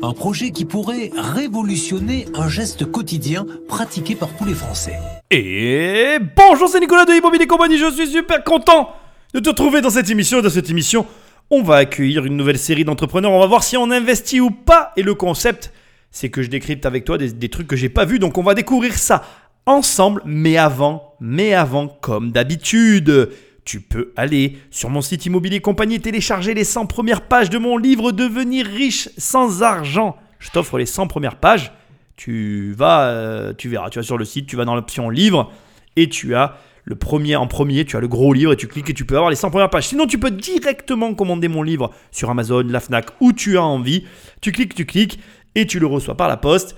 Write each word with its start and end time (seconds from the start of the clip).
Un 0.00 0.12
projet 0.12 0.52
qui 0.52 0.64
pourrait 0.64 1.10
révolutionner 1.16 2.26
un 2.34 2.48
geste 2.48 2.84
quotidien 2.84 3.44
pratiqué 3.66 4.14
par 4.14 4.28
tous 4.36 4.44
les 4.44 4.54
Français. 4.54 4.96
Et 5.32 6.18
bonjour, 6.36 6.68
c'est 6.68 6.78
Nicolas 6.78 7.04
de 7.04 7.12
Immobilier 7.12 7.48
Compagnie, 7.48 7.78
je 7.78 7.90
suis 7.90 8.06
super 8.06 8.44
content 8.44 8.90
de 9.34 9.40
te 9.40 9.48
retrouver 9.48 9.80
dans 9.80 9.90
cette 9.90 10.08
émission. 10.08 10.40
Dans 10.40 10.50
cette 10.50 10.70
émission, 10.70 11.04
on 11.50 11.62
va 11.62 11.76
accueillir 11.76 12.24
une 12.26 12.36
nouvelle 12.36 12.58
série 12.58 12.84
d'entrepreneurs, 12.84 13.32
on 13.32 13.40
va 13.40 13.46
voir 13.46 13.64
si 13.64 13.76
on 13.76 13.90
investit 13.90 14.38
ou 14.38 14.50
pas. 14.50 14.92
Et 14.96 15.02
le 15.02 15.14
concept, 15.14 15.72
c'est 16.12 16.30
que 16.30 16.42
je 16.42 16.48
décrypte 16.48 16.86
avec 16.86 17.04
toi 17.04 17.18
des, 17.18 17.32
des 17.32 17.48
trucs 17.48 17.66
que 17.66 17.76
j'ai 17.76 17.88
pas 17.88 18.04
vus, 18.04 18.20
donc 18.20 18.38
on 18.38 18.44
va 18.44 18.54
découvrir 18.54 18.94
ça 18.94 19.24
ensemble. 19.66 20.22
Mais 20.24 20.56
avant, 20.58 21.16
mais 21.18 21.54
avant, 21.54 21.88
comme 21.88 22.30
d'habitude, 22.30 23.30
tu 23.68 23.82
peux 23.82 24.14
aller 24.16 24.56
sur 24.70 24.88
mon 24.88 25.02
site 25.02 25.26
Immobilier 25.26 25.60
Compagnie 25.60 26.00
télécharger 26.00 26.54
les 26.54 26.64
100 26.64 26.86
premières 26.86 27.20
pages 27.28 27.50
de 27.50 27.58
mon 27.58 27.76
livre 27.76 28.12
Devenir 28.12 28.64
riche 28.64 29.10
sans 29.18 29.62
argent. 29.62 30.16
Je 30.38 30.48
t'offre 30.48 30.78
les 30.78 30.86
100 30.86 31.06
premières 31.06 31.36
pages. 31.36 31.70
Tu 32.16 32.72
vas, 32.72 33.08
euh, 33.08 33.52
tu 33.52 33.68
verras, 33.68 33.90
tu 33.90 33.98
vas 33.98 34.02
sur 34.02 34.16
le 34.16 34.24
site, 34.24 34.46
tu 34.46 34.56
vas 34.56 34.64
dans 34.64 34.74
l'option 34.74 35.10
livre 35.10 35.52
et 35.96 36.08
tu 36.08 36.34
as 36.34 36.56
le 36.84 36.96
premier 36.96 37.36
en 37.36 37.46
premier, 37.46 37.84
tu 37.84 37.98
as 37.98 38.00
le 38.00 38.08
gros 38.08 38.32
livre 38.32 38.54
et 38.54 38.56
tu 38.56 38.68
cliques 38.68 38.88
et 38.88 38.94
tu 38.94 39.04
peux 39.04 39.16
avoir 39.16 39.28
les 39.28 39.36
100 39.36 39.50
premières 39.50 39.68
pages. 39.68 39.88
Sinon, 39.88 40.06
tu 40.06 40.18
peux 40.18 40.30
directement 40.30 41.12
commander 41.12 41.48
mon 41.48 41.62
livre 41.62 41.92
sur 42.10 42.30
Amazon, 42.30 42.64
la 42.66 42.80
Fnac, 42.80 43.10
où 43.20 43.34
tu 43.34 43.58
as 43.58 43.62
envie. 43.62 44.06
Tu 44.40 44.50
cliques, 44.50 44.74
tu 44.74 44.86
cliques 44.86 45.20
et 45.54 45.66
tu 45.66 45.78
le 45.78 45.86
reçois 45.86 46.16
par 46.16 46.28
la 46.28 46.38
poste. 46.38 46.74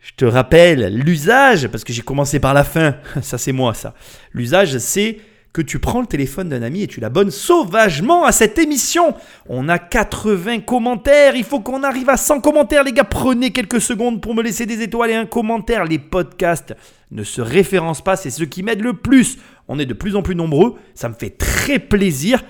Je 0.00 0.12
te 0.16 0.24
rappelle 0.24 0.96
l'usage, 0.96 1.68
parce 1.68 1.84
que 1.84 1.92
j'ai 1.92 2.00
commencé 2.00 2.40
par 2.40 2.54
la 2.54 2.64
fin, 2.64 2.96
ça 3.20 3.36
c'est 3.36 3.52
moi 3.52 3.74
ça. 3.74 3.92
L'usage 4.32 4.78
c'est 4.78 5.18
que 5.54 5.62
tu 5.62 5.78
prends 5.78 6.00
le 6.00 6.06
téléphone 6.06 6.48
d'un 6.48 6.62
ami 6.62 6.82
et 6.82 6.88
tu 6.88 6.98
l'abonnes 6.98 7.30
sauvagement 7.30 8.24
à 8.24 8.32
cette 8.32 8.58
émission. 8.58 9.14
On 9.48 9.68
a 9.68 9.78
80 9.78 10.60
commentaires, 10.60 11.36
il 11.36 11.44
faut 11.44 11.60
qu'on 11.60 11.84
arrive 11.84 12.10
à 12.10 12.16
100 12.16 12.40
commentaires 12.40 12.82
les 12.82 12.92
gars. 12.92 13.04
Prenez 13.04 13.52
quelques 13.52 13.80
secondes 13.80 14.20
pour 14.20 14.34
me 14.34 14.42
laisser 14.42 14.66
des 14.66 14.82
étoiles 14.82 15.12
et 15.12 15.14
un 15.14 15.26
commentaire. 15.26 15.84
Les 15.84 16.00
podcasts 16.00 16.74
ne 17.12 17.22
se 17.22 17.40
référencent 17.40 18.02
pas, 18.02 18.16
c'est 18.16 18.30
ce 18.30 18.42
qui 18.42 18.64
m'aide 18.64 18.82
le 18.82 18.94
plus. 18.94 19.38
On 19.68 19.78
est 19.78 19.86
de 19.86 19.94
plus 19.94 20.16
en 20.16 20.22
plus 20.22 20.34
nombreux, 20.34 20.74
ça 20.96 21.08
me 21.08 21.14
fait 21.14 21.30
très 21.30 21.78
plaisir, 21.78 22.42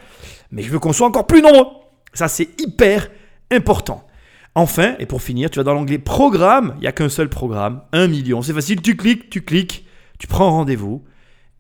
mais 0.51 0.63
je 0.63 0.71
veux 0.71 0.79
qu'on 0.79 0.95
soit 0.95 1.07
encore 1.07 1.27
plus 1.27 1.43
nombreux. 1.43 1.67
Ça 2.15 2.27
c'est 2.29 2.59
hyper 2.59 3.11
important. 3.53 4.07
Enfin, 4.55 4.95
et 4.99 5.05
pour 5.05 5.21
finir, 5.21 5.51
tu 5.51 5.59
vas 5.59 5.65
dans 5.65 5.75
l'onglet 5.75 5.99
Programme, 5.99 6.73
il 6.79 6.83
n'y 6.83 6.87
a 6.87 6.93
qu'un 6.93 7.11
seul 7.11 7.29
programme, 7.29 7.83
1 7.93 8.07
million. 8.07 8.41
C'est 8.41 8.55
facile, 8.55 8.81
tu 8.81 8.97
cliques, 8.97 9.29
tu 9.29 9.43
cliques, 9.43 9.85
tu 10.19 10.27
prends 10.27 10.51
rendez-vous 10.51 11.05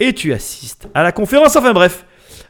et 0.00 0.12
tu 0.12 0.32
assistes 0.32 0.88
à 0.94 1.02
la 1.02 1.12
conférence. 1.12 1.56
Enfin 1.56 1.72
bref, 1.72 2.04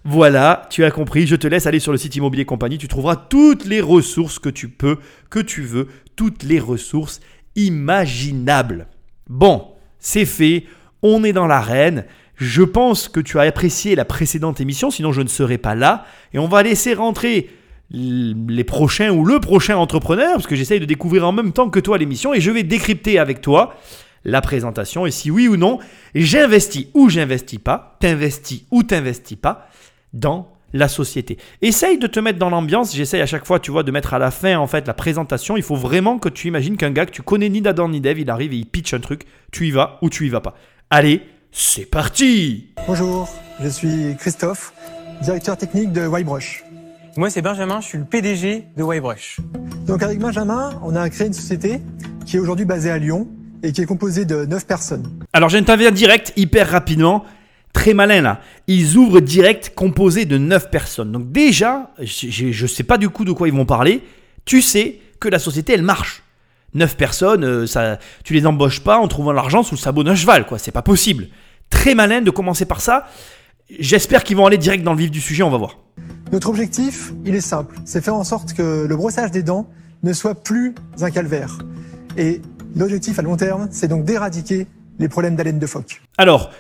voilà, 0.05 0.67
tu 0.71 0.85
as 0.85 0.91
compris, 0.91 1.27
je 1.27 1.37
te 1.37 1.47
laisse 1.47 1.67
aller 1.67 1.81
sur 1.81 1.93
le 1.93 1.99
site 1.99 2.17
Immobilier 2.17 2.45
Compagnie, 2.45 2.79
tu 2.79 2.89
trouveras 2.89 3.17
toutes 3.17 3.65
les 3.65 3.81
ressources 3.81 4.39
que 4.39 4.49
tu 4.49 4.69
peux, 4.69 4.99
que 5.31 5.41
tu 5.41 5.63
veux, 5.63 5.89
toutes 6.17 6.43
les 6.43 6.61
ressources 6.61 7.21
imaginables. 7.57 8.89
Bon, 9.29 9.69
c'est 9.99 10.27
fait, 10.27 10.65
on 11.03 11.25
est 11.25 11.33
dans 11.33 11.47
l'arène. 11.47 12.05
Je 12.37 12.63
pense 12.63 13.09
que 13.09 13.21
tu 13.21 13.39
as 13.39 13.43
apprécié 13.43 13.95
la 13.95 14.05
précédente 14.05 14.61
émission, 14.61 14.91
sinon 14.91 15.13
je 15.13 15.23
ne 15.23 15.29
serais 15.29 15.59
pas 15.59 15.75
là. 15.75 16.05
Et 16.33 16.39
on 16.39 16.49
va 16.49 16.63
laisser 16.63 16.95
rentrer 16.95 17.51
les 17.91 18.65
prochains 18.65 19.11
ou 19.11 19.25
le 19.25 19.39
prochain 19.41 19.77
entrepreneur, 19.77 20.35
parce 20.35 20.47
que 20.47 20.57
j'essaye 20.57 20.81
de 20.81 20.85
découvrir 20.85 21.27
en 21.27 21.33
même 21.33 21.53
temps 21.53 21.71
que 21.71 21.81
toi 21.81 21.97
l'émission, 21.97 22.35
et 22.35 22.41
je 22.41 22.51
vais 22.51 22.63
décrypter 22.63 23.19
avec 23.19 23.41
toi 23.41 23.77
la 24.25 24.41
présentation, 24.41 25.07
et 25.07 25.11
si 25.11 25.31
oui 25.31 25.49
ou 25.49 25.57
non, 25.57 25.79
j'investis 26.15 26.87
ou 26.95 27.09
j'investis 27.09 27.59
pas, 27.59 27.97
t'investis 28.01 28.65
ou 28.71 28.83
t'investis 28.83 29.37
pas 29.37 29.69
dans 30.13 30.55
la 30.73 30.89
société. 30.89 31.39
Essaye 31.63 31.99
de 31.99 32.07
te 32.07 32.19
mettre 32.21 32.39
dans 32.39 32.51
l'ambiance, 32.51 32.95
j'essaye 32.95 33.23
à 33.23 33.27
chaque 33.27 33.47
fois, 33.47 33.61
tu 33.61 33.71
vois, 33.71 33.83
de 33.85 33.91
mettre 33.91 34.13
à 34.13 34.19
la 34.19 34.31
fin, 34.31 34.59
en 34.59 34.67
fait, 34.67 34.87
la 34.87 34.95
présentation, 34.95 35.57
il 35.57 35.63
faut 35.63 35.77
vraiment 35.77 36.19
que 36.19 36.29
tu 36.29 36.49
imagines 36.49 36.77
qu'un 36.77 36.91
gars 36.91 37.07
que 37.07 37.13
tu 37.13 37.23
connais 37.23 37.49
ni 37.49 37.63
d'Adam 37.63 37.89
ni 37.89 38.01
d'Eve, 38.01 38.19
il 38.19 38.31
arrive 38.31 38.53
et 38.53 38.57
il 38.57 38.67
pitch 38.67 38.93
un 38.93 39.01
truc, 39.01 39.23
tu 39.53 39.69
y 39.69 39.71
vas 39.71 39.99
ou 40.03 40.11
tu 40.11 40.27
y 40.27 40.29
vas 40.29 40.41
pas. 40.41 40.57
Allez, 40.91 41.23
c'est 41.53 41.87
parti 41.87 42.71
Bonjour, 42.89 43.29
je 43.63 43.69
suis 43.69 44.17
Christophe, 44.19 44.73
directeur 45.23 45.57
technique 45.57 45.93
de 45.93 46.07
Wybrush. 46.07 46.65
Moi, 47.17 47.31
c'est 47.31 47.43
Benjamin, 47.43 47.81
je 47.81 47.87
suis 47.87 47.99
le 47.99 48.05
PDG 48.05 48.65
de 48.77 48.83
Wybrush. 48.83 49.39
Donc 49.87 50.03
avec 50.03 50.19
Benjamin, 50.19 50.81
on 50.83 50.97
a 50.97 51.09
créé 51.11 51.29
une 51.29 51.33
société 51.33 51.81
qui 52.27 52.37
est 52.37 52.41
aujourd'hui 52.41 52.65
basée 52.65 52.91
à 52.91 52.99
Lyon 52.99 53.29
et 53.65 53.73
qui 53.73 53.81
est 53.81 53.87
composée 53.87 54.25
de 54.27 54.45
9 54.45 54.67
personnes. 54.67 55.11
Alors 55.33 55.49
j'interviens 55.49 55.91
direct, 55.91 56.33
hyper 56.37 56.71
rapidement. 56.71 57.25
Très 57.73 57.95
malin 57.95 58.21
là. 58.21 58.41
Ils 58.69 58.97
ouvrent 58.97 59.21
direct 59.21 59.73
composé 59.75 60.27
de 60.27 60.39
9 60.39 60.71
personnes. 60.71 61.11
Donc 61.11 61.33
déjà, 61.33 61.91
je 61.99 62.63
ne 62.63 62.69
sais 62.69 62.85
pas 62.85 62.99
du 62.99 63.09
coup 63.09 63.25
de 63.25 63.33
quoi 63.33 63.49
ils 63.49 63.55
vont 63.55 63.65
parler. 63.65 64.03
Tu 64.45 64.63
sais 64.63 65.01
que 65.19 65.29
la 65.29 65.39
société, 65.39 65.73
elle 65.73 65.83
marche. 65.83 66.23
9 66.75 66.97
personnes, 66.97 67.45
euh, 67.45 67.67
ça, 67.67 67.99
tu 68.25 68.35
les 68.35 68.47
embauches 68.47 68.81
pas 68.81 68.99
en 68.99 69.09
trouvant 69.09 69.33
l'argent 69.33 69.63
sous 69.63 69.77
le 69.77 69.81
sabot 69.81 70.03
d'un 70.03 70.17
cheval, 70.17 70.45
quoi. 70.45 70.59
C'est 70.59 70.73
pas 70.73 70.83
possible. 70.83 71.29
Très 71.71 71.95
malin 71.95 72.21
de 72.21 72.31
commencer 72.31 72.67
par 72.67 72.81
ça. 72.81 73.07
J'espère 73.79 74.25
qu'ils 74.25 74.37
vont 74.37 74.47
aller 74.47 74.59
direct 74.59 74.85
dans 74.85 74.93
le 74.93 74.99
vif 74.99 75.11
du 75.11 75.21
sujet, 75.21 75.43
on 75.43 75.51
va 75.51 75.57
voir. 75.57 75.79
Notre 76.33 76.49
objectif, 76.49 77.13
il 77.25 77.35
est 77.35 77.41
simple, 77.41 77.77
c'est 77.85 78.05
faire 78.05 78.17
en 78.17 78.25
sorte 78.25 78.55
que 78.55 78.87
le 78.87 78.97
brossage 78.97 79.31
des 79.31 79.43
dents 79.43 79.69
ne 80.03 80.13
soit 80.13 80.35
plus 80.35 80.75
un 81.01 81.11
calvaire. 81.11 81.59
Et 82.17 82.43
l'objectif 82.77 83.19
à 83.19 83.23
long 83.23 83.37
terme, 83.37 83.69
c'est 83.71 83.89
donc 83.89 84.05
d'éradiquer 84.05 84.67
les 84.99 85.09
problèmes 85.09 85.37
d'haleine 85.37 85.59
de 85.59 85.67
phoque. 85.67 86.03
Alors, 86.19 86.51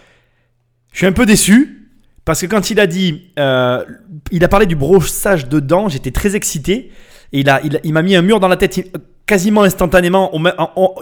je 0.92 0.98
suis 0.98 1.06
un 1.06 1.12
peu 1.12 1.26
déçu 1.26 1.88
parce 2.24 2.40
que 2.40 2.46
quand 2.46 2.70
il 2.70 2.80
a 2.80 2.86
dit, 2.86 3.30
euh, 3.38 3.84
il 4.30 4.44
a 4.44 4.48
parlé 4.48 4.66
du 4.66 4.76
brossage 4.76 5.48
de 5.48 5.60
dents, 5.60 5.88
j'étais 5.88 6.10
très 6.10 6.36
excité 6.36 6.90
et 7.32 7.40
il 7.40 7.50
a, 7.50 7.60
il, 7.82 7.92
m'a 7.92 8.02
mis 8.02 8.16
un 8.16 8.22
mur 8.22 8.40
dans 8.40 8.48
la 8.48 8.56
tête 8.56 8.80
quasiment 9.26 9.62
instantanément. 9.62 10.30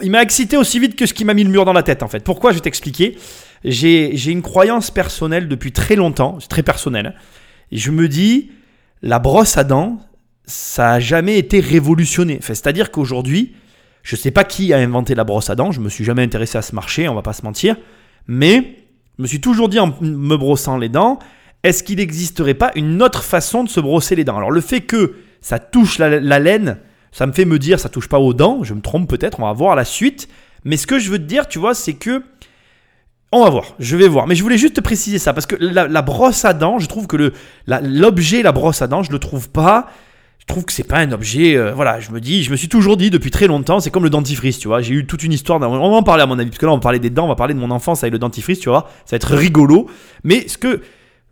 il 0.01 0.11
m'a 0.11 0.21
excité 0.21 0.57
aussi 0.57 0.79
vite 0.79 0.95
que 0.95 1.05
ce 1.05 1.13
qui 1.13 1.25
m'a 1.25 1.33
mis 1.33 1.43
le 1.43 1.49
mur 1.49 1.65
dans 1.65 1.73
la 1.73 1.83
tête 1.83 2.03
en 2.03 2.07
fait. 2.07 2.23
Pourquoi? 2.23 2.51
Je 2.51 2.55
vais 2.55 2.61
t'expliquer. 2.61 3.17
J'ai 3.63 4.31
une 4.31 4.41
croyance 4.41 4.91
personnelle 4.91 5.47
depuis 5.47 5.71
très 5.71 5.95
longtemps, 5.95 6.37
c'est 6.39 6.49
très 6.49 6.63
personnel. 6.63 7.15
Et 7.71 7.77
je 7.77 7.91
me 7.91 8.07
dis, 8.07 8.51
la 9.01 9.19
brosse 9.19 9.57
à 9.57 9.63
dents, 9.63 9.99
ça 10.45 10.93
a 10.93 10.99
jamais 10.99 11.37
été 11.37 11.59
révolutionné. 11.59 12.39
C'est-à-dire 12.41 12.91
qu'aujourd'hui, 12.91 13.55
je 14.03 14.15
ne 14.15 14.19
sais 14.19 14.31
pas 14.31 14.43
qui 14.43 14.73
a 14.73 14.77
inventé 14.77 15.15
la 15.15 15.23
brosse 15.23 15.49
à 15.49 15.55
dents, 15.55 15.71
je 15.71 15.79
me 15.79 15.89
suis 15.89 16.03
jamais 16.03 16.21
intéressé 16.21 16.57
à 16.57 16.61
ce 16.61 16.75
marché, 16.75 17.09
on 17.09 17.15
va 17.15 17.21
pas 17.21 17.33
se 17.33 17.43
mentir, 17.43 17.75
mais 18.27 18.77
je 19.17 19.23
me 19.23 19.27
suis 19.27 19.41
toujours 19.41 19.69
dit 19.69 19.79
en 19.79 19.95
me 20.01 20.35
brossant 20.35 20.77
les 20.77 20.89
dents, 20.89 21.19
est-ce 21.63 21.83
qu'il 21.83 21.97
n'existerait 21.97 22.53
pas 22.53 22.71
une 22.75 23.01
autre 23.01 23.23
façon 23.23 23.63
de 23.63 23.69
se 23.69 23.79
brosser 23.79 24.15
les 24.15 24.23
dents? 24.23 24.37
Alors 24.37 24.51
le 24.51 24.61
fait 24.61 24.81
que 24.81 25.15
ça 25.41 25.59
touche 25.59 25.97
la, 25.97 26.19
la, 26.19 26.39
laine, 26.39 26.77
ça 27.11 27.25
me 27.25 27.31
fait 27.31 27.45
me 27.45 27.57
dire 27.57 27.79
ça 27.79 27.89
touche 27.89 28.09
pas 28.09 28.19
aux 28.19 28.33
dents, 28.33 28.63
je 28.63 28.73
me 28.73 28.81
trompe 28.81 29.09
peut-être, 29.09 29.39
on 29.39 29.45
va 29.45 29.53
voir 29.53 29.75
la 29.75 29.85
suite, 29.85 30.27
mais 30.65 30.77
ce 30.77 30.85
que 30.85 30.99
je 30.99 31.09
veux 31.09 31.17
te 31.17 31.23
dire, 31.23 31.47
tu 31.47 31.59
vois, 31.59 31.73
c'est 31.73 31.93
que 31.93 32.23
on 33.33 33.43
va 33.43 33.49
voir, 33.49 33.73
je 33.79 33.97
vais 33.97 34.07
voir. 34.07 34.27
Mais 34.27 34.35
je 34.35 34.43
voulais 34.43 34.59
juste 34.59 34.75
te 34.75 34.81
préciser 34.81 35.17
ça, 35.17 35.33
parce 35.33 35.47
que 35.47 35.55
la, 35.59 36.01
brosse 36.03 36.45
à 36.45 36.53
dents, 36.53 36.77
je 36.77 36.85
trouve 36.87 37.07
que 37.07 37.33
l'objet, 37.67 38.43
la, 38.43 38.51
brosse 38.51 38.81
à 38.83 38.87
dents, 38.87 39.01
je 39.01 39.11
le 39.11 39.17
trouve 39.17 39.49
pas. 39.49 39.87
Je 40.39 40.45
trouve 40.45 40.65
que 40.65 40.73
c'est 40.73 40.83
pas 40.83 40.99
un 40.99 41.11
objet. 41.11 41.55
Euh, 41.55 41.73
voilà, 41.73 41.99
je 41.99 42.11
me 42.11 42.19
dis, 42.19 42.43
je 42.43 42.51
me 42.51 42.57
suis 42.57 42.67
toujours 42.67 42.97
dit 42.97 43.09
depuis 43.09 43.31
très 43.31 43.47
longtemps, 43.47 43.79
c'est 43.79 43.91
comme 43.91 44.03
le 44.03 44.09
dentifrice, 44.09 44.59
tu 44.59 44.67
vois. 44.67 44.81
J'ai 44.81 44.93
eu 44.93 45.05
toute 45.05 45.23
une 45.23 45.31
histoire. 45.31 45.61
On 45.61 45.89
va 45.89 45.95
en 45.95 46.03
parler 46.03 46.23
à 46.23 46.25
mon 46.25 46.37
avis, 46.37 46.49
parce 46.49 46.59
que 46.59 46.65
là, 46.65 46.73
on 46.73 46.75
va 46.75 46.81
parler 46.81 46.99
des 46.99 47.09
dents, 47.09 47.25
on 47.25 47.29
va 47.29 47.35
parler 47.35 47.53
de 47.53 47.59
mon 47.59 47.71
enfance 47.71 48.03
avec 48.03 48.11
le 48.11 48.19
dentifrice, 48.19 48.59
tu 48.59 48.69
vois. 48.69 48.89
Ça 49.05 49.15
va 49.15 49.17
être 49.17 49.35
rigolo. 49.35 49.89
Mais 50.23 50.47
ce 50.47 50.57
que, 50.57 50.81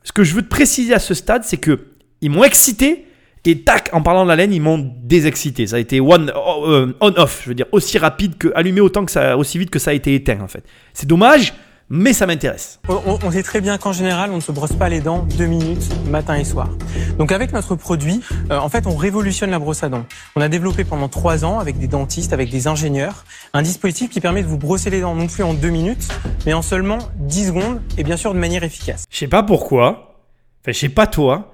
ce 0.04 0.12
que 0.14 0.24
je 0.24 0.34
veux 0.34 0.42
te 0.42 0.50
préciser 0.50 0.94
à 0.94 1.00
ce 1.00 1.14
stade, 1.14 1.44
c'est 1.44 1.58
que 1.58 1.88
ils 2.22 2.30
m'ont 2.30 2.44
excité. 2.44 3.06
Et 3.44 3.62
tac, 3.64 3.90
en 3.92 4.04
parlant 4.04 4.24
de 4.24 4.30
la 4.30 4.36
laine, 4.36 4.54
ils 4.54 4.62
m'ont 4.62 4.94
désexcité. 5.02 5.66
Ça 5.66 5.78
a 5.78 5.80
été 5.80 6.00
one, 6.00 6.32
euh, 6.36 6.94
on 7.02 7.08
off, 7.18 7.42
je 7.44 7.50
veux 7.50 7.56
dire, 7.56 7.66
aussi 7.72 7.98
rapide 7.98 8.38
que 8.38 8.52
allumé 8.56 8.82
autant 8.82 9.04
que 9.04 9.12
ça, 9.12 9.36
aussi 9.36 9.58
vite 9.58 9.72
que 9.72 9.80
ça 9.80 9.92
a 9.92 9.94
été 9.94 10.14
éteint 10.14 10.40
en 10.42 10.48
fait. 10.48 10.64
C'est 10.94 11.08
dommage, 11.08 11.54
mais 11.94 12.14
ça 12.14 12.26
m'intéresse. 12.26 12.80
On, 12.88 13.32
sait 13.32 13.44
très 13.44 13.60
bien 13.60 13.78
qu'en 13.78 13.92
général, 13.92 14.32
on 14.32 14.38
ne 14.38 14.42
se 14.42 14.54
brosse 14.54 14.72
pas 14.72 14.88
les 14.88 15.02
dents 15.02 15.28
deux 15.38 15.46
minutes 15.46 15.90
matin 16.10 16.38
et 16.38 16.46
soir. 16.46 16.70
Donc 17.18 17.34
avec 17.34 17.52
notre 17.52 17.76
produit, 17.76 18.22
euh, 18.50 18.58
en 18.58 18.70
fait, 18.70 18.88
on 18.88 18.96
révolutionne 18.96 19.52
la 19.52 19.60
brosse 19.60 19.84
à 19.84 19.90
dents. 19.90 20.06
On 20.38 20.42
a 20.42 20.48
développé 20.48 20.86
pendant 20.86 21.10
trois 21.10 21.44
ans 21.44 21.60
avec 21.60 21.78
des 21.80 21.88
dentistes, 21.88 22.32
avec 22.32 22.50
des 22.50 22.68
ingénieurs, 22.68 23.26
un 23.54 23.62
dispositif 23.62 24.10
qui 24.10 24.22
permet 24.22 24.42
de 24.42 24.48
vous 24.48 24.58
brosser 24.58 24.90
les 24.90 25.02
dents 25.02 25.16
non 25.16 25.28
plus 25.28 25.44
en 25.44 25.54
deux 25.54 25.70
minutes, 25.70 26.08
mais 26.46 26.54
en 26.54 26.62
seulement 26.62 27.00
10 27.18 27.48
secondes 27.48 27.82
et 27.98 28.06
bien 28.06 28.16
sûr 28.16 28.34
de 28.34 28.40
manière 28.40 28.64
efficace. 28.64 29.04
Je 29.10 29.18
sais 29.18 29.28
pas 29.28 29.44
pourquoi, 29.44 30.16
enfin 30.62 30.72
je 30.72 30.80
sais 30.80 30.90
pas 30.90 31.08
toi. 31.08 31.52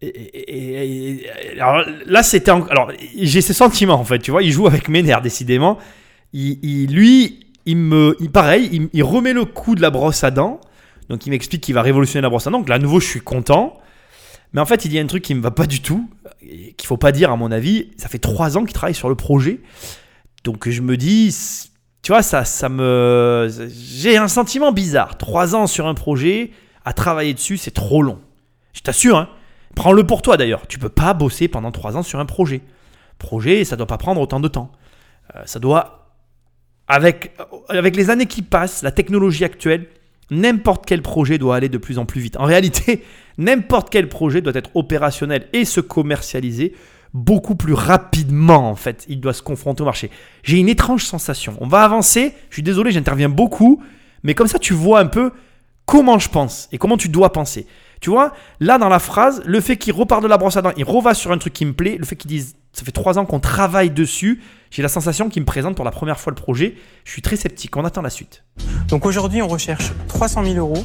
Et, 0.00 1.28
alors 1.60 1.84
là, 2.06 2.24
c'était 2.24 2.50
alors 2.50 2.90
j'ai 3.16 3.40
ce 3.40 3.52
sentiment 3.52 3.94
en 3.94 4.04
fait, 4.04 4.18
tu 4.18 4.32
vois, 4.32 4.42
il 4.42 4.50
joue 4.50 4.66
avec 4.66 4.88
mes 4.88 5.04
nerfs 5.04 5.22
décidément. 5.22 5.78
Il, 6.32 6.58
il 6.62 6.92
lui, 6.92 7.47
il 7.66 7.76
me, 7.76 8.16
il, 8.20 8.30
pareil, 8.30 8.88
il, 8.92 9.02
remet 9.02 9.32
le 9.32 9.44
coup 9.44 9.74
de 9.74 9.82
la 9.82 9.90
brosse 9.90 10.24
à 10.24 10.30
dents. 10.30 10.60
Donc 11.08 11.26
il 11.26 11.30
m'explique 11.30 11.62
qu'il 11.62 11.74
va 11.74 11.82
révolutionner 11.82 12.22
la 12.22 12.30
brosse 12.30 12.46
à 12.46 12.50
dents. 12.50 12.58
Donc 12.58 12.68
là, 12.68 12.76
à 12.76 12.78
nouveau, 12.78 13.00
je 13.00 13.06
suis 13.06 13.20
content. 13.20 13.78
Mais 14.52 14.60
en 14.60 14.66
fait, 14.66 14.84
il 14.84 14.92
y 14.92 14.98
a 14.98 15.02
un 15.02 15.06
truc 15.06 15.22
qui 15.22 15.34
me 15.34 15.42
va 15.42 15.50
pas 15.50 15.66
du 15.66 15.82
tout, 15.82 16.08
qu'il 16.40 16.86
faut 16.86 16.96
pas 16.96 17.12
dire 17.12 17.30
à 17.30 17.36
mon 17.36 17.52
avis. 17.52 17.90
Ça 17.96 18.08
fait 18.08 18.18
trois 18.18 18.56
ans 18.56 18.64
qu'il 18.64 18.72
travaille 18.72 18.94
sur 18.94 19.08
le 19.08 19.14
projet. 19.14 19.60
Donc 20.44 20.68
je 20.68 20.80
me 20.80 20.96
dis, 20.96 21.34
tu 22.02 22.12
vois, 22.12 22.22
ça, 22.22 22.44
ça 22.44 22.68
me, 22.68 23.48
j'ai 23.70 24.16
un 24.16 24.28
sentiment 24.28 24.72
bizarre. 24.72 25.18
Trois 25.18 25.54
ans 25.54 25.66
sur 25.66 25.86
un 25.86 25.94
projet, 25.94 26.52
à 26.84 26.92
travailler 26.92 27.34
dessus, 27.34 27.58
c'est 27.58 27.70
trop 27.70 28.02
long. 28.02 28.18
Je 28.72 28.80
t'assure, 28.80 29.18
hein. 29.18 29.28
Prends-le 29.74 30.04
pour 30.06 30.22
toi 30.22 30.36
d'ailleurs. 30.36 30.66
Tu 30.66 30.78
peux 30.78 30.88
pas 30.88 31.14
bosser 31.14 31.48
pendant 31.48 31.70
trois 31.70 31.96
ans 31.96 32.02
sur 32.02 32.18
un 32.18 32.26
projet. 32.26 32.62
projet, 33.18 33.64
ça 33.64 33.76
doit 33.76 33.86
pas 33.86 33.98
prendre 33.98 34.20
autant 34.20 34.40
de 34.40 34.48
temps. 34.48 34.72
Euh, 35.36 35.42
ça 35.44 35.58
doit, 35.58 36.07
avec, 36.88 37.32
les 37.70 38.10
années 38.10 38.26
qui 38.26 38.42
passent, 38.42 38.82
la 38.82 38.90
technologie 38.90 39.44
actuelle, 39.44 39.86
n'importe 40.30 40.86
quel 40.86 41.02
projet 41.02 41.38
doit 41.38 41.56
aller 41.56 41.68
de 41.68 41.78
plus 41.78 41.98
en 41.98 42.06
plus 42.06 42.20
vite. 42.20 42.36
En 42.38 42.44
réalité, 42.44 43.04
n'importe 43.38 43.90
quel 43.90 44.08
projet 44.08 44.40
doit 44.40 44.54
être 44.54 44.70
opérationnel 44.74 45.48
et 45.52 45.64
se 45.64 45.80
commercialiser 45.80 46.74
beaucoup 47.14 47.54
plus 47.54 47.72
rapidement 47.74 48.70
en 48.70 48.74
fait. 48.74 49.04
Il 49.08 49.20
doit 49.20 49.32
se 49.32 49.42
confronter 49.42 49.82
au 49.82 49.86
marché. 49.86 50.10
J'ai 50.42 50.58
une 50.58 50.68
étrange 50.68 51.04
sensation. 51.04 51.56
On 51.60 51.66
va 51.66 51.82
avancer. 51.82 52.34
Je 52.50 52.56
suis 52.56 52.62
désolé, 52.62 52.90
j'interviens 52.90 53.30
beaucoup, 53.30 53.82
mais 54.22 54.34
comme 54.34 54.48
ça 54.48 54.58
tu 54.58 54.74
vois 54.74 55.00
un 55.00 55.06
peu 55.06 55.32
comment 55.86 56.18
je 56.18 56.28
pense 56.28 56.68
et 56.72 56.78
comment 56.78 56.96
tu 56.96 57.08
dois 57.08 57.32
penser. 57.32 57.66
Tu 58.00 58.10
vois, 58.10 58.32
là 58.60 58.78
dans 58.78 58.88
la 58.88 58.98
phrase, 58.98 59.42
le 59.44 59.60
fait 59.60 59.76
qu'il 59.76 59.92
repart 59.92 60.22
de 60.22 60.28
la 60.28 60.36
brosse 60.36 60.56
à 60.56 60.62
dents, 60.62 60.72
il 60.76 60.84
reva 60.84 61.14
sur 61.14 61.32
un 61.32 61.38
truc 61.38 61.52
qui 61.52 61.64
me 61.64 61.72
plaît, 61.72 61.96
le 61.98 62.04
fait 62.04 62.14
qu'il 62.14 62.28
dise 62.28 62.56
ça 62.78 62.84
fait 62.84 62.92
trois 62.92 63.18
ans 63.18 63.26
qu'on 63.26 63.40
travaille 63.40 63.90
dessus, 63.90 64.40
j'ai 64.70 64.82
la 64.82 64.88
sensation 64.88 65.28
qu'il 65.28 65.42
me 65.42 65.46
présente 65.46 65.74
pour 65.74 65.84
la 65.84 65.90
première 65.90 66.20
fois 66.20 66.30
le 66.30 66.36
projet. 66.36 66.76
Je 67.04 67.10
suis 67.10 67.22
très 67.22 67.34
sceptique. 67.34 67.76
On 67.76 67.84
attend 67.84 68.02
la 68.02 68.10
suite. 68.10 68.44
Donc 68.86 69.04
aujourd'hui, 69.04 69.42
on 69.42 69.48
recherche 69.48 69.90
300 70.06 70.44
000 70.44 70.58
euros 70.58 70.84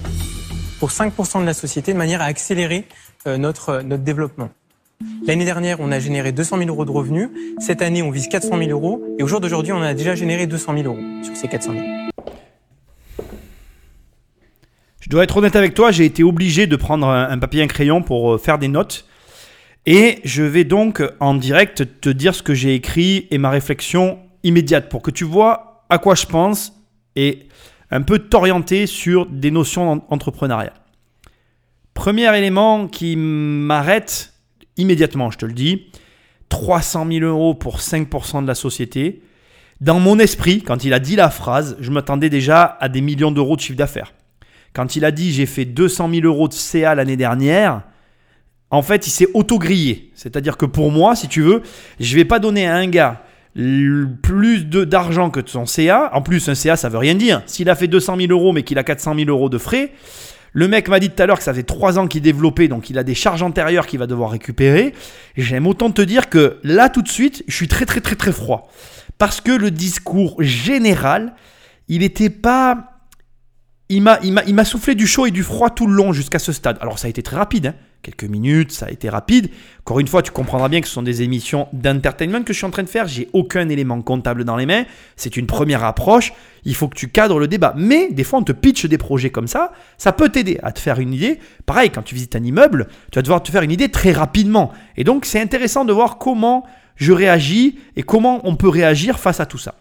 pour 0.79 0.89
5% 0.89 1.41
de 1.41 1.45
la 1.45 1.53
société 1.53 1.93
de 1.93 1.97
manière 1.99 2.21
à 2.21 2.25
accélérer 2.25 2.87
euh, 3.27 3.37
notre, 3.37 3.69
euh, 3.69 3.83
notre 3.83 4.01
développement. 4.01 4.49
L'année 5.27 5.45
dernière, 5.45 5.81
on 5.81 5.91
a 5.91 5.99
généré 5.99 6.31
200 6.31 6.57
000 6.57 6.69
euros 6.69 6.85
de 6.85 6.89
revenus. 6.89 7.29
Cette 7.59 7.83
année, 7.83 8.01
on 8.01 8.09
vise 8.09 8.27
400 8.27 8.57
000 8.57 8.71
euros. 8.71 9.03
Et 9.19 9.23
au 9.23 9.27
jour 9.27 9.39
d'aujourd'hui, 9.39 9.71
on 9.71 9.81
a 9.83 9.93
déjà 9.93 10.15
généré 10.15 10.47
200 10.47 10.73
000 10.75 10.87
euros 10.87 11.23
sur 11.23 11.35
ces 11.37 11.47
400 11.47 11.73
000. 11.73 11.85
Je 14.99 15.09
dois 15.09 15.25
être 15.25 15.37
honnête 15.37 15.55
avec 15.55 15.75
toi, 15.75 15.91
j'ai 15.91 16.05
été 16.05 16.23
obligé 16.23 16.65
de 16.65 16.75
prendre 16.75 17.07
un, 17.07 17.37
papier 17.37 17.59
et 17.59 17.63
un 17.63 17.67
crayon 17.67 18.01
pour 18.01 18.33
euh, 18.33 18.37
faire 18.39 18.57
des 18.57 18.69
notes. 18.69 19.05
Et 19.85 20.19
je 20.23 20.43
vais 20.43 20.63
donc 20.63 21.03
en 21.19 21.33
direct 21.33 21.99
te 21.99 22.09
dire 22.09 22.33
ce 22.33 22.41
que 22.41 22.53
j'ai 22.53 22.73
écrit 22.73 23.27
et 23.31 23.37
ma 23.37 23.49
réflexion 23.49 24.19
immédiate 24.43 24.89
pour 24.89 25.01
que 25.01 25.11
tu 25.11 25.25
vois 25.25 25.85
à 25.89 25.97
quoi 25.97 26.15
je 26.15 26.25
pense 26.25 26.73
et 27.15 27.47
un 27.91 28.01
peu 28.01 28.19
t'orienter 28.19 28.87
sur 28.87 29.25
des 29.25 29.51
notions 29.51 30.01
entrepreneuriales. 30.09 30.73
Premier 31.93 32.35
élément 32.35 32.87
qui 32.87 33.15
m'arrête 33.15 34.33
immédiatement, 34.77 35.29
je 35.31 35.37
te 35.37 35.45
le 35.45 35.53
dis, 35.53 35.87
300 36.49 37.07
000 37.11 37.25
euros 37.25 37.53
pour 37.53 37.79
5% 37.79 38.41
de 38.41 38.47
la 38.47 38.55
société. 38.55 39.21
Dans 39.81 39.99
mon 39.99 40.17
esprit, 40.17 40.63
quand 40.63 40.85
il 40.85 40.93
a 40.93 40.99
dit 40.99 41.15
la 41.15 41.29
phrase, 41.29 41.75
je 41.79 41.91
m'attendais 41.91 42.29
déjà 42.29 42.77
à 42.79 42.89
des 42.89 43.01
millions 43.01 43.31
d'euros 43.31 43.55
de 43.55 43.61
chiffre 43.61 43.77
d'affaires. 43.77 44.13
Quand 44.73 44.95
il 44.95 45.05
a 45.05 45.11
dit 45.11 45.33
j'ai 45.33 45.45
fait 45.45 45.65
200 45.65 46.09
000 46.09 46.25
euros 46.25 46.47
de 46.47 46.53
CA 46.53 46.95
l'année 46.95 47.17
dernière, 47.17 47.83
en 48.73 48.81
fait, 48.81 49.05
il 49.05 49.11
s'est 49.11 49.27
auto-grillé. 49.35 50.09
C'est-à-dire 50.15 50.57
que 50.57 50.65
pour 50.65 50.91
moi, 50.91 51.15
si 51.15 51.27
tu 51.27 51.43
veux, 51.43 51.61
je 51.99 52.15
vais 52.15 52.25
pas 52.25 52.39
donner 52.39 52.65
à 52.65 52.75
un 52.75 52.87
gars 52.87 53.21
plus 53.53 54.65
d'argent 54.65 55.29
que 55.29 55.41
son 55.45 55.67
CA. 55.67 56.09
En 56.13 56.23
plus, 56.23 56.49
un 56.49 56.55
CA, 56.55 56.75
ça 56.75 56.89
veut 56.89 56.97
rien 56.97 57.13
dire. 57.13 57.43
S'il 57.45 57.69
a 57.69 57.75
fait 57.75 57.87
200 57.87 58.17
000 58.17 58.31
euros 58.31 58.51
mais 58.51 58.63
qu'il 58.63 58.79
a 58.79 58.83
400 58.83 59.13
000 59.15 59.29
euros 59.29 59.49
de 59.49 59.59
frais, 59.59 59.91
le 60.53 60.67
mec 60.67 60.89
m'a 60.89 60.99
dit 60.99 61.11
tout 61.11 61.21
à 61.21 61.27
l'heure 61.27 61.37
que 61.37 61.43
ça 61.43 61.53
fait 61.53 61.61
3 61.61 61.99
ans 61.99 62.07
qu'il 62.07 62.23
développait, 62.23 62.67
donc 62.67 62.89
il 62.89 62.97
a 62.97 63.03
des 63.03 63.13
charges 63.13 63.43
antérieures 63.43 63.85
qu'il 63.85 63.99
va 63.99 64.07
devoir 64.07 64.31
récupérer. 64.31 64.93
J'aime 65.37 65.67
autant 65.67 65.91
te 65.91 66.01
dire 66.01 66.29
que 66.29 66.57
là, 66.63 66.89
tout 66.89 67.03
de 67.03 67.09
suite, 67.09 67.43
je 67.47 67.55
suis 67.55 67.67
très 67.67 67.85
très 67.85 68.01
très 68.01 68.15
très 68.15 68.31
froid. 68.31 68.71
Parce 69.19 69.39
que 69.39 69.51
le 69.51 69.69
discours 69.69 70.41
général, 70.41 71.35
il 71.89 71.99
n'était 71.99 72.31
pas 72.31 72.92
il 73.89 74.01
m'a 74.01 74.65
soufflé 74.65 74.95
du 74.95 75.05
chaud 75.05 75.25
et 75.25 75.31
du 75.31 75.43
froid 75.43 75.69
tout 75.69 75.87
le 75.87 75.93
long 75.93 76.13
jusqu'à 76.13 76.39
ce 76.39 76.51
stade. 76.51 76.77
Alors 76.81 76.99
ça 76.99 77.07
a 77.07 77.09
été 77.09 77.21
très 77.21 77.35
rapide, 77.35 77.67
hein. 77.67 77.73
quelques 78.01 78.23
minutes, 78.23 78.71
ça 78.71 78.87
a 78.87 78.89
été 78.89 79.09
rapide. 79.09 79.49
Encore 79.81 79.99
une 79.99 80.07
fois, 80.07 80.21
tu 80.21 80.31
comprendras 80.31 80.69
bien 80.69 80.81
que 80.81 80.87
ce 80.87 80.93
sont 80.93 81.03
des 81.03 81.21
émissions 81.21 81.67
d'entertainment 81.73 82.43
que 82.43 82.53
je 82.53 82.57
suis 82.57 82.65
en 82.65 82.71
train 82.71 82.83
de 82.83 82.89
faire. 82.89 83.07
J'ai 83.07 83.29
aucun 83.33 83.69
élément 83.69 84.01
comptable 84.01 84.45
dans 84.45 84.55
les 84.55 84.65
mains. 84.65 84.85
C'est 85.15 85.37
une 85.37 85.45
première 85.45 85.83
approche. 85.83 86.33
Il 86.63 86.75
faut 86.75 86.87
que 86.87 86.95
tu 86.95 87.09
cadres 87.09 87.39
le 87.39 87.47
débat. 87.47 87.73
Mais 87.77 88.09
des 88.11 88.23
fois, 88.23 88.39
on 88.39 88.43
te 88.43 88.53
pitch 88.53 88.85
des 88.85 88.97
projets 88.97 89.29
comme 89.29 89.47
ça. 89.47 89.73
Ça 89.97 90.11
peut 90.11 90.29
t'aider 90.29 90.59
à 90.63 90.71
te 90.71 90.79
faire 90.79 90.99
une 90.99 91.13
idée. 91.13 91.39
Pareil, 91.65 91.89
quand 91.89 92.03
tu 92.03 92.15
visites 92.15 92.35
un 92.35 92.43
immeuble, 92.43 92.87
tu 93.11 93.17
vas 93.17 93.21
devoir 93.21 93.43
te 93.43 93.51
faire 93.51 93.63
une 93.63 93.71
idée 93.71 93.89
très 93.89 94.11
rapidement. 94.11 94.71
Et 94.97 95.03
donc, 95.03 95.25
c'est 95.25 95.41
intéressant 95.41 95.85
de 95.85 95.93
voir 95.93 96.17
comment 96.17 96.65
je 96.95 97.11
réagis 97.11 97.79
et 97.95 98.03
comment 98.03 98.41
on 98.47 98.55
peut 98.55 98.69
réagir 98.69 99.19
face 99.19 99.39
à 99.39 99.45
tout 99.45 99.57
ça. 99.57 99.75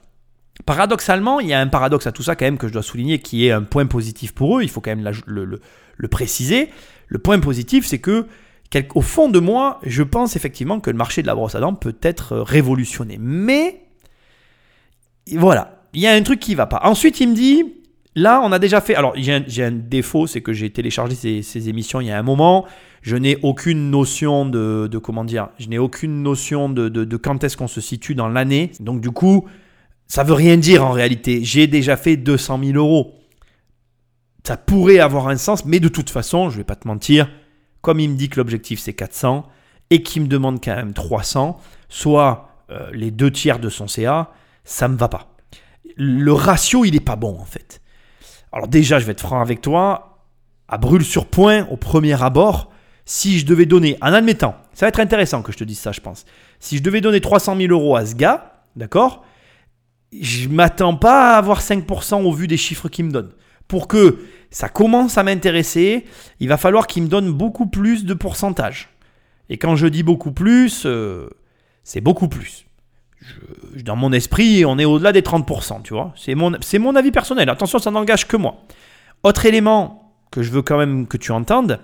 Paradoxalement, 0.66 1.40
il 1.40 1.49
y 1.49 1.54
a 1.54 1.60
un 1.60 1.66
paradoxe 1.66 2.06
à 2.06 2.12
tout 2.12 2.22
ça 2.22 2.37
quand 2.37 2.44
même 2.44 2.58
que 2.58 2.69
je 2.69 2.72
dois 2.72 2.82
souligner 2.82 3.19
qui 3.19 3.46
est 3.46 3.52
un 3.52 3.62
point 3.62 3.87
positif 3.87 4.32
pour 4.32 4.58
eux, 4.58 4.62
il 4.62 4.69
faut 4.69 4.81
quand 4.81 4.94
même 4.94 5.10
le, 5.26 6.08
préciser. 6.08 6.69
Le 7.08 7.19
point 7.19 7.40
positif, 7.40 7.87
c'est 7.87 7.99
que 7.99 8.26
au 8.94 9.02
fond 9.02 9.28
de 9.28 9.38
moi, 9.38 9.81
je 9.82 10.02
pense 10.02 10.37
effectivement 10.37 10.81
que 10.81 10.90
le 10.90 10.96
marché 10.96 11.22
de 11.22 11.26
la 11.26 11.34
brosse 11.34 11.54
à 11.54 11.60
dents 11.60 11.75
peut 11.75 11.96
être 12.02 12.38
révolutionné. 12.38 13.19
Mais 13.20 13.82
voilà, 15.32 15.82
il 15.94 16.00
y 16.00 16.06
a 16.06 16.12
un 16.12 16.22
truc 16.22 16.40
qui 16.40 16.55
va 16.55 16.66
pas. 16.66 16.81
Ensuite, 16.84 17.20
il 17.20 17.31
me 17.31 17.34
dit, 17.34 17.64
là, 18.14 18.40
on 18.44 18.52
a 18.52 18.58
déjà 18.58 18.81
fait. 18.81 18.94
Alors, 18.94 19.14
j'ai 19.16 19.64
un, 19.64 19.72
défaut, 19.72 20.26
c'est 20.26 20.40
que 20.40 20.52
j'ai 20.52 20.70
téléchargé 20.70 21.43
ces, 21.43 21.69
émissions 21.69 22.00
il 22.00 22.06
y 22.06 22.10
a 22.10 22.19
un 22.19 22.22
moment. 22.22 22.66
Je 23.02 23.16
n'ai 23.16 23.37
aucune 23.43 23.90
notion 23.90 24.46
de, 24.46 24.88
comment 25.02 25.25
dire, 25.25 25.48
je 25.58 25.69
n'ai 25.69 25.78
aucune 25.78 26.22
notion 26.22 26.69
de 26.69 27.16
quand 27.16 27.43
est-ce 27.44 27.56
qu'on 27.56 27.69
se 27.69 27.81
situe 27.81 28.14
dans 28.14 28.28
l'année. 28.28 28.70
Donc, 28.81 29.00
du 29.00 29.10
coup, 29.10 29.46
ça 30.12 30.24
veut 30.24 30.34
rien 30.34 30.58
dire 30.58 30.84
en 30.84 30.90
réalité. 30.90 31.42
J'ai 31.42 31.66
déjà 31.66 31.96
fait 31.96 32.18
200 32.18 32.60
000 32.62 32.76
euros. 32.76 33.14
Ça 34.46 34.58
pourrait 34.58 34.98
avoir 34.98 35.28
un 35.28 35.38
sens, 35.38 35.64
mais 35.64 35.80
de 35.80 35.88
toute 35.88 36.10
façon, 36.10 36.50
je 36.50 36.56
ne 36.56 36.58
vais 36.58 36.64
pas 36.64 36.76
te 36.76 36.86
mentir, 36.86 37.30
comme 37.80 37.98
il 37.98 38.10
me 38.10 38.16
dit 38.16 38.28
que 38.28 38.38
l'objectif 38.38 38.78
c'est 38.78 38.92
400 38.92 39.48
et 39.88 40.02
qu'il 40.02 40.20
me 40.20 40.26
demande 40.26 40.62
quand 40.62 40.76
même 40.76 40.92
300, 40.92 41.58
soit 41.88 42.50
euh, 42.70 42.90
les 42.92 43.10
deux 43.10 43.30
tiers 43.30 43.58
de 43.58 43.70
son 43.70 43.88
CA, 43.88 44.32
ça 44.64 44.86
me 44.86 44.98
va 44.98 45.08
pas. 45.08 45.34
Le 45.96 46.34
ratio, 46.34 46.84
il 46.84 46.92
n'est 46.92 47.00
pas 47.00 47.16
bon 47.16 47.38
en 47.40 47.46
fait. 47.46 47.80
Alors 48.52 48.68
déjà, 48.68 48.98
je 48.98 49.06
vais 49.06 49.12
être 49.12 49.20
franc 49.22 49.40
avec 49.40 49.62
toi, 49.62 50.18
à 50.68 50.76
brûle 50.76 51.06
sur 51.06 51.24
point, 51.24 51.66
au 51.70 51.78
premier 51.78 52.22
abord, 52.22 52.70
si 53.06 53.38
je 53.38 53.46
devais 53.46 53.64
donner, 53.64 53.96
en 54.02 54.12
admettant, 54.12 54.56
ça 54.74 54.84
va 54.84 54.88
être 54.90 55.00
intéressant 55.00 55.40
que 55.40 55.52
je 55.52 55.56
te 55.56 55.64
dise 55.64 55.80
ça, 55.80 55.92
je 55.92 56.02
pense. 56.02 56.26
Si 56.60 56.76
je 56.76 56.82
devais 56.82 57.00
donner 57.00 57.22
300 57.22 57.56
000 57.56 57.72
euros 57.72 57.96
à 57.96 58.04
ce 58.04 58.14
gars, 58.14 58.60
d'accord 58.76 59.24
je 60.20 60.48
m'attends 60.48 60.96
pas 60.96 61.34
à 61.34 61.38
avoir 61.38 61.60
5% 61.60 62.22
au 62.22 62.32
vu 62.32 62.46
des 62.46 62.56
chiffres 62.56 62.88
qu'il 62.88 63.06
me 63.06 63.10
donne. 63.10 63.30
Pour 63.68 63.88
que 63.88 64.18
ça 64.50 64.68
commence 64.68 65.16
à 65.16 65.22
m'intéresser, 65.22 66.04
il 66.40 66.48
va 66.48 66.56
falloir 66.56 66.86
qu'il 66.86 67.04
me 67.04 67.08
donne 67.08 67.32
beaucoup 67.32 67.66
plus 67.66 68.04
de 68.04 68.14
pourcentage. 68.14 68.90
Et 69.48 69.56
quand 69.56 69.76
je 69.76 69.86
dis 69.86 70.02
beaucoup 70.02 70.32
plus, 70.32 70.82
euh, 70.86 71.28
c'est 71.84 72.00
beaucoup 72.00 72.28
plus. 72.28 72.66
dans 73.84 73.96
mon 73.96 74.12
esprit, 74.12 74.64
on 74.64 74.78
est 74.78 74.84
au-delà 74.84 75.12
des 75.12 75.22
30%, 75.22 75.82
tu 75.82 75.94
vois. 75.94 76.12
C'est 76.16 76.34
mon, 76.34 76.52
c'est 76.60 76.78
mon 76.78 76.96
avis 76.96 77.12
personnel. 77.12 77.48
Attention, 77.48 77.78
ça 77.78 77.90
n'engage 77.90 78.26
que 78.26 78.36
moi. 78.36 78.56
Autre 79.22 79.46
élément 79.46 80.14
que 80.31 80.42
je 80.42 80.50
veux 80.50 80.62
quand 80.62 80.78
même 80.78 81.06
que 81.06 81.16
tu 81.16 81.32
entendes, 81.32 81.78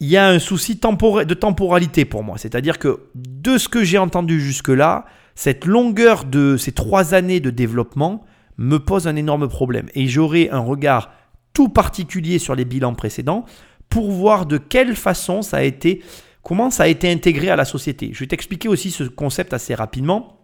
il 0.00 0.08
y 0.08 0.16
a 0.16 0.28
un 0.28 0.38
souci 0.38 0.76
de 0.76 1.34
temporalité 1.34 2.04
pour 2.04 2.22
moi. 2.22 2.38
C'est-à-dire 2.38 2.78
que 2.78 3.00
de 3.14 3.58
ce 3.58 3.68
que 3.68 3.82
j'ai 3.82 3.98
entendu 3.98 4.40
jusque-là, 4.40 5.06
cette 5.38 5.66
longueur 5.66 6.24
de 6.24 6.56
ces 6.56 6.72
trois 6.72 7.14
années 7.14 7.38
de 7.38 7.50
développement 7.50 8.24
me 8.56 8.78
pose 8.78 9.06
un 9.06 9.14
énorme 9.14 9.46
problème. 9.46 9.86
Et 9.94 10.08
j'aurai 10.08 10.50
un 10.50 10.58
regard 10.58 11.12
tout 11.54 11.68
particulier 11.68 12.40
sur 12.40 12.56
les 12.56 12.64
bilans 12.64 12.94
précédents 12.94 13.44
pour 13.88 14.10
voir 14.10 14.46
de 14.46 14.58
quelle 14.58 14.96
façon 14.96 15.42
ça 15.42 15.58
a 15.58 15.62
été, 15.62 16.02
comment 16.42 16.70
ça 16.70 16.82
a 16.82 16.86
été 16.88 17.08
intégré 17.08 17.50
à 17.50 17.54
la 17.54 17.64
société. 17.64 18.10
Je 18.12 18.18
vais 18.18 18.26
t'expliquer 18.26 18.66
aussi 18.66 18.90
ce 18.90 19.04
concept 19.04 19.52
assez 19.52 19.76
rapidement. 19.76 20.40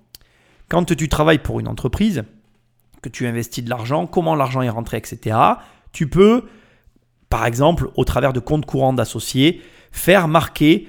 Quand 0.69 0.85
tu 0.85 1.09
travailles 1.09 1.41
pour 1.41 1.59
une 1.59 1.67
entreprise, 1.67 2.23
que 3.03 3.09
tu 3.09 3.27
investis 3.27 3.65
de 3.65 3.71
l'argent, 3.71 4.07
comment 4.07 4.37
l'argent 4.37 4.63
est 4.63 4.69
rentré, 4.69 4.99
etc., 4.99 5.37
tu 5.91 6.09
peux, 6.09 6.45
par 7.31 7.47
exemple, 7.47 7.91
au 7.97 8.05
travers 8.05 8.33
de 8.33 8.39
comptes 8.39 8.65
courants 8.65 8.93
d'associés, 8.93 9.61
faire 9.91 10.29
marquer 10.29 10.87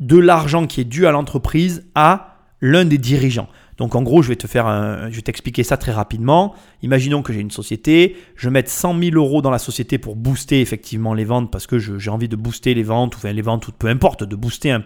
de 0.00 0.18
l'argent 0.18 0.66
qui 0.66 0.80
est 0.80 0.84
dû 0.84 1.06
à 1.06 1.12
l'entreprise 1.12 1.86
à 1.94 2.29
l'un 2.60 2.84
des 2.84 2.98
dirigeants. 2.98 3.48
Donc 3.80 3.94
en 3.94 4.02
gros, 4.02 4.20
je 4.20 4.28
vais 4.28 4.36
te 4.36 4.46
faire 4.46 4.66
un, 4.66 5.08
je 5.10 5.16
vais 5.16 5.22
t'expliquer 5.22 5.62
ça 5.62 5.78
très 5.78 5.92
rapidement. 5.92 6.54
Imaginons 6.82 7.22
que 7.22 7.32
j'ai 7.32 7.40
une 7.40 7.50
société, 7.50 8.14
je 8.36 8.50
mets 8.50 8.62
100 8.66 9.00
000 9.00 9.16
euros 9.16 9.40
dans 9.40 9.50
la 9.50 9.58
société 9.58 9.96
pour 9.96 10.16
booster 10.16 10.60
effectivement 10.60 11.14
les 11.14 11.24
ventes 11.24 11.50
parce 11.50 11.66
que 11.66 11.78
j'ai 11.78 12.10
envie 12.10 12.28
de 12.28 12.36
booster 12.36 12.74
les 12.74 12.82
ventes, 12.82 13.14
ou 13.14 13.18
enfin 13.18 13.32
les 13.32 13.40
ventes, 13.40 13.68
ou 13.68 13.72
peu 13.72 13.86
importe, 13.86 14.22
de 14.22 14.36
booster 14.36 14.70
un, 14.70 14.84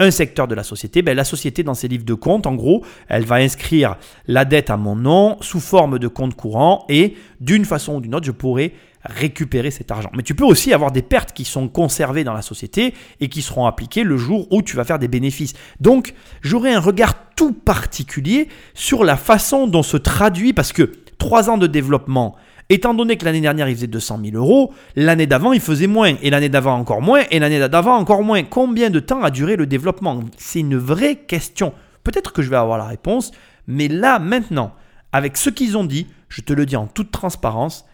un, 0.00 0.10
secteur 0.10 0.48
de 0.48 0.54
la 0.54 0.62
société. 0.62 1.02
Ben, 1.02 1.14
la 1.14 1.24
société 1.24 1.62
dans 1.62 1.74
ses 1.74 1.86
livres 1.86 2.06
de 2.06 2.14
compte, 2.14 2.46
en 2.46 2.54
gros, 2.54 2.82
elle 3.08 3.26
va 3.26 3.36
inscrire 3.36 3.96
la 4.26 4.46
dette 4.46 4.70
à 4.70 4.78
mon 4.78 4.96
nom 4.96 5.36
sous 5.42 5.60
forme 5.60 5.98
de 5.98 6.08
compte 6.08 6.34
courant 6.34 6.86
et 6.88 7.16
d'une 7.40 7.66
façon 7.66 7.96
ou 7.96 8.00
d'une 8.00 8.14
autre, 8.14 8.24
je 8.24 8.32
pourrai 8.32 8.72
récupérer 9.04 9.70
cet 9.70 9.90
argent. 9.90 10.10
Mais 10.14 10.22
tu 10.22 10.34
peux 10.34 10.44
aussi 10.44 10.72
avoir 10.72 10.92
des 10.92 11.02
pertes 11.02 11.32
qui 11.32 11.44
sont 11.44 11.68
conservées 11.68 12.24
dans 12.24 12.32
la 12.32 12.42
société 12.42 12.94
et 13.20 13.28
qui 13.28 13.42
seront 13.42 13.66
appliquées 13.66 14.04
le 14.04 14.16
jour 14.16 14.46
où 14.50 14.62
tu 14.62 14.76
vas 14.76 14.84
faire 14.84 14.98
des 14.98 15.08
bénéfices. 15.08 15.54
Donc, 15.80 16.14
j'aurai 16.42 16.72
un 16.72 16.80
regard 16.80 17.14
tout 17.36 17.52
particulier 17.52 18.48
sur 18.74 19.04
la 19.04 19.16
façon 19.16 19.66
dont 19.66 19.82
se 19.82 19.96
traduit, 19.96 20.52
parce 20.52 20.72
que 20.72 20.92
trois 21.18 21.50
ans 21.50 21.58
de 21.58 21.66
développement 21.66 22.36
Étant 22.70 22.94
donné 22.94 23.18
que 23.18 23.26
l'année 23.26 23.42
dernière 23.42 23.68
il 23.68 23.74
faisait 23.74 23.86
200 23.86 24.20
000 24.24 24.36
euros, 24.36 24.72
l'année 24.96 25.26
d'avant 25.26 25.52
il 25.52 25.60
faisait 25.60 25.86
moins, 25.86 26.14
et 26.22 26.30
l'année 26.30 26.48
d'avant 26.48 26.74
encore 26.78 27.02
moins, 27.02 27.22
et 27.30 27.38
l'année 27.38 27.58
d'avant 27.68 27.96
encore 27.96 28.22
moins. 28.22 28.42
Combien 28.42 28.88
de 28.88 29.00
temps 29.00 29.22
a 29.22 29.30
duré 29.30 29.56
le 29.56 29.66
développement? 29.66 30.20
C'est 30.38 30.60
une 30.60 30.76
vraie 30.76 31.16
question. 31.16 31.74
Peut-être 32.04 32.32
que 32.32 32.40
je 32.40 32.48
vais 32.48 32.56
avoir 32.56 32.78
la 32.78 32.86
réponse, 32.86 33.32
mais 33.66 33.88
là, 33.88 34.18
maintenant, 34.18 34.72
avec 35.12 35.36
ce 35.36 35.50
qu'ils 35.50 35.76
ont 35.76 35.84
dit, 35.84 36.06
je 36.30 36.40
te 36.40 36.54
le 36.54 36.64
dis 36.64 36.76
en 36.76 36.86
toute 36.86 37.10
transparence, 37.10 37.84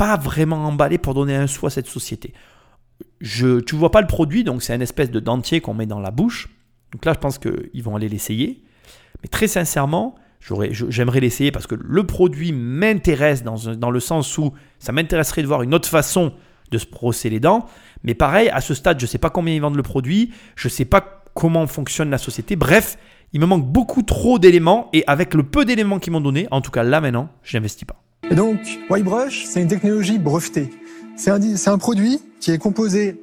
pas 0.00 0.16
vraiment 0.16 0.64
emballé 0.64 0.96
pour 0.96 1.12
donner 1.12 1.36
un 1.36 1.46
sou 1.46 1.66
à 1.66 1.70
cette 1.70 1.86
société. 1.86 2.32
Je, 3.20 3.60
tu 3.60 3.76
vois 3.76 3.90
pas 3.90 4.00
le 4.00 4.06
produit, 4.06 4.44
donc 4.44 4.62
c'est 4.62 4.74
une 4.74 4.80
espèce 4.80 5.10
de 5.10 5.20
dentier 5.20 5.60
qu'on 5.60 5.74
met 5.74 5.84
dans 5.84 6.00
la 6.00 6.10
bouche. 6.10 6.48
Donc 6.92 7.04
là, 7.04 7.12
je 7.12 7.18
pense 7.18 7.36
qu'ils 7.36 7.82
vont 7.82 7.96
aller 7.96 8.08
l'essayer. 8.08 8.64
Mais 9.22 9.28
très 9.28 9.46
sincèrement, 9.46 10.14
j'aimerais 10.40 11.20
l'essayer 11.20 11.52
parce 11.52 11.66
que 11.66 11.74
le 11.74 12.06
produit 12.06 12.52
m'intéresse 12.52 13.42
dans, 13.42 13.56
dans, 13.74 13.90
le 13.90 14.00
sens 14.00 14.38
où 14.38 14.54
ça 14.78 14.90
m'intéresserait 14.92 15.42
de 15.42 15.46
voir 15.46 15.60
une 15.60 15.74
autre 15.74 15.86
façon 15.86 16.32
de 16.70 16.78
se 16.78 16.86
brosser 16.86 17.28
les 17.28 17.38
dents. 17.38 17.66
Mais 18.02 18.14
pareil, 18.14 18.48
à 18.48 18.62
ce 18.62 18.72
stade, 18.72 18.98
je 18.98 19.04
ne 19.04 19.08
sais 19.08 19.18
pas 19.18 19.28
combien 19.28 19.52
ils 19.52 19.60
vendent 19.60 19.76
le 19.76 19.82
produit, 19.82 20.32
je 20.56 20.68
ne 20.68 20.70
sais 20.70 20.86
pas 20.86 21.24
comment 21.34 21.66
fonctionne 21.66 22.08
la 22.08 22.16
société. 22.16 22.56
Bref, 22.56 22.96
il 23.34 23.40
me 23.40 23.44
manque 23.44 23.66
beaucoup 23.66 24.02
trop 24.02 24.38
d'éléments 24.38 24.88
et 24.94 25.04
avec 25.06 25.34
le 25.34 25.42
peu 25.42 25.66
d'éléments 25.66 25.98
qu'ils 25.98 26.14
m'ont 26.14 26.22
donné, 26.22 26.48
en 26.50 26.62
tout 26.62 26.70
cas 26.70 26.84
là 26.84 27.02
maintenant, 27.02 27.28
je 27.42 27.58
n'investis 27.58 27.84
pas. 27.84 28.02
Et 28.28 28.34
donc, 28.34 28.58
Y-Brush, 28.90 29.46
c'est 29.46 29.62
une 29.62 29.68
technologie 29.68 30.18
brevetée. 30.18 30.70
C'est 31.16 31.30
un, 31.30 31.40
un 31.66 31.78
produit 31.78 32.20
qui 32.38 32.50
est 32.50 32.58
composé 32.58 33.20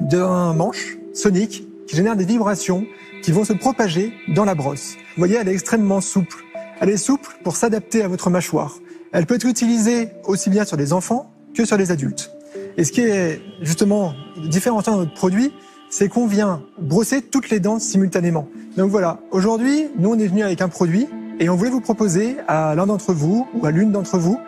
d'un 0.00 0.54
manche 0.54 0.98
sonique 1.12 1.66
qui 1.86 1.96
génère 1.96 2.16
des 2.16 2.24
vibrations 2.24 2.86
qui 3.22 3.32
vont 3.32 3.44
se 3.44 3.52
propager 3.52 4.12
dans 4.28 4.44
la 4.44 4.54
brosse. 4.54 4.94
Vous 4.96 5.20
voyez, 5.20 5.36
elle 5.36 5.48
est 5.48 5.52
extrêmement 5.52 6.00
souple. 6.00 6.44
Elle 6.80 6.90
est 6.90 6.96
souple 6.96 7.38
pour 7.42 7.56
s'adapter 7.56 8.02
à 8.02 8.08
votre 8.08 8.30
mâchoire. 8.30 8.78
Elle 9.12 9.26
peut 9.26 9.34
être 9.34 9.46
utilisée 9.46 10.08
aussi 10.24 10.48
bien 10.48 10.64
sur 10.64 10.76
les 10.76 10.92
enfants 10.92 11.32
que 11.54 11.64
sur 11.64 11.76
les 11.76 11.90
adultes. 11.90 12.30
Et 12.76 12.84
ce 12.84 12.92
qui 12.92 13.00
est 13.00 13.40
justement 13.60 14.14
différenciant 14.48 14.92
dans 14.92 15.00
notre 15.00 15.14
produit, 15.14 15.52
c'est 15.90 16.08
qu'on 16.08 16.26
vient 16.26 16.62
brosser 16.78 17.20
toutes 17.20 17.50
les 17.50 17.58
dents 17.58 17.80
simultanément. 17.80 18.48
Donc 18.76 18.90
voilà, 18.90 19.20
aujourd'hui, 19.32 19.88
nous 19.98 20.10
on 20.10 20.18
est 20.18 20.28
venu 20.28 20.42
avec 20.42 20.62
un 20.62 20.68
produit 20.68 21.08
et 21.40 21.48
on 21.48 21.56
voulait 21.56 21.70
vous 21.70 21.80
proposer 21.80 22.36
à 22.46 22.74
l'un 22.76 22.86
d'entre 22.86 23.12
vous 23.12 23.48
ou 23.54 23.66
à 23.66 23.70
l'une 23.70 23.90
d'entre 23.90 24.18
vous 24.18 24.38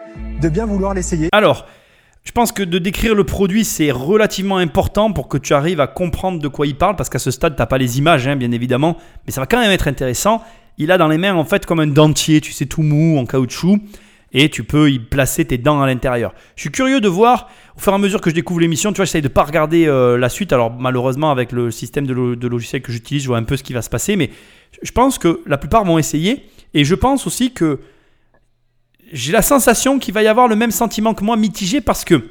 de 0.41 0.49
bien 0.49 0.67
vouloir 0.67 0.93
l'essayer. 0.93 1.29
Alors, 1.33 1.67
je 2.23 2.31
pense 2.31 2.53
que 2.53 2.63
de 2.63 2.79
décrire 2.79 3.15
le 3.15 3.25
produit, 3.25 3.65
c'est 3.65 3.91
relativement 3.91 4.59
important 4.59 5.11
pour 5.11 5.27
que 5.27 5.39
tu 5.39 5.55
arrives 5.55 5.81
à 5.81 5.87
comprendre 5.87 6.39
de 6.39 6.49
quoi 6.49 6.67
il 6.67 6.77
parle, 6.77 6.95
parce 6.95 7.09
qu'à 7.09 7.19
ce 7.19 7.31
stade, 7.31 7.57
tu 7.57 7.63
n'as 7.63 7.67
pas 7.67 7.79
les 7.79 7.99
images, 7.99 8.29
hein, 8.29 8.37
bien 8.37 8.53
évidemment, 8.53 8.97
mais 9.27 9.33
ça 9.33 9.41
va 9.41 9.47
quand 9.47 9.59
même 9.59 9.73
être 9.73 9.89
intéressant. 9.89 10.43
Il 10.79 10.93
a 10.93 10.99
dans 10.99 11.09
les 11.09 11.19
mains, 11.19 11.35
en 11.35 11.45
fait, 11.45 11.67
comme 11.67 11.81
un 11.81 11.87
dentier, 11.87 12.41
tu 12.41 12.53
sais, 12.53 12.67
tout 12.67 12.83
mou, 12.83 13.19
en 13.19 13.25
caoutchouc, 13.25 13.79
et 14.33 14.49
tu 14.49 14.65
peux 14.65 14.91
y 14.91 14.99
placer 14.99 15.45
tes 15.45 15.59
dents 15.59 15.83
à 15.83 15.87
l'intérieur. 15.87 16.35
Je 16.57 16.63
suis 16.63 16.71
curieux 16.71 17.01
de 17.01 17.09
voir, 17.09 17.51
au 17.77 17.81
fur 17.81 17.93
et 17.93 17.97
à 17.97 17.99
mesure 17.99 18.21
que 18.21 18.31
je 18.31 18.35
découvre 18.35 18.61
l'émission, 18.61 18.93
tu 18.93 18.97
vois, 18.97 19.05
j'essaye 19.05 19.23
de 19.23 19.29
pas 19.29 19.45
regarder 19.45 19.87
euh, 19.87 20.17
la 20.17 20.29
suite. 20.29 20.53
Alors, 20.53 20.73
malheureusement, 20.73 21.31
avec 21.31 21.53
le 21.53 21.71
système 21.71 22.07
de, 22.07 22.35
de 22.35 22.49
logiciel 22.49 22.83
que 22.83 22.93
j'utilise, 22.93 23.23
je 23.23 23.29
vois 23.29 23.39
un 23.39 23.45
peu 23.45 23.57
ce 23.57 23.63
qui 23.63 23.73
va 23.73 23.83
se 23.83 23.91
passer, 23.91 24.17
mais 24.17 24.31
je 24.83 24.91
pense 24.93 25.19
que 25.19 25.41
la 25.47 25.59
plupart 25.59 25.85
vont 25.85 25.99
essayer, 25.99 26.47
et 26.75 26.85
je 26.85 26.95
pense 26.95 27.27
aussi 27.27 27.53
que 27.53 27.81
j'ai 29.13 29.33
la 29.33 29.43
sensation 29.43 29.99
qu'il 29.99 30.15
va 30.15 30.23
y 30.23 30.27
avoir 30.27 30.49
le 30.49 30.57
même 30.57 30.71
sentiment 30.71 31.13
que 31.13 31.25
moi, 31.25 31.37
mitigé, 31.37 31.81
parce 31.81 32.05
que 32.05 32.23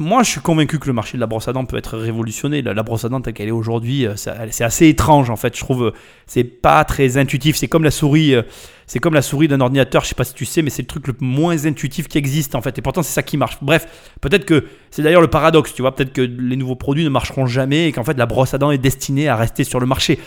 moi, 0.00 0.22
je 0.22 0.30
suis 0.30 0.40
convaincu 0.40 0.78
que 0.78 0.86
le 0.86 0.94
marché 0.94 1.18
de 1.18 1.20
la 1.20 1.26
brosse 1.26 1.46
à 1.46 1.52
dents 1.52 1.66
peut 1.66 1.76
être 1.76 1.98
révolutionné. 1.98 2.62
La, 2.62 2.82
brosse 2.82 3.04
à 3.04 3.10
dents 3.10 3.20
telle 3.20 3.34
qu'elle 3.34 3.48
est 3.48 3.52
aujourd'hui, 3.52 4.06
euh, 4.06 4.16
c'est 4.16 4.64
assez 4.64 4.88
étrange 4.88 5.28
en 5.28 5.36
fait. 5.36 5.54
Je 5.54 5.60
trouve, 5.60 5.92
c'est 6.26 6.42
pas 6.42 6.82
très 6.84 7.18
intuitif. 7.18 7.56
C'est 7.56 7.68
comme 7.68 7.84
la 7.84 7.90
souris, 7.90 8.34
euh, 8.34 8.40
c'est 8.86 8.98
comme 8.98 9.12
la 9.12 9.20
souris 9.20 9.46
d'un 9.46 9.60
ordinateur. 9.60 10.02
Je 10.02 10.08
sais 10.08 10.14
pas 10.14 10.24
si 10.24 10.32
tu 10.32 10.46
sais, 10.46 10.62
mais 10.62 10.70
c'est 10.70 10.80
le 10.80 10.88
truc 10.88 11.06
le 11.06 11.14
moins 11.20 11.66
intuitif 11.66 12.08
qui 12.08 12.16
existe 12.16 12.54
en 12.54 12.62
fait. 12.62 12.78
Et 12.78 12.82
pourtant, 12.82 13.02
c'est 13.02 13.12
ça 13.12 13.22
qui 13.22 13.36
marche. 13.36 13.58
Bref, 13.60 14.14
peut-être 14.22 14.46
que 14.46 14.64
c'est 14.90 15.02
d'ailleurs 15.02 15.20
le 15.20 15.28
paradoxe. 15.28 15.74
Tu 15.74 15.82
vois, 15.82 15.94
peut-être 15.94 16.14
que 16.14 16.22
les 16.22 16.56
nouveaux 16.56 16.76
produits 16.76 17.04
ne 17.04 17.10
marcheront 17.10 17.44
jamais 17.44 17.88
et 17.88 17.92
qu'en 17.92 18.04
fait 18.04 18.16
la 18.16 18.24
brosse 18.24 18.54
à 18.54 18.58
dents 18.58 18.70
est 18.70 18.78
destinée 18.78 19.28
à 19.28 19.36
rester 19.36 19.64
sur 19.64 19.80
le 19.80 19.86
marché. 19.86 20.18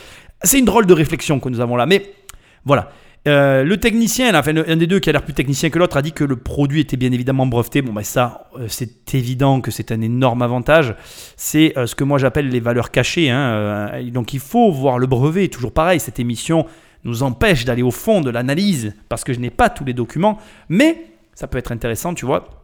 C'est 0.44 0.60
une 0.60 0.66
drôle 0.66 0.86
de 0.86 0.94
réflexion 0.94 1.40
que 1.40 1.50
nous 1.50 1.62
avons 1.62 1.78
là, 1.78 1.88
mais 1.88 2.14
voilà. 2.64 2.92
Euh, 3.26 3.64
le 3.64 3.78
technicien, 3.78 4.38
enfin, 4.38 4.54
un 4.56 4.76
des 4.76 4.88
deux 4.88 5.00
qui 5.00 5.10
a 5.10 5.14
l'air 5.14 5.24
plus 5.24 5.34
technicien 5.34 5.70
que 5.70 5.80
l'autre, 5.80 5.96
a 5.96 6.02
dit 6.02 6.12
que 6.12 6.26
le 6.26 6.36
produit 6.36 6.82
était 6.82 6.98
bien 6.98 7.12
évidemment 7.12 7.46
breveté. 7.46 7.82
Bon, 7.82 7.94
ben 7.94 8.04
ça, 8.04 8.50
euh, 8.60 8.66
c'est 8.68 9.16
évident 9.16 9.62
que 9.62 9.72
c'est 9.72 9.92
un 9.92 10.02
énorme 10.02 10.42
avantage. 10.42 10.96
C'est 11.38 11.78
euh, 11.78 11.88
ce 11.88 11.96
que 11.96 12.04
moi 12.04 12.18
j'appelle 12.18 12.50
les 12.50 12.60
valeurs 12.60 12.92
cachées. 12.92 13.30
Hein. 13.30 13.92
donc 14.12 14.34
il 14.34 14.40
faut 14.40 14.72
voir 14.72 15.00
le 15.00 15.08
brevet. 15.08 15.48
Toujours 15.48 15.72
pareil, 15.72 16.00
cette 16.00 16.20
émission 16.20 16.66
nous 17.06 17.24
empêche 17.24 17.66
d'aller 17.66 17.84
au 17.84 17.92
fond 17.92 18.22
de 18.22 18.30
l'analyse 18.30 18.94
parce 19.10 19.24
que 19.24 19.34
je 19.34 19.40
n'ai 19.40 19.50
pas 19.50 19.70
tous 19.70 19.86
les 19.86 19.94
documents. 19.94 20.38
Mais 20.68 21.06
ça 21.34 21.48
peut 21.48 21.58
être 21.58 21.72
intéressant, 21.72 22.14
tu 22.14 22.26
vois 22.26 22.63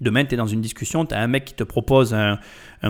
Demain, 0.00 0.24
tu 0.24 0.34
es 0.34 0.36
dans 0.38 0.46
une 0.46 0.62
discussion, 0.62 1.04
tu 1.04 1.14
as 1.14 1.20
un 1.20 1.26
mec 1.26 1.44
qui 1.44 1.54
te 1.54 1.62
propose 1.62 2.14
un, 2.14 2.38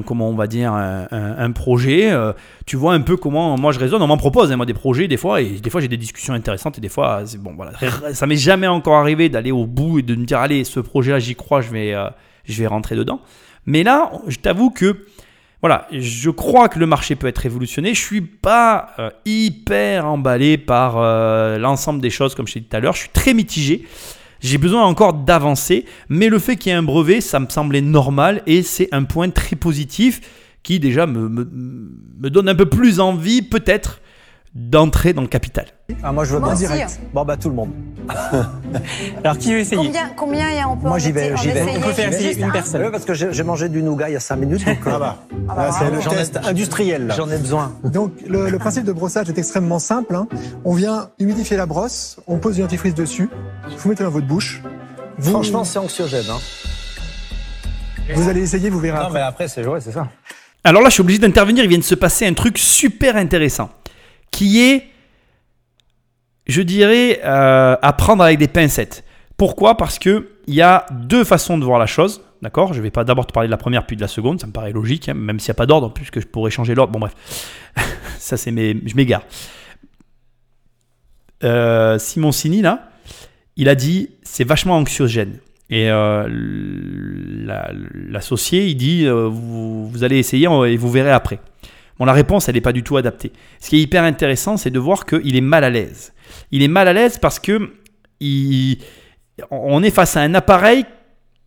comment 0.07 0.29
on 0.29 0.35
va 0.35 0.47
dire, 0.47 0.73
un, 0.73 1.51
projet. 1.51 2.13
Euh, 2.13 2.33
tu 2.67 2.77
vois 2.77 2.95
un 2.95 3.01
peu 3.01 3.17
comment 3.17 3.59
moi 3.59 3.73
je 3.73 3.81
raisonne. 3.81 4.01
On 4.01 4.07
m'en 4.07 4.17
propose, 4.17 4.53
hein, 4.53 4.57
moi, 4.57 4.65
des 4.65 4.75
projets, 4.75 5.09
des 5.09 5.17
fois, 5.17 5.41
et 5.41 5.59
des 5.59 5.71
fois 5.71 5.81
j'ai 5.81 5.89
des 5.89 5.97
discussions 5.97 6.35
intéressantes, 6.35 6.79
et 6.79 6.81
des 6.81 6.89
fois, 6.89 7.23
c'est 7.25 7.43
bon, 7.43 7.55
voilà. 7.57 7.73
Ça 8.13 8.27
m'est 8.27 8.37
jamais 8.37 8.69
encore 8.69 8.95
arrivé 8.95 9.29
d'aller 9.29 9.51
au 9.51 9.67
bout 9.67 9.99
et 9.99 10.03
de 10.03 10.15
me 10.15 10.25
dire, 10.25 10.39
allez, 10.39 10.63
ce 10.63 10.79
projet-là, 10.79 11.19
j'y 11.19 11.35
crois, 11.35 11.61
je 11.63 11.71
vais, 11.71 11.95
euh, 11.95 12.09
je 12.45 12.61
vais 12.61 12.69
rentrer 12.69 12.95
dedans. 12.95 13.21
Mais 13.67 13.83
là, 13.83 14.13
je 14.29 14.37
t'avoue 14.37 14.71
que, 14.71 15.05
voilà, 15.63 15.89
je 15.91 16.31
crois 16.31 16.69
que 16.69 16.79
le 16.79 16.87
marché 16.87 17.17
peut 17.17 17.27
être 17.27 17.39
révolutionné. 17.39 17.93
Je 17.93 18.01
suis 18.01 18.21
pas 18.21 18.93
euh, 19.01 19.11
hyper 19.25 20.07
emballé 20.07 20.59
par 20.59 21.01
l'ensemble 21.59 22.01
des 22.01 22.11
choses, 22.11 22.37
comme 22.37 22.47
je 22.47 22.55
t'ai 22.55 22.61
dit 22.61 22.67
tout 22.67 22.77
à 22.77 22.81
l'heure. 22.81 22.95
Je 22.95 23.01
suis 23.01 23.11
très 23.11 23.35
mitigé. 23.35 23.85
J'ai 24.41 24.59
besoin 24.59 24.85
encore 24.85 25.13
d'avancer, 25.13 25.85
mais 26.09 26.29
le 26.29 26.39
fait 26.39 26.57
qu'il 26.57 26.71
y 26.71 26.75
ait 26.75 26.79
un 26.79 26.83
brevet, 26.83 27.21
ça 27.21 27.41
me 27.41 27.49
semblait 27.49 27.83
normal 27.83 28.43
et 28.47 28.63
c'est 28.63 28.89
un 28.93 29.05
point 29.05 29.29
très 29.31 29.57
positif 29.57 30.21
qui 30.63 30.79
déjà 30.79 31.07
me, 31.07 31.29
me, 31.29 32.31
donne 32.31 32.49
un 32.49 32.55
peu 32.55 32.67
plus 32.67 33.01
envie, 33.01 33.43
peut-être, 33.43 34.01
d'entrer 34.55 35.13
dans 35.13 35.23
le 35.23 35.29
capital. 35.29 35.67
Ah, 36.03 36.11
moi 36.13 36.25
je 36.25 36.33
veux 36.35 36.41
Moi 36.41 36.49
bien 36.49 36.57
aussi, 36.57 36.67
direct. 36.67 36.99
hein. 37.01 37.07
Bon 37.15 37.25
bah 37.25 37.37
tout 37.37 37.49
le 37.49 37.55
monde. 37.55 37.71
Alors 39.25 39.39
qui 39.39 39.53
veut 39.53 39.61
essayer? 39.61 39.77
Combien, 39.77 40.09
combien 40.17 40.51
il 40.51 40.57
y 40.57 40.59
a 40.59 40.69
on 40.69 40.77
peut 40.77 40.89
Moi 40.89 40.99
j'y 40.99 41.13
vais, 41.13 41.29
essayer- 41.29 41.37
j'y 41.37 41.49
vais. 41.51 41.61
essayer 41.61 41.79
On 41.79 41.81
peut 41.81 41.93
faire 41.93 42.09
essayer 42.09 42.37
une 42.37 42.45
un 42.45 42.51
personne. 42.51 42.83
Ouais, 42.83 42.91
parce 42.91 43.05
que 43.05 43.15
j'ai 43.15 43.43
mangé 43.45 43.69
du 43.69 43.83
nougat 43.83 44.09
il 44.11 44.15
y 44.15 44.17
a 44.17 44.21
5 44.21 44.37
minutes 44.37 44.65
donc. 44.65 44.79
euh, 44.87 44.91
Ah 44.95 44.99
bah. 44.99 45.17
Ah 45.49 45.55
bah, 45.55 45.71
c'est 45.79 45.91
le 45.91 45.99
test 46.17 46.39
industriel. 46.45 47.13
J'en 47.17 47.31
ai 47.31 47.39
besoin. 47.39 47.73
Donc 47.85 48.13
le, 48.27 48.51
le 48.51 48.59
principe 48.59 48.85
de 48.85 48.93
brossage 48.93 49.29
est 49.29 49.39
extrêmement 49.39 49.79
simple. 49.79 50.15
hein. 50.17 50.27
On 50.65 50.75
vient 50.75 51.11
humidifier 51.21 51.57
la 51.57 51.67
brosse, 51.67 52.19
on 52.27 52.39
pose 52.39 52.57
du 52.57 52.63
dentifrice 52.63 52.95
dessus, 52.95 53.29
vous 53.79 53.89
mettez 53.89 54.03
dans 54.05 54.11
votre 54.11 54.27
bouche. 54.27 54.63
Vous, 55.19 55.31
Franchement 55.31 55.63
c'est 55.65 55.79
anxiogène. 55.79 56.25
Hein. 56.31 56.39
vous 58.15 58.29
allez 58.29 58.41
essayer, 58.43 58.71
vous 58.71 58.81
verrez. 58.81 58.97
Non 58.99 59.05
après. 59.05 59.15
mais 59.15 59.21
après 59.25 59.49
c'est 59.49 59.65
ouais, 59.67 59.81
c'est 59.81 59.93
ça. 59.93 60.09
Alors 60.65 60.83
là, 60.83 60.89
je 60.91 60.95
suis 60.95 61.01
obligé 61.01 61.19
d'intervenir. 61.19 61.65
Il 61.65 61.69
vient 61.71 61.79
de 61.79 61.83
se 61.83 61.95
passer 61.95 62.27
un 62.27 62.35
truc 62.35 62.59
super 62.59 63.17
intéressant 63.17 63.71
qui 64.31 64.61
est, 64.63 64.87
je 66.47 66.63
dirais, 66.63 67.21
euh, 67.25 67.77
à 67.81 67.93
prendre 67.93 68.23
avec 68.25 68.39
des 68.39 68.49
pincettes. 68.49 69.05
Pourquoi? 69.37 69.77
Parce 69.77 69.99
que 69.99 70.29
il 70.47 70.55
y 70.55 70.63
a 70.63 70.87
deux 70.91 71.25
façons 71.25 71.59
de 71.59 71.65
voir 71.65 71.79
la 71.79 71.87
chose. 71.87 72.23
D'accord? 72.43 72.73
Je 72.73 72.81
vais 72.81 72.91
pas 72.91 73.05
d'abord 73.05 73.27
te 73.27 73.33
parler 73.33 73.49
de 73.49 73.51
la 73.51 73.57
première 73.59 73.87
puis 73.87 73.97
de 73.97 74.01
la 74.01 74.09
seconde. 74.09 74.41
Ça 74.41 74.47
me 74.47 74.53
paraît 74.53 74.73
logique, 74.73 75.09
hein, 75.09 75.15
même 75.15 75.39
s'il 75.39 75.51
n'y 75.51 75.57
a 75.57 75.59
pas 75.59 75.67
d'ordre, 75.67 75.93
puisque 75.93 76.21
je 76.21 76.27
pourrais 76.27 76.51
changer 76.51 76.75
l'ordre. 76.75 76.93
Bon, 76.93 76.99
bref. 76.99 77.13
Ça, 78.19 78.37
c'est 78.37 78.51
mes. 78.51 78.77
Je 78.87 78.95
m'égare. 78.97 79.23
Euh, 81.45 81.99
Simon 81.99 82.33
Sini, 82.33 82.63
là, 82.63 82.91
il 83.57 83.69
a 83.69 83.75
dit 83.75 84.11
c'est 84.23 84.45
vachement 84.45 84.77
anxiogène. 84.77 85.39
Et 85.71 85.89
euh, 85.91 86.27
la- 86.29 87.71
l'associé, 87.95 88.67
il 88.67 88.75
dit 88.75 89.07
euh, 89.07 89.29
vous, 89.29 89.89
vous 89.89 90.05
allez 90.05 90.19
essayer 90.19 90.49
et 90.67 90.77
vous 90.77 90.91
verrez 90.91 91.13
après. 91.13 91.41
La 92.07 92.13
réponse, 92.13 92.49
elle 92.49 92.55
n'est 92.55 92.61
pas 92.61 92.73
du 92.73 92.83
tout 92.83 92.97
adaptée. 92.97 93.33
Ce 93.61 93.69
qui 93.69 93.77
est 93.77 93.81
hyper 93.81 94.05
intéressant, 94.05 94.57
c'est 94.57 94.71
de 94.71 94.79
voir 94.79 95.05
qu'il 95.07 95.37
est 95.37 95.43
mal 95.43 95.65
à 95.65 95.71
l'aise. 95.71 96.13
Il 96.51 96.63
est 96.63 96.69
mal 96.69 96.89
à 96.89 96.93
l'aise 96.93 97.19
parce 97.19 97.39
que 97.39 97.73
on 99.51 99.83
est 99.83 99.91
face 99.91 100.17
à 100.17 100.21
un 100.21 100.35
appareil 100.35 100.85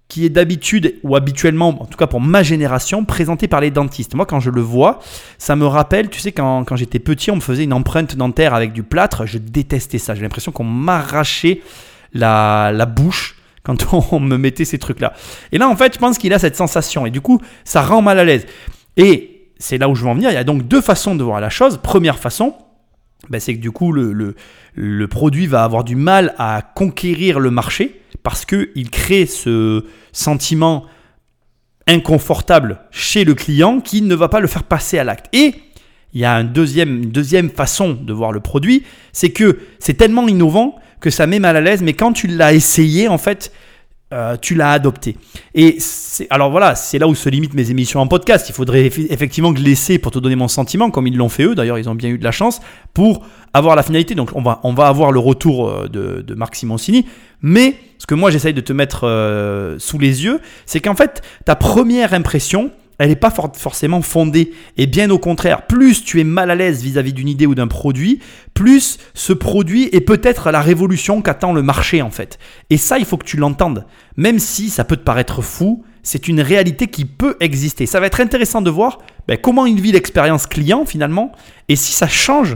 qui 0.07 0.25
est 0.25 0.29
d'habitude, 0.29 0.99
ou 1.03 1.15
habituellement, 1.15 1.69
en 1.69 1.85
tout 1.85 1.97
cas 1.97 2.05
pour 2.05 2.21
ma 2.21 2.43
génération, 2.43 3.03
présenté 3.03 3.47
par 3.47 3.61
les 3.61 3.71
dentistes. 3.71 4.13
Moi, 4.13 4.27
quand 4.27 4.39
je 4.39 4.51
le 4.51 4.61
vois, 4.61 4.99
ça 5.39 5.55
me 5.55 5.65
rappelle, 5.65 6.09
tu 6.09 6.19
sais, 6.19 6.31
quand, 6.31 6.65
quand 6.65 6.75
j'étais 6.75 6.99
petit, 6.99 7.31
on 7.31 7.37
me 7.37 7.41
faisait 7.41 7.63
une 7.63 7.73
empreinte 7.73 8.15
dentaire 8.15 8.53
avec 8.53 8.73
du 8.73 8.83
plâtre. 8.83 9.25
Je 9.25 9.39
détestais 9.39 9.97
ça. 9.97 10.13
J'ai 10.13 10.21
l'impression 10.21 10.51
qu'on 10.51 10.65
m'arrachait 10.65 11.61
la, 12.13 12.71
la 12.71 12.85
bouche 12.85 13.37
quand 13.63 13.91
on 14.11 14.19
me 14.19 14.37
mettait 14.37 14.65
ces 14.65 14.77
trucs-là. 14.77 15.13
Et 15.51 15.57
là, 15.57 15.67
en 15.67 15.75
fait, 15.75 15.95
je 15.95 15.99
pense 15.99 16.19
qu'il 16.19 16.33
a 16.33 16.37
cette 16.37 16.55
sensation. 16.55 17.07
Et 17.07 17.09
du 17.09 17.21
coup, 17.21 17.41
ça 17.63 17.81
rend 17.81 18.03
mal 18.03 18.19
à 18.19 18.23
l'aise. 18.23 18.45
Et 18.97 19.32
c'est 19.63 19.77
là 19.77 19.87
où 19.87 19.95
je 19.95 20.03
veux 20.03 20.09
en 20.09 20.15
venir. 20.15 20.29
Il 20.29 20.33
y 20.33 20.37
a 20.37 20.43
donc 20.43 20.67
deux 20.67 20.81
façons 20.81 21.15
de 21.15 21.23
voir 21.23 21.39
la 21.39 21.49
chose. 21.49 21.79
Première 21.81 22.19
façon, 22.19 22.53
ben, 23.29 23.39
c'est 23.39 23.55
que 23.55 23.61
du 23.61 23.71
coup, 23.71 23.93
le, 23.93 24.35
produit 25.07 25.47
va 25.47 25.63
avoir 25.63 25.85
du 25.85 25.95
mal 25.95 26.35
à 26.37 26.61
conquérir 26.75 27.39
le 27.39 27.49
marché 27.49 28.01
parce 28.23 28.43
qu'il 28.43 28.89
crée 28.91 29.25
ce 29.25 29.85
sentiment 30.11 30.85
inconfortable 31.87 32.81
chez 32.91 33.23
le 33.23 33.35
client 33.35 33.79
qui 33.79 34.01
ne 34.01 34.15
va 34.15 34.27
pas 34.27 34.41
le 34.41 34.47
faire 34.47 34.63
passer 34.63 34.99
à 34.99 35.05
l'acte. 35.05 35.33
Et 35.33 35.55
il 36.13 36.19
y 36.19 36.25
a 36.25 36.41
une 36.41 36.51
deuxième 36.51 37.49
façon 37.49 37.93
de 37.93 38.11
voir 38.11 38.33
le 38.33 38.41
produit, 38.41 38.83
c'est 39.13 39.31
que 39.31 39.59
c'est 39.79 39.93
tellement 39.93 40.27
innovant 40.27 40.75
que 40.99 41.09
ça 41.09 41.25
met 41.25 41.39
mal 41.39 41.55
à 41.55 41.61
l'aise, 41.61 41.81
mais 41.81 41.93
quand 41.93 42.11
tu 42.11 42.27
l'as 42.27 42.53
essayé, 42.53 43.07
en 43.07 43.17
fait, 43.17 43.53
euh, 44.13 44.37
tu 44.39 44.55
l'as 44.55 44.71
adopté. 44.71 45.17
Et 45.55 45.77
alors 46.29 46.51
voilà, 46.51 46.75
c'est 46.75 46.99
là 46.99 47.07
où 47.07 47.15
se 47.15 47.27
limitent 47.29 47.53
mes 47.53 47.69
émissions 47.71 47.99
en 47.99 48.07
podcast. 48.07 48.47
Il 48.49 48.53
faudrait 48.53 48.83
eff- 48.87 49.07
effectivement 49.09 49.51
l'essaie 49.51 49.97
pour 49.97 50.11
te 50.11 50.19
donner 50.19 50.35
mon 50.35 50.47
sentiment, 50.47 50.91
comme 50.91 51.07
ils 51.07 51.17
l'ont 51.17 51.29
fait 51.29 51.43
eux. 51.43 51.55
D'ailleurs, 51.55 51.79
ils 51.79 51.89
ont 51.89 51.95
bien 51.95 52.09
eu 52.09 52.17
de 52.17 52.23
la 52.23 52.31
chance 52.31 52.61
pour 52.93 53.25
avoir 53.53 53.75
la 53.75 53.83
finalité. 53.83 54.15
Donc, 54.15 54.29
on 54.35 54.41
va, 54.41 54.59
on 54.63 54.73
va 54.73 54.87
avoir 54.87 55.11
le 55.11 55.19
retour 55.19 55.67
euh, 55.69 55.87
de, 55.87 56.21
de 56.21 56.33
Marc 56.35 56.55
Simoncini. 56.55 57.05
Mais 57.41 57.75
ce 57.97 58.05
que 58.05 58.15
moi, 58.15 58.31
j'essaye 58.31 58.53
de 58.53 58.61
te 58.61 58.71
mettre 58.73 59.05
euh, 59.07 59.75
sous 59.79 59.97
les 59.99 60.23
yeux, 60.23 60.39
c'est 60.65 60.79
qu'en 60.79 60.95
fait, 60.95 61.21
ta 61.45 61.55
première 61.55 62.13
impression, 62.13 62.71
elle 63.03 63.09
n'est 63.09 63.17
pas 63.17 63.31
for- 63.31 63.51
forcément 63.53 64.01
fondée. 64.01 64.53
Et 64.77 64.87
bien 64.87 65.09
au 65.09 65.19
contraire, 65.19 65.67
plus 65.67 66.05
tu 66.05 66.21
es 66.21 66.23
mal 66.23 66.49
à 66.49 66.55
l'aise 66.55 66.81
vis-à-vis 66.81 67.11
d'une 67.11 67.27
idée 67.27 67.45
ou 67.45 67.53
d'un 67.53 67.67
produit, 67.67 68.19
plus 68.53 68.97
ce 69.13 69.33
produit 69.33 69.89
est 69.91 69.99
peut-être 69.99 70.51
la 70.51 70.61
révolution 70.61 71.21
qu'attend 71.21 71.51
le 71.51 71.61
marché 71.61 72.01
en 72.01 72.11
fait. 72.11 72.39
Et 72.69 72.77
ça, 72.77 72.97
il 72.99 73.03
faut 73.03 73.17
que 73.17 73.25
tu 73.25 73.35
l'entendes. 73.35 73.85
Même 74.15 74.39
si 74.39 74.69
ça 74.69 74.85
peut 74.85 74.95
te 74.95 75.03
paraître 75.03 75.41
fou, 75.41 75.83
c'est 76.01 76.29
une 76.29 76.39
réalité 76.39 76.87
qui 76.87 77.03
peut 77.03 77.35
exister. 77.41 77.85
Ça 77.85 77.99
va 77.99 78.07
être 78.07 78.21
intéressant 78.21 78.61
de 78.61 78.69
voir 78.69 78.99
ben, 79.27 79.37
comment 79.37 79.65
il 79.65 79.81
vit 79.81 79.91
l'expérience 79.91 80.47
client 80.47 80.85
finalement 80.85 81.33
et 81.67 81.75
si 81.75 81.91
ça 81.91 82.07
change 82.07 82.55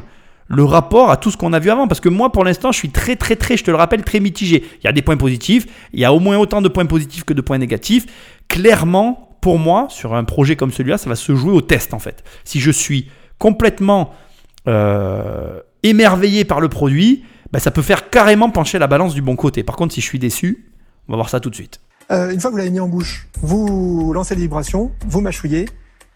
le 0.49 0.63
rapport 0.63 1.11
à 1.11 1.17
tout 1.17 1.29
ce 1.29 1.35
qu'on 1.35 1.51
a 1.51 1.59
vu 1.59 1.69
avant. 1.69 1.89
Parce 1.89 1.99
que 1.99 2.07
moi, 2.07 2.31
pour 2.31 2.45
l'instant, 2.45 2.71
je 2.71 2.77
suis 2.77 2.89
très, 2.89 3.17
très, 3.17 3.35
très, 3.35 3.57
je 3.57 3.65
te 3.65 3.71
le 3.71 3.75
rappelle, 3.75 4.03
très 4.05 4.21
mitigé. 4.21 4.63
Il 4.81 4.85
y 4.85 4.87
a 4.87 4.93
des 4.93 5.01
points 5.01 5.17
positifs, 5.17 5.65
il 5.91 5.99
y 5.99 6.05
a 6.05 6.13
au 6.13 6.21
moins 6.21 6.37
autant 6.37 6.61
de 6.61 6.69
points 6.69 6.85
positifs 6.85 7.25
que 7.25 7.33
de 7.33 7.41
points 7.41 7.57
négatifs. 7.57 8.05
Clairement, 8.47 9.26
pour 9.41 9.59
moi, 9.59 9.87
sur 9.89 10.13
un 10.15 10.23
projet 10.23 10.55
comme 10.55 10.71
celui-là, 10.71 10.97
ça 10.97 11.09
va 11.09 11.15
se 11.15 11.35
jouer 11.35 11.51
au 11.51 11.61
test 11.61 11.93
en 11.93 11.99
fait. 11.99 12.23
Si 12.43 12.59
je 12.59 12.71
suis 12.71 13.09
complètement 13.39 14.11
euh, 14.67 15.59
émerveillé 15.83 16.43
par 16.45 16.59
le 16.59 16.69
produit, 16.69 17.23
ben, 17.51 17.59
ça 17.59 17.71
peut 17.71 17.81
faire 17.81 18.09
carrément 18.09 18.49
pencher 18.49 18.79
la 18.79 18.87
balance 18.87 19.13
du 19.13 19.21
bon 19.21 19.35
côté. 19.35 19.63
Par 19.63 19.75
contre, 19.75 19.93
si 19.93 20.01
je 20.01 20.05
suis 20.05 20.19
déçu, 20.19 20.71
on 21.07 21.13
va 21.13 21.17
voir 21.17 21.29
ça 21.29 21.39
tout 21.39 21.49
de 21.49 21.55
suite. 21.55 21.79
Euh, 22.11 22.31
une 22.31 22.39
fois 22.39 22.49
que 22.49 22.53
vous 22.53 22.57
l'avez 22.57 22.69
mis 22.71 22.79
en 22.79 22.87
bouche, 22.87 23.27
vous 23.41 24.11
lancez 24.13 24.35
les 24.35 24.41
vibrations, 24.41 24.91
vous 25.07 25.21
mâchouillez, 25.21 25.67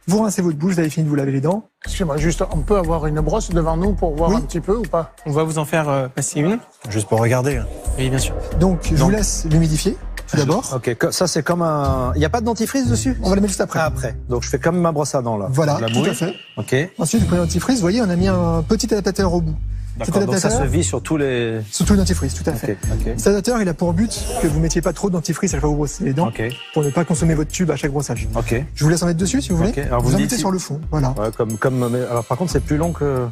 vous 0.07 0.21
rincez 0.23 0.41
votre 0.41 0.57
bouche, 0.57 0.73
vous 0.73 0.79
avez 0.79 0.89
fini 0.89 1.03
de 1.05 1.09
vous 1.09 1.15
laver 1.15 1.31
les 1.31 1.41
dents. 1.41 1.69
Excusez-moi, 1.85 2.17
juste, 2.17 2.43
on 2.51 2.59
peut 2.61 2.77
avoir 2.77 3.05
une 3.07 3.19
brosse 3.21 3.49
devant 3.51 3.77
nous 3.77 3.93
pour 3.93 4.15
voir 4.15 4.31
Oui. 4.31 4.37
un 4.37 4.41
petit 4.41 4.59
peu 4.61 4.75
ou 4.77 4.81
pas? 4.83 5.13
On 5.25 5.31
va 5.31 5.43
vous 5.43 5.57
en 5.59 5.65
faire 5.65 5.89
euh, 5.89 6.07
passer 6.07 6.39
une. 6.39 6.59
Juste 6.89 7.07
pour 7.07 7.19
regarder. 7.19 7.57
hein. 7.57 7.67
Oui, 7.97 8.09
bien 8.09 8.17
sûr. 8.19 8.33
Donc, 8.59 8.79
je 8.83 8.95
vous 8.95 9.09
laisse 9.09 9.45
l'humidifier, 9.49 9.95
tout 10.31 10.37
d'abord. 10.37 10.71
Ok, 10.75 10.97
ça 11.11 11.27
c'est 11.27 11.43
comme 11.43 11.61
un. 11.61 12.11
Il 12.15 12.19
n'y 12.19 12.25
a 12.25 12.29
pas 12.29 12.39
de 12.41 12.45
dentifrice 12.45 12.87
dessus? 12.87 13.17
On 13.23 13.29
va 13.29 13.35
le 13.35 13.41
mettre 13.41 13.51
juste 13.51 13.61
après. 13.61 13.79
Ah, 13.79 13.85
après. 13.85 14.15
Donc 14.29 14.43
je 14.43 14.49
fais 14.49 14.59
comme 14.59 14.79
ma 14.79 14.91
brosse 14.91 15.13
à 15.15 15.21
dents 15.21 15.37
là. 15.37 15.47
Voilà, 15.49 15.77
La 15.79 15.87
tout 15.87 15.99
mouille. 15.99 16.09
à 16.09 16.13
fait. 16.13 16.33
Ok. 16.57 16.75
Ensuite, 16.97 17.21
vous 17.21 17.27
prenez 17.27 17.41
le 17.41 17.47
dentifrice, 17.47 17.75
vous 17.75 17.81
voyez, 17.81 18.01
on 18.01 18.09
a 18.09 18.15
mis 18.15 18.27
un 18.27 18.63
petit 18.67 18.91
adaptateur 18.93 19.33
au 19.33 19.41
bout. 19.41 19.55
D'accord. 19.99 20.25
Donc 20.25 20.37
ça 20.37 20.49
se 20.49 20.63
vit 20.63 20.83
sur 20.85 21.03
tous 21.03 21.17
les. 21.17 21.59
surtout 21.69 21.93
le 21.93 21.99
dentifrice, 21.99 22.33
tout 22.33 22.49
à 22.49 22.53
fait. 22.53 22.77
Ok. 22.91 22.99
Ok. 23.07 23.13
Cet 23.17 23.27
adaptateur, 23.27 23.61
il 23.61 23.67
a 23.67 23.73
pour 23.73 23.91
but 23.93 24.23
que 24.41 24.47
vous 24.47 24.59
mettiez 24.61 24.81
pas 24.81 24.93
trop 24.93 25.09
de 25.09 25.13
dentifrice 25.13 25.51
à 25.51 25.57
chaque 25.57 25.61
fois 25.61 25.69
que 25.69 25.73
vous 25.73 25.77
brossez 25.79 26.05
les 26.05 26.13
dents, 26.13 26.29
Ok. 26.29 26.41
pour 26.73 26.81
ne 26.83 26.89
pas 26.89 27.03
consommer 27.03 27.35
votre 27.35 27.51
tube 27.51 27.69
à 27.69 27.75
chaque 27.75 27.91
brossage. 27.91 28.27
Ok. 28.35 28.63
Je 28.73 28.83
vous 28.85 28.89
laisse 28.89 29.03
en 29.03 29.07
mettre 29.07 29.19
dessus, 29.19 29.41
si 29.41 29.49
vous 29.49 29.57
voulez. 29.57 29.73
Alors 29.81 30.01
vous 30.01 30.07
vous 30.09 30.15
en 30.15 30.17
me 30.17 30.23
mettez 30.23 30.37
sur 30.37 30.49
le 30.49 30.59
fond, 30.59 30.79
voilà. 30.91 31.13
Ouais, 31.17 31.29
comme 31.37 31.57
comme. 31.57 31.89
mais- 31.91 32.05
Alors 32.09 32.23
par 32.23 32.37
contre 32.37 32.51
c'est 32.53 32.61
plus 32.63 32.77
long 32.77 32.93
que. 32.93 33.27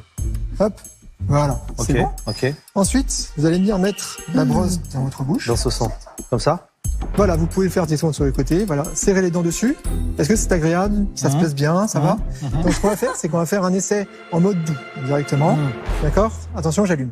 Hop, 0.59 0.73
voilà, 1.27 1.59
c'est 1.79 1.93
bon. 1.93 2.09
Ok. 2.27 2.53
Ensuite, 2.75 3.31
vous 3.37 3.45
allez 3.45 3.57
venir 3.57 3.79
mettre 3.79 4.19
la 4.33 4.43
brosse 4.45 4.79
dans 4.93 5.03
votre 5.05 5.23
bouche. 5.23 5.47
Dans 5.47 5.55
ce 5.55 5.69
sens. 5.69 5.91
Comme 6.29 6.39
ça. 6.39 6.68
Voilà, 7.15 7.35
vous 7.35 7.47
pouvez 7.47 7.65
le 7.65 7.71
faire 7.71 7.85
directement 7.85 8.13
sur 8.13 8.23
les 8.23 8.31
côtés. 8.31 8.63
Voilà, 8.65 8.83
serrez 8.93 9.21
les 9.21 9.31
dents 9.31 9.41
dessus. 9.41 9.75
Est-ce 10.17 10.29
que 10.29 10.35
c'est 10.35 10.51
agréable? 10.51 11.05
Ça 11.15 11.29
se 11.29 11.35
passe 11.37 11.53
bien? 11.53 11.87
Ça 11.87 11.99
va? 11.99 12.17
Donc, 12.63 12.73
ce 12.73 12.79
qu'on 12.79 12.87
va 12.89 12.95
faire, 12.95 13.15
c'est 13.15 13.27
qu'on 13.27 13.39
va 13.39 13.45
faire 13.45 13.65
un 13.65 13.73
essai 13.73 14.07
en 14.31 14.39
mode 14.39 14.63
doux 14.63 14.73
directement. 15.05 15.57
D'accord? 16.01 16.31
Attention, 16.55 16.85
j'allume. 16.85 17.11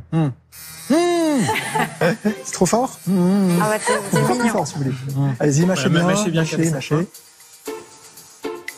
c'est 0.89 2.53
trop 2.53 2.65
fort? 2.65 2.99
Ah 3.07 3.69
ouais, 3.69 3.79
c'est 4.11 4.19
Encore 4.21 4.37
plus 4.37 4.49
fort, 4.49 4.67
si 4.67 4.75
vous 4.75 4.83
voulez. 4.83 4.95
Allez-y, 5.39 5.65
mâchez 5.65 5.89
bien, 5.89 6.03
mâchez 6.03 6.31
bien 6.31 6.41
mâchez, 6.41 6.71
mâchez. 6.71 7.07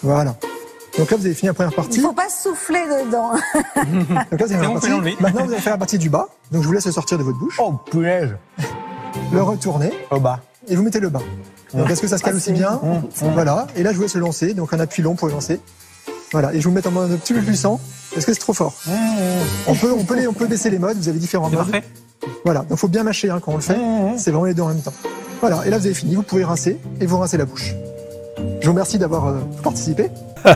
Voilà. 0.01 0.36
Donc 0.98 1.12
là, 1.12 1.17
vous 1.17 1.25
avez 1.25 1.36
fini 1.36 1.48
la 1.48 1.53
première 1.53 1.72
Il 1.72 1.75
partie. 1.75 2.00
faut 2.00 2.13
pas 2.13 2.29
souffler 2.29 2.81
dedans. 3.05 3.31
Donc 4.31 4.39
là, 4.39 4.46
vous 4.48 4.53
avez 4.53 4.62
la 4.63 4.69
on 4.72 4.79
peut 4.79 4.89
partie. 4.89 5.17
Maintenant, 5.19 5.46
vous 5.46 5.51
allez 5.51 5.62
faire 5.62 5.74
la 5.74 5.77
partie 5.77 5.98
du 6.00 6.10
bas. 6.10 6.27
Donc, 6.51 6.63
je 6.63 6.67
vous 6.67 6.74
laisse 6.74 6.86
le 6.86 6.91
sortir 6.91 7.17
de 7.19 7.24
votre 7.24 7.38
bouche, 7.38 7.58
Oh 7.60 7.74
punaise. 7.91 8.36
le 9.31 9.43
retourner 9.43 9.91
Au 10.10 10.19
bas. 10.19 10.39
Et 10.67 10.75
vous 10.75 10.83
mettez 10.83 11.00
le 11.00 11.09
bas. 11.09 11.22
Donc, 11.74 11.89
est-ce 11.89 12.01
que 12.01 12.07
ça 12.07 12.17
se 12.17 12.24
cale 12.24 12.33
Ah, 12.33 12.37
aussi 12.37 12.45
c'est 12.48 12.53
bien 12.53 12.79
Voilà. 13.33 13.67
Et 13.75 13.83
là, 13.83 13.91
je 13.91 13.95
vous 13.98 14.03
laisse 14.03 14.15
le 14.15 14.22
lancer. 14.22 14.53
Donc, 14.53 14.74
un 14.74 14.79
appui 14.79 15.01
long 15.03 15.15
pour 15.15 15.27
lancer. 15.29 15.59
Voilà. 16.31 16.53
Et 16.53 16.59
je 16.61 16.67
vous 16.67 16.74
mets 16.74 16.85
en 16.85 16.91
mode 16.91 17.11
un 17.11 17.15
petit 17.17 17.33
peu 17.33 17.41
puissant. 17.41 17.79
Est-ce 18.15 18.25
que 18.25 18.33
c'est 18.33 18.39
trop 18.39 18.53
fort 18.53 18.75
On 19.67 19.75
peut, 19.75 19.91
on 19.98 20.03
peut, 20.03 20.15
les- 20.15 20.27
on 20.27 20.33
peut 20.33 20.48
baisser 20.48 20.69
les 20.69 20.79
modes. 20.79 20.98
Vous 20.98 21.09
avez 21.09 21.19
différents 21.19 21.50
modes. 21.50 21.59
parfait. 21.72 21.83
Voilà. 22.43 22.61
Donc, 22.69 22.77
faut 22.77 22.87
bien 22.87 23.03
mâcher 23.03 23.29
hein, 23.29 23.39
quand 23.43 23.53
on 23.53 23.55
le 23.55 23.61
fait. 23.61 23.77
C'est 24.17 24.31
vraiment 24.31 24.45
les 24.45 24.53
deux 24.53 24.63
en 24.63 24.67
même 24.69 24.81
temps. 24.81 24.93
Voilà. 25.41 25.65
Et 25.65 25.69
là, 25.69 25.77
vous 25.77 25.85
avez 25.85 25.95
fini. 25.95 26.15
Vous 26.15 26.24
pouvez 26.24 26.43
rincer 26.43 26.77
et 27.00 27.05
vous 27.05 27.17
rincez 27.17 27.37
la 27.37 27.45
bouche. 27.45 27.74
Je 28.61 28.65
vous 28.65 28.72
remercie 28.74 28.98
d'avoir 28.98 29.27
euh, 29.27 29.39
participé. 29.63 30.09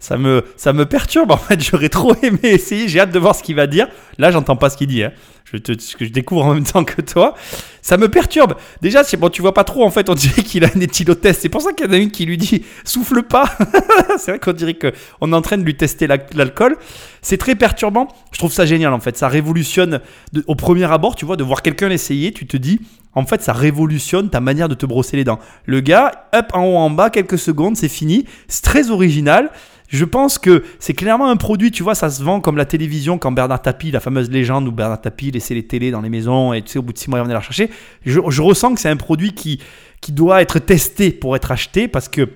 Ça 0.00 0.16
me, 0.18 0.44
ça 0.56 0.72
me 0.72 0.84
perturbe 0.86 1.30
en 1.30 1.36
fait. 1.36 1.60
J'aurais 1.62 1.88
trop 1.88 2.14
aimé 2.22 2.38
essayer. 2.42 2.88
J'ai 2.88 3.00
hâte 3.00 3.10
de 3.10 3.18
voir 3.18 3.34
ce 3.34 3.42
qu'il 3.42 3.56
va 3.56 3.66
dire. 3.66 3.88
Là, 4.18 4.30
j'entends 4.30 4.56
pas 4.56 4.68
ce 4.70 4.76
qu'il 4.76 4.88
dit. 4.88 5.02
Hein. 5.02 5.12
Je 5.44 5.58
te, 5.58 5.78
ce 5.78 5.94
que 5.94 6.04
je 6.06 6.10
découvre 6.10 6.44
en 6.46 6.54
même 6.54 6.64
temps 6.64 6.84
que 6.84 7.02
toi. 7.02 7.34
Ça 7.82 7.96
me 7.98 8.08
perturbe. 8.08 8.54
Déjà, 8.80 9.04
c'est 9.04 9.18
bon, 9.18 9.28
tu 9.28 9.42
vois 9.42 9.52
pas 9.52 9.62
trop 9.62 9.84
en 9.84 9.90
fait. 9.90 10.08
On 10.08 10.14
dirait 10.14 10.42
qu'il 10.42 10.64
a 10.64 10.68
un 10.74 10.80
éthylotest. 10.80 11.42
C'est 11.42 11.48
pour 11.50 11.60
ça 11.60 11.72
qu'il 11.72 11.86
y 11.86 11.88
en 11.88 11.92
a 11.92 11.98
une 11.98 12.10
qui 12.10 12.24
lui 12.24 12.38
dit 12.38 12.64
souffle 12.84 13.22
pas. 13.22 13.44
c'est 14.18 14.32
vrai 14.32 14.38
qu'on 14.40 14.52
dirait 14.54 14.74
que 14.74 14.92
on 15.20 15.32
est 15.32 15.36
en 15.36 15.42
train 15.42 15.58
de 15.58 15.62
lui 15.62 15.76
tester 15.76 16.06
la- 16.06 16.16
l'alcool. 16.34 16.76
C'est 17.20 17.36
très 17.36 17.54
perturbant. 17.56 18.08
Je 18.32 18.38
trouve 18.38 18.52
ça 18.52 18.64
génial 18.64 18.92
en 18.94 19.00
fait. 19.00 19.16
Ça 19.18 19.28
révolutionne 19.28 20.00
au 20.46 20.54
premier 20.54 20.90
abord. 20.90 21.14
Tu 21.14 21.26
vois, 21.26 21.36
de 21.36 21.44
voir 21.44 21.60
quelqu'un 21.62 21.88
l'essayer, 21.88 22.32
tu 22.32 22.46
te 22.46 22.56
dis. 22.56 22.80
En 23.16 23.24
fait, 23.26 23.42
ça 23.42 23.52
révolutionne 23.52 24.30
ta 24.30 24.40
manière 24.40 24.68
de 24.68 24.74
te 24.74 24.86
brosser 24.86 25.16
les 25.16 25.22
dents. 25.24 25.38
Le 25.66 25.80
gars, 25.80 26.26
hop, 26.34 26.46
en 26.52 26.64
haut, 26.64 26.76
en 26.78 26.90
bas, 26.90 27.10
quelques 27.10 27.38
secondes, 27.38 27.76
c'est 27.76 27.88
fini. 27.88 28.24
C'est 28.48 28.64
très 28.64 28.90
original. 28.90 29.50
Je 29.94 30.04
pense 30.04 30.38
que 30.38 30.64
c'est 30.80 30.92
clairement 30.92 31.30
un 31.30 31.36
produit, 31.36 31.70
tu 31.70 31.84
vois, 31.84 31.94
ça 31.94 32.10
se 32.10 32.20
vend 32.20 32.40
comme 32.40 32.56
la 32.56 32.64
télévision 32.64 33.16
quand 33.16 33.30
Bernard 33.30 33.62
Tapie, 33.62 33.92
la 33.92 34.00
fameuse 34.00 34.28
légende 34.28 34.66
où 34.66 34.72
Bernard 34.72 35.00
Tapie 35.00 35.30
laissait 35.30 35.54
les 35.54 35.68
télés 35.68 35.92
dans 35.92 36.00
les 36.00 36.08
maisons 36.08 36.52
et 36.52 36.62
tu 36.62 36.72
sais, 36.72 36.78
au 36.80 36.82
bout 36.82 36.92
de 36.92 36.98
six 36.98 37.08
mois, 37.08 37.20
il 37.20 37.22
venait 37.22 37.34
la 37.34 37.40
chercher. 37.40 37.70
Je, 38.04 38.18
ressens 38.18 38.74
que 38.74 38.80
c'est 38.80 38.88
un 38.88 38.96
produit 38.96 39.34
qui, 39.34 39.60
qui 40.00 40.10
doit 40.10 40.42
être 40.42 40.58
testé 40.58 41.12
pour 41.12 41.36
être 41.36 41.52
acheté 41.52 41.86
parce 41.86 42.08
que 42.08 42.28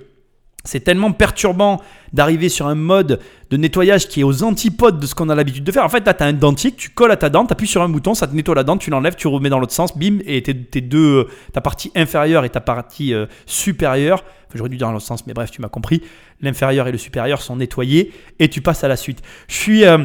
c'est 0.63 0.79
tellement 0.79 1.11
perturbant 1.11 1.83
d'arriver 2.13 2.49
sur 2.49 2.69
un 2.69 2.77
mode 2.77 3.19
de 3.51 3.57
nettoyage 3.57 4.07
qui 4.07 4.21
est 4.21 4.25
aux 4.25 4.45
antipodes 4.45 5.01
de 5.01 5.07
ce 5.07 5.17
qu'on 5.17 5.29
a 5.29 5.35
l'habitude 5.35 5.65
de 5.65 5.73
faire. 5.73 5.85
En 5.85 5.89
fait, 5.89 6.07
là, 6.07 6.15
tu 6.15 6.23
as 6.23 6.27
un 6.27 6.33
dentier 6.35 6.71
que 6.71 6.77
tu 6.77 6.91
colles 6.91 7.11
à 7.11 7.17
ta 7.17 7.29
dent, 7.29 7.45
tu 7.45 7.53
appuies 7.53 7.67
sur 7.67 7.83
un 7.83 7.89
bouton, 7.89 8.15
ça 8.15 8.29
te 8.29 8.37
nettoie 8.37 8.55
la 8.55 8.63
dent, 8.63 8.77
tu 8.77 8.91
l'enlèves, 8.91 9.17
tu 9.17 9.27
remets 9.27 9.49
dans 9.49 9.59
l'autre 9.59 9.73
sens, 9.73 9.99
bim, 9.99 10.19
et 10.27 10.43
tes, 10.45 10.57
tes 10.57 10.81
deux, 10.81 11.25
euh, 11.25 11.29
ta 11.53 11.61
partie 11.61 11.91
inférieure 11.97 12.45
et 12.45 12.51
ta 12.51 12.61
partie 12.61 13.15
euh, 13.15 13.27
supérieure, 13.47 14.23
enfin, 14.49 14.57
j'aurais 14.57 14.71
dû 14.71 14.77
dire 14.77 14.87
dans 14.87 14.93
l'autre 14.93 15.07
sens, 15.07 15.27
mais 15.27 15.35
bref, 15.35 15.51
tu 15.51 15.61
m'as 15.61 15.69
compris, 15.69 16.03
l'inférieur 16.41 16.89
et 16.89 16.93
le 16.93 16.99
supérieur 16.99 17.43
sont 17.43 17.57
nettoyés 17.57 18.13
et 18.39 18.49
tu 18.49 18.61
passes 18.61 18.85
à 18.85 18.89
la 18.89 18.97
suite. 18.97 19.23
Je 19.49 19.55
suis, 19.55 19.85
euh, 19.85 19.99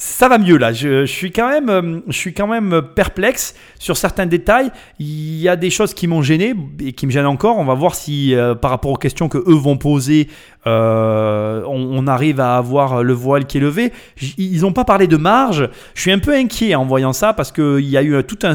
ça 0.00 0.28
va 0.28 0.38
mieux 0.38 0.56
là. 0.56 0.72
Je, 0.72 1.04
suis 1.04 1.30
quand 1.30 1.48
même, 1.48 1.68
euh, 1.68 2.00
je 2.08 2.16
suis 2.16 2.32
quand 2.32 2.46
même 2.46 2.80
perplexe 2.94 3.54
sur 3.78 3.98
certains 3.98 4.24
détails. 4.24 4.70
Il 4.98 5.36
y 5.36 5.46
a 5.46 5.56
des 5.56 5.68
choses 5.68 5.92
qui 5.92 6.06
m'ont 6.06 6.22
gêné 6.22 6.54
et 6.80 6.94
qui 6.94 7.06
me 7.06 7.10
gênent 7.10 7.26
encore. 7.26 7.58
On 7.58 7.66
va 7.66 7.74
voir 7.74 7.94
si, 7.94 8.34
euh, 8.34 8.54
par 8.54 8.70
rapport 8.70 8.92
aux 8.92 8.96
questions 8.96 9.28
que 9.28 9.36
eux 9.36 9.54
vont 9.54 9.76
poser, 9.76 10.28
euh, 10.66 11.62
on, 11.66 12.06
arrive 12.06 12.40
à 12.40 12.56
avoir 12.56 13.02
le 13.02 13.12
voile 13.12 13.44
qui 13.44 13.58
est 13.58 13.60
levé. 13.60 13.92
Ils 14.38 14.62
n'ont 14.62 14.72
pas 14.72 14.84
parlé 14.84 15.06
de 15.06 15.18
marge. 15.18 15.68
Je 15.94 16.00
suis 16.00 16.12
un 16.12 16.18
peu 16.18 16.34
inquiet 16.34 16.74
en 16.74 16.86
voyant 16.86 17.12
ça 17.12 17.34
parce 17.34 17.52
qu'il 17.52 17.80
y 17.80 17.98
a 17.98 18.02
eu 18.02 18.24
tout 18.24 18.38
un 18.42 18.54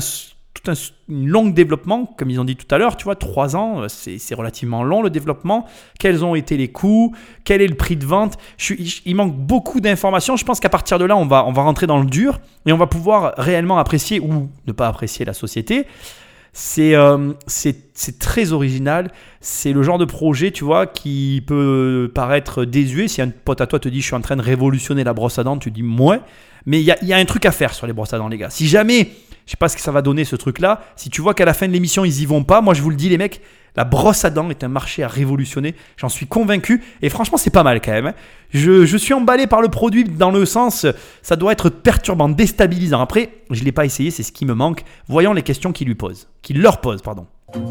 tout 0.55 0.71
un 0.71 0.73
longue 1.09 1.53
développement, 1.53 2.05
comme 2.17 2.29
ils 2.29 2.39
ont 2.39 2.45
dit 2.45 2.55
tout 2.55 2.73
à 2.73 2.77
l'heure, 2.77 2.95
tu 2.95 3.03
vois, 3.03 3.15
trois 3.15 3.55
ans, 3.55 3.83
euh, 3.83 3.87
c'est 3.89 4.35
relativement 4.35 4.83
long 4.83 5.01
le 5.01 5.09
développement. 5.09 5.65
Quels 5.99 6.23
ont 6.23 6.33
été 6.33 6.57
les 6.57 6.69
coûts? 6.69 7.13
Quel 7.43 7.61
est 7.61 7.67
le 7.67 7.75
prix 7.75 7.97
de 7.97 8.05
vente? 8.05 8.37
Je 8.57 8.73
Il 9.05 9.15
manque 9.15 9.35
beaucoup 9.35 9.81
d'informations. 9.81 10.37
Je 10.37 10.45
pense 10.45 10.59
qu'à 10.59 10.69
partir 10.69 10.97
de 10.97 11.05
là, 11.05 11.17
on 11.17 11.25
va, 11.25 11.45
on 11.45 11.51
va 11.51 11.61
rentrer 11.61 11.87
dans 11.87 11.99
le 11.99 12.05
dur 12.05 12.39
et 12.65 12.71
on 12.71 12.77
va 12.77 12.87
pouvoir 12.87 13.33
réellement 13.37 13.77
apprécier 13.77 14.19
ou 14.19 14.49
ne 14.65 14.71
pas 14.71 14.87
apprécier 14.87 15.25
la 15.25 15.33
société. 15.33 15.85
C'est 16.53 16.95
euh, 16.95 17.33
très 18.17 18.53
original. 18.53 19.11
C'est 19.41 19.73
le 19.73 19.83
genre 19.83 19.97
de 19.97 20.05
projet, 20.05 20.51
tu 20.51 20.63
vois, 20.63 20.87
qui 20.87 21.43
peut 21.45 22.09
paraître 22.15 22.63
désuet. 22.63 23.09
Si 23.09 23.21
un 23.21 23.29
pote 23.29 23.59
à 23.59 23.67
toi 23.67 23.77
te 23.77 23.89
dit 23.89 23.99
je 23.99 24.05
suis 24.05 24.15
en 24.15 24.21
train 24.21 24.37
de 24.37 24.41
révolutionner 24.41 25.03
la 25.03 25.13
brosse 25.13 25.37
à 25.37 25.43
dents, 25.43 25.57
tu 25.57 25.69
dis 25.69 25.83
moi. 25.83 26.19
Mais 26.65 26.79
il 26.79 26.85
y 26.85 26.91
a, 26.91 27.03
y 27.03 27.11
a 27.11 27.17
un 27.17 27.25
truc 27.25 27.45
à 27.45 27.51
faire 27.51 27.73
sur 27.73 27.87
les 27.87 27.93
brosses 27.93 28.13
à 28.13 28.17
dents, 28.17 28.29
les 28.29 28.37
gars. 28.37 28.49
Si 28.49 28.67
jamais, 28.67 29.11
je 29.45 29.51
sais 29.51 29.57
pas 29.57 29.69
ce 29.69 29.75
que 29.75 29.81
ça 29.81 29.91
va 29.91 30.01
donner 30.01 30.25
ce 30.25 30.35
truc-là, 30.35 30.81
si 30.95 31.09
tu 31.09 31.21
vois 31.21 31.33
qu'à 31.33 31.45
la 31.45 31.53
fin 31.53 31.67
de 31.67 31.71
l'émission 31.73 32.05
ils 32.05 32.21
y 32.21 32.25
vont 32.25 32.43
pas, 32.43 32.61
moi 32.61 32.73
je 32.73 32.81
vous 32.81 32.89
le 32.89 32.95
dis, 32.95 33.09
les 33.09 33.17
mecs, 33.17 33.41
la 33.75 33.83
brosse 33.83 34.23
à 34.23 34.29
dents 34.29 34.49
est 34.49 34.63
un 34.63 34.69
marché 34.69 35.03
à 35.03 35.07
révolutionner. 35.09 35.75
J'en 35.97 36.07
suis 36.07 36.27
convaincu. 36.27 36.81
Et 37.01 37.09
franchement, 37.09 37.37
c'est 37.37 37.49
pas 37.49 37.63
mal 37.63 37.81
quand 37.81 37.91
même. 37.91 38.07
hein. 38.07 38.13
Je, 38.51 38.85
je 38.85 38.95
suis 38.95 39.13
emballé 39.13 39.47
par 39.47 39.61
le 39.61 39.67
produit 39.67 40.05
dans 40.05 40.31
le 40.31 40.45
sens, 40.45 40.85
ça 41.21 41.35
doit 41.35 41.51
être 41.51 41.69
perturbant, 41.69 42.29
déstabilisant. 42.29 43.01
Après, 43.01 43.31
je 43.51 43.65
l'ai 43.65 43.73
pas 43.73 43.83
essayé, 43.83 44.11
c'est 44.11 44.23
ce 44.23 44.31
qui 44.31 44.45
me 44.45 44.53
manque. 44.53 44.83
Voyons 45.09 45.33
les 45.33 45.41
questions 45.43 45.73
qu'il 45.73 45.87
lui 45.87 45.95
pose, 45.95 46.29
qu'il 46.41 46.61
leur 46.61 46.79
pose, 46.79 47.01
pardon. 47.01 47.27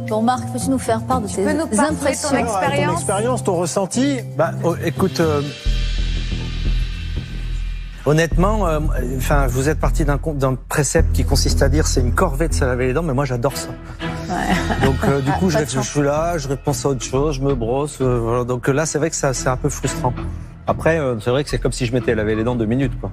Bon, 0.09 0.21
Marc, 0.21 0.53
peux-tu 0.53 0.69
nous 0.69 0.79
faire 0.79 1.03
part 1.07 1.23
de 1.23 1.27
tes 1.27 1.43
ton 1.43 1.49
impressions 1.83 2.29
Ton 2.31 2.37
Expérience 2.37 2.99
expérience, 3.01 3.43
ton 3.45 3.57
ressenti 3.57 4.19
Bah, 4.37 4.53
oh, 4.63 4.77
écoute, 4.85 5.21
euh, 5.21 5.41
Honnêtement, 8.07 8.67
euh, 8.67 8.81
enfin, 9.17 9.47
vous 9.47 9.69
êtes 9.71 9.81
parti 9.81 10.05
d'un 10.05 10.21
d'un 10.35 10.57
précepte 10.69 11.13
qui 11.13 11.25
consiste 11.25 11.63
à 11.63 11.71
dire 11.71 11.87
c'est 11.87 12.01
une 12.01 12.13
corvée 12.15 12.49
de 12.49 12.55
se 12.55 12.65
laver 12.65 12.89
les 12.89 12.93
dents, 12.93 13.03
mais 13.03 13.15
moi 13.15 13.25
j'adore 13.25 13.57
ça. 13.57 13.71
Donc 14.85 14.97
euh, 15.05 15.21
du 15.21 15.31
coup, 15.39 15.49
je, 15.49 15.65
suis 15.65 16.03
là, 16.03 16.37
je 16.37 16.49
réponds 16.49 16.73
à 16.73 16.89
autre 16.89 17.03
chose, 17.03 17.37
je 17.37 17.41
me 17.41 17.55
brosse. 17.55 17.99
euh, 18.01 18.19
voilà. 18.19 18.45
Donc 18.45 18.69
là, 18.69 18.85
c'est 18.85 18.99
vrai 18.99 19.09
que 19.11 19.17
ça, 19.17 19.33
c'est 19.33 19.49
un 19.49 19.57
peu 19.57 19.69
frustrant. 19.71 20.13
Après, 20.67 20.99
euh, 20.99 21.19
c'est 21.21 21.31
vrai 21.31 21.45
que 21.45 21.51
c'est 21.51 21.59
comme 21.59 21.73
si 21.73 21.87
je 21.87 21.93
m'étais 21.93 22.15
lavé 22.15 22.35
les 22.35 22.45
dents 22.45 22.57
deux 22.57 22.67
minutes, 22.67 22.99
quoi. 23.01 23.11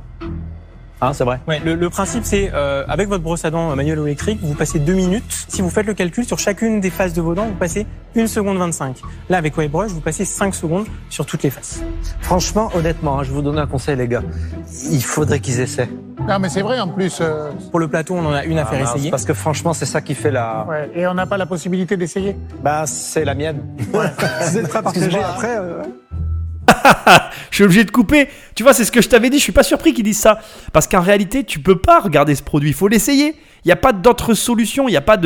Hein, 1.03 1.13
c'est 1.13 1.23
vrai. 1.23 1.39
Ouais, 1.47 1.59
le, 1.65 1.73
le 1.75 1.89
principe, 1.89 2.23
c'est 2.23 2.51
euh, 2.53 2.83
avec 2.87 3.09
votre 3.09 3.23
brosse 3.23 3.43
à 3.43 3.49
dents 3.49 3.75
manuelle 3.75 3.99
ou 3.99 4.05
électrique, 4.05 4.39
vous 4.43 4.53
passez 4.53 4.77
deux 4.77 4.93
minutes. 4.93 5.23
Si 5.47 5.61
vous 5.63 5.69
faites 5.71 5.87
le 5.87 5.95
calcul 5.95 6.25
sur 6.25 6.37
chacune 6.37 6.79
des 6.79 6.91
faces 6.91 7.13
de 7.13 7.21
vos 7.21 7.33
dents, 7.33 7.47
vous 7.47 7.55
passez 7.55 7.87
1 8.15 8.27
seconde 8.27 8.57
25. 8.59 8.97
Là, 9.29 9.37
avec 9.37 9.57
Whitebrush, 9.57 9.91
vous 9.91 10.01
passez 10.01 10.25
5 10.25 10.53
secondes 10.53 10.85
sur 11.09 11.25
toutes 11.25 11.41
les 11.41 11.49
faces. 11.49 11.81
Franchement, 12.21 12.69
honnêtement, 12.75 13.19
hein, 13.19 13.23
je 13.23 13.31
vous 13.31 13.41
donne 13.41 13.57
un 13.57 13.65
conseil, 13.65 13.95
les 13.95 14.07
gars. 14.07 14.21
Il 14.91 15.03
faudrait 15.03 15.39
qu'ils 15.39 15.59
essaient. 15.59 15.89
Non, 16.27 16.37
mais 16.37 16.49
c'est 16.49 16.61
vrai, 16.61 16.79
en 16.79 16.87
plus. 16.89 17.17
euh, 17.19 17.49
Pour 17.71 17.79
le 17.79 17.87
plateau, 17.87 18.13
on 18.13 18.23
en 18.25 18.33
a 18.33 18.43
une 18.45 18.59
à 18.59 18.65
faire 18.65 18.77
Ah, 18.81 18.83
mince, 18.83 18.95
essayer. 18.95 19.09
Parce 19.09 19.25
que 19.25 19.33
franchement, 19.33 19.73
c'est 19.73 19.87
ça 19.87 20.01
qui 20.01 20.13
fait 20.13 20.29
la. 20.29 20.67
ouais. 20.69 20.91
Et 20.93 21.07
on 21.07 21.15
n'a 21.15 21.25
pas 21.25 21.37
la 21.37 21.47
possibilité 21.47 21.97
d'essayer. 21.97 22.37
Bah, 22.63 22.83
c'est 22.85 23.25
la 23.25 23.33
mienne. 23.33 23.63
Vous 23.91 24.57
êtes 24.57 24.67
prêts 24.67 24.79
à 24.79 24.83
partager 24.83 25.19
après 25.19 25.57
euh, 25.57 25.81
Je 27.51 27.55
suis 27.55 27.63
obligé 27.63 27.83
de 27.83 27.91
couper. 27.91 28.29
Tu 28.55 28.63
vois, 28.63 28.73
c'est 28.73 28.85
ce 28.85 28.91
que 28.91 29.01
je 29.01 29.09
t'avais 29.09 29.29
dit. 29.29 29.37
Je 29.37 29.43
suis 29.43 29.51
pas 29.51 29.63
surpris 29.63 29.93
qu'ils 29.93 30.03
disent 30.03 30.19
ça. 30.19 30.41
Parce 30.73 30.87
qu'en 30.87 31.01
réalité, 31.01 31.43
tu 31.43 31.59
peux 31.59 31.77
pas 31.77 31.99
regarder 31.99 32.35
ce 32.35 32.43
produit. 32.43 32.69
Il 32.69 32.75
faut 32.75 32.87
l'essayer. 32.87 33.35
Il 33.63 33.67
n'y 33.67 33.71
a 33.71 33.77
pas 33.77 33.93
d'autre 33.93 34.33
solution. 34.33 34.87
Il 34.87 34.91
n'y 34.91 34.97
a 34.97 35.01
pas 35.01 35.17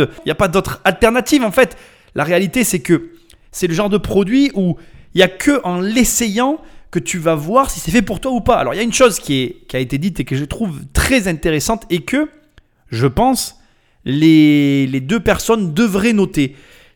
d'autre 0.47 0.81
alternative. 0.83 1.43
En 1.43 1.51
fait, 1.51 1.77
la 2.15 2.23
réalité, 2.23 2.63
c'est 2.63 2.79
que 2.79 3.11
c'est 3.51 3.67
le 3.67 3.73
genre 3.73 3.89
de 3.89 3.97
produit 3.97 4.51
où 4.55 4.77
il 5.13 5.19
y 5.19 5.23
a 5.23 5.27
que 5.27 5.61
en 5.63 5.79
l'essayant 5.79 6.59
que 6.91 6.99
tu 6.99 7.19
vas 7.19 7.35
voir 7.35 7.69
si 7.69 7.79
c'est 7.79 7.91
fait 7.91 8.01
pour 8.01 8.19
toi 8.19 8.31
ou 8.31 8.41
pas. 8.41 8.55
Alors, 8.55 8.73
il 8.73 8.77
y 8.77 8.79
a 8.79 8.83
une 8.83 8.93
chose 8.93 9.19
qui, 9.19 9.55
a 9.73 9.79
été 9.79 9.97
dite 9.97 10.19
et 10.19 10.25
que 10.25 10.35
je 10.35 10.45
trouve 10.45 10.81
très 10.93 11.27
intéressante 11.27 11.83
et 11.89 12.01
que, 12.01 12.29
je 12.89 13.07
pense, 13.07 13.59
les 14.05 14.87
deux 15.01 15.19
personnes 15.19 15.73
devraient 15.73 16.13
noter. 16.13 16.55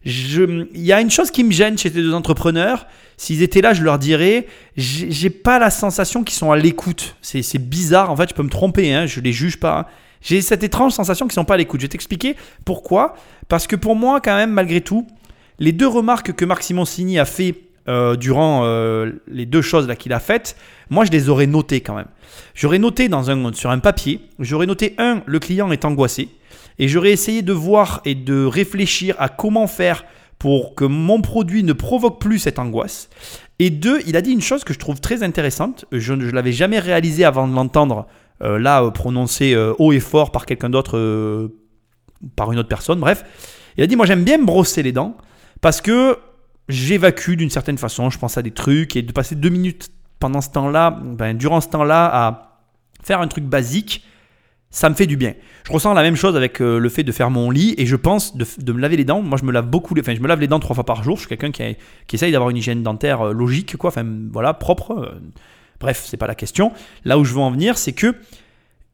Il 0.10 0.82
y 0.82 0.94
a 0.94 1.02
une 1.02 1.12
chose 1.12 1.32
qui 1.32 1.44
me 1.44 1.52
gêne 1.52 1.78
chez 1.78 1.90
ces 1.90 2.02
deux 2.02 2.14
entrepreneurs. 2.14 2.88
S'ils 3.18 3.44
étaient 3.44 3.62
là, 3.62 3.74
je 3.74 3.84
leur 3.84 4.00
dirais, 4.00 4.48
j'ai 4.78 5.30
pas 5.30 5.60
la 5.60 5.70
sensation 5.70 6.24
qu'ils 6.24 6.38
sont 6.38 6.52
à 6.52 6.58
l'écoute. 6.58 7.16
C'est 7.22 7.70
bizarre, 7.70 8.12
en 8.12 8.16
fait, 8.16 8.30
je 8.30 8.34
peux 8.34 8.44
me 8.44 8.50
tromper, 8.50 8.94
hein, 8.94 9.06
je 9.06 9.20
les 9.20 9.34
juge 9.34 9.60
pas. 9.60 9.80
hein. 9.80 9.86
J'ai 10.22 10.42
cette 10.42 10.64
étrange 10.64 10.94
sensation 10.94 11.28
qu'ils 11.28 11.34
sont 11.34 11.46
pas 11.46 11.54
à 11.54 11.58
l'écoute. 11.58 11.80
Je 11.80 11.86
vais 11.86 11.90
t'expliquer 11.90 12.36
pourquoi. 12.66 13.16
Parce 13.48 13.68
que 13.68 13.76
pour 13.76 13.96
moi, 13.96 14.20
quand 14.22 14.36
même, 14.36 14.52
malgré 14.52 14.82
tout, 14.82 15.08
les 15.60 15.72
deux 15.72 15.88
remarques 15.88 16.34
que 16.34 16.46
Marc 16.46 16.64
Simoncini 16.64 17.20
a 17.20 17.26
fait 17.26 17.56
euh, 17.88 18.16
durant 18.16 18.62
euh, 18.66 19.12
les 19.28 19.46
deux 19.46 19.62
choses 19.62 19.88
là 19.88 19.96
qu'il 19.96 20.14
a 20.14 20.20
faites, 20.20 20.56
moi 20.90 21.06
je 21.06 21.12
les 21.12 21.28
aurais 21.30 21.48
notées 21.48 21.82
quand 21.82 21.96
même. 21.96 22.08
J'aurais 22.54 22.78
noté 22.78 23.10
sur 23.54 23.72
un 23.72 23.80
papier, 23.80 24.22
j'aurais 24.38 24.68
noté 24.68 24.94
un, 25.00 25.24
le 25.26 25.40
client 25.40 25.72
est 25.72 25.86
angoissé, 25.86 26.30
et 26.80 26.88
j'aurais 26.88 27.12
essayé 27.12 27.42
de 27.42 27.54
voir 27.54 28.02
et 28.06 28.16
de 28.16 28.46
réfléchir 28.46 29.16
à 29.20 29.30
comment 29.30 29.68
faire 29.68 30.06
pour 30.40 30.74
que 30.74 30.86
mon 30.86 31.22
produit 31.22 31.64
ne 31.64 31.74
provoque 31.74 32.20
plus 32.20 32.40
cette 32.40 32.58
angoisse. 32.58 33.10
Et 33.60 33.70
deux, 33.70 34.00
il 34.08 34.16
a 34.16 34.22
dit 34.22 34.32
une 34.32 34.42
chose 34.42 34.64
que 34.64 34.74
je 34.74 34.80
trouve 34.80 35.02
très 35.02 35.22
intéressante, 35.22 35.86
je 35.92 36.14
ne 36.14 36.32
l'avais 36.32 36.54
jamais 36.54 36.80
réalisé 36.80 37.26
avant 37.26 37.48
de 37.48 37.54
l'entendre 37.54 38.08
euh, 38.42 38.58
là 38.58 38.82
euh, 38.82 38.92
euh, 39.42 39.76
haut 39.78 39.92
et 39.92 40.00
fort 40.00 40.32
par 40.32 40.46
quelqu'un 40.46 40.70
d'autre, 40.70 40.98
euh, 40.98 41.50
par 42.38 42.54
une 42.54 42.60
autre 42.60 42.70
personne, 42.70 43.00
bref. 43.00 43.26
Il 43.78 43.84
a 43.84 43.88
dit, 43.88 43.98
moi 43.98 44.06
j'aime 44.06 44.24
bien 44.24 44.38
me 44.38 44.46
brosser 44.46 44.82
les 44.82 44.94
dents 44.94 45.18
parce 45.60 45.82
que 45.82 46.18
j'évacue 46.70 47.34
d'une 47.34 47.50
certaine 47.50 47.78
façon, 47.78 48.10
je 48.10 48.18
pense 48.18 48.38
à 48.38 48.42
des 48.42 48.52
trucs, 48.52 48.96
et 48.96 49.02
de 49.02 49.12
passer 49.12 49.36
deux 49.36 49.50
minutes 49.50 49.90
pendant 50.20 50.40
ce 50.40 50.50
temps-là, 50.52 50.92
ben, 50.92 51.36
durant 51.36 51.60
ce 51.60 51.68
temps-là, 51.68 52.06
à 52.06 52.62
faire 53.04 53.20
un 53.20 53.28
truc 53.28 53.44
basique, 53.44 54.06
ça 54.72 54.90
me 54.90 54.96
fait 54.96 55.08
du 55.08 55.18
bien. 55.18 55.34
Je 55.66 55.72
ressens 55.72 55.94
la 55.94 56.04
même 56.04 56.16
chose 56.16 56.36
avec 56.36 56.62
euh, 56.62 56.80
le 56.80 56.90
fait 56.90 57.04
de 57.04 57.12
faire 57.12 57.32
mon 57.32 57.50
lit 57.50 57.74
et 57.78 57.86
je 57.86 57.96
pense 57.96 58.36
de, 58.36 58.72
me 58.72 58.80
laver 58.80 58.98
les 58.98 59.04
dents. 59.04 59.22
Moi, 59.22 59.38
je 59.40 59.46
me 59.46 59.52
lave 59.52 59.68
beaucoup, 59.68 59.96
enfin, 60.00 60.14
je 60.14 60.20
me 60.20 60.28
lave 60.28 60.40
les 60.40 60.48
dents 60.48 60.60
trois 60.60 60.76
fois 60.76 60.86
par 60.86 61.04
jour. 61.04 61.16
Je 61.16 61.22
suis 61.22 61.30
quelqu'un 61.30 61.52
qui, 61.52 61.76
qui 62.08 62.16
essaye 62.16 62.32
d'avoir 62.32 62.52
une 62.52 62.58
hygiène 62.58 62.84
dentaire 62.84 63.22
euh, 63.22 63.34
logique, 63.34 63.78
quoi, 63.78 63.90
enfin, 63.90 64.06
voilà, 64.32 64.54
propre. 64.54 64.92
euh, 64.92 65.20
bref, 65.80 66.06
c'est 66.06 66.18
pas 66.18 66.28
la 66.28 66.36
question. 66.36 66.72
Là 67.04 67.18
où 67.18 67.24
je 67.24 67.34
veux 67.34 67.40
en 67.40 67.52
venir, 67.52 67.78
c'est 67.78 67.94
que 67.94 68.16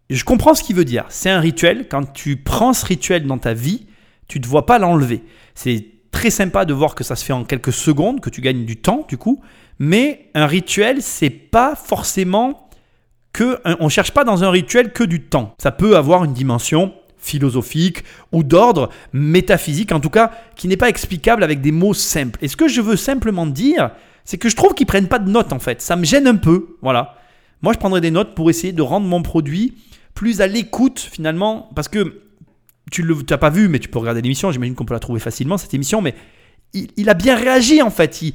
je 0.09 0.23
comprends 0.23 0.53
ce 0.53 0.63
qu'il 0.63 0.75
veut 0.75 0.85
dire. 0.85 1.05
C'est 1.09 1.29
un 1.29 1.39
rituel. 1.39 1.87
Quand 1.89 2.13
tu 2.13 2.37
prends 2.37 2.73
ce 2.73 2.85
rituel 2.85 3.25
dans 3.27 3.37
ta 3.37 3.53
vie, 3.53 3.87
tu 4.27 4.39
ne 4.39 4.45
vois 4.45 4.65
pas 4.65 4.79
l'enlever. 4.79 5.23
C'est 5.55 5.87
très 6.11 6.29
sympa 6.29 6.63
de 6.63 6.73
voir 6.73 6.95
que 6.95 7.03
ça 7.03 7.17
se 7.17 7.25
fait 7.25 7.33
en 7.33 7.43
quelques 7.43 7.73
secondes, 7.73 8.21
que 8.21 8.29
tu 8.29 8.39
gagnes 8.39 8.63
du 8.63 8.77
temps, 8.77 9.05
du 9.09 9.17
coup. 9.17 9.41
Mais 9.77 10.29
un 10.35 10.47
rituel, 10.47 11.01
c'est 11.01 11.29
pas 11.29 11.75
forcément 11.75 12.64
que 13.35 13.59
un- 13.65 13.75
on 13.81 13.89
cherche 13.89 14.11
pas 14.11 14.23
dans 14.23 14.43
un 14.45 14.49
rituel 14.49 14.93
que 14.93 15.03
du 15.03 15.21
temps. 15.21 15.53
Ça 15.57 15.71
peut 15.71 15.97
avoir 15.97 16.23
une 16.23 16.33
dimension 16.33 16.93
philosophique 17.17 18.03
ou 18.31 18.43
d'ordre 18.43 18.89
métaphysique, 19.11 19.91
en 19.91 19.99
tout 19.99 20.09
cas, 20.09 20.31
qui 20.55 20.67
n'est 20.67 20.77
pas 20.77 20.89
explicable 20.89 21.43
avec 21.43 21.59
des 21.59 21.71
mots 21.71 21.93
simples. 21.93 22.39
Et 22.41 22.47
ce 22.47 22.55
que 22.55 22.67
je 22.67 22.81
veux 22.81 22.95
simplement 22.95 23.45
dire, 23.45 23.91
c'est 24.23 24.37
que 24.37 24.47
je 24.47 24.55
trouve 24.55 24.73
qu'ils 24.73 24.85
prennent 24.87 25.07
pas 25.09 25.19
de 25.19 25.29
notes 25.29 25.51
en 25.53 25.59
fait. 25.59 25.81
Ça 25.81 25.95
me 25.95 26.05
gêne 26.05 26.27
un 26.27 26.35
peu, 26.35 26.77
voilà. 26.81 27.15
Moi, 27.61 27.73
je 27.73 27.77
prendrais 27.79 28.01
des 28.01 28.11
notes 28.11 28.35
pour 28.35 28.49
essayer 28.49 28.73
de 28.73 28.81
rendre 28.81 29.07
mon 29.07 29.21
produit 29.21 29.73
plus 30.13 30.39
à 30.41 30.47
l'écoute 30.47 30.99
finalement, 30.99 31.69
parce 31.75 31.87
que 31.89 32.21
tu 32.91 33.03
ne 33.03 33.13
l'as 33.29 33.37
pas 33.37 33.49
vu, 33.49 33.67
mais 33.67 33.79
tu 33.79 33.89
peux 33.89 33.99
regarder 33.99 34.21
l'émission. 34.21 34.51
J'imagine 34.51 34.75
qu'on 34.75 34.85
peut 34.85 34.93
la 34.93 34.99
trouver 34.99 35.19
facilement 35.19 35.57
cette 35.57 35.73
émission, 35.73 36.01
mais 36.01 36.13
il, 36.73 36.87
il 36.95 37.09
a 37.09 37.15
bien 37.15 37.35
réagi 37.35 37.81
en 37.81 37.89
fait. 37.89 38.21
Il, 38.21 38.33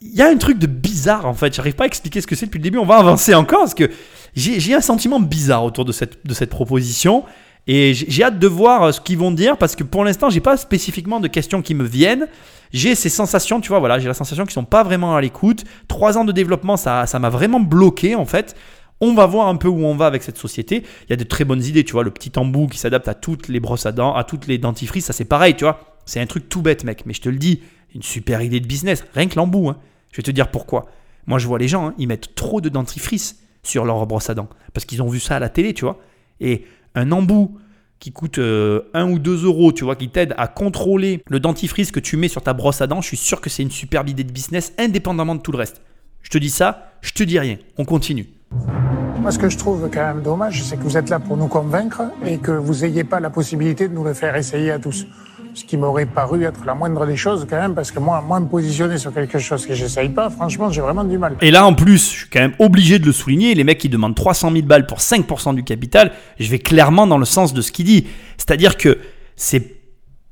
il 0.00 0.14
y 0.14 0.22
a 0.22 0.28
un 0.28 0.36
truc 0.36 0.58
de 0.58 0.66
bizarre 0.66 1.26
en 1.26 1.34
fait. 1.34 1.54
J'arrive 1.54 1.74
pas 1.74 1.84
à 1.84 1.86
expliquer 1.86 2.20
ce 2.20 2.26
que 2.26 2.34
c'est 2.34 2.46
depuis 2.46 2.58
le 2.58 2.64
début. 2.64 2.78
On 2.78 2.86
va 2.86 2.96
avancer 2.96 3.34
encore 3.34 3.60
parce 3.60 3.74
que 3.74 3.90
j'ai 4.34 4.74
un 4.74 4.80
sentiment 4.80 5.20
bizarre 5.20 5.64
autour 5.64 5.84
de 5.84 5.92
cette, 5.92 6.26
de 6.26 6.34
cette 6.34 6.50
proposition. 6.50 7.24
Et 7.66 7.94
j'ai 7.94 8.06
j'ai 8.10 8.22
hâte 8.22 8.38
de 8.38 8.46
voir 8.46 8.82
euh, 8.82 8.92
ce 8.92 9.00
qu'ils 9.00 9.16
vont 9.16 9.30
dire 9.30 9.56
parce 9.56 9.74
que 9.74 9.84
pour 9.84 10.04
l'instant, 10.04 10.28
j'ai 10.28 10.40
pas 10.40 10.58
spécifiquement 10.58 11.18
de 11.18 11.28
questions 11.28 11.62
qui 11.62 11.74
me 11.74 11.84
viennent. 11.84 12.28
J'ai 12.74 12.94
ces 12.94 13.08
sensations, 13.08 13.60
tu 13.60 13.68
vois, 13.68 13.78
voilà, 13.78 13.98
j'ai 13.98 14.08
la 14.08 14.14
sensation 14.14 14.44
qu'ils 14.44 14.52
sont 14.52 14.64
pas 14.64 14.82
vraiment 14.82 15.16
à 15.16 15.20
l'écoute. 15.20 15.64
Trois 15.88 16.18
ans 16.18 16.24
de 16.26 16.32
développement, 16.32 16.76
ça 16.76 17.06
ça 17.06 17.18
m'a 17.18 17.30
vraiment 17.30 17.60
bloqué 17.60 18.16
en 18.16 18.26
fait. 18.26 18.54
On 19.00 19.14
va 19.14 19.26
voir 19.26 19.48
un 19.48 19.56
peu 19.56 19.68
où 19.68 19.84
on 19.84 19.96
va 19.96 20.06
avec 20.06 20.22
cette 20.22 20.38
société. 20.38 20.84
Il 21.08 21.10
y 21.10 21.12
a 21.14 21.16
de 21.16 21.24
très 21.24 21.44
bonnes 21.44 21.62
idées, 21.62 21.84
tu 21.84 21.92
vois, 21.92 22.04
le 22.04 22.10
petit 22.10 22.32
embout 22.38 22.68
qui 22.68 22.78
s'adapte 22.78 23.08
à 23.08 23.14
toutes 23.14 23.48
les 23.48 23.60
brosses 23.60 23.86
à 23.86 23.92
dents, 23.92 24.14
à 24.14 24.24
toutes 24.24 24.46
les 24.46 24.58
dentifrices, 24.58 25.06
ça 25.06 25.12
c'est 25.12 25.24
pareil, 25.24 25.54
tu 25.56 25.64
vois. 25.64 25.93
C'est 26.06 26.20
un 26.20 26.26
truc 26.26 26.48
tout 26.48 26.62
bête, 26.62 26.84
mec, 26.84 27.04
mais 27.06 27.14
je 27.14 27.20
te 27.20 27.28
le 27.28 27.38
dis, 27.38 27.62
une 27.94 28.02
super 28.02 28.42
idée 28.42 28.60
de 28.60 28.66
business, 28.66 29.04
rien 29.14 29.28
que 29.28 29.36
l'embout. 29.36 29.68
Hein. 29.68 29.78
Je 30.12 30.18
vais 30.18 30.22
te 30.22 30.30
dire 30.30 30.50
pourquoi. 30.50 30.86
Moi, 31.26 31.38
je 31.38 31.46
vois 31.46 31.58
les 31.58 31.68
gens, 31.68 31.88
hein, 31.88 31.94
ils 31.98 32.06
mettent 32.06 32.34
trop 32.34 32.60
de 32.60 32.68
dentifrice 32.68 33.38
sur 33.62 33.84
leur 33.84 34.06
brosse 34.06 34.28
à 34.30 34.34
dents 34.34 34.48
parce 34.74 34.84
qu'ils 34.84 35.02
ont 35.02 35.08
vu 35.08 35.20
ça 35.20 35.36
à 35.36 35.38
la 35.38 35.48
télé, 35.48 35.72
tu 35.72 35.84
vois. 35.84 35.98
Et 36.40 36.66
un 36.94 37.10
embout 37.12 37.56
qui 37.98 38.12
coûte 38.12 38.38
1 38.38 39.10
ou 39.10 39.18
2 39.18 39.44
euros, 39.44 39.72
tu 39.72 39.84
vois, 39.84 39.96
qui 39.96 40.10
t'aide 40.10 40.34
à 40.36 40.46
contrôler 40.46 41.22
le 41.28 41.40
dentifrice 41.40 41.90
que 41.90 42.00
tu 42.00 42.16
mets 42.16 42.28
sur 42.28 42.42
ta 42.42 42.52
brosse 42.52 42.82
à 42.82 42.86
dents, 42.86 43.00
je 43.00 43.06
suis 43.06 43.16
sûr 43.16 43.40
que 43.40 43.48
c'est 43.48 43.62
une 43.62 43.70
superbe 43.70 44.08
idée 44.08 44.24
de 44.24 44.32
business 44.32 44.74
indépendamment 44.78 45.34
de 45.34 45.40
tout 45.40 45.52
le 45.52 45.58
reste. 45.58 45.80
Je 46.20 46.30
te 46.30 46.38
dis 46.38 46.50
ça, 46.50 46.92
je 47.00 47.12
te 47.12 47.22
dis 47.22 47.38
rien. 47.38 47.56
On 47.78 47.84
continue. 47.84 48.26
Moi, 49.20 49.30
ce 49.30 49.38
que 49.38 49.48
je 49.48 49.56
trouve 49.56 49.88
quand 49.90 50.04
même 50.04 50.22
dommage, 50.22 50.62
c'est 50.62 50.76
que 50.76 50.82
vous 50.82 50.98
êtes 50.98 51.08
là 51.08 51.18
pour 51.18 51.36
nous 51.36 51.48
convaincre 51.48 52.02
et 52.26 52.36
que 52.36 52.50
vous 52.50 52.84
n'ayez 52.84 53.04
pas 53.04 53.20
la 53.20 53.30
possibilité 53.30 53.88
de 53.88 53.94
nous 53.94 54.04
le 54.04 54.12
faire 54.12 54.36
essayer 54.36 54.70
à 54.70 54.78
tous. 54.78 55.06
Ce 55.54 55.64
qui 55.64 55.76
m'aurait 55.76 56.06
paru 56.06 56.44
être 56.44 56.64
la 56.66 56.74
moindre 56.74 57.06
des 57.06 57.16
choses 57.16 57.46
quand 57.48 57.56
même, 57.60 57.74
parce 57.74 57.92
que 57.92 58.00
moi, 58.00 58.20
moi 58.26 58.40
me 58.40 58.46
positionner 58.46 58.98
sur 58.98 59.14
quelque 59.14 59.38
chose 59.38 59.64
que 59.66 59.74
j'essaye 59.74 60.08
pas, 60.08 60.28
franchement, 60.28 60.68
j'ai 60.70 60.80
vraiment 60.80 61.04
du 61.04 61.16
mal. 61.16 61.36
Et 61.42 61.52
là, 61.52 61.64
en 61.64 61.74
plus, 61.74 61.98
je 61.98 62.18
suis 62.18 62.28
quand 62.28 62.40
même 62.40 62.54
obligé 62.58 62.98
de 62.98 63.06
le 63.06 63.12
souligner, 63.12 63.54
les 63.54 63.62
mecs 63.62 63.78
qui 63.78 63.88
demandent 63.88 64.16
300 64.16 64.50
000 64.52 64.66
balles 64.66 64.86
pour 64.86 64.98
5% 64.98 65.54
du 65.54 65.62
capital, 65.62 66.10
je 66.40 66.50
vais 66.50 66.58
clairement 66.58 67.06
dans 67.06 67.18
le 67.18 67.24
sens 67.24 67.54
de 67.54 67.62
ce 67.62 67.70
qu'il 67.70 67.84
dit. 67.84 68.06
C'est-à-dire 68.36 68.76
que 68.76 68.98
c'est, 69.36 69.76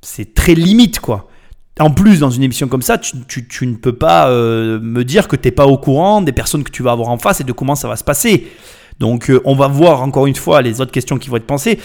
c'est 0.00 0.34
très 0.34 0.54
limite, 0.54 0.98
quoi. 0.98 1.28
En 1.78 1.90
plus, 1.90 2.18
dans 2.18 2.30
une 2.30 2.42
émission 2.42 2.66
comme 2.68 2.82
ça, 2.82 2.98
tu, 2.98 3.16
tu- 3.28 3.46
tu 3.46 3.66
ne 3.66 3.76
peux 3.76 3.94
pas 3.94 4.28
euh, 4.28 4.78
me 4.80 5.04
dire 5.04 5.28
que 5.28 5.36
tu 5.36 5.46
n'es 5.48 5.52
pas 5.52 5.66
au 5.66 5.78
courant 5.78 6.20
des 6.20 6.32
personnes 6.32 6.64
que 6.64 6.70
tu 6.70 6.82
vas 6.82 6.90
avoir 6.92 7.08
en 7.10 7.18
face 7.18 7.40
et 7.40 7.44
de 7.44 7.52
comment 7.52 7.76
ça 7.76 7.86
va 7.88 7.96
se 7.96 8.04
passer. 8.04 8.48
Donc, 8.98 9.30
euh, 9.30 9.40
on 9.44 9.54
va 9.54 9.68
voir 9.68 10.02
encore 10.02 10.26
une 10.26 10.34
fois 10.36 10.62
les 10.62 10.80
autres 10.80 10.92
questions 10.92 11.18
qui 11.18 11.28
vont 11.30 11.36
être 11.36 11.46
pensées. 11.46 11.78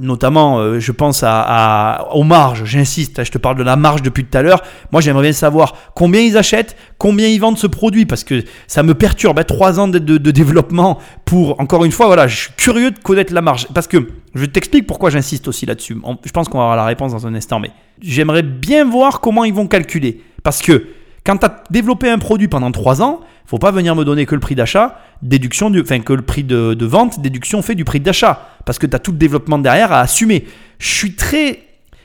Notamment, 0.00 0.58
euh, 0.58 0.80
je 0.80 0.92
pense 0.92 1.22
à, 1.22 1.40
à- 1.42 2.14
aux 2.14 2.24
marges. 2.24 2.64
J'insiste, 2.64 3.24
je 3.24 3.30
te 3.30 3.38
parle 3.38 3.56
de 3.56 3.62
la 3.62 3.76
marge 3.76 4.02
depuis 4.02 4.24
tout 4.24 4.36
à 4.36 4.42
l'heure. 4.42 4.62
Moi, 4.92 5.00
j'aimerais 5.00 5.22
bien 5.22 5.32
savoir 5.32 5.74
combien 5.94 6.20
ils 6.20 6.36
achètent, 6.36 6.76
combien 6.98 7.26
ils 7.26 7.38
vendent 7.40 7.56
ce 7.58 7.66
produit, 7.66 8.04
parce 8.04 8.22
que 8.24 8.44
ça 8.66 8.82
me 8.82 8.94
perturbe. 8.94 9.38
hein, 9.38 9.44
Trois 9.44 9.80
ans 9.80 9.88
de, 9.88 9.98
de- 9.98 10.30
développement 10.30 10.98
pour, 11.24 11.58
encore 11.60 11.84
une 11.84 11.92
fois, 11.92 12.06
voilà, 12.06 12.26
je 12.28 12.36
suis 12.36 12.52
curieux 12.56 12.90
de 12.90 12.98
connaître 12.98 13.32
la 13.32 13.40
marge. 13.40 13.66
Parce 13.72 13.86
que 13.86 14.08
je 14.34 14.44
t'explique 14.44 14.86
pourquoi 14.86 15.08
j'insiste 15.10 15.48
aussi 15.48 15.64
là-dessus. 15.64 15.96
Je 16.24 16.30
pense 16.32 16.48
qu'on 16.48 16.58
va 16.58 16.64
avoir 16.64 16.76
la 16.76 16.84
réponse 16.84 17.12
dans 17.12 17.26
un 17.26 17.34
instant, 17.34 17.58
mais 17.58 17.70
j'aimerais 18.02 18.42
bien 18.42 18.84
voir 18.84 19.20
comment 19.20 19.44
ils 19.44 19.54
vont 19.54 19.66
calculer. 19.66 20.20
Parce 20.42 20.60
que 20.60 20.86
quand 21.24 21.38
tu 21.38 21.46
as 21.46 21.62
développé 21.70 22.10
un 22.10 22.18
produit 22.18 22.48
pendant 22.48 22.70
3 22.70 23.00
ans, 23.02 23.20
faut 23.48 23.58
pas 23.58 23.70
venir 23.70 23.96
me 23.96 24.04
donner 24.04 24.26
que 24.26 24.34
le 24.34 24.42
prix 24.42 24.54
d'achat, 24.54 25.00
déduction 25.22 25.70
du, 25.70 25.80
enfin 25.80 26.00
que 26.00 26.12
le 26.12 26.20
prix 26.20 26.44
de, 26.44 26.84
vente, 26.84 27.20
déduction 27.20 27.62
fait 27.62 27.74
du 27.74 27.84
prix 27.86 27.98
d'achat, 27.98 28.46
parce 28.66 28.78
que 28.78 28.86
tu 28.86 28.94
as 28.94 28.98
tout 28.98 29.10
le 29.10 29.16
développement 29.16 29.58
derrière 29.58 29.90
à 29.90 30.00
assumer. 30.00 30.44
Je 30.78 30.88
suis 30.88 31.14
très, 31.14 31.60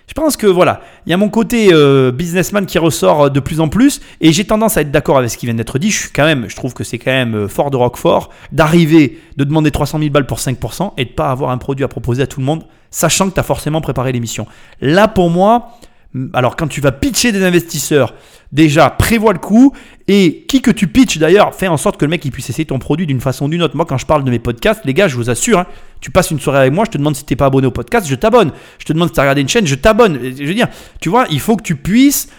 Je 0.08 0.14
pense 0.14 0.38
que 0.38 0.48
voilà, 0.48 0.80
il 1.06 1.10
y 1.10 1.14
a 1.14 1.18
mon 1.18 1.28
côté 1.28 1.74
euh, 1.74 2.14
businessman 2.14 2.66
qui 2.66 2.80
ressort 2.80 3.30
de 3.30 3.40
plus 3.42 3.60
en 3.60 3.68
plus 3.68 4.00
et 4.22 4.32
j'ai 4.32 4.46
tendance 4.46 4.78
à 4.78 4.82
être 4.82 4.92
d'accord 4.92 5.18
avec 5.18 5.32
ce 5.32 5.38
qui 5.38 5.46
vient 5.46 5.56
d'être 5.56 5.80
dit. 5.80 5.92
Je 5.92 6.00
suis 6.00 6.12
quand 6.12 6.24
même, 6.24 6.46
je 6.48 6.56
trouve 6.56 6.74
que 6.74 6.86
c'est 6.86 6.98
quand 6.98 7.12
même 7.12 7.36
euh, 7.36 7.48
fort 7.50 7.72
de 7.72 7.76
Roquefort 7.76 8.30
d'arriver, 8.54 9.20
de 9.36 9.44
demander 9.44 9.70
300 9.70 10.00
000 10.00 10.12
balles 10.12 10.26
pour 10.26 10.38
5% 10.40 10.94
et 10.98 11.04
de 11.04 11.10
pas 11.10 11.30
avoir 11.30 11.52
un 11.52 11.58
produit 11.58 11.84
à 11.84 11.90
proposer 11.90 12.24
à 12.24 12.28
tout 12.28 12.40
le 12.40 12.46
monde, 12.46 12.64
sachant 12.90 13.30
que 13.30 13.34
tu 13.34 13.40
as 13.42 13.44
forcément 13.44 13.82
préparé 13.82 14.14
l'émission. 14.14 14.48
Là, 14.80 15.10
pour 15.10 15.30
moi, 15.30 15.78
alors 16.34 16.56
quand 16.56 16.68
tu 16.68 16.80
vas 16.80 16.94
pitcher 16.94 17.32
des 17.32 17.44
investisseurs, 17.44 18.14
déjà 18.54 18.90
prévois 18.92 19.34
le 19.34 19.40
coup 19.40 19.74
et 20.08 20.46
qui 20.48 20.62
que 20.62 20.72
tu 20.72 20.88
pitches 20.88 21.18
d'ailleurs, 21.18 21.54
fais 21.54 21.68
en 21.68 21.76
sorte 21.76 21.98
que 21.98 22.06
le 22.06 22.10
mec 22.10 22.24
il 22.24 22.32
puisse 22.32 22.50
essayer 22.50 22.66
ton 22.66 22.80
produit 22.80 23.08
d'une 23.08 23.20
façon 23.20 23.46
ou 23.46 23.50
d'une 23.50 23.64
autre. 23.64 23.76
Moi 23.76 23.86
quand 23.86 23.98
je 23.98 24.06
parle 24.06 24.24
de 24.24 24.30
mes 24.30 24.40
podcasts, 24.40 24.86
les 24.86 24.94
gars, 24.94 25.08
je 25.08 25.16
vous 25.16 25.30
assure, 25.30 25.60
hein, 25.60 25.66
tu 26.00 26.12
passes 26.12 26.32
une 26.32 26.40
soirée 26.40 26.60
avec 26.60 26.74
moi, 26.74 26.86
je 26.86 26.92
te 26.92 26.98
demande 26.98 27.16
si 27.16 27.26
t'es 27.26 27.36
pas 27.36 27.48
abonné 27.48 27.68
au 27.68 27.72
podcast, 27.72 28.08
je 28.08 28.16
t'abonne. 28.16 28.52
Je 28.80 28.86
te 28.86 28.94
demande 28.94 29.10
si 29.10 29.16
tu 29.16 29.20
as 29.20 29.24
regardé 29.24 29.42
une 29.42 29.50
chaîne, 29.50 29.66
je 29.66 29.76
t'abonne. 29.76 30.20
Je 30.22 30.44
veux 30.46 30.54
dire, 30.54 30.68
tu 31.02 31.10
vois, 31.10 31.26
il 31.30 31.40
faut 31.40 31.58
que 31.58 31.64
tu 31.64 31.76
puisses 31.76 32.30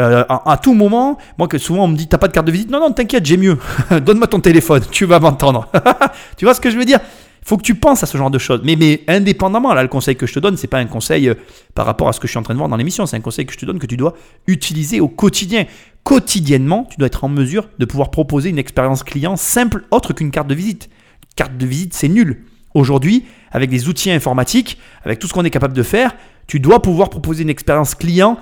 euh, 0.00 0.24
à, 0.28 0.58
tout 0.62 0.74
moment, 0.74 1.18
moi 1.36 1.46
que 1.46 1.58
souvent 1.58 1.84
on 1.84 1.88
me 1.88 1.96
dit 1.96 2.08
t'as 2.08 2.18
pas 2.18 2.28
de 2.28 2.32
carte 2.32 2.46
de 2.46 2.52
visite, 2.52 2.70
non 2.70 2.80
non 2.80 2.92
t'inquiète 2.92 3.26
j'ai 3.26 3.36
mieux, 3.36 3.58
donne-moi 3.90 4.28
ton 4.28 4.40
téléphone, 4.40 4.82
tu 4.90 5.04
vas 5.04 5.20
m'entendre. 5.20 5.68
tu 6.36 6.44
vois 6.46 6.54
ce 6.54 6.60
que 6.60 6.70
je 6.70 6.76
veux 6.76 6.84
dire? 6.84 7.00
Faut 7.42 7.56
que 7.56 7.62
tu 7.62 7.74
penses 7.74 8.02
à 8.02 8.06
ce 8.06 8.18
genre 8.18 8.30
de 8.30 8.38
choses. 8.38 8.60
Mais, 8.64 8.76
mais 8.76 9.02
indépendamment, 9.08 9.72
là, 9.72 9.82
le 9.82 9.88
conseil 9.88 10.16
que 10.16 10.26
je 10.26 10.34
te 10.34 10.38
donne, 10.38 10.56
c'est 10.56 10.66
pas 10.66 10.78
un 10.78 10.86
conseil 10.86 11.28
euh, 11.28 11.34
par 11.74 11.86
rapport 11.86 12.08
à 12.08 12.12
ce 12.12 12.20
que 12.20 12.26
je 12.26 12.32
suis 12.32 12.38
en 12.38 12.42
train 12.42 12.54
de 12.54 12.58
voir 12.58 12.68
dans 12.68 12.76
l'émission. 12.76 13.06
C'est 13.06 13.16
un 13.16 13.20
conseil 13.20 13.46
que 13.46 13.52
je 13.52 13.58
te 13.58 13.66
donne 13.66 13.78
que 13.78 13.86
tu 13.86 13.96
dois 13.96 14.14
utiliser 14.46 15.00
au 15.00 15.08
quotidien. 15.08 15.66
Quotidiennement, 16.04 16.86
tu 16.90 16.96
dois 16.98 17.06
être 17.06 17.24
en 17.24 17.28
mesure 17.28 17.68
de 17.78 17.84
pouvoir 17.84 18.10
proposer 18.10 18.50
une 18.50 18.58
expérience 18.58 19.02
client 19.02 19.36
simple, 19.36 19.84
autre 19.90 20.12
qu'une 20.12 20.30
carte 20.30 20.48
de 20.48 20.54
visite. 20.54 20.90
carte 21.36 21.56
de 21.56 21.66
visite, 21.66 21.94
c'est 21.94 22.08
nul. 22.08 22.44
Aujourd'hui, 22.74 23.24
avec 23.50 23.70
des 23.70 23.88
outils 23.88 24.10
informatiques, 24.10 24.78
avec 25.04 25.18
tout 25.18 25.26
ce 25.26 25.32
qu'on 25.32 25.44
est 25.44 25.50
capable 25.50 25.74
de 25.74 25.82
faire, 25.82 26.14
tu 26.46 26.60
dois 26.60 26.82
pouvoir 26.82 27.10
proposer 27.10 27.42
une 27.42 27.50
expérience 27.50 27.94
client 27.94 28.38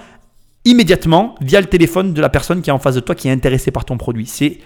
immédiatement 0.65 1.35
via 1.41 1.61
le 1.61 1.67
téléphone 1.67 2.13
de 2.13 2.21
la 2.21 2.29
personne 2.29 2.63
qui 2.63 2.71
est 2.71 2.73
en 2.73 2.79
face 2.79 2.95
de 2.95 3.01
toi, 3.01 3.15
qui 3.15 3.29
est 3.29 3.33
intéressée 3.33 3.71
par 3.71 3.85
ton 3.85 3.97
produit. 3.97 4.27
C'est 4.27 4.59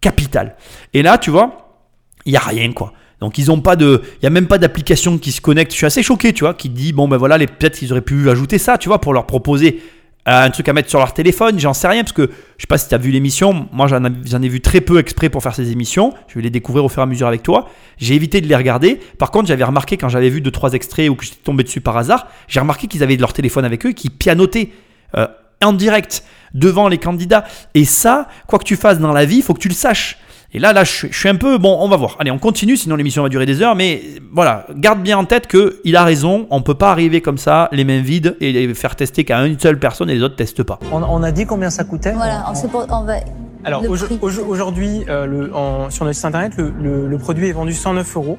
capital. 0.00 0.56
Et 0.94 1.02
là, 1.02 1.18
tu 1.18 1.30
vois, 1.30 1.80
il 2.24 2.32
n'y 2.32 2.36
a 2.36 2.40
rien, 2.40 2.72
quoi. 2.72 2.92
Donc 3.20 3.38
ils 3.38 3.50
ont 3.50 3.60
pas 3.60 3.76
de, 3.76 4.02
il 4.20 4.24
y 4.24 4.26
a 4.26 4.30
même 4.30 4.46
pas 4.46 4.58
d'application 4.58 5.18
qui 5.18 5.32
se 5.32 5.40
connecte. 5.40 5.72
Je 5.72 5.76
suis 5.76 5.86
assez 5.86 6.02
choqué, 6.02 6.32
tu 6.32 6.44
vois, 6.44 6.54
qui 6.54 6.68
dit 6.68 6.92
bon 6.92 7.06
ben 7.06 7.16
voilà, 7.16 7.38
peut-être 7.38 7.78
qu'ils 7.78 7.92
auraient 7.92 8.00
pu 8.00 8.30
ajouter 8.30 8.58
ça, 8.58 8.78
tu 8.78 8.88
vois, 8.88 9.00
pour 9.00 9.12
leur 9.12 9.26
proposer 9.26 9.80
euh, 10.28 10.44
un 10.44 10.50
truc 10.50 10.68
à 10.68 10.72
mettre 10.72 10.88
sur 10.88 10.98
leur 10.98 11.12
téléphone. 11.12 11.58
J'en 11.58 11.74
sais 11.74 11.88
rien 11.88 12.02
parce 12.02 12.12
que 12.12 12.30
je 12.56 12.62
sais 12.62 12.66
pas 12.66 12.78
si 12.78 12.88
tu 12.88 12.94
as 12.94 12.98
vu 12.98 13.10
l'émission. 13.10 13.68
Moi 13.72 13.86
j'en 13.88 14.04
ai, 14.04 14.48
vu 14.48 14.60
très 14.60 14.80
peu 14.80 14.98
exprès 14.98 15.28
pour 15.28 15.42
faire 15.42 15.54
ces 15.54 15.70
émissions. 15.70 16.14
Je 16.28 16.34
vais 16.36 16.42
les 16.42 16.50
découvrir 16.50 16.84
au 16.84 16.88
fur 16.88 17.00
et 17.00 17.02
à 17.02 17.06
mesure 17.06 17.26
avec 17.26 17.42
toi. 17.42 17.68
J'ai 17.98 18.14
évité 18.14 18.40
de 18.40 18.46
les 18.46 18.56
regarder. 18.56 19.00
Par 19.18 19.30
contre, 19.30 19.48
j'avais 19.48 19.64
remarqué 19.64 19.96
quand 19.96 20.08
j'avais 20.08 20.30
vu 20.30 20.40
deux 20.40 20.50
trois 20.50 20.72
extraits 20.72 21.08
ou 21.10 21.14
que 21.14 21.24
j'étais 21.24 21.38
tombé 21.44 21.62
dessus 21.62 21.80
par 21.80 21.96
hasard, 21.96 22.26
j'ai 22.48 22.60
remarqué 22.60 22.86
qu'ils 22.86 23.02
avaient 23.02 23.16
leur 23.16 23.32
téléphone 23.32 23.64
avec 23.64 23.84
eux, 23.86 23.92
qui 23.92 24.08
pianotaient 24.08 24.70
euh, 25.16 25.26
en 25.62 25.72
direct 25.72 26.24
devant 26.54 26.88
les 26.88 26.98
candidats. 26.98 27.44
Et 27.74 27.84
ça, 27.84 28.28
quoi 28.46 28.58
que 28.58 28.64
tu 28.64 28.76
fasses 28.76 28.98
dans 28.98 29.12
la 29.12 29.24
vie, 29.24 29.36
il 29.36 29.42
faut 29.42 29.54
que 29.54 29.60
tu 29.60 29.68
le 29.68 29.74
saches. 29.74 30.18
Et 30.52 30.58
là, 30.58 30.72
là, 30.72 30.82
je, 30.82 31.06
suis 31.06 31.28
un 31.28 31.36
peu. 31.36 31.58
Bon, 31.58 31.76
on 31.80 31.88
va 31.88 31.96
voir. 31.96 32.16
Allez, 32.18 32.32
on 32.32 32.38
continue, 32.38 32.76
sinon 32.76 32.96
l'émission 32.96 33.22
va 33.22 33.28
durer 33.28 33.46
des 33.46 33.62
heures. 33.62 33.76
Mais 33.76 34.02
voilà, 34.32 34.66
garde 34.74 35.00
bien 35.00 35.16
en 35.16 35.24
tête 35.24 35.46
qu'il 35.46 35.96
a 35.96 36.02
raison. 36.02 36.48
On 36.50 36.58
ne 36.58 36.64
peut 36.64 36.74
pas 36.74 36.90
arriver 36.90 37.20
comme 37.20 37.38
ça, 37.38 37.68
les 37.70 37.84
mains 37.84 38.00
vides, 38.00 38.36
et 38.40 38.72
faire 38.74 38.96
tester 38.96 39.24
qu'à 39.24 39.38
une 39.46 39.58
seule 39.60 39.78
personne 39.78 40.10
et 40.10 40.14
les 40.14 40.22
autres 40.22 40.34
ne 40.34 40.38
testent 40.38 40.64
pas. 40.64 40.80
On, 40.90 41.22
a 41.22 41.30
dit 41.30 41.46
combien 41.46 41.70
ça 41.70 41.84
coûtait? 41.84 42.12
Voilà, 42.12 42.44
on, 42.48 42.68
pour, 42.68 42.84
on 42.90 43.04
va. 43.04 43.14
Alors 43.62 43.84
aujourd'hui, 43.88 45.04
euh, 45.08 45.90
sur 45.90 46.04
notre 46.04 46.16
site 46.16 46.24
internet, 46.24 46.54
le, 46.56 47.06
le, 47.06 47.18
produit 47.18 47.48
est 47.48 47.52
vendu 47.52 47.72
109 47.72 48.16
euros. 48.16 48.38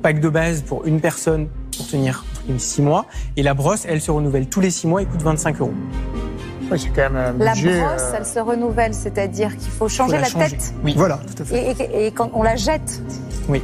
Pack 0.00 0.20
de 0.20 0.28
base 0.30 0.62
pour 0.62 0.86
une 0.86 1.00
personne 1.00 1.48
pour 1.76 1.86
tenir 1.86 2.24
6 2.56 2.80
mois. 2.80 3.06
Et 3.36 3.42
la 3.42 3.52
brosse, 3.52 3.84
elle 3.86 4.00
se 4.00 4.10
renouvelle 4.10 4.48
tous 4.48 4.60
les 4.60 4.70
6 4.70 4.86
mois 4.86 5.02
et 5.02 5.04
coûte 5.04 5.22
25 5.22 5.60
euros. 5.60 5.74
Oui, 6.72 6.88
quand 6.94 7.10
même 7.10 7.16
un 7.16 7.44
la 7.44 7.52
budget, 7.52 7.80
brosse, 7.80 8.02
euh, 8.02 8.14
elle 8.18 8.26
se 8.26 8.38
renouvelle, 8.38 8.94
c'est-à-dire 8.94 9.56
qu'il 9.56 9.70
faut 9.70 9.88
changer 9.88 10.14
la 10.14 10.20
la, 10.22 10.26
changer. 10.28 10.50
tête. 10.50 10.74
Oui. 10.84 10.94
Voilà, 10.96 11.18
tout 11.36 11.42
à 11.42 11.46
fait. 11.46 11.70
Et, 11.72 11.82
et- 11.82 12.06
et 12.06 12.10
quand 12.12 12.30
on 12.34 12.42
la 12.42 12.56
jette. 12.56 13.02
Oui. 13.48 13.62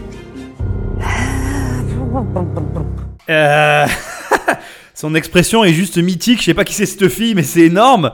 Euh, 3.30 3.86
Son 4.94 5.14
expression 5.14 5.64
est 5.64 5.72
juste 5.72 5.96
mythique. 5.98 6.40
Je 6.40 6.46
sais 6.46 6.54
pas 6.54 6.64
qui 6.64 6.74
c'est 6.74 6.86
cette 6.86 7.08
fille, 7.08 7.34
mais 7.34 7.42
c'est 7.44 7.60
énorme. 7.60 8.12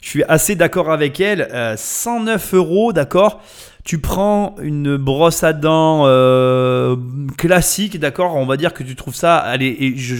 Je 0.00 0.08
suis 0.08 0.24
assez 0.24 0.56
d'accord 0.56 0.90
avec 0.90 1.20
elle. 1.20 1.48
Euh, 1.52 1.76
109 1.76 2.54
euros, 2.54 2.92
d'accord. 2.92 3.40
Tu 3.84 3.98
prends 3.98 4.56
une 4.62 4.96
brosse 4.96 5.44
à 5.44 5.52
dents 5.52 6.02
euh, 6.06 6.96
classique, 7.38 8.00
d'accord. 8.00 8.34
On 8.36 8.46
va 8.46 8.56
dire 8.56 8.72
que 8.74 8.82
tu 8.82 8.96
trouves 8.96 9.14
ça. 9.14 9.36
Allez, 9.36 9.76
et 9.78 9.96
je, 9.96 10.16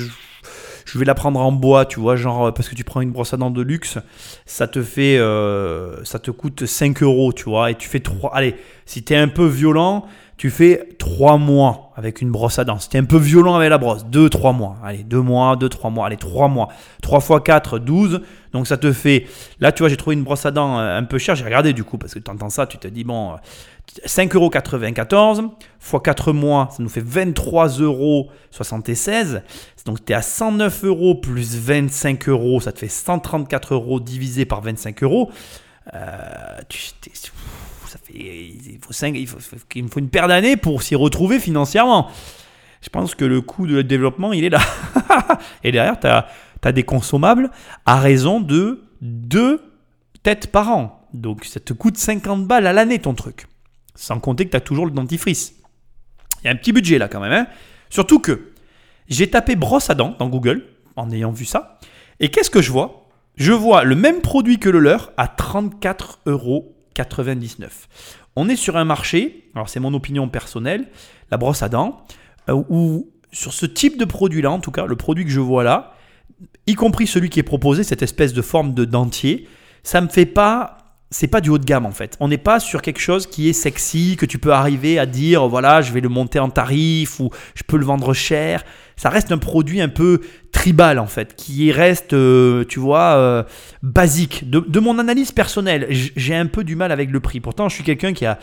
je 0.94 0.98
vais 1.00 1.04
la 1.04 1.16
prendre 1.16 1.40
en 1.40 1.50
bois, 1.50 1.86
tu 1.86 1.98
vois, 1.98 2.14
genre 2.14 2.54
parce 2.54 2.68
que 2.68 2.76
tu 2.76 2.84
prends 2.84 3.00
une 3.00 3.10
brosse 3.10 3.34
à 3.34 3.36
dents 3.36 3.50
de 3.50 3.62
luxe, 3.62 3.98
ça 4.46 4.68
te 4.68 4.80
fait, 4.80 5.18
euh, 5.18 6.04
ça 6.04 6.20
te 6.20 6.30
coûte 6.30 6.66
5 6.66 7.02
euros, 7.02 7.32
tu 7.32 7.44
vois, 7.46 7.72
et 7.72 7.74
tu 7.74 7.88
fais 7.88 7.98
3. 7.98 8.32
Allez, 8.32 8.54
si 8.86 9.02
t'es 9.02 9.16
un 9.16 9.26
peu 9.26 9.44
violent, 9.44 10.06
tu 10.36 10.50
fais 10.50 10.88
3 10.98 11.38
mois 11.38 11.92
avec 11.96 12.20
une 12.20 12.30
brosse 12.30 12.58
à 12.58 12.64
dents. 12.64 12.78
Si 12.78 12.88
t'es 12.88 12.98
un 12.98 13.04
peu 13.04 13.18
violent 13.18 13.54
avec 13.54 13.70
la 13.70 13.78
brosse, 13.78 14.04
2-3 14.04 14.54
mois. 14.54 14.76
Allez, 14.82 15.04
2 15.04 15.20
mois, 15.20 15.56
2-3 15.56 15.92
mois. 15.92 16.06
Allez, 16.06 16.16
3 16.16 16.48
mois. 16.48 16.68
3 17.02 17.18
x 17.20 17.42
4, 17.44 17.78
12. 17.78 18.20
Donc 18.52 18.66
ça 18.66 18.76
te 18.76 18.92
fait. 18.92 19.26
Là, 19.60 19.70
tu 19.70 19.82
vois, 19.82 19.88
j'ai 19.88 19.96
trouvé 19.96 20.14
une 20.14 20.24
brosse 20.24 20.44
à 20.44 20.50
dents 20.50 20.78
euh, 20.78 20.98
un 20.98 21.04
peu 21.04 21.18
chère. 21.18 21.36
J'ai 21.36 21.44
regardé 21.44 21.72
du 21.72 21.84
coup, 21.84 21.98
parce 21.98 22.14
que 22.14 22.18
tu 22.18 22.30
entends 22.30 22.50
ça, 22.50 22.66
tu 22.66 22.78
te 22.78 22.88
dis, 22.88 23.04
bon, 23.04 23.36
5,94 24.06 25.40
euros. 25.40 25.54
x 25.80 26.02
4 26.02 26.32
mois, 26.32 26.68
ça 26.72 26.82
nous 26.82 26.88
fait 26.88 27.04
23,76 27.04 27.82
euros. 27.82 28.30
Donc 29.86 30.04
tu 30.04 30.12
es 30.12 30.16
à 30.16 30.22
109 30.22 30.84
euros 30.84 31.14
plus 31.14 31.56
25 31.56 32.28
euros. 32.28 32.60
Ça 32.60 32.72
te 32.72 32.80
fait 32.80 32.88
134 32.88 33.74
euros 33.74 34.00
divisé 34.00 34.46
par 34.46 34.62
25 34.62 35.02
euros. 35.04 35.30
Euh, 35.92 36.60
tu, 36.68 36.78
il, 38.14 38.78
faut 38.80 38.92
cinq- 38.92 39.16
faut, 39.26 39.38
il 39.74 39.84
me 39.84 39.88
faut 39.88 40.00
une 40.00 40.08
paire 40.08 40.28
d'années 40.28 40.56
pour 40.56 40.82
s'y 40.82 40.94
retrouver 40.94 41.38
financièrement. 41.40 42.10
Je 42.82 42.88
pense 42.90 43.14
que 43.14 43.24
le 43.24 43.40
coût 43.40 43.66
de 43.66 43.82
développement, 43.82 44.32
il 44.32 44.44
est 44.44 44.50
là. 44.50 44.60
Et 45.64 45.72
derrière, 45.72 45.98
tu 45.98 46.06
as, 46.06 46.72
des 46.72 46.82
consommables 46.82 47.50
à 47.86 47.98
raison 47.98 48.40
de 48.40 48.82
2 49.02 49.60
têtes 50.22 50.50
par 50.50 50.70
an. 50.70 51.06
Donc 51.12 51.44
ça 51.44 51.60
te 51.60 51.72
coûte 51.72 51.96
50 51.96 52.46
balles 52.46 52.66
à 52.66 52.72
l'année 52.72 52.98
ton 52.98 53.14
truc. 53.14 53.46
Sans 53.94 54.18
compter 54.18 54.46
que 54.46 54.50
tu 54.50 54.56
as 54.56 54.60
toujours 54.60 54.86
le 54.86 54.90
dentifrice. 54.92 55.54
Il 56.42 56.46
y 56.46 56.48
a 56.48 56.52
un 56.52 56.56
petit 56.56 56.72
budget 56.72 56.98
là 56.98 57.08
quand 57.08 57.20
même. 57.20 57.32
hein. 57.32 57.46
Surtout 57.90 58.18
que 58.18 58.52
j'ai 59.08 59.28
tapé 59.30 59.56
brosse 59.56 59.90
à 59.90 59.94
dents 59.94 60.14
dans 60.18 60.28
Google 60.28 60.64
en 60.96 61.10
ayant 61.10 61.30
vu 61.30 61.44
ça. 61.44 61.78
Et 62.20 62.30
qu'est-ce 62.30 62.50
que 62.50 62.62
je 62.62 62.70
vois? 62.72 63.08
Je 63.36 63.52
vois 63.52 63.84
le 63.84 63.94
même 63.96 64.20
produit 64.20 64.58
que 64.58 64.68
le 64.68 64.78
leur 64.78 65.12
à 65.16 65.26
34,99 65.26 66.16
euros. 66.26 66.73
On 68.36 68.48
est 68.48 68.56
sur 68.56 68.76
un 68.76 68.84
marché, 68.84 69.50
alors 69.54 69.68
c'est 69.68 69.80
mon 69.80 69.94
opinion 69.94 70.28
personnelle, 70.28 70.88
la 71.30 71.36
brosse 71.36 71.62
à 71.62 71.68
dents, 71.68 72.04
euh, 72.48 72.62
où 72.68 73.10
sur 73.32 73.52
ce 73.52 73.66
type 73.66 73.98
de 73.98 74.04
produit-là, 74.04 74.50
en 74.50 74.60
tout 74.60 74.70
cas, 74.70 74.86
le 74.86 74.96
produit 74.96 75.24
que 75.24 75.30
je 75.30 75.40
vois 75.40 75.64
là, 75.64 75.94
y 76.66 76.74
compris 76.74 77.06
celui 77.06 77.30
qui 77.30 77.40
est 77.40 77.44
proposé, 77.44 77.84
cette 77.84 78.02
espèce 78.02 78.32
de 78.32 78.42
forme 78.42 78.74
de 78.74 78.84
dentier, 78.84 79.48
ça 79.82 80.00
me 80.00 80.08
fait 80.08 80.26
pas. 80.26 80.78
C'est 81.10 81.28
pas 81.28 81.40
du 81.40 81.48
haut 81.48 81.58
de 81.58 81.64
gamme 81.64 81.86
en 81.86 81.92
fait. 81.92 82.16
On 82.18 82.26
n'est 82.26 82.38
pas 82.38 82.58
sur 82.58 82.82
quelque 82.82 82.98
chose 82.98 83.28
qui 83.28 83.48
est 83.48 83.52
sexy, 83.52 84.16
que 84.16 84.26
tu 84.26 84.38
peux 84.38 84.52
arriver 84.52 84.98
à 84.98 85.06
dire 85.06 85.46
voilà, 85.46 85.80
je 85.80 85.92
vais 85.92 86.00
le 86.00 86.08
monter 86.08 86.40
en 86.40 86.48
tarif 86.48 87.20
ou 87.20 87.30
je 87.54 87.62
peux 87.62 87.76
le 87.76 87.84
vendre 87.84 88.12
cher. 88.14 88.64
Ça 88.96 89.10
reste 89.10 89.32
un 89.32 89.38
produit 89.38 89.80
un 89.80 89.88
peu 89.88 90.20
tribal 90.52 90.98
en 90.98 91.06
fait, 91.06 91.34
qui 91.36 91.72
reste, 91.72 92.12
euh, 92.12 92.64
tu 92.64 92.78
vois, 92.78 93.16
euh, 93.16 93.42
basique. 93.82 94.48
De, 94.48 94.80
mon 94.80 94.98
analyse 94.98 95.32
personnelle, 95.32 95.88
j'ai 95.90 96.34
un 96.34 96.46
peu 96.46 96.64
du 96.64 96.76
mal 96.76 96.92
avec 96.92 97.10
le 97.10 97.20
prix. 97.20 97.40
Pourtant, 97.40 97.68
je 97.68 97.74
suis 97.74 97.84
quelqu'un 97.84 98.12
qui 98.12 98.24
a, 98.24 98.38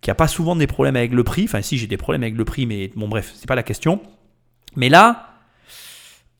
qui 0.00 0.10
a 0.10 0.14
pas 0.14 0.28
souvent 0.28 0.56
des 0.56 0.66
problèmes 0.66 0.96
avec 0.96 1.12
le 1.12 1.22
prix. 1.22 1.44
Enfin, 1.44 1.62
si 1.62 1.76
j'ai 1.76 1.86
des 1.86 1.98
problèmes 1.98 2.22
avec 2.22 2.36
le 2.36 2.44
prix, 2.44 2.66
mais 2.66 2.90
bon, 2.96 3.08
bref, 3.08 3.32
c'est 3.34 3.46
pas 3.46 3.54
la 3.54 3.62
question. 3.62 4.00
Mais 4.76 4.88
là, 4.88 5.30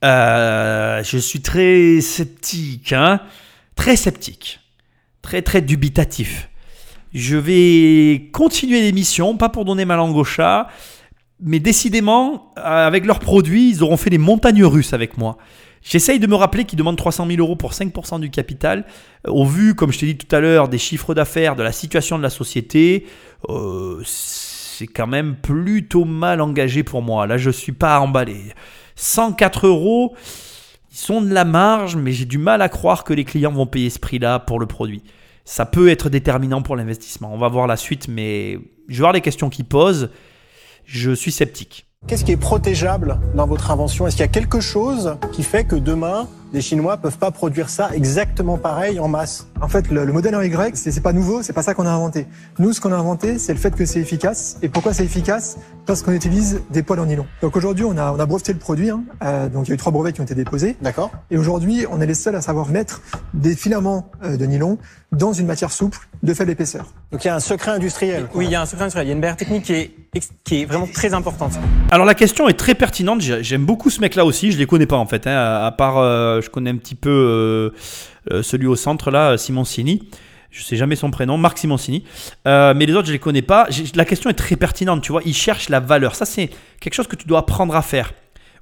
euh, 0.05 1.03
je 1.05 1.19
suis 1.19 1.43
très 1.43 2.01
sceptique, 2.01 2.93
hein, 2.93 3.21
très 3.77 3.97
sceptique, 3.97 4.61
très 5.21 5.43
très 5.43 5.61
dubitatif. 5.61 6.49
Je 7.13 7.37
vais 7.37 8.31
continuer 8.33 8.81
l'émission, 8.83 9.37
pas 9.37 9.49
pour 9.49 9.65
donner 9.65 9.85
ma 9.85 9.97
langue 9.97 10.17
au 10.17 10.25
chat, 10.25 10.69
mais 11.43 11.59
décidément, 11.61 12.53
euh, 12.59 12.87
avec 12.87 13.07
leurs 13.07 13.19
produits, 13.19 13.71
ils 13.71 13.83
auront 13.83 13.97
fait 13.97 14.11
des 14.11 14.19
montagnes 14.19 14.65
russes 14.65 14.93
avec 14.93 15.17
moi. 15.17 15.39
J'essaye 15.83 16.19
de 16.19 16.27
me 16.27 16.35
rappeler 16.35 16.65
qu'ils 16.65 16.79
demandent 16.79 16.99
300 16.99 17.27
000 17.27 17.39
euros 17.41 17.57
pour 17.57 17.73
5% 17.73 18.21
du 18.21 18.31
capital. 18.31 18.85
Euh, 19.27 19.31
Au 19.31 19.47
vu, 19.47 19.75
comme 19.75 19.93
je 19.93 19.99
t'ai 19.99 20.07
dit 20.07 20.17
tout 20.17 20.35
à 20.35 20.41
l'heure, 20.41 20.69
des 20.69 20.79
chiffres 20.79 21.15
d'affaires, 21.15 21.57
de 21.57 21.63
la 21.63 21.73
situation 21.73 22.19
de 22.19 22.23
la 22.23 22.31
société, 22.31 23.07
euh, 23.49 24.03
c'est 24.05 24.87
quand 24.87 25.07
même 25.07 25.37
plutôt 25.37 26.05
mal 26.05 26.41
engagé 26.41 26.83
pour 26.83 27.03
moi. 27.03 27.27
Là, 27.27 27.39
je 27.39 27.51
suis 27.51 27.73
pas 27.73 27.99
emballé. 28.01 28.53
104 28.97 29.67
euros, 29.67 30.15
ils 30.93 30.99
sont 30.99 31.23
de 31.23 31.33
la 31.33 31.47
marge, 31.47 31.97
mais 31.97 32.13
j'ai 32.13 32.27
du 32.27 32.39
mal 32.39 32.61
à 32.61 32.69
croire 32.69 33.05
que 33.05 33.15
les 33.15 33.25
clients 33.25 33.53
vont 33.53 33.67
payer 33.67 33.89
ce 33.89 33.99
prix-là 33.99 34.41
pour 34.41 34.61
le 34.61 34.67
produit. 34.67 35.03
Ça 35.47 35.65
peut 35.65 35.89
être 35.89 36.11
déterminant 36.11 36.61
pour 36.61 36.77
l'investissement. 36.77 37.33
On 37.33 37.39
va 37.39 37.49
voir 37.49 37.67
la 37.67 37.77
suite, 37.77 38.09
mais 38.09 38.59
je 38.89 38.97
vais 38.97 39.01
voir 39.01 39.13
les 39.13 39.23
questions 39.23 39.49
qu'ils 39.49 39.65
posent. 39.65 40.11
Je 40.93 41.13
suis 41.13 41.31
sceptique. 41.31 41.87
Qu'est-ce 42.09 42.25
qui 42.25 42.33
est 42.33 42.37
protégeable 42.37 43.21
dans 43.37 43.47
votre 43.47 43.71
invention? 43.71 44.09
Est-ce 44.09 44.17
qu'il 44.17 44.25
y 44.25 44.29
a 44.29 44.33
quelque 44.33 44.59
chose 44.59 45.17
qui 45.31 45.45
fait 45.45 45.63
que 45.63 45.77
demain, 45.77 46.27
les 46.53 46.61
Chinois 46.63 46.97
peuvent 46.97 47.19
pas 47.19 47.31
produire 47.31 47.69
ça 47.69 47.91
exactement 47.95 48.59
pareil 48.59 48.99
en 48.99 49.07
masse? 49.07 49.47
En 49.61 49.69
fait, 49.69 49.89
le, 49.91 50.05
le 50.05 50.13
modèle 50.13 50.35
en 50.35 50.41
Y, 50.41 50.77
c'est 50.77 51.01
pas 51.01 51.13
nouveau, 51.13 51.43
c'est 51.45 51.53
pas 51.53 51.63
ça 51.63 51.75
qu'on 51.75 51.87
a 51.87 51.91
inventé. 51.91 52.27
Nous, 52.59 52.73
ce 52.73 52.81
qu'on 52.81 52.91
a 52.91 52.97
inventé, 52.97 53.39
c'est 53.39 53.53
le 53.53 53.59
fait 53.61 53.73
que 53.77 53.85
c'est 53.85 54.01
efficace. 54.01 54.57
Et 54.63 54.69
pourquoi 54.69 54.93
c'est 54.93 55.05
efficace? 55.05 55.59
Parce 55.87 56.03
qu'on 56.03 56.13
utilise 56.13 56.63
des 56.71 56.83
poils 56.83 56.99
en 56.99 57.07
nylon. 57.07 57.27
Donc 57.41 57.55
aujourd'hui, 57.57 57.85
on 57.85 57.97
a, 57.97 58.11
on 58.13 58.19
a 58.19 58.27
breveté 58.27 58.53
le 58.53 58.59
produit. 58.59 58.91
hein. 58.91 59.05
Euh, 59.23 59.49
donc 59.49 59.67
il 59.67 59.69
y 59.69 59.73
a 59.73 59.75
eu 59.75 59.79
trois 59.79 59.93
brevets 59.93 60.13
qui 60.13 60.21
ont 60.23 60.25
été 60.25 60.35
déposés. 60.35 60.77
D'accord 60.83 61.13
Et 61.31 61.39
aujourd'hui, 61.39 61.87
on 61.89 62.01
est 62.01 62.07
les 62.07 62.15
seuls 62.15 62.35
à 62.35 62.41
savoir 62.41 62.67
mettre 62.69 63.03
des 63.35 63.55
filaments 63.55 64.11
euh, 64.25 64.37
de 64.37 64.45
nylon 64.47 64.79
dans 65.13 65.33
une 65.33 65.47
matière 65.47 65.73
souple 65.73 65.99
de 66.23 66.33
faible 66.35 66.53
épaisseur. 66.53 66.87
Donc 67.11 67.25
il 67.25 67.27
y 67.27 67.31
a 67.31 67.35
un 67.35 67.41
secret 67.41 67.73
industriel. 67.73 68.27
quoi. 68.27 68.39
Oui, 68.39 68.45
il 68.47 68.51
y 68.53 68.55
a 68.55 68.63
un 68.63 68.67
secret 68.67 68.83
industriel. 68.85 69.07
Il 69.07 69.11
y 69.11 69.13
a 69.13 69.15
une 69.15 69.21
barrière 69.21 69.37
technique 69.37 69.65
qui 69.65 69.73
est, 69.73 69.91
qui 70.45 70.63
est 70.63 70.65
vraiment 70.65 70.87
très 70.87 71.15
importante. 71.15 71.53
Alors 71.91 72.07
la 72.07 72.15
question 72.15 72.49
est 72.49 72.55
très 72.55 72.75
pertinente. 72.75 73.21
J'ai- 73.21 73.43
J'aime 73.43 73.65
beaucoup 73.67 73.91
ce 73.91 74.01
mec-là 74.01 74.25
aussi. 74.25 74.53
Je 74.53 74.59
les 74.59 74.67
connais 74.67 74.87
pas 74.87 74.97
en 74.97 75.07
fait. 75.07 75.27
hein, 75.27 75.63
à, 75.65 75.73
part, 75.73 75.99
euh, 75.99 76.41
je 76.41 76.49
connais 76.51 76.71
un 76.71 76.77
petit 76.77 76.95
peu 76.95 77.11
euh, 77.11 77.71
euh, 78.33 78.43
celui 78.43 78.67
au 78.69 78.77
centre 78.77 79.11
là, 79.11 79.37
Simoncini. 79.37 80.09
Je 80.53 80.63
sais 80.65 80.77
jamais 80.77 80.97
son 80.97 81.11
prénom, 81.13 81.39
Marc 81.39 81.59
Simoncini. 81.59 82.05
Euh, 82.49 82.75
mais 82.77 82.85
les 82.87 82.95
autres, 82.95 83.07
je 83.07 83.13
les 83.13 83.21
connais 83.21 83.43
pas. 83.43 83.69
La 83.95 84.05
question 84.05 84.31
est 84.31 84.35
très 84.35 84.57
pertinente. 84.57 85.01
Tu 85.03 85.13
vois, 85.13 85.23
il 85.25 85.35
cherche 85.35 85.69
la 85.69 85.79
valeur. 85.79 86.17
Ça, 86.17 86.25
c'est 86.25 86.51
quelque 86.81 86.95
chose 86.95 87.07
que 87.07 87.15
tu 87.15 87.27
dois 87.29 87.39
apprendre 87.41 87.77
à 87.77 87.83
faire. 87.83 88.13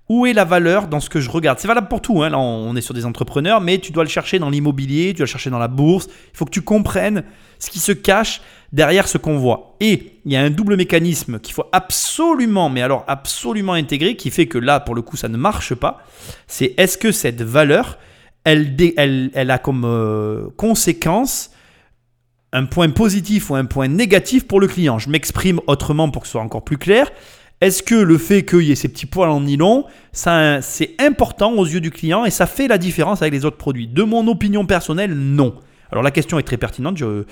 Où 0.09 0.25
est 0.25 0.33
la 0.33 0.45
valeur 0.45 0.89
dans 0.89 1.01
ce 1.01 1.11
que 1.11 1.21
je 1.21 1.29
regarde? 1.29 1.59
C'est 1.59 1.69
valable 1.69 1.89
pour 1.89 2.01
tout. 2.01 2.23
Hein. 2.23 2.31
Là, 2.31 2.39
on 2.39 2.75
est 2.77 2.81
sur 2.81 2.95
des 2.95 3.05
entrepreneurs, 3.05 3.61
mais 3.61 3.79
tu 3.79 3.93
dois 3.93 4.05
le 4.05 4.09
chercher 4.09 4.39
dans 4.39 4.49
l'immobilier, 4.49 5.09
tu 5.09 5.19
dois 5.19 5.27
le 5.27 5.31
chercher 5.31 5.51
dans 5.51 5.59
la 5.59 5.69
bourse. 5.69 6.07
Il 6.33 6.37
faut 6.37 6.47
que 6.47 6.51
tu 6.51 6.63
comprennes 6.63 7.25
ce 7.59 7.69
qui 7.69 7.79
se 7.79 7.93
cache 7.93 8.41
derrière 8.73 9.07
ce 9.07 9.19
qu'on 9.19 9.37
voit. 9.37 9.77
Et 9.81 10.15
il 10.25 10.33
y 10.33 10.37
a 10.37 10.41
un 10.41 10.49
double 10.49 10.77
mécanisme 10.77 11.39
qu'il 11.41 11.53
faut 11.53 11.67
absolument, 11.73 12.71
mais 12.71 12.81
alors 12.81 13.05
absolument 13.07 13.75
intégrer, 13.75 14.17
qui 14.17 14.31
fait 14.31 14.47
que 14.47 14.57
là, 14.57 14.81
pour 14.81 14.95
le 14.95 15.03
coup, 15.03 15.17
ça 15.17 15.29
ne 15.29 15.37
marche 15.37 15.75
pas. 15.75 16.03
C'est 16.47 16.75
est-ce 16.79 16.97
que 16.97 17.13
cette 17.13 17.43
valeur, 17.43 17.99
elle 18.45 19.51
a 19.51 19.59
comme 19.59 19.85
euh, 19.85 20.49
conséquence 20.57 21.51
un 22.55 22.65
point 22.65 22.89
positif 22.89 23.51
ou 23.51 23.57
un 23.57 23.67
point 23.67 23.89
négatif 23.89 24.47
pour 24.47 24.59
le 24.59 24.69
client? 24.69 24.99
Je 24.99 25.11
m'exprime 25.11 25.61
autrement 25.67 26.09
pour 26.09 26.23
que 26.23 26.29
ce 26.29 26.33
soit 26.33 26.41
encore 26.41 26.65
plus 26.65 26.79
clair. 26.79 27.11
Est-ce 27.61 27.83
que 27.83 27.97
le 27.97 28.19
fait 28.19 28.45
qu'il 28.45 28.63
y 28.63 28.73
ait 28.73 28.77
ces 28.77 28.89
petits 28.89 29.07
poils 29.07 29.31
en 29.31 29.41
nylon, 29.41 29.85
ça, 30.13 30.63
c'est 30.63 30.95
important 31.01 31.53
aux 31.55 31.67
yeux 31.67 31.81
du 31.81 31.91
client 31.91 32.25
et 32.25 32.31
ça 32.31 32.47
fait 32.47 32.69
la 32.69 32.79
différence 32.79 33.21
avec 33.21 33.35
les 33.35 33.45
autres 33.45 33.57
produits? 33.57 33.89
De 33.89 34.05
mon 34.05 34.29
opinion 34.29 34.65
personnelle, 34.65 35.13
non. 35.15 35.55
Alors 35.91 36.05
la 36.05 36.11
question 36.11 36.39
est 36.39 36.43
très 36.43 36.57
pertinente. 36.57 36.97
Je, 36.97 37.25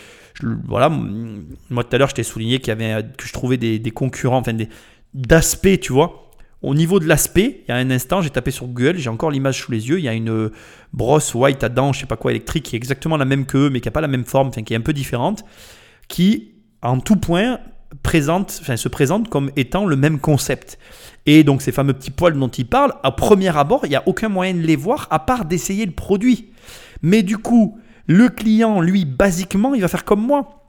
voilà, 0.66 0.88
moi 0.88 1.84
tout 1.84 1.94
à 1.94 1.98
l'heure 1.98 2.08
je 2.08 2.14
t'ai 2.14 2.22
souligné 2.22 2.58
qu'il 2.58 2.68
y 2.68 2.70
avait 2.72 3.04
que 3.16 3.26
je 3.26 3.32
trouvais 3.32 3.56
des, 3.56 3.90
concurrents, 3.90 4.38
enfin 4.38 4.52
des 4.52 4.68
d'aspect, 5.14 5.78
tu 5.78 5.92
vois. 5.92 6.30
Au 6.62 6.74
niveau 6.74 6.98
de 6.98 7.06
l'aspect, 7.06 7.62
il 7.68 7.70
y 7.70 7.72
a 7.72 7.76
un 7.76 7.90
instant, 7.90 8.22
j'ai 8.22 8.30
tapé 8.30 8.50
sur 8.50 8.66
Google, 8.66 8.96
j'ai 8.96 9.10
encore 9.10 9.30
l'image 9.30 9.60
sous 9.60 9.70
les 9.70 9.88
yeux. 9.88 9.98
Il 9.98 10.04
y 10.04 10.08
a 10.08 10.14
une 10.14 10.30
euh, 10.30 10.52
brosse 10.92 11.34
white 11.34 11.62
à 11.62 11.68
dents, 11.68 11.92
je 11.92 12.00
sais 12.00 12.06
pas 12.06 12.16
quoi, 12.16 12.32
électrique, 12.32 12.64
qui 12.64 12.76
est 12.76 12.78
exactement 12.78 13.16
la 13.16 13.26
même 13.26 13.44
qu'eux, 13.44 13.70
mais 13.70 13.80
qui 13.80 13.88
n'a 13.88 13.92
pas 13.92 14.00
la 14.00 14.08
même 14.08 14.24
forme, 14.24 14.48
enfin 14.48 14.62
qui 14.62 14.72
est 14.72 14.76
un 14.76 14.80
peu 14.80 14.94
différente, 14.94 15.44
qui 16.08 16.54
en 16.82 16.98
tout 16.98 17.16
point 17.16 17.60
présente, 18.02 18.58
enfin, 18.60 18.76
se 18.76 18.88
présente 18.88 19.28
comme 19.28 19.50
étant 19.56 19.86
le 19.86 19.96
même 19.96 20.18
concept. 20.18 20.78
Et 21.26 21.42
donc 21.44 21.62
ces 21.62 21.72
fameux 21.72 21.92
petits 21.92 22.10
poils 22.10 22.38
dont 22.38 22.48
il 22.48 22.66
parle, 22.66 22.94
à 23.02 23.10
premier 23.10 23.56
abord, 23.56 23.80
il 23.84 23.90
n'y 23.90 23.96
a 23.96 24.02
aucun 24.06 24.28
moyen 24.28 24.54
de 24.54 24.60
les 24.60 24.76
voir 24.76 25.08
à 25.10 25.18
part 25.18 25.44
d'essayer 25.44 25.84
le 25.86 25.92
produit. 25.92 26.50
Mais 27.02 27.22
du 27.22 27.38
coup, 27.38 27.78
le 28.06 28.28
client, 28.28 28.80
lui, 28.80 29.04
basiquement, 29.04 29.74
il 29.74 29.80
va 29.80 29.88
faire 29.88 30.04
comme 30.04 30.24
moi. 30.24 30.62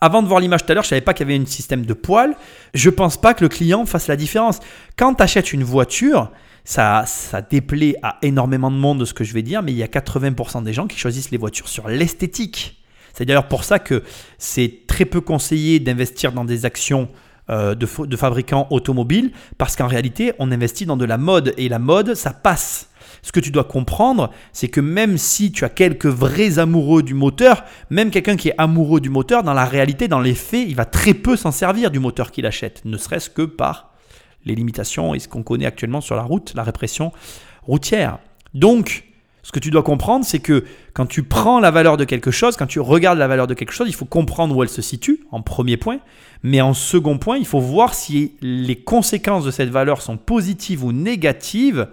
Avant 0.00 0.22
de 0.22 0.26
voir 0.26 0.40
l'image 0.40 0.66
tout 0.66 0.72
à 0.72 0.74
l'heure, 0.74 0.82
je 0.82 0.88
savais 0.88 1.00
pas 1.00 1.14
qu'il 1.14 1.28
y 1.28 1.32
avait 1.32 1.40
un 1.40 1.46
système 1.46 1.86
de 1.86 1.94
poils. 1.94 2.34
Je 2.74 2.90
pense 2.90 3.20
pas 3.20 3.34
que 3.34 3.44
le 3.44 3.48
client 3.48 3.86
fasse 3.86 4.08
la 4.08 4.16
différence. 4.16 4.58
Quand 4.96 5.14
tu 5.14 5.22
achètes 5.22 5.52
une 5.52 5.62
voiture, 5.62 6.32
ça, 6.64 7.04
ça 7.06 7.40
déplaît 7.40 7.94
à 8.02 8.18
énormément 8.22 8.72
de 8.72 8.76
monde 8.76 8.98
de 8.98 9.04
ce 9.04 9.14
que 9.14 9.22
je 9.22 9.32
vais 9.32 9.42
dire, 9.42 9.62
mais 9.62 9.70
il 9.70 9.78
y 9.78 9.82
a 9.84 9.86
80% 9.86 10.64
des 10.64 10.72
gens 10.72 10.88
qui 10.88 10.98
choisissent 10.98 11.30
les 11.30 11.38
voitures 11.38 11.68
sur 11.68 11.88
l'esthétique. 11.88 12.81
C'est 13.12 13.24
d'ailleurs 13.24 13.48
pour 13.48 13.64
ça 13.64 13.78
que 13.78 14.02
c'est 14.38 14.86
très 14.86 15.04
peu 15.04 15.20
conseillé 15.20 15.80
d'investir 15.80 16.32
dans 16.32 16.44
des 16.44 16.64
actions 16.64 17.08
euh, 17.50 17.74
de, 17.74 17.86
fa- 17.86 18.06
de 18.06 18.16
fabricants 18.16 18.66
automobiles, 18.70 19.32
parce 19.58 19.76
qu'en 19.76 19.88
réalité, 19.88 20.32
on 20.38 20.52
investit 20.52 20.86
dans 20.86 20.96
de 20.96 21.04
la 21.04 21.18
mode, 21.18 21.54
et 21.56 21.68
la 21.68 21.78
mode, 21.78 22.14
ça 22.14 22.32
passe. 22.32 22.88
Ce 23.24 23.30
que 23.30 23.40
tu 23.40 23.50
dois 23.50 23.64
comprendre, 23.64 24.30
c'est 24.52 24.68
que 24.68 24.80
même 24.80 25.18
si 25.18 25.52
tu 25.52 25.64
as 25.64 25.68
quelques 25.68 26.06
vrais 26.06 26.58
amoureux 26.58 27.02
du 27.02 27.14
moteur, 27.14 27.64
même 27.90 28.10
quelqu'un 28.10 28.36
qui 28.36 28.48
est 28.48 28.54
amoureux 28.58 29.00
du 29.00 29.10
moteur, 29.10 29.42
dans 29.42 29.54
la 29.54 29.64
réalité, 29.64 30.08
dans 30.08 30.20
les 30.20 30.34
faits, 30.34 30.64
il 30.68 30.74
va 30.74 30.84
très 30.84 31.14
peu 31.14 31.36
s'en 31.36 31.52
servir 31.52 31.90
du 31.90 31.98
moteur 31.98 32.30
qu'il 32.30 32.46
achète, 32.46 32.84
ne 32.84 32.96
serait-ce 32.96 33.30
que 33.30 33.42
par 33.42 33.92
les 34.44 34.56
limitations 34.56 35.14
et 35.14 35.20
ce 35.20 35.28
qu'on 35.28 35.44
connaît 35.44 35.66
actuellement 35.66 36.00
sur 36.00 36.16
la 36.16 36.22
route, 36.22 36.52
la 36.56 36.64
répression 36.64 37.12
routière. 37.62 38.18
Donc, 38.54 39.04
ce 39.42 39.50
que 39.50 39.58
tu 39.58 39.70
dois 39.70 39.82
comprendre, 39.82 40.24
c'est 40.24 40.38
que 40.38 40.64
quand 40.94 41.06
tu 41.06 41.24
prends 41.24 41.58
la 41.58 41.72
valeur 41.72 41.96
de 41.96 42.04
quelque 42.04 42.30
chose, 42.30 42.56
quand 42.56 42.66
tu 42.66 42.78
regardes 42.78 43.18
la 43.18 43.26
valeur 43.26 43.48
de 43.48 43.54
quelque 43.54 43.72
chose, 43.72 43.88
il 43.88 43.94
faut 43.94 44.04
comprendre 44.04 44.56
où 44.56 44.62
elle 44.62 44.68
se 44.68 44.82
situe, 44.82 45.20
en 45.32 45.42
premier 45.42 45.76
point. 45.76 45.98
Mais 46.44 46.60
en 46.60 46.74
second 46.74 47.18
point, 47.18 47.38
il 47.38 47.46
faut 47.46 47.60
voir 47.60 47.94
si 47.94 48.34
les 48.40 48.76
conséquences 48.76 49.44
de 49.44 49.50
cette 49.50 49.70
valeur 49.70 50.00
sont 50.00 50.16
positives 50.16 50.84
ou 50.84 50.92
négatives 50.92 51.88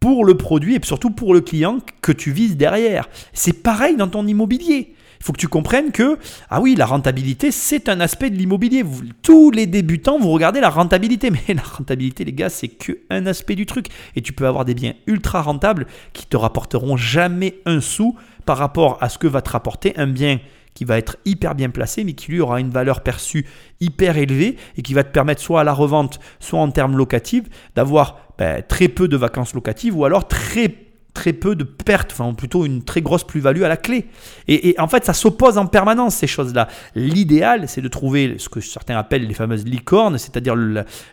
pour 0.00 0.24
le 0.24 0.36
produit 0.36 0.74
et 0.74 0.80
surtout 0.82 1.10
pour 1.10 1.34
le 1.34 1.40
client 1.40 1.78
que 2.02 2.12
tu 2.12 2.32
vises 2.32 2.56
derrière. 2.56 3.08
C'est 3.32 3.62
pareil 3.62 3.96
dans 3.96 4.08
ton 4.08 4.26
immobilier. 4.26 4.94
Faut 5.24 5.32
que 5.32 5.38
tu 5.38 5.48
comprennes 5.48 5.90
que, 5.90 6.18
ah 6.50 6.60
oui, 6.60 6.74
la 6.74 6.84
rentabilité, 6.84 7.50
c'est 7.50 7.88
un 7.88 8.00
aspect 8.00 8.28
de 8.28 8.36
l'immobilier. 8.36 8.84
Tous 9.22 9.50
les 9.50 9.64
débutants, 9.64 10.18
vous 10.18 10.30
regardez 10.30 10.60
la 10.60 10.68
rentabilité. 10.68 11.30
Mais 11.48 11.54
la 11.54 11.62
rentabilité, 11.62 12.26
les 12.26 12.34
gars, 12.34 12.50
c'est 12.50 12.68
qu'un 12.68 13.24
aspect 13.24 13.54
du 13.54 13.64
truc. 13.64 13.86
Et 14.16 14.20
tu 14.20 14.34
peux 14.34 14.46
avoir 14.46 14.66
des 14.66 14.74
biens 14.74 14.92
ultra 15.06 15.40
rentables 15.40 15.86
qui 16.12 16.26
te 16.26 16.36
rapporteront 16.36 16.98
jamais 16.98 17.54
un 17.64 17.80
sou 17.80 18.18
par 18.44 18.58
rapport 18.58 18.98
à 19.00 19.08
ce 19.08 19.16
que 19.16 19.26
va 19.26 19.40
te 19.40 19.48
rapporter 19.48 19.94
un 19.96 20.08
bien 20.08 20.40
qui 20.74 20.84
va 20.84 20.98
être 20.98 21.16
hyper 21.24 21.54
bien 21.54 21.70
placé, 21.70 22.04
mais 22.04 22.12
qui 22.12 22.30
lui 22.30 22.40
aura 22.40 22.60
une 22.60 22.68
valeur 22.68 23.00
perçue 23.00 23.46
hyper 23.80 24.18
élevée 24.18 24.58
et 24.76 24.82
qui 24.82 24.92
va 24.92 25.04
te 25.04 25.10
permettre 25.10 25.40
soit 25.40 25.62
à 25.62 25.64
la 25.64 25.72
revente, 25.72 26.20
soit 26.38 26.60
en 26.60 26.70
termes 26.70 26.98
locatifs, 26.98 27.44
d'avoir 27.74 28.18
ben, 28.36 28.62
très 28.62 28.88
peu 28.88 29.08
de 29.08 29.16
vacances 29.16 29.54
locatives 29.54 29.96
ou 29.96 30.04
alors 30.04 30.28
très 30.28 30.83
très 31.14 31.32
peu 31.32 31.54
de 31.54 31.64
pertes, 31.64 32.10
enfin 32.12 32.34
plutôt 32.34 32.66
une 32.66 32.82
très 32.82 33.00
grosse 33.00 33.24
plus-value 33.24 33.62
à 33.62 33.68
la 33.68 33.76
clé. 33.76 34.08
Et, 34.48 34.74
en 34.78 34.88
fait, 34.88 35.04
ça 35.04 35.14
s'oppose 35.14 35.56
en 35.56 35.66
permanence, 35.66 36.16
ces 36.16 36.26
choses-là. 36.26 36.68
L'idéal, 36.94 37.68
c'est 37.68 37.80
de 37.80 37.88
trouver 37.88 38.36
ce 38.38 38.48
que 38.48 38.60
certains 38.60 38.98
appellent 38.98 39.26
les 39.26 39.34
fameuses 39.34 39.64
licornes, 39.64 40.18
c'est-à-dire 40.18 40.56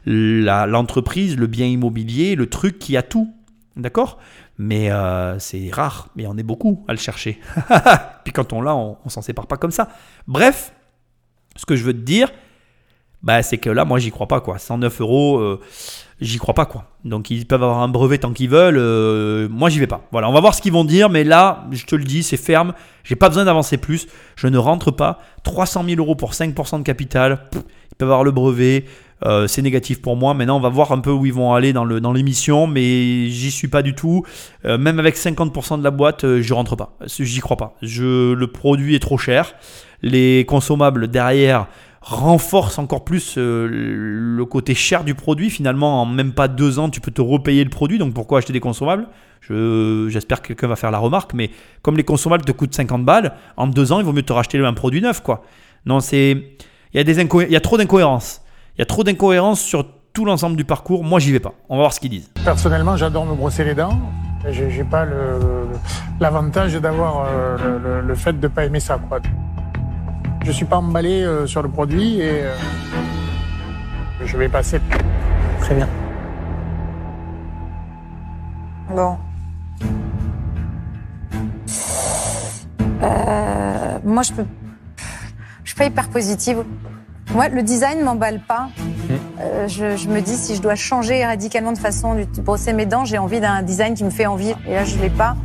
l'entreprise, 0.06 1.38
le 1.38 1.48
bien 1.48 1.68
immobilier, 1.68 2.36
le 2.36 2.48
truc 2.48 2.80
qui 2.80 2.98
a 2.98 3.04
tout. 3.04 3.34
D'accord? 3.78 4.18
Mais 4.58 4.92
euh, 4.92 5.40
c'est 5.40 5.70
rare, 5.72 6.10
mais 6.16 6.28
on 6.28 6.36
est 6.38 6.44
beaucoup 6.44 6.84
à 6.88 6.94
le 6.94 7.00
chercher. 7.00 7.40
Puis 8.26 8.34
quand 8.34 8.52
on 8.54 8.62
l'a, 8.62 8.76
on, 8.76 8.98
on 9.06 9.10
s'en 9.10 9.22
sépare 9.22 9.48
pas 9.48 9.58
comme 9.58 9.72
ça. 9.72 9.90
Bref, 10.28 10.74
ce 11.56 11.66
que 11.66 11.76
je 11.76 11.84
veux 11.84 11.94
te 11.94 12.00
dire, 12.00 12.30
bah, 13.24 13.44
c'est 13.44 13.58
que 13.58 13.70
là, 13.70 13.86
moi, 13.86 14.00
j'y 14.00 14.12
crois 14.12 14.28
pas, 14.28 14.42
quoi. 14.42 14.58
109 14.58 15.02
euros, 15.02 15.40
euh, 15.40 15.60
j'y 16.22 16.38
crois 16.38 16.54
pas, 16.54 16.66
quoi. 16.66 16.86
Donc, 17.04 17.30
ils 17.32 17.46
peuvent 17.46 17.64
avoir 17.64 17.80
un 17.82 17.88
brevet 17.88 18.20
tant 18.20 18.32
qu'ils 18.32 18.50
veulent. 18.50 18.78
euh, 18.78 19.48
moi, 19.50 19.70
j'y 19.70 19.80
vais 19.80 19.88
pas. 19.88 20.08
Voilà, 20.12 20.30
on 20.30 20.34
va 20.34 20.40
voir 20.40 20.54
ce 20.54 20.62
qu'ils 20.62 20.72
vont 20.72 20.86
dire, 20.86 21.10
mais 21.10 21.24
là, 21.24 21.66
je 21.72 21.86
te 21.86 21.96
le 21.96 22.04
dis, 22.04 22.24
c'est 22.24 22.38
ferme. 22.38 22.74
J'ai 23.04 23.16
pas 23.16 23.28
besoin 23.30 23.46
d'avancer 23.46 23.78
plus. 23.78 24.08
Je 24.36 24.48
ne 24.48 24.58
rentre 24.58 24.92
pas. 24.92 25.20
300 25.44 25.84
000 25.86 26.00
euros 26.00 26.16
pour 26.16 26.34
5% 26.34 26.78
de 26.80 26.84
capital. 26.84 27.50
ils 27.56 27.96
peuvent 27.98 28.10
avoir 28.10 28.24
le 28.24 28.32
brevet. 28.32 28.86
euh, 29.26 29.48
c'est 29.48 29.62
négatif 29.62 30.02
pour 30.02 30.16
moi. 30.16 30.34
Maintenant, 30.34 30.58
on 30.58 30.62
va 30.62 30.70
voir 30.70 30.92
un 30.92 31.00
peu 31.00 31.12
où 31.12 31.26
ils 31.26 31.34
vont 31.34 31.54
aller 31.54 31.74
dans 31.74 31.86
dans 31.86 32.14
l'émission, 32.14 32.66
mais 32.68 33.28
j'y 33.30 33.52
suis 33.52 33.68
pas 33.68 33.82
du 33.82 33.94
tout. 33.96 34.24
Euh, 34.66 34.78
même 34.78 35.00
avec 35.00 35.16
50% 35.16 35.78
de 35.80 35.84
la 35.84 35.92
boîte, 35.92 36.40
je 36.40 36.54
rentre 36.54 36.76
pas. 36.76 36.98
J'y 37.06 37.40
crois 37.40 37.58
pas. 37.58 37.76
Je, 37.82 38.34
le 38.34 38.48
produit 38.48 38.96
est 38.96 39.00
trop 39.00 39.18
cher. 39.18 39.54
Les 40.04 40.46
consommables 40.48 41.08
derrière 41.08 41.68
renforcent 42.02 42.80
encore 42.80 43.04
plus 43.04 43.36
euh, 43.38 43.68
le 43.72 44.46
côté 44.46 44.74
cher 44.74 45.04
du 45.04 45.14
produit. 45.16 45.50
Finalement, 45.50 46.02
en 46.02 46.06
même 46.06 46.34
pas 46.34 46.48
deux 46.48 46.80
ans, 46.80 46.90
tu 46.90 47.00
peux 47.00 47.12
te 47.12 47.22
repayer 47.22 47.64
le 47.64 47.70
produit. 47.70 47.98
Donc 48.00 48.14
pourquoi 48.14 48.40
acheter 48.40 48.54
des 48.54 48.60
consommables? 48.60 49.08
Je- 49.42 50.08
J'espère 50.10 50.42
que 50.42 50.48
quelqu'un 50.48 50.68
va 50.68 50.76
faire 50.76 50.92
la 50.92 50.98
remarque. 50.98 51.34
Mais 51.34 51.52
comme 51.82 51.98
les 51.98 52.04
consommables 52.04 52.44
te 52.46 52.52
coûtent 52.52 52.74
50 52.76 53.06
balles, 53.06 53.34
en 53.58 53.68
deux 53.68 53.92
ans, 53.92 54.00
il 54.00 54.06
vaut 54.06 54.14
mieux 54.14 54.24
te 54.24 54.34
racheter 54.34 54.58
un 54.60 54.74
produit 54.74 55.02
neuf. 55.02 55.22
quoi. 55.22 55.44
Non, 55.86 56.00
c'est. 56.00 56.32
Il 56.94 56.98
y, 56.98 57.00
a 57.00 57.10
il 57.14 57.52
y 57.52 57.56
a 57.56 57.62
trop 57.62 57.78
d'incohérences. 57.78 58.42
Il 58.76 58.80
y 58.80 58.82
a 58.82 58.86
trop 58.86 59.04
d'incohérences 59.04 59.62
sur 59.62 59.86
tout 60.14 60.26
l'ensemble 60.26 60.58
du 60.58 60.66
parcours. 60.66 61.04
Moi, 61.06 61.20
j'y 61.20 61.32
vais 61.32 61.40
pas. 61.40 61.54
On 61.70 61.76
va 61.78 61.84
voir 61.84 61.94
ce 61.94 62.00
qu'ils 62.02 62.10
disent. 62.10 62.30
Personnellement, 62.44 62.98
j'adore 62.98 63.26
me 63.26 63.34
brosser 63.36 63.64
les 63.64 63.76
dents. 63.76 63.98
J'ai 64.50 64.84
pas 64.84 65.06
l'avantage 66.20 66.74
d'avoir 66.76 67.26
euh, 67.28 67.58
le, 67.58 67.78
le- 68.02 68.08
le 68.08 68.16
fait 68.16 68.38
de 68.40 68.48
pas 68.48 68.66
aimer 68.66 68.80
ça. 68.80 69.00
Quoi. 69.08 69.20
Je 70.44 70.52
suis 70.52 70.66
pas 70.66 70.78
emballé 70.78 71.24
euh, 71.24 71.46
sur 71.46 71.62
le 71.62 71.70
produit 71.70 72.20
et 72.20 72.42
euh, 72.44 72.56
je 74.26 74.38
vais 74.38 74.50
passer. 74.50 74.80
Très 75.60 75.76
bien. 75.76 75.88
Bon. 78.90 79.18
Euh, 83.04 84.00
moi, 84.04 84.24
je 84.24 84.34
peux. 84.34 84.46
Je 85.64 85.70
suis 85.70 85.78
pas 85.78 85.86
hyper 85.86 86.10
positive. 86.10 86.64
Moi, 87.34 87.48
le 87.50 87.62
design 87.62 88.04
m'emballe 88.04 88.42
pas. 88.46 88.70
euh, 89.40 89.68
je, 89.68 89.96
je 89.96 90.10
me 90.10 90.22
dis 90.22 90.36
si 90.36 90.56
je 90.56 90.62
dois 90.62 90.76
changer 90.76 91.24
radicalement 91.24 91.72
de 91.72 91.78
façon 91.78 92.16
de 92.16 92.42
brosser 92.42 92.74
mes 92.74 92.86
dents, 92.86 93.06
j'ai 93.06 93.18
envie 93.20 93.40
d'un 93.40 93.62
design 93.62 93.94
qui 93.94 94.04
me 94.04 94.10
fait 94.10 94.26
envie. 94.26 94.54
Et 94.68 94.74
là, 94.74 94.84
je 94.86 94.98
l'ai 94.98 95.10
pas. 95.12 95.38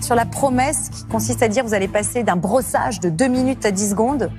Sur 0.00 0.14
la 0.14 0.24
promesse 0.24 0.90
qui 0.90 1.04
consiste 1.04 1.42
à 1.42 1.48
dire 1.48 1.64
vous 1.64 1.74
allez 1.74 1.88
passer 1.88 2.22
d'un 2.22 2.36
brossage 2.36 3.00
de 3.00 3.10
2 3.10 3.26
minutes 3.28 3.64
à 3.66 3.70
10 3.70 3.90
secondes. 3.90 4.30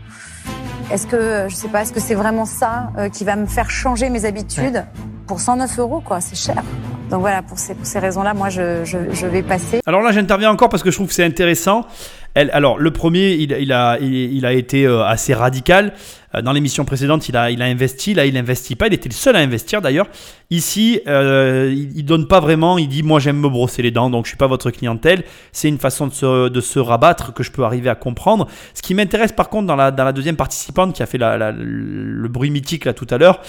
Est-ce 0.91 1.05
que, 1.05 1.45
je 1.47 1.55
sais 1.55 1.67
pas, 1.67 1.83
est-ce 1.83 1.93
que 1.93 1.99
c'est 1.99 2.15
vraiment 2.15 2.45
ça 2.45 2.91
euh, 2.97 3.09
qui 3.09 3.23
va 3.23 3.35
me 3.35 3.45
faire 3.45 3.69
changer 3.69 4.09
mes 4.09 4.25
habitudes 4.25 4.85
Pour 5.27 5.39
109 5.39 5.77
euros, 5.77 6.01
quoi, 6.03 6.19
c'est 6.19 6.35
cher. 6.35 6.63
Donc 7.11 7.21
voilà, 7.21 7.43
pour 7.43 7.59
ces, 7.59 7.75
pour 7.75 7.85
ces 7.85 7.99
raisons-là, 7.99 8.33
moi, 8.33 8.49
je, 8.49 8.83
je, 8.85 8.97
je 9.11 9.27
vais 9.27 9.43
passer. 9.43 9.81
Alors 9.85 10.01
là, 10.01 10.11
j'interviens 10.11 10.49
encore 10.49 10.69
parce 10.69 10.81
que 10.81 10.89
je 10.89 10.95
trouve 10.95 11.07
que 11.07 11.13
c'est 11.13 11.23
intéressant. 11.23 11.85
Elle, 12.33 12.49
alors, 12.51 12.79
le 12.79 12.91
premier, 12.91 13.33
il, 13.33 13.51
il 13.51 13.71
a, 13.71 13.97
il, 13.99 14.13
il 14.13 14.45
a 14.45 14.53
été 14.53 14.85
euh, 14.85 15.03
assez 15.03 15.33
radical. 15.33 15.93
Euh, 16.35 16.41
Dans 16.41 16.51
l'émission 16.51 16.85
précédente, 16.85 17.27
il 17.29 17.37
a, 17.37 17.51
il 17.51 17.61
a 17.61 17.65
investi. 17.65 18.13
Là, 18.13 18.25
il 18.25 18.37
investit 18.37 18.75
pas. 18.75 18.87
Il 18.87 18.93
était 18.93 19.09
le 19.09 19.13
seul 19.13 19.35
à 19.35 19.39
investir 19.39 19.81
d'ailleurs. 19.81 20.07
Ici, 20.49 21.01
euh, 21.07 21.73
il, 21.73 22.03
donne 22.03 22.27
pas 22.27 22.39
vraiment. 22.39 22.77
Il 22.77 22.87
dit 22.87 23.03
Moi, 23.03 23.19
j'aime 23.19 23.39
me 23.39 23.49
brosser 23.49 23.81
les 23.81 23.91
dents, 23.91 24.09
donc 24.09 24.25
je 24.25 24.29
suis 24.29 24.37
pas 24.37 24.47
votre 24.47 24.71
clientèle. 24.71 25.23
C'est 25.51 25.69
une 25.69 25.77
façon 25.77 26.07
de 26.07 26.13
se, 26.13 26.49
de 26.49 26.61
se 26.61 26.79
rabattre 26.79 27.33
que 27.33 27.43
je 27.43 27.51
peux 27.51 27.63
arriver 27.63 27.89
à 27.89 27.95
comprendre. 27.95 28.47
Ce 28.73 28.81
qui 28.81 28.93
m'intéresse 28.93 29.31
par 29.31 29.49
contre 29.49 29.67
dans 29.67 29.75
la, 29.75 29.91
dans 29.91 30.03
la 30.03 30.13
deuxième 30.13 30.35
participante 30.35 30.95
qui 30.95 31.03
a 31.03 31.05
fait 31.05 31.17
le 31.19 32.27
bruit 32.27 32.49
mythique 32.49 32.85
là 32.85 32.93
tout 32.93 33.07
à 33.09 33.17
l'heure, 33.17 33.41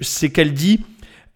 c'est 0.00 0.30
qu'elle 0.30 0.52
dit 0.52 0.80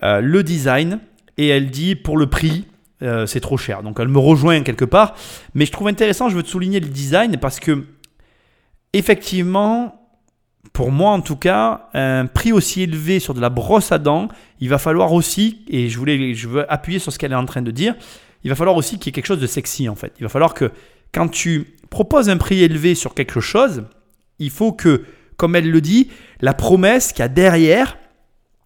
euh, 0.02 0.20
le 0.20 0.42
design 0.42 1.00
et 1.38 1.48
elle 1.48 1.70
dit 1.70 1.94
pour 1.94 2.16
le 2.16 2.26
prix. 2.26 2.64
euh, 3.02 3.26
c'est 3.26 3.40
trop 3.40 3.56
cher. 3.56 3.82
Donc 3.82 3.98
elle 4.00 4.08
me 4.08 4.18
rejoint 4.18 4.62
quelque 4.62 4.84
part. 4.84 5.14
Mais 5.54 5.66
je 5.66 5.72
trouve 5.72 5.88
intéressant, 5.88 6.28
je 6.28 6.36
veux 6.36 6.42
te 6.42 6.48
souligner 6.48 6.80
le 6.80 6.88
design 6.88 7.36
parce 7.38 7.60
que, 7.60 7.84
effectivement, 8.92 10.05
pour 10.72 10.90
moi 10.90 11.10
en 11.10 11.20
tout 11.20 11.36
cas, 11.36 11.88
un 11.94 12.26
prix 12.26 12.52
aussi 12.52 12.82
élevé 12.82 13.18
sur 13.20 13.34
de 13.34 13.40
la 13.40 13.50
brosse 13.50 13.92
à 13.92 13.98
dents, 13.98 14.28
il 14.60 14.68
va 14.68 14.78
falloir 14.78 15.12
aussi, 15.12 15.64
et 15.68 15.88
je, 15.88 15.98
voulais, 15.98 16.34
je 16.34 16.48
veux 16.48 16.70
appuyer 16.72 16.98
sur 16.98 17.12
ce 17.12 17.18
qu'elle 17.18 17.32
est 17.32 17.36
en 17.36 17.46
train 17.46 17.62
de 17.62 17.70
dire, 17.70 17.94
il 18.44 18.50
va 18.50 18.56
falloir 18.56 18.76
aussi 18.76 18.98
qu'il 18.98 19.06
y 19.06 19.08
ait 19.10 19.12
quelque 19.12 19.26
chose 19.26 19.40
de 19.40 19.46
sexy 19.46 19.88
en 19.88 19.94
fait. 19.94 20.12
Il 20.18 20.22
va 20.22 20.28
falloir 20.28 20.54
que 20.54 20.70
quand 21.12 21.28
tu 21.28 21.74
proposes 21.90 22.28
un 22.28 22.36
prix 22.36 22.62
élevé 22.62 22.94
sur 22.94 23.14
quelque 23.14 23.40
chose, 23.40 23.84
il 24.38 24.50
faut 24.50 24.72
que, 24.72 25.04
comme 25.36 25.56
elle 25.56 25.70
le 25.70 25.80
dit, 25.80 26.10
la 26.40 26.54
promesse 26.54 27.12
qu'il 27.12 27.20
y 27.20 27.22
a 27.22 27.28
derrière, 27.28 27.98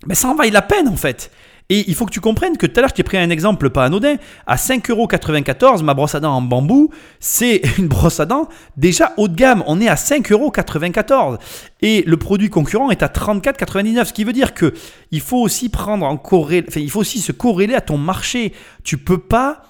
ben, 0.07 0.15
ça 0.15 0.29
en 0.29 0.35
vaille 0.35 0.51
la 0.51 0.63
peine 0.63 0.89
en 0.89 0.97
fait. 0.97 1.31
Et 1.71 1.89
il 1.89 1.95
faut 1.95 2.05
que 2.05 2.11
tu 2.11 2.21
comprennes 2.21 2.59
que 2.59 2.67
tout 2.67 2.79
à 2.79 2.81
l'heure, 2.83 2.91
je 2.91 2.97
t'ai 2.97 3.05
pris 3.05 3.17
un 3.17 3.31
exemple 3.31 3.71
pas 3.71 3.85
anodin. 3.85 4.17
À 4.47 4.57
5,94€, 4.57 5.83
ma 5.85 5.95
brosse 5.95 6.17
à 6.17 6.21
dents 6.21 6.35
en 6.35 6.43
bambou, 6.43 6.91
c'est 7.21 7.63
une 7.79 7.87
brosse 7.87 8.19
à 8.19 8.27
dents 8.27 8.49
déjà 8.77 9.13
haut 9.17 9.29
de 9.29 9.37
gamme. 9.37 9.63
On 9.67 9.81
est 9.81 9.89
à 9.89 9.95
5,94€. 9.95 11.39
Et 11.81 12.03
le 12.07 12.17
produit 12.17 12.51
concurrent 12.51 12.91
est 12.91 13.05
à 13.05 13.07
34,99€. 13.07 14.05
Ce 14.05 14.13
qui 14.13 14.25
veut 14.25 14.33
dire 14.33 14.53
que 14.53 14.75
il 15.13 15.21
faut 15.21 15.39
aussi 15.39 15.69
prendre 15.69 16.05
en 16.05 16.21
il 16.77 16.91
faut 16.91 17.01
aussi 17.01 17.21
se 17.21 17.31
corréler 17.31 17.75
à 17.75 17.81
ton 17.81 17.99
marché. 17.99 18.53
Tu 18.83 18.99
peux 18.99 19.19
pas, 19.19 19.63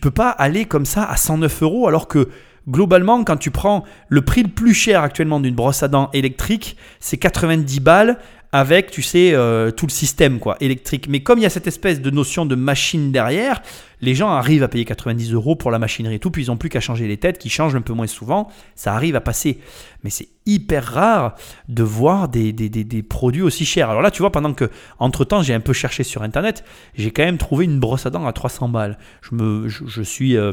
peux 0.00 0.10
pas 0.10 0.30
aller 0.30 0.64
comme 0.64 0.84
ça 0.84 1.04
à 1.04 1.16
109 1.16 1.62
euros 1.62 1.86
alors 1.86 2.08
que 2.08 2.28
globalement, 2.68 3.22
quand 3.22 3.36
tu 3.36 3.52
prends 3.52 3.84
le 4.08 4.22
prix 4.22 4.42
le 4.42 4.48
plus 4.48 4.74
cher 4.74 5.02
actuellement 5.02 5.38
d'une 5.38 5.54
brosse 5.54 5.84
à 5.84 5.88
dents 5.88 6.10
électrique, 6.12 6.76
c'est 7.00 7.16
90 7.16 7.80
balles 7.80 8.18
avec, 8.54 8.90
tu 8.90 9.00
sais, 9.00 9.32
euh, 9.32 9.70
tout 9.70 9.86
le 9.86 9.90
système 9.90 10.38
quoi, 10.38 10.56
électrique. 10.60 11.08
Mais 11.08 11.22
comme 11.22 11.38
il 11.38 11.42
y 11.42 11.46
a 11.46 11.50
cette 11.50 11.66
espèce 11.66 12.02
de 12.02 12.10
notion 12.10 12.44
de 12.44 12.54
machine 12.54 13.10
derrière, 13.10 13.62
les 14.02 14.14
gens 14.14 14.28
arrivent 14.28 14.62
à 14.62 14.68
payer 14.68 14.84
90 14.84 15.32
euros 15.32 15.56
pour 15.56 15.70
la 15.70 15.78
machinerie 15.78 16.16
et 16.16 16.18
tout, 16.18 16.30
puis 16.30 16.44
ils 16.44 16.48
n'ont 16.48 16.58
plus 16.58 16.68
qu'à 16.68 16.80
changer 16.80 17.08
les 17.08 17.16
têtes, 17.16 17.38
qui 17.38 17.48
changent 17.48 17.74
un 17.74 17.80
peu 17.80 17.94
moins 17.94 18.06
souvent, 18.06 18.48
ça 18.74 18.94
arrive 18.94 19.16
à 19.16 19.22
passer. 19.22 19.58
Mais 20.04 20.10
c'est 20.10 20.28
hyper 20.44 20.84
rare 20.84 21.34
de 21.68 21.82
voir 21.82 22.28
des, 22.28 22.52
des, 22.52 22.68
des- 22.68 23.02
produits 23.02 23.42
aussi 23.42 23.64
chers. 23.64 23.88
Alors 23.88 24.02
là, 24.02 24.10
tu 24.10 24.20
vois, 24.20 24.32
pendant 24.32 24.52
que, 24.52 24.68
entre-temps, 24.98 25.42
j'ai 25.42 25.54
un 25.54 25.60
peu 25.60 25.72
cherché 25.72 26.02
sur 26.02 26.22
Internet, 26.22 26.62
j'ai 26.94 27.10
quand 27.10 27.24
même 27.24 27.38
trouvé 27.38 27.64
une 27.64 27.78
brosse 27.80 28.04
à 28.04 28.10
dents 28.10 28.26
à 28.26 28.32
300 28.34 28.68
balles. 28.68 28.98
Je, 29.22 29.34
me, 29.34 29.68
je 29.68 30.02
suis 30.02 30.36
euh, 30.36 30.52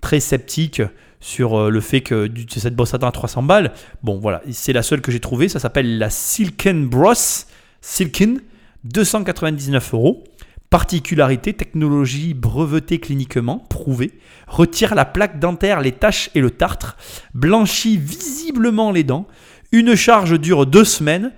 très 0.00 0.18
sceptique 0.18 0.82
sur 1.20 1.58
euh, 1.58 1.70
le 1.70 1.80
fait 1.80 2.00
que 2.00 2.30
cette 2.48 2.74
brosse 2.74 2.94
à 2.94 2.98
dents 2.98 3.08
à 3.08 3.12
300 3.12 3.42
balles, 3.42 3.72
bon 4.02 4.18
voilà, 4.18 4.42
c'est 4.50 4.72
la 4.72 4.82
seule 4.82 5.00
que 5.00 5.10
j'ai 5.10 5.20
trouvée, 5.20 5.48
ça 5.48 5.58
s'appelle 5.58 5.98
la 5.98 6.10
Silken 6.10 6.86
Bross, 6.86 7.46
Silken, 7.80 8.40
299 8.84 9.94
euros. 9.94 10.24
Particularité, 10.68 11.52
technologie 11.52 12.34
brevetée 12.34 12.98
cliniquement, 12.98 13.60
prouvée, 13.70 14.10
retire 14.48 14.96
la 14.96 15.04
plaque 15.04 15.38
dentaire, 15.38 15.80
les 15.80 15.92
taches 15.92 16.28
et 16.34 16.40
le 16.40 16.50
tartre, 16.50 16.96
blanchit 17.34 17.96
visiblement 17.96 18.90
les 18.90 19.04
dents, 19.04 19.28
une 19.70 19.94
charge 19.94 20.40
dure 20.40 20.66
deux 20.66 20.84
semaines, 20.84 21.32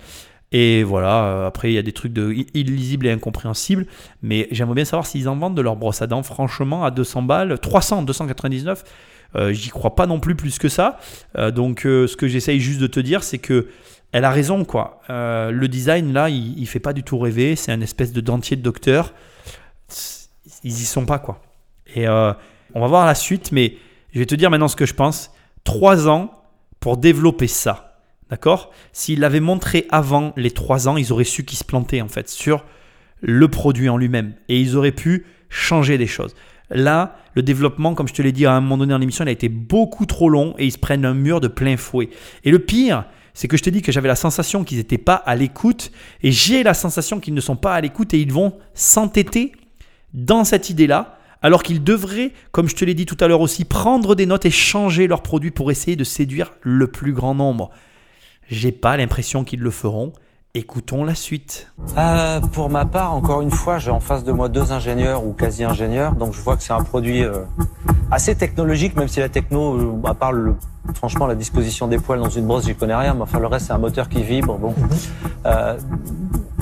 et 0.50 0.82
voilà, 0.82 1.24
euh, 1.24 1.46
après 1.46 1.70
il 1.70 1.74
y 1.74 1.78
a 1.78 1.82
des 1.82 1.92
trucs 1.92 2.12
de 2.12 2.34
illisibles 2.54 3.06
et 3.06 3.10
incompréhensibles, 3.10 3.86
mais 4.22 4.48
j'aimerais 4.50 4.76
bien 4.76 4.84
savoir 4.86 5.06
s'ils 5.06 5.28
en 5.28 5.36
vendent 5.36 5.56
de 5.56 5.62
leur 5.62 5.76
brosse 5.76 6.00
à 6.00 6.06
dents, 6.06 6.22
franchement, 6.22 6.84
à 6.84 6.90
200 6.90 7.22
balles, 7.22 7.58
300, 7.58 8.02
299, 8.02 8.82
euh, 8.82 8.84
j'y 9.34 9.70
crois 9.70 9.94
pas 9.94 10.06
non 10.06 10.20
plus 10.20 10.34
plus 10.34 10.58
que 10.58 10.68
ça. 10.68 10.98
Euh, 11.36 11.50
donc 11.50 11.86
euh, 11.86 12.06
ce 12.06 12.16
que 12.16 12.28
j'essaye 12.28 12.60
juste 12.60 12.80
de 12.80 12.86
te 12.86 13.00
dire, 13.00 13.22
c'est 13.22 13.38
que 13.38 13.68
elle 14.12 14.24
a 14.24 14.30
raison, 14.30 14.64
quoi. 14.64 15.00
Euh, 15.10 15.50
le 15.50 15.68
design, 15.68 16.12
là, 16.14 16.30
il, 16.30 16.58
il 16.58 16.66
fait 16.66 16.80
pas 16.80 16.94
du 16.94 17.02
tout 17.02 17.18
rêver, 17.18 17.56
c'est 17.56 17.72
un 17.72 17.80
espèce 17.82 18.12
de 18.12 18.22
dentier 18.22 18.56
de 18.56 18.62
docteur. 18.62 19.12
Ils 20.64 20.72
y 20.72 20.84
sont 20.84 21.04
pas, 21.04 21.18
quoi. 21.18 21.42
Et 21.94 22.08
euh, 22.08 22.32
on 22.74 22.80
va 22.80 22.86
voir 22.86 23.06
la 23.06 23.14
suite, 23.14 23.52
mais 23.52 23.76
je 24.14 24.18
vais 24.18 24.26
te 24.26 24.34
dire 24.34 24.50
maintenant 24.50 24.68
ce 24.68 24.76
que 24.76 24.86
je 24.86 24.94
pense. 24.94 25.30
Trois 25.64 26.08
ans 26.08 26.32
pour 26.80 26.96
développer 26.96 27.48
ça. 27.48 28.00
D'accord? 28.30 28.72
S'ils 28.92 29.20
l'avaient 29.20 29.40
montré 29.40 29.86
avant 29.90 30.32
les 30.36 30.50
trois 30.50 30.88
ans, 30.88 30.96
ils 30.96 31.12
auraient 31.12 31.24
su 31.24 31.44
qu'ils 31.44 31.58
se 31.58 31.64
plantaient 31.64 32.00
en 32.00 32.08
fait 32.08 32.28
sur 32.28 32.64
le 33.20 33.48
produit 33.48 33.88
en 33.88 33.96
lui-même. 33.96 34.34
Et 34.48 34.60
ils 34.60 34.76
auraient 34.76 34.92
pu 34.92 35.26
changer 35.50 35.98
des 35.98 36.06
choses. 36.06 36.34
Là, 36.70 37.16
le 37.34 37.42
développement, 37.42 37.94
comme 37.94 38.08
je 38.08 38.14
te 38.14 38.20
l'ai 38.20 38.32
dit 38.32 38.46
à 38.46 38.52
un 38.52 38.60
moment 38.60 38.78
donné 38.78 38.90
dans 38.90 38.98
l'émission, 38.98 39.24
il 39.24 39.28
a 39.28 39.32
été 39.32 39.48
beaucoup 39.48 40.06
trop 40.06 40.28
long 40.28 40.54
et 40.58 40.66
ils 40.66 40.72
se 40.72 40.78
prennent 40.78 41.04
un 41.04 41.14
mur 41.14 41.40
de 41.40 41.48
plein 41.48 41.76
fouet. 41.76 42.10
Et 42.44 42.50
le 42.50 42.58
pire, 42.58 43.04
c'est 43.32 43.48
que 43.48 43.56
je 43.56 43.62
t'ai 43.62 43.70
dit 43.70 43.82
que 43.82 43.92
j'avais 43.92 44.08
la 44.08 44.16
sensation 44.16 44.64
qu'ils 44.64 44.78
n'étaient 44.78 44.98
pas 44.98 45.14
à 45.14 45.36
l'écoute 45.36 45.92
et 46.22 46.32
j'ai 46.32 46.62
la 46.62 46.74
sensation 46.74 47.20
qu'ils 47.20 47.34
ne 47.34 47.40
sont 47.40 47.56
pas 47.56 47.74
à 47.74 47.80
l'écoute 47.80 48.12
et 48.12 48.20
ils 48.20 48.32
vont 48.32 48.54
s'entêter 48.74 49.52
dans 50.12 50.44
cette 50.44 50.70
idée-là, 50.70 51.18
alors 51.40 51.62
qu'ils 51.62 51.84
devraient, 51.84 52.32
comme 52.50 52.68
je 52.68 52.74
te 52.74 52.84
l'ai 52.84 52.94
dit 52.94 53.06
tout 53.06 53.16
à 53.20 53.28
l'heure 53.28 53.40
aussi, 53.40 53.64
prendre 53.64 54.14
des 54.14 54.26
notes 54.26 54.46
et 54.46 54.50
changer 54.50 55.06
leurs 55.06 55.22
produits 55.22 55.50
pour 55.50 55.70
essayer 55.70 55.96
de 55.96 56.04
séduire 56.04 56.52
le 56.62 56.88
plus 56.88 57.12
grand 57.12 57.34
nombre. 57.34 57.70
J'ai 58.50 58.72
pas 58.72 58.96
l'impression 58.96 59.44
qu'ils 59.44 59.60
le 59.60 59.70
feront. 59.70 60.12
Écoutons 60.54 61.04
la 61.04 61.14
suite. 61.14 61.70
Pour 62.52 62.70
ma 62.70 62.84
part, 62.86 63.12
encore 63.14 63.42
une 63.42 63.50
fois, 63.50 63.78
j'ai 63.78 63.90
en 63.90 64.00
face 64.00 64.24
de 64.24 64.32
moi 64.32 64.48
deux 64.48 64.72
ingénieurs 64.72 65.24
ou 65.24 65.32
quasi-ingénieurs, 65.32 66.12
donc 66.14 66.32
je 66.32 66.40
vois 66.40 66.56
que 66.56 66.62
c'est 66.62 66.72
un 66.72 66.82
produit 66.82 67.22
euh, 67.22 67.42
assez 68.10 68.34
technologique, 68.34 68.96
même 68.96 69.08
si 69.08 69.20
la 69.20 69.28
techno, 69.28 69.74
euh, 69.76 70.08
à 70.08 70.14
part 70.14 70.32
le, 70.32 70.54
franchement 70.94 71.26
la 71.26 71.34
disposition 71.34 71.86
des 71.86 71.98
poils 71.98 72.18
dans 72.20 72.30
une 72.30 72.46
brosse, 72.46 72.64
j'y 72.64 72.74
connais 72.74 72.94
rien, 72.94 73.12
mais 73.14 73.22
enfin 73.22 73.38
le 73.38 73.46
reste 73.46 73.66
c'est 73.66 73.72
un 73.72 73.78
moteur 73.78 74.08
qui 74.08 74.22
vibre. 74.22 74.56
Bon, 74.58 74.74
Euh, 75.46 75.78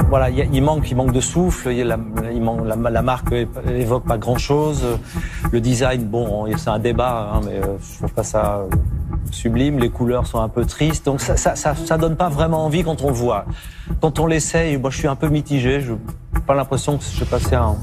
voilà, 0.08 0.30
il 0.30 0.62
manque, 0.62 0.90
il 0.90 0.96
manque 0.96 1.12
de 1.12 1.20
souffle, 1.20 1.70
la, 1.70 1.98
il 2.32 2.42
manque, 2.42 2.66
la, 2.66 3.02
marque 3.02 3.32
évoque 3.68 4.04
pas 4.04 4.18
grand 4.18 4.38
chose. 4.38 4.84
Le 5.50 5.60
design, 5.60 6.04
bon, 6.04 6.46
c'est 6.56 6.70
un 6.70 6.78
débat, 6.78 7.30
hein, 7.32 7.40
mais 7.44 7.56
euh, 7.56 7.76
je 7.80 7.98
trouve 7.98 8.12
pas 8.12 8.22
ça 8.22 8.66
sublime. 9.32 9.78
Les 9.78 9.90
couleurs 9.90 10.26
sont 10.26 10.40
un 10.40 10.48
peu 10.48 10.64
tristes, 10.64 11.06
donc 11.06 11.20
ça, 11.20 11.36
ça, 11.36 11.56
ça, 11.56 11.98
donne 11.98 12.16
pas 12.16 12.28
vraiment 12.28 12.64
envie 12.64 12.84
quand 12.84 13.02
on 13.02 13.08
le 13.08 13.14
voit. 13.14 13.46
Quand 14.00 14.20
on 14.20 14.26
l'essaye, 14.26 14.76
moi 14.76 14.90
je 14.90 14.98
suis 14.98 15.08
un 15.08 15.16
peu 15.16 15.28
mitigé. 15.28 15.80
Je 15.80 15.94
pas 16.46 16.54
l'impression 16.54 16.98
que 16.98 17.04
je 17.04 17.20
vais 17.20 17.26
passer 17.26 17.56
un 17.56 17.74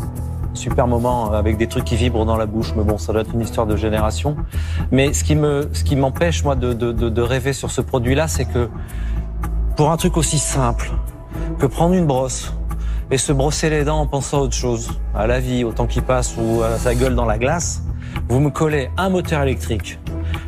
super 0.53 0.87
moment 0.87 1.33
avec 1.33 1.57
des 1.57 1.67
trucs 1.67 1.83
qui 1.83 1.95
vibrent 1.95 2.25
dans 2.25 2.37
la 2.37 2.45
bouche, 2.45 2.73
mais 2.77 2.83
bon, 2.83 2.97
ça 2.97 3.11
doit 3.11 3.23
être 3.23 3.33
une 3.33 3.41
histoire 3.41 3.67
de 3.67 3.75
génération. 3.75 4.37
Mais 4.91 5.11
ce 5.11 5.23
qui 5.23 5.35
me, 5.35 5.69
ce 5.73 5.83
qui 5.83 5.95
m'empêche 5.95 6.43
moi 6.43 6.55
de, 6.55 6.71
de, 6.73 6.91
de 6.91 7.21
rêver 7.21 7.51
sur 7.51 7.71
ce 7.71 7.81
produit-là, 7.81 8.27
c'est 8.27 8.45
que 8.45 8.69
pour 9.75 9.91
un 9.91 9.97
truc 9.97 10.15
aussi 10.15 10.37
simple 10.37 10.91
que 11.59 11.65
prendre 11.65 11.93
une 11.93 12.05
brosse 12.05 12.53
et 13.11 13.17
se 13.17 13.31
brosser 13.31 13.69
les 13.69 13.83
dents 13.83 13.99
en 13.99 14.07
pensant 14.07 14.39
à 14.39 14.41
autre 14.41 14.55
chose, 14.55 14.99
à 15.15 15.27
la 15.27 15.39
vie, 15.39 15.63
au 15.63 15.71
temps 15.71 15.87
qui 15.87 16.01
passe 16.01 16.35
ou 16.37 16.63
à 16.63 16.77
sa 16.77 16.95
gueule 16.95 17.15
dans 17.15 17.25
la 17.25 17.37
glace, 17.37 17.83
vous 18.29 18.39
me 18.39 18.49
collez 18.49 18.89
un 18.97 19.09
moteur 19.09 19.43
électrique, 19.43 19.99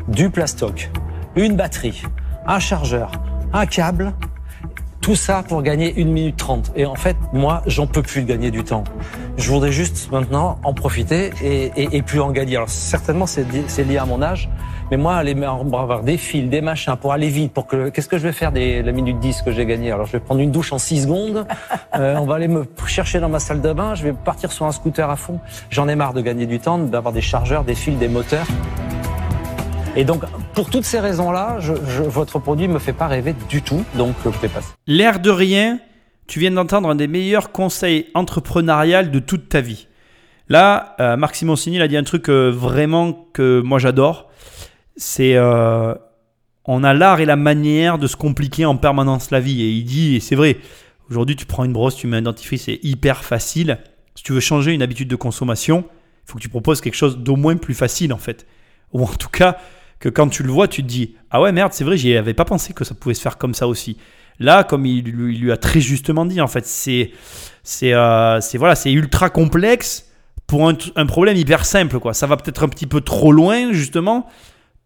du 0.07 0.29
plastoc, 0.29 0.89
une 1.35 1.55
batterie, 1.55 2.03
un 2.47 2.59
chargeur, 2.59 3.11
un 3.53 3.65
câble, 3.65 4.13
tout 5.01 5.15
ça 5.15 5.43
pour 5.47 5.61
gagner 5.61 5.93
1 5.97 6.05
minute 6.05 6.37
30. 6.37 6.71
Et 6.75 6.85
en 6.85 6.95
fait, 6.95 7.15
moi, 7.31 7.61
j'en 7.67 7.85
peux 7.85 8.01
plus 8.01 8.23
de 8.23 8.27
gagner 8.27 8.49
du 8.49 8.63
temps. 8.63 8.83
Je 9.37 9.51
voudrais 9.51 9.71
juste 9.71 10.11
maintenant 10.11 10.57
en 10.63 10.73
profiter 10.73 11.31
et, 11.43 11.71
et, 11.75 11.97
et 11.97 12.01
plus 12.01 12.19
en 12.21 12.31
gagner. 12.31 12.55
Alors 12.55 12.69
certainement, 12.69 13.27
c'est 13.27 13.83
lié 13.83 13.97
à 13.97 14.05
mon 14.05 14.23
âge, 14.23 14.49
mais 14.91 14.97
moi, 14.97 15.15
aller 15.15 15.35
me- 15.35 15.47
avoir 15.47 16.03
des 16.03 16.17
fils, 16.17 16.49
des 16.49 16.61
machins 16.61 16.95
pour 16.95 17.11
aller 17.13 17.29
vite, 17.29 17.53
pour 17.53 17.67
que 17.67 17.89
qu'est-ce 17.89 18.07
que 18.07 18.17
je 18.17 18.23
vais 18.23 18.31
faire 18.31 18.51
des 18.51 18.81
la 18.83 18.91
minute 18.91 19.19
10 19.19 19.41
que 19.41 19.51
j'ai 19.51 19.65
gagné 19.65 19.91
Alors 19.91 20.05
je 20.05 20.11
vais 20.13 20.19
prendre 20.19 20.41
une 20.41 20.51
douche 20.51 20.71
en 20.73 20.77
6 20.77 21.03
secondes. 21.03 21.45
Euh, 21.97 22.17
on 22.17 22.25
va 22.25 22.35
aller 22.35 22.49
me 22.49 22.65
chercher 22.87 23.21
dans 23.21 23.29
ma 23.29 23.39
salle 23.39 23.61
de 23.61 23.71
bain. 23.71 23.95
Je 23.95 24.03
vais 24.03 24.11
partir 24.11 24.51
sur 24.51 24.65
un 24.65 24.73
scooter 24.73 25.09
à 25.09 25.15
fond. 25.15 25.39
J'en 25.69 25.87
ai 25.87 25.95
marre 25.95 26.13
de 26.13 26.19
gagner 26.19 26.45
du 26.45 26.59
temps, 26.59 26.77
d'avoir 26.77 27.13
des 27.13 27.21
chargeurs, 27.21 27.63
des 27.63 27.73
fils, 27.73 27.97
des 27.97 28.09
moteurs. 28.09 28.45
Et 29.95 30.03
donc, 30.03 30.23
pour 30.53 30.69
toutes 30.69 30.83
ces 30.83 30.99
raisons-là, 30.99 31.55
je, 31.59 31.71
je- 31.87 32.03
votre 32.03 32.37
produit 32.39 32.67
me 32.67 32.79
fait 32.79 32.91
pas 32.91 33.07
rêver 33.07 33.33
du 33.47 33.61
tout. 33.61 33.85
Donc, 33.95 34.13
je 34.25 34.29
vais 34.41 34.49
passer. 34.49 34.73
L'air 34.87 35.19
de 35.19 35.29
rien, 35.29 35.79
Tu 36.27 36.39
viens 36.39 36.51
d'entendre 36.51 36.89
un 36.89 36.95
des 36.95 37.07
meilleurs 37.07 37.51
conseils 37.53 38.07
entrepreneuriales 38.15 39.09
de 39.11 39.19
toute 39.19 39.47
ta 39.47 39.61
vie. 39.61 39.87
Là, 40.49 40.95
euh, 40.99 41.15
Marc 41.17 41.35
Simoncini 41.35 41.75
il 41.77 41.81
a 41.83 41.87
dit 41.87 41.95
un 41.97 42.03
truc 42.03 42.29
euh, 42.29 42.49
vraiment 42.51 43.13
que 43.31 43.61
moi 43.63 43.77
j'adore. 43.79 44.27
C'est 44.97 45.35
euh, 45.35 45.93
on 46.65 46.83
a 46.83 46.93
l'art 46.93 47.19
et 47.19 47.25
la 47.25 47.35
manière 47.35 47.97
de 47.97 48.07
se 48.07 48.15
compliquer 48.15 48.65
en 48.65 48.77
permanence 48.77 49.31
la 49.31 49.39
vie. 49.39 49.61
Et 49.61 49.69
il 49.71 49.83
dit, 49.83 50.15
et 50.15 50.19
c'est 50.19 50.35
vrai, 50.35 50.57
aujourd'hui 51.09 51.35
tu 51.35 51.45
prends 51.45 51.63
une 51.65 51.73
brosse, 51.73 51.95
tu 51.95 52.07
mets 52.07 52.17
un 52.17 52.21
dentifrice, 52.21 52.63
c'est 52.63 52.79
hyper 52.83 53.23
facile. 53.23 53.79
Si 54.15 54.23
tu 54.23 54.31
veux 54.33 54.39
changer 54.39 54.73
une 54.73 54.81
habitude 54.81 55.07
de 55.09 55.15
consommation, 55.15 55.83
il 56.25 56.31
faut 56.31 56.37
que 56.37 56.43
tu 56.43 56.49
proposes 56.49 56.81
quelque 56.81 56.95
chose 56.95 57.17
d'au 57.17 57.35
moins 57.35 57.57
plus 57.57 57.73
facile 57.73 58.13
en 58.13 58.17
fait. 58.17 58.45
Ou 58.93 59.03
en 59.03 59.07
tout 59.07 59.29
cas, 59.29 59.57
que 59.99 60.09
quand 60.09 60.29
tu 60.29 60.43
le 60.43 60.51
vois, 60.51 60.67
tu 60.67 60.81
te 60.83 60.87
dis 60.87 61.15
Ah 61.29 61.41
ouais, 61.41 61.51
merde, 61.51 61.73
c'est 61.73 61.83
vrai, 61.83 61.97
j'y 61.97 62.15
avais 62.15 62.33
pas 62.33 62.45
pensé 62.45 62.73
que 62.73 62.83
ça 62.85 62.95
pouvait 62.95 63.15
se 63.15 63.21
faire 63.21 63.37
comme 63.37 63.53
ça 63.53 63.67
aussi. 63.67 63.97
Là, 64.39 64.63
comme 64.63 64.85
il, 64.85 65.03
lui- 65.05 65.51
a 65.51 65.57
très 65.57 65.79
justement 65.79 66.25
dit, 66.25 66.41
en 66.41 66.47
fait, 66.47 66.65
c'est 66.65 67.11
c'est 67.63 67.93
euh, 67.93 68.39
voilà, 68.55 68.75
c'est 68.75 68.91
ultra 68.91 69.29
complexe 69.29 70.09
pour 70.47 70.67
un, 70.69 70.77
un 70.95 71.05
problème 71.05 71.37
hyper 71.37 71.65
simple. 71.65 71.99
quoi. 71.99 72.13
Ça 72.13 72.27
va 72.27 72.37
peut-être 72.37 72.63
un 72.63 72.67
petit 72.69 72.85
peu 72.87 73.01
trop 73.01 73.31
loin, 73.31 73.71
justement, 73.71 74.27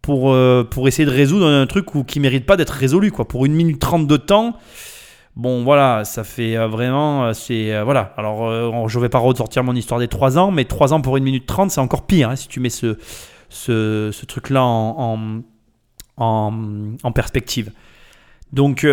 pour, 0.09 0.33
euh, 0.33 0.63
pour 0.63 0.87
essayer 0.87 1.05
de 1.05 1.13
résoudre 1.13 1.45
un 1.45 1.67
truc 1.67 1.93
où, 1.93 2.03
qui 2.03 2.19
mérite 2.19 2.47
pas 2.47 2.57
d'être 2.57 2.71
résolu. 2.71 3.11
Quoi. 3.11 3.27
Pour 3.27 3.45
une 3.45 3.53
minute 3.53 3.77
trente 3.77 4.07
de 4.07 4.17
temps, 4.17 4.57
bon, 5.35 5.63
voilà, 5.63 6.03
ça 6.03 6.23
fait 6.23 6.57
euh, 6.57 6.67
vraiment. 6.67 7.31
euh, 7.51 7.83
voilà. 7.83 8.15
Alors, 8.17 8.89
je 8.89 8.99
vais 8.99 9.07
pas 9.07 9.19
ressortir 9.19 9.63
mon 9.63 9.75
histoire 9.75 9.99
des 9.99 10.07
3 10.07 10.39
ans, 10.39 10.49
mais 10.49 10.65
3 10.65 10.93
ans 10.93 11.01
pour 11.01 11.15
une 11.17 11.23
minute 11.23 11.45
trente, 11.45 11.69
c'est 11.69 11.79
encore 11.79 12.07
pire 12.07 12.31
hein, 12.31 12.35
si 12.35 12.47
tu 12.47 12.59
mets 12.59 12.71
ce, 12.71 12.97
ce, 13.49 14.25
truc-là 14.25 14.63
en, 14.63 15.43
en, 16.17 16.53
en, 17.03 17.11
perspective. 17.11 17.71
Donc, 18.51 18.87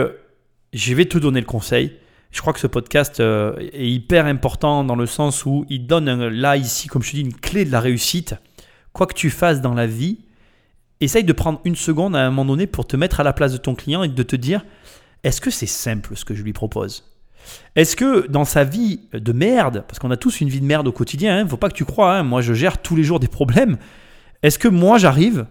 je 0.75 0.95
vais 0.95 1.07
te 1.07 1.17
donner 1.17 1.41
le 1.41 1.47
conseil. 1.47 1.97
Je 2.31 2.43
crois 2.43 2.53
que 2.53 2.61
ce 2.61 2.67
podcast 2.67 3.21
est 3.21 3.89
hyper 3.89 4.27
important 4.27 4.85
dans 4.85 4.97
le 4.97 5.07
sens 5.07 5.47
où 5.47 5.65
il 5.71 5.87
donne 5.87 6.29
là, 6.29 6.59
ici, 6.59 6.89
comme 6.89 7.03
je 7.03 7.13
te 7.13 7.17
dis, 7.17 7.23
une 7.23 7.33
clé 7.33 7.65
de 7.65 7.73
la 7.73 7.81
réussite. 7.81 8.35
Quoi 8.93 9.07
que 9.07 9.15
tu 9.15 9.31
fasses 9.31 9.63
dans 9.63 9.73
la 9.73 9.87
vie, 9.87 10.19
essaye 11.01 11.25
de 11.25 11.33
prendre 11.33 11.61
une 11.65 11.77
seconde 11.77 12.17
à 12.17 12.21
un 12.21 12.31
moment 12.31 12.45
donné 12.45 12.67
pour 12.67 12.87
te 12.87 12.97
mettre 12.97 13.21
à 13.21 13.23
la 13.23 13.33
place 13.33 13.53
de 13.53 13.59
ton 13.59 13.75
client 13.75 14.03
et 14.03 14.09
de 14.09 14.23
te 14.23 14.37
dire 14.37 14.65
est-ce 15.25 15.41
que 15.41 15.51
c'est 15.51 15.67
simple 15.67 16.17
ce 16.17 16.25
que 16.25 16.35
je 16.35 16.43
lui 16.43 16.53
propose? 16.53 17.05
Est-ce 17.75 17.97
que 17.97 18.27
dans 18.27 18.45
sa 18.45 18.65
vie 18.65 19.01
de 19.13 19.33
merde, 19.33 19.85
parce 19.87 19.99
qu'on 19.99 20.11
a 20.11 20.17
tous 20.17 20.41
une 20.41 20.49
vie 20.49 20.61
de 20.61 20.67
merde 20.67 20.89
au 20.89 20.93
quotidien, 20.93 21.45
ne 21.45 21.49
faut 21.49 21.57
pas 21.57 21.69
que 21.69 21.75
tu 21.75 21.85
crois, 21.85 22.17
hein, 22.17 22.23
moi 22.23 22.41
je 22.41 22.55
gère 22.55 22.79
tous 22.79 22.97
les 22.97 23.05
jours 23.05 23.21
des 23.21 23.29
problèmes, 23.29 23.77
est-ce 24.43 24.59
que 24.59 24.69
moi 24.69 24.99
j'arrive 24.99 25.47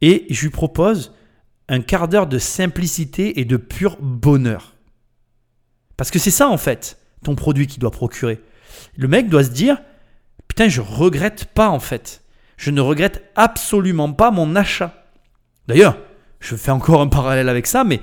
et 0.00 0.26
je 0.30 0.42
lui 0.42 0.50
propose 0.50 1.14
un 1.68 1.80
quart 1.80 2.08
d'heure 2.08 2.26
de 2.26 2.38
simplicité 2.38 3.40
et 3.40 3.44
de 3.44 3.56
pur 3.56 3.98
bonheur? 4.00 4.74
Parce 5.96 6.10
que 6.10 6.18
c'est 6.18 6.30
ça 6.30 6.48
en 6.48 6.58
fait, 6.58 6.98
ton 7.24 7.34
produit 7.34 7.66
qui 7.66 7.78
doit 7.78 7.90
procurer. 7.90 8.40
Le 8.96 9.08
mec 9.08 9.28
doit 9.28 9.44
se 9.44 9.50
dire 9.50 9.78
putain, 10.48 10.68
je 10.68 10.80
regrette 10.80 11.46
pas 11.46 11.68
en 11.68 11.80
fait. 11.80 12.22
Je 12.56 12.70
ne 12.70 12.80
regrette 12.80 13.30
absolument 13.36 14.12
pas 14.12 14.30
mon 14.30 14.56
achat. 14.56 15.04
D'ailleurs, 15.68 15.98
je 16.40 16.56
fais 16.56 16.70
encore 16.70 17.00
un 17.00 17.08
parallèle 17.08 17.48
avec 17.48 17.66
ça, 17.66 17.84
mais 17.84 18.00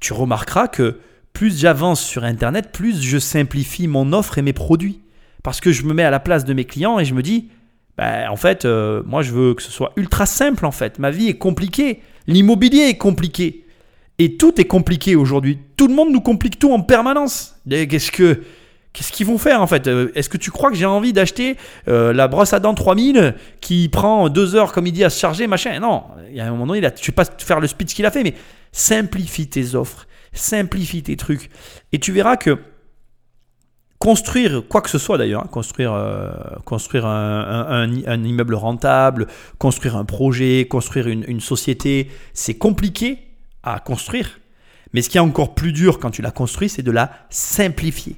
tu 0.00 0.12
remarqueras 0.12 0.68
que 0.68 1.00
plus 1.32 1.58
j'avance 1.58 2.02
sur 2.02 2.24
Internet, 2.24 2.72
plus 2.72 3.02
je 3.02 3.18
simplifie 3.18 3.88
mon 3.88 4.12
offre 4.12 4.38
et 4.38 4.42
mes 4.42 4.52
produits. 4.52 5.00
Parce 5.42 5.60
que 5.60 5.72
je 5.72 5.84
me 5.84 5.94
mets 5.94 6.02
à 6.02 6.10
la 6.10 6.20
place 6.20 6.44
de 6.44 6.52
mes 6.52 6.64
clients 6.64 6.98
et 6.98 7.04
je 7.04 7.14
me 7.14 7.22
dis, 7.22 7.48
bah, 7.96 8.30
en 8.30 8.36
fait, 8.36 8.64
euh, 8.64 9.02
moi 9.06 9.22
je 9.22 9.32
veux 9.32 9.54
que 9.54 9.62
ce 9.62 9.70
soit 9.70 9.92
ultra 9.96 10.26
simple 10.26 10.66
en 10.66 10.70
fait. 10.70 10.98
Ma 10.98 11.10
vie 11.10 11.28
est 11.28 11.38
compliquée. 11.38 12.00
L'immobilier 12.26 12.88
est 12.88 12.98
compliqué. 12.98 13.66
Et 14.18 14.36
tout 14.36 14.60
est 14.60 14.66
compliqué 14.66 15.16
aujourd'hui. 15.16 15.58
Tout 15.76 15.88
le 15.88 15.94
monde 15.94 16.12
nous 16.12 16.20
complique 16.20 16.58
tout 16.58 16.72
en 16.72 16.80
permanence. 16.80 17.56
Qu'est-ce 17.68 18.12
que 18.12 18.42
qu'est-ce 18.92 19.12
qu'ils 19.12 19.26
vont 19.26 19.38
faire 19.38 19.60
en 19.62 19.66
fait? 19.66 19.86
Euh, 19.88 20.10
Est-ce 20.14 20.28
que 20.28 20.36
tu 20.38 20.50
crois 20.50 20.70
que 20.70 20.76
j'ai 20.76 20.86
envie 20.86 21.12
d'acheter 21.12 21.56
euh, 21.88 22.12
la 22.12 22.28
brosse 22.28 22.52
à 22.52 22.60
dents 22.60 22.74
3000 22.74 23.34
qui 23.60 23.88
prend 23.88 24.28
deux 24.28 24.54
heures 24.56 24.72
comme 24.72 24.86
il 24.86 24.92
dit 24.92 25.04
à 25.04 25.10
se 25.10 25.18
charger 25.20 25.46
machin? 25.46 25.78
Non, 25.80 26.04
il 26.30 26.36
y 26.36 26.40
a 26.40 26.46
un 26.46 26.50
moment 26.50 26.66
donné, 26.66 26.84
a- 26.86 26.92
je 27.00 27.06
vais 27.06 27.12
pas 27.12 27.24
faire 27.24 27.60
le 27.60 27.66
speech 27.66 27.94
qu'il 27.94 28.06
a 28.06 28.10
fait, 28.10 28.22
mais 28.22 28.34
simplifie 28.72 29.48
tes 29.48 29.74
offres, 29.74 30.06
simplifie 30.32 31.02
tes 31.02 31.16
trucs, 31.16 31.50
et 31.92 31.98
tu 31.98 32.12
verras 32.12 32.36
que 32.36 32.58
construire 33.98 34.62
quoi 34.68 34.80
que 34.80 34.88
ce 34.88 34.98
soit 34.98 35.18
d'ailleurs, 35.18 35.42
hein, 35.44 35.48
construire, 35.50 35.92
euh, 35.92 36.30
construire 36.64 37.04
un- 37.06 37.86
un 38.06 38.24
immeuble 38.24 38.54
rentable, 38.54 39.26
construire 39.58 39.96
un 39.96 40.04
projet, 40.06 40.66
construire 40.68 41.06
une, 41.08 41.24
une 41.28 41.40
société, 41.40 42.10
c'est 42.32 42.54
compliqué 42.54 43.18
à 43.62 43.78
construire. 43.78 44.40
Mais 44.94 45.02
ce 45.02 45.10
qui 45.10 45.18
est 45.18 45.20
encore 45.20 45.54
plus 45.54 45.72
dur 45.72 45.98
quand 45.98 46.10
tu 46.10 46.22
l'as 46.22 46.30
construit, 46.30 46.68
c'est 46.70 46.82
de 46.82 46.90
la 46.90 47.10
simplifier. 47.28 48.16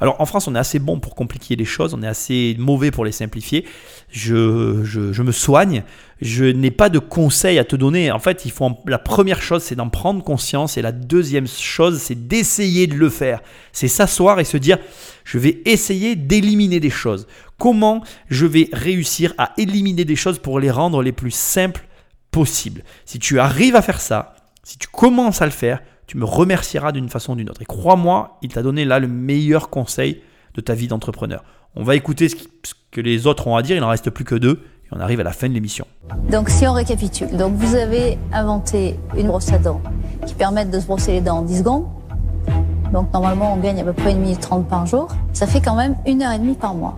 Alors 0.00 0.20
en 0.20 0.26
France, 0.26 0.48
on 0.48 0.54
est 0.54 0.58
assez 0.58 0.78
bon 0.78 1.00
pour 1.00 1.14
compliquer 1.14 1.56
les 1.56 1.64
choses, 1.64 1.94
on 1.94 2.02
est 2.02 2.08
assez 2.08 2.56
mauvais 2.58 2.90
pour 2.90 3.04
les 3.04 3.12
simplifier. 3.12 3.64
Je, 4.10 4.82
je, 4.84 5.22
me 5.22 5.32
soigne, 5.32 5.82
je 6.20 6.44
n'ai 6.44 6.70
pas 6.70 6.88
de 6.88 6.98
conseils 6.98 7.58
à 7.58 7.64
te 7.64 7.76
donner. 7.76 8.10
En 8.10 8.18
fait, 8.18 8.44
il 8.44 8.50
faut 8.50 8.70
la 8.86 8.98
première 8.98 9.42
chose, 9.42 9.62
c'est 9.62 9.74
d'en 9.74 9.88
prendre 9.88 10.22
conscience, 10.22 10.76
et 10.76 10.82
la 10.82 10.92
deuxième 10.92 11.46
chose, 11.46 11.98
c'est 12.00 12.28
d'essayer 12.28 12.86
de 12.86 12.94
le 12.94 13.10
faire. 13.10 13.40
C'est 13.72 13.88
s'asseoir 13.88 14.40
et 14.40 14.44
se 14.44 14.56
dire, 14.56 14.78
je 15.24 15.38
vais 15.38 15.60
essayer 15.64 16.16
d'éliminer 16.16 16.80
des 16.80 16.90
choses. 16.90 17.26
Comment 17.58 18.02
je 18.28 18.46
vais 18.46 18.68
réussir 18.72 19.34
à 19.36 19.52
éliminer 19.58 20.04
des 20.04 20.16
choses 20.16 20.38
pour 20.38 20.60
les 20.60 20.70
rendre 20.70 21.02
les 21.02 21.12
plus 21.12 21.32
simples 21.32 21.86
possibles? 22.30 22.82
Si 23.04 23.18
tu 23.18 23.38
arrives 23.40 23.76
à 23.76 23.82
faire 23.82 24.00
ça, 24.00 24.36
si 24.62 24.78
tu 24.78 24.88
commences 24.88 25.42
à 25.42 25.46
le 25.46 25.52
faire, 25.52 25.80
tu 26.08 26.16
me 26.16 26.24
remercieras 26.24 26.90
d'une 26.90 27.08
façon 27.08 27.34
ou 27.34 27.36
d'une 27.36 27.48
autre. 27.50 27.62
Et 27.62 27.66
crois-moi, 27.66 28.38
il 28.42 28.52
t'a 28.52 28.62
donné 28.62 28.84
là 28.84 28.98
le 28.98 29.06
meilleur 29.08 29.70
conseil 29.70 30.20
de 30.54 30.60
ta 30.60 30.74
vie 30.74 30.88
d'entrepreneur. 30.88 31.44
On 31.76 31.84
va 31.84 31.94
écouter 31.94 32.28
ce, 32.28 32.34
qui- 32.34 32.48
ce 32.64 32.74
que 32.90 33.00
les 33.00 33.26
autres 33.28 33.46
ont 33.46 33.54
à 33.54 33.62
dire, 33.62 33.76
il 33.76 33.80
n'en 33.80 33.88
reste 33.90 34.10
plus 34.10 34.24
que 34.24 34.34
deux, 34.34 34.62
et 34.86 34.88
on 34.96 35.00
arrive 35.00 35.20
à 35.20 35.22
la 35.22 35.32
fin 35.32 35.48
de 35.48 35.52
l'émission. 35.54 35.86
Donc 36.30 36.48
si 36.48 36.66
on 36.66 36.72
récapitule, 36.72 37.36
donc 37.36 37.52
vous 37.54 37.74
avez 37.76 38.18
inventé 38.32 38.98
une 39.16 39.26
brosse 39.28 39.52
à 39.52 39.58
dents 39.58 39.80
qui 40.26 40.34
permet 40.34 40.64
de 40.64 40.80
se 40.80 40.86
brosser 40.86 41.12
les 41.12 41.20
dents 41.20 41.38
en 41.38 41.42
10 41.42 41.58
secondes. 41.58 41.86
Donc 42.92 43.12
normalement 43.12 43.52
on 43.52 43.58
gagne 43.58 43.80
à 43.80 43.84
peu 43.84 43.92
près 43.92 44.12
1 44.12 44.14
minute 44.16 44.40
30 44.40 44.66
par 44.66 44.86
jour. 44.86 45.08
Ça 45.34 45.46
fait 45.46 45.60
quand 45.60 45.74
même 45.76 45.94
une 46.06 46.22
heure 46.22 46.32
et 46.32 46.38
demie 46.38 46.54
par 46.54 46.74
mois 46.74 46.96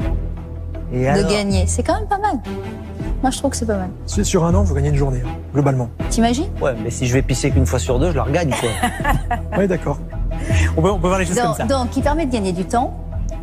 Et 0.92 1.00
de 1.02 1.06
alors? 1.08 1.28
gagner. 1.30 1.64
C'est 1.66 1.82
quand 1.82 1.98
même 1.98 2.08
pas 2.08 2.18
mal. 2.18 2.38
Moi 3.22 3.30
je 3.30 3.38
trouve 3.38 3.50
que 3.50 3.56
c'est 3.56 3.66
pas 3.66 3.76
mal. 3.76 3.90
Sur 4.06 4.24
sur 4.24 4.44
un 4.44 4.54
an, 4.54 4.62
vous 4.62 4.74
gagnez 4.74 4.88
une 4.88 4.96
journée, 4.96 5.22
hein, 5.24 5.30
globalement. 5.52 5.90
T'imagines? 6.08 6.48
Ouais, 6.60 6.74
mais 6.82 6.90
si 6.90 7.06
je 7.06 7.12
vais 7.12 7.22
pisser 7.22 7.50
qu'une 7.50 7.66
fois 7.66 7.78
sur 7.78 7.98
deux, 7.98 8.10
je 8.10 8.16
la 8.16 8.22
regagne, 8.24 8.50
quoi. 8.50 8.70
Oui, 9.58 9.68
d'accord. 9.68 9.98
On 10.76 10.82
peut, 10.82 10.90
on 10.90 10.98
peut 10.98 11.08
voir 11.08 11.18
les 11.18 11.26
choses 11.26 11.36
comme 11.36 11.46
donc, 11.48 11.56
ça. 11.56 11.64
donc, 11.64 11.90
qui 11.90 12.00
permet 12.00 12.26
de 12.26 12.32
gagner 12.32 12.52
du 12.52 12.64
temps 12.64 12.94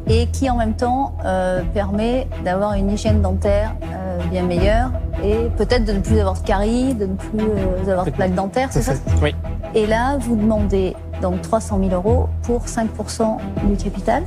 et 0.07 0.27
qui 0.27 0.49
en 0.49 0.55
même 0.55 0.73
temps 0.73 1.15
euh, 1.25 1.61
permet 1.73 2.27
d'avoir 2.43 2.73
une 2.73 2.89
hygiène 2.89 3.21
dentaire 3.21 3.75
euh, 3.93 4.19
bien 4.31 4.43
meilleure 4.43 4.91
et 5.23 5.49
peut-être 5.57 5.85
de 5.85 5.93
ne 5.93 5.99
plus 5.99 6.19
avoir 6.19 6.39
de 6.39 6.45
caries, 6.45 6.93
de 6.93 7.05
ne 7.05 7.15
plus 7.15 7.39
euh, 7.39 7.91
avoir 7.91 8.05
de 8.05 8.11
plaques 8.11 8.35
dentaires, 8.35 8.69
c'est 8.71 8.81
ça 8.81 8.93
Oui. 9.21 9.35
Et 9.75 9.85
là, 9.85 10.17
vous 10.17 10.35
demandez 10.35 10.95
donc 11.21 11.41
300 11.41 11.79
000 11.79 11.91
euros 11.93 12.27
pour 12.43 12.65
5% 12.65 13.37
du 13.69 13.75
capital. 13.77 14.23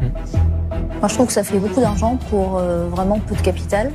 Hmm. 0.00 0.06
Moi, 1.00 1.08
je 1.08 1.14
trouve 1.14 1.26
que 1.26 1.32
ça 1.32 1.42
fait 1.44 1.58
beaucoup 1.58 1.80
d'argent 1.80 2.16
pour 2.30 2.58
euh, 2.58 2.88
vraiment 2.90 3.18
peu 3.18 3.34
de 3.34 3.40
capital. 3.40 3.90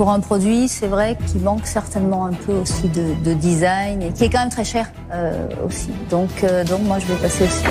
Pour 0.00 0.08
un 0.08 0.20
produit, 0.20 0.66
c'est 0.66 0.86
vrai 0.86 1.18
qu'il 1.26 1.42
manque 1.42 1.66
certainement 1.66 2.24
un 2.24 2.32
peu 2.32 2.54
aussi 2.54 2.88
de, 2.88 3.22
de 3.22 3.34
design 3.34 4.00
et 4.00 4.14
qui 4.14 4.24
est 4.24 4.30
quand 4.30 4.38
même 4.38 4.48
très 4.48 4.64
cher 4.64 4.90
euh, 5.12 5.46
aussi. 5.66 5.90
Donc, 6.08 6.42
euh, 6.42 6.64
donc 6.64 6.80
moi, 6.84 6.98
je 6.98 7.04
vais 7.04 7.20
passer 7.20 7.44
aussi. 7.44 7.62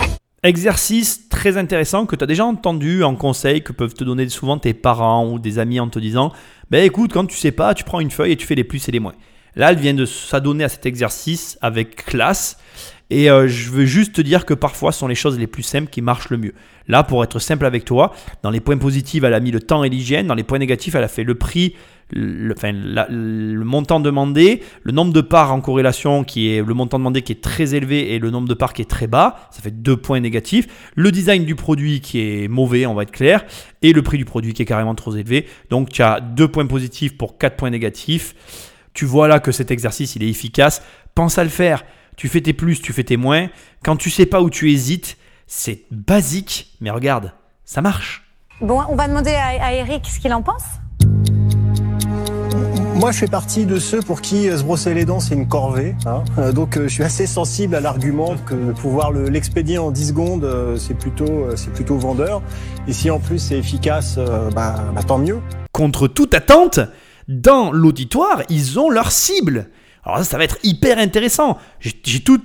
Exercice 0.44 1.28
très 1.28 1.58
intéressant 1.58 2.06
que 2.06 2.16
tu 2.16 2.24
as 2.24 2.28
déjà 2.28 2.46
entendu 2.46 3.04
en 3.04 3.16
conseil 3.16 3.64
que 3.64 3.72
peuvent 3.72 3.96
te 3.96 4.04
donner 4.04 4.30
souvent 4.30 4.60
tes 4.60 4.76
parents 4.76 5.28
ou 5.28 5.40
des 5.40 5.58
amis 5.58 5.80
en 5.80 5.90
te 5.90 5.98
disant 5.98 6.32
Ben 6.70 6.86
écoute, 6.86 7.14
quand 7.14 7.26
tu 7.26 7.36
sais 7.36 7.52
pas, 7.52 7.74
tu 7.74 7.84
prends 7.84 8.00
une 8.00 8.12
feuille 8.12 8.34
et 8.34 8.38
tu 8.38 8.46
fais 8.46 8.54
les 8.54 8.64
plus 8.64 8.88
et 8.88 8.92
les 8.92 9.00
moins. 9.00 9.16
Là, 9.56 9.72
elle 9.72 9.80
vient 9.80 9.96
de 9.96 10.06
s'adonner 10.06 10.64
à 10.64 10.70
cet 10.70 10.86
exercice 10.86 11.58
avec 11.64 11.96
classe. 11.96 12.60
Et 13.10 13.32
euh, 13.32 13.48
je 13.48 13.72
veux 13.72 13.86
juste 13.86 14.14
te 14.14 14.22
dire 14.22 14.46
que 14.46 14.54
parfois, 14.54 14.92
ce 14.92 15.00
sont 15.00 15.08
les 15.08 15.16
choses 15.16 15.40
les 15.40 15.48
plus 15.48 15.64
simples 15.64 15.90
qui 15.90 16.04
marchent 16.04 16.30
le 16.30 16.38
mieux. 16.38 16.54
Là, 16.88 17.02
pour 17.02 17.24
être 17.24 17.40
simple 17.40 17.66
avec 17.66 17.84
toi, 17.86 18.14
dans 18.44 18.52
les 18.52 18.60
points 18.60 18.78
positifs, 18.78 19.24
elle 19.24 19.34
a 19.34 19.40
mis 19.40 19.50
le 19.50 19.60
temps 19.60 19.84
et 19.84 19.90
l'hygiène. 19.90 20.28
Dans 20.28 20.36
les 20.36 20.44
points 20.44 20.60
négatifs, 20.60 20.94
elle 20.94 21.04
a 21.04 21.08
fait 21.08 21.24
le 21.24 21.34
prix, 21.34 21.74
le, 22.12 23.64
montant 23.64 24.00
demandé, 24.00 24.64
le 24.84 24.92
nombre 24.92 25.14
de 25.14 25.22
parts 25.22 25.54
en 25.54 25.62
corrélation 25.62 26.24
qui 26.24 26.52
est 26.52 26.66
le 26.66 26.74
montant 26.74 26.98
demandé 26.98 27.22
qui 27.22 27.32
est 27.32 27.42
très 27.42 27.76
élevé 27.76 28.14
et 28.14 28.20
le 28.20 28.30
nombre 28.30 28.48
de 28.48 28.54
parts 28.54 28.74
qui 28.74 28.82
est 28.82 28.90
très 28.90 29.08
bas. 29.08 29.48
Ça 29.52 29.62
fait 29.62 29.72
deux 29.72 29.98
points 29.98 30.20
négatifs. 30.20 30.68
Le 30.96 31.12
design 31.12 31.46
du 31.46 31.56
produit 31.56 32.02
qui 32.02 32.20
est 32.20 32.48
mauvais, 32.48 32.86
on 32.86 32.94
va 32.94 33.04
être 33.04 33.12
clair, 33.12 33.46
et 33.82 33.94
le 33.94 34.02
prix 34.02 34.18
du 34.18 34.26
produit 34.26 34.54
qui 34.54 34.64
est 34.64 34.66
carrément 34.66 34.96
trop 34.96 35.16
élevé. 35.16 35.48
Donc, 35.70 35.90
tu 35.90 36.02
as 36.02 36.20
deux 36.20 36.48
points 36.48 36.66
positifs 36.66 37.18
pour 37.18 37.38
quatre 37.38 37.58
points 37.58 37.70
négatifs. 37.70 38.36
Tu 38.94 39.06
vois 39.06 39.28
là 39.28 39.40
que 39.40 39.52
cet 39.52 39.72
exercice, 39.72 40.16
il 40.16 40.24
est 40.24 40.30
efficace. 40.30 40.82
Pense 41.16 41.38
à 41.38 41.44
le 41.44 41.50
faire. 41.50 41.84
Tu 42.18 42.28
fais 42.28 42.42
tes 42.42 42.54
plus, 42.54 42.82
tu 42.82 42.92
fais 42.92 43.04
tes 43.04 43.18
moins. 43.18 43.50
Quand 43.84 43.96
tu 43.96 44.10
sais 44.10 44.26
pas 44.26 44.42
où 44.42 44.50
tu 44.50 44.72
hésites, 44.72 45.18
c'est 45.48 45.84
basique, 45.92 46.76
mais 46.82 46.90
regarde, 46.90 47.34
ça 47.66 47.82
marche. 47.82 48.26
Bon, 48.62 48.82
on 48.90 48.96
va 48.96 49.08
demander 49.08 49.32
à, 49.32 49.66
à 49.66 49.74
Eric 49.74 50.06
ce 50.06 50.20
qu'il 50.20 50.34
en 50.34 50.42
pense. 50.42 50.64
Moi, 53.00 53.14
je 53.14 53.20
fais 53.20 53.28
partie 53.28 53.66
de 53.66 53.80
ceux 53.80 54.02
pour 54.02 54.20
qui 54.20 54.50
euh, 54.50 54.58
se 54.58 54.64
brosser 54.64 54.94
les 54.94 55.06
dents, 55.06 55.22
c'est 55.22 55.34
une 55.34 55.48
corvée. 55.48 55.96
hein. 56.06 56.22
Euh, 56.38 56.52
Donc, 56.52 56.76
euh, 56.76 56.84
je 56.90 56.94
suis 56.96 57.04
assez 57.04 57.26
sensible 57.28 57.76
à 57.76 57.80
l'argument 57.80 58.36
que 58.46 58.74
pouvoir 58.74 59.14
le- 59.14 59.30
l'expédier 59.30 59.78
en 59.78 59.90
10 59.90 60.10
secondes, 60.10 60.46
c'est 60.78 60.96
plutôt, 60.98 61.96
vendeur. 61.98 62.42
Et 62.90 62.94
si 62.94 63.10
en 63.10 63.20
plus 63.20 63.40
c'est 63.40 63.58
efficace, 63.58 64.18
bah, 64.54 64.76
bah, 64.94 65.04
tant 65.08 65.18
mieux. 65.18 65.40
contre 65.72 66.08
toute 66.10 66.34
attente, 66.34 66.80
dans 67.30 67.72
l'auditoire, 67.72 68.42
ils 68.50 68.80
ont 68.80 68.90
leur 68.90 69.12
cible. 69.12 69.70
Alors 70.10 70.24
ça, 70.24 70.32
ça 70.32 70.38
va 70.38 70.44
être 70.44 70.58
hyper 70.64 70.98
intéressant. 70.98 71.58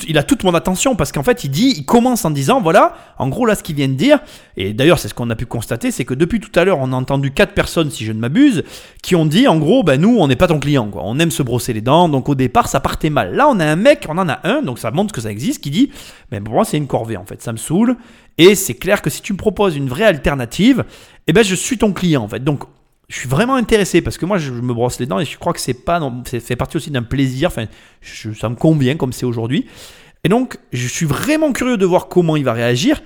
Il 0.08 0.18
a 0.18 0.22
toute 0.22 0.44
mon 0.44 0.54
attention 0.54 0.96
parce 0.96 1.12
qu'en 1.12 1.22
fait, 1.22 1.44
il 1.44 1.50
dit, 1.50 1.74
il 1.76 1.84
commence 1.84 2.24
en 2.24 2.30
disant, 2.30 2.60
voilà, 2.60 2.94
en 3.18 3.28
gros 3.28 3.46
là, 3.46 3.54
ce 3.54 3.62
qu'il 3.62 3.74
vient 3.74 3.88
de 3.88 3.94
dire. 3.94 4.20
Et 4.56 4.72
d'ailleurs, 4.72 4.98
c'est 4.98 5.08
ce 5.08 5.14
qu'on 5.14 5.30
a 5.30 5.36
pu 5.36 5.46
constater, 5.46 5.90
c'est 5.90 6.04
que 6.04 6.14
depuis 6.14 6.40
tout 6.40 6.52
à 6.58 6.64
l'heure, 6.64 6.78
on 6.80 6.92
a 6.92 6.96
entendu 6.96 7.32
quatre 7.32 7.54
personnes, 7.54 7.90
si 7.90 8.04
je 8.04 8.12
ne 8.12 8.18
m'abuse, 8.18 8.64
qui 9.02 9.16
ont 9.16 9.26
dit, 9.26 9.48
en 9.48 9.58
gros, 9.58 9.82
ben 9.82 10.00
nous, 10.00 10.16
on 10.18 10.28
n'est 10.28 10.36
pas 10.36 10.46
ton 10.46 10.60
client, 10.60 10.88
quoi. 10.88 11.02
On 11.04 11.18
aime 11.18 11.30
se 11.30 11.42
brosser 11.42 11.72
les 11.72 11.80
dents, 11.80 12.08
donc 12.08 12.28
au 12.28 12.34
départ, 12.34 12.68
ça 12.68 12.80
partait 12.80 13.10
mal. 13.10 13.34
Là, 13.34 13.48
on 13.48 13.58
a 13.58 13.64
un 13.64 13.76
mec, 13.76 14.06
on 14.08 14.18
en 14.18 14.28
a 14.28 14.40
un, 14.44 14.62
donc 14.62 14.78
ça 14.78 14.90
montre 14.90 15.12
que 15.12 15.20
ça 15.20 15.30
existe, 15.30 15.62
qui 15.62 15.70
dit, 15.70 15.90
mais 16.30 16.40
pour 16.40 16.54
moi, 16.54 16.64
c'est 16.64 16.76
une 16.76 16.86
corvée 16.86 17.16
en 17.16 17.24
fait, 17.24 17.42
ça 17.42 17.52
me 17.52 17.58
saoule. 17.58 17.96
Et 18.36 18.54
c'est 18.54 18.74
clair 18.74 19.00
que 19.00 19.10
si 19.10 19.22
tu 19.22 19.32
me 19.32 19.38
proposes 19.38 19.76
une 19.76 19.88
vraie 19.88 20.04
alternative, 20.04 20.84
eh 21.26 21.32
ben, 21.32 21.44
je 21.44 21.54
suis 21.54 21.78
ton 21.78 21.92
client 21.92 22.22
en 22.22 22.28
fait. 22.28 22.42
Donc 22.42 22.64
je 23.08 23.16
suis 23.18 23.28
vraiment 23.28 23.54
intéressé 23.56 24.00
parce 24.00 24.18
que 24.18 24.26
moi 24.26 24.38
je 24.38 24.50
me 24.52 24.72
brosse 24.72 24.98
les 24.98 25.06
dents 25.06 25.20
et 25.20 25.24
je 25.24 25.38
crois 25.38 25.52
que 25.52 25.60
c'est 25.60 25.74
pas 25.74 26.00
c'est 26.26 26.40
fait 26.40 26.56
partie 26.56 26.76
aussi 26.76 26.90
d'un 26.90 27.02
plaisir 27.02 27.48
enfin 27.48 27.66
ça 28.02 28.48
me 28.48 28.54
convient 28.54 28.96
comme 28.96 29.12
c'est 29.12 29.26
aujourd'hui 29.26 29.66
et 30.24 30.28
donc 30.28 30.58
je 30.72 30.88
suis 30.88 31.06
vraiment 31.06 31.52
curieux 31.52 31.76
de 31.76 31.86
voir 31.86 32.08
comment 32.08 32.36
il 32.36 32.44
va 32.44 32.52
réagir 32.52 33.02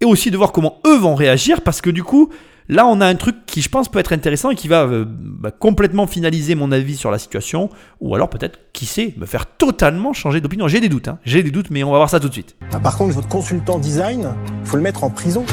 et 0.00 0.04
aussi 0.04 0.30
de 0.30 0.36
voir 0.36 0.52
comment 0.52 0.80
eux 0.86 0.98
vont 0.98 1.14
réagir 1.14 1.62
parce 1.62 1.80
que 1.80 1.90
du 1.90 2.02
coup 2.04 2.30
là 2.68 2.86
on 2.86 3.00
a 3.00 3.06
un 3.06 3.14
truc 3.14 3.46
qui 3.46 3.62
je 3.62 3.68
pense 3.70 3.88
peut 3.88 3.98
être 3.98 4.12
intéressant 4.12 4.50
et 4.50 4.54
qui 4.54 4.68
va 4.68 4.82
euh, 4.82 5.04
bah, 5.08 5.50
complètement 5.50 6.06
finaliser 6.06 6.54
mon 6.54 6.70
avis 6.70 6.96
sur 6.96 7.10
la 7.10 7.18
situation 7.18 7.70
ou 8.00 8.14
alors 8.14 8.28
peut-être 8.28 8.58
qui 8.74 8.84
sait 8.84 9.14
me 9.16 9.24
faire 9.26 9.46
totalement 9.46 10.12
changer 10.12 10.40
d'opinion 10.40 10.68
j'ai 10.68 10.80
des 10.80 10.90
doutes 10.90 11.08
hein. 11.08 11.18
j'ai 11.24 11.42
des 11.42 11.50
doutes 11.50 11.70
mais 11.70 11.82
on 11.82 11.90
va 11.90 11.96
voir 11.96 12.10
ça 12.10 12.20
tout 12.20 12.28
de 12.28 12.34
suite 12.34 12.56
Ah, 12.72 12.78
Par 12.78 12.96
contre, 12.96 13.14
votre 13.14 13.28
consultant 13.28 13.78
design, 13.78 14.34
faut 14.64 14.76
le 14.76 14.82
mettre 14.82 15.02
en 15.02 15.10
prison. 15.10 15.44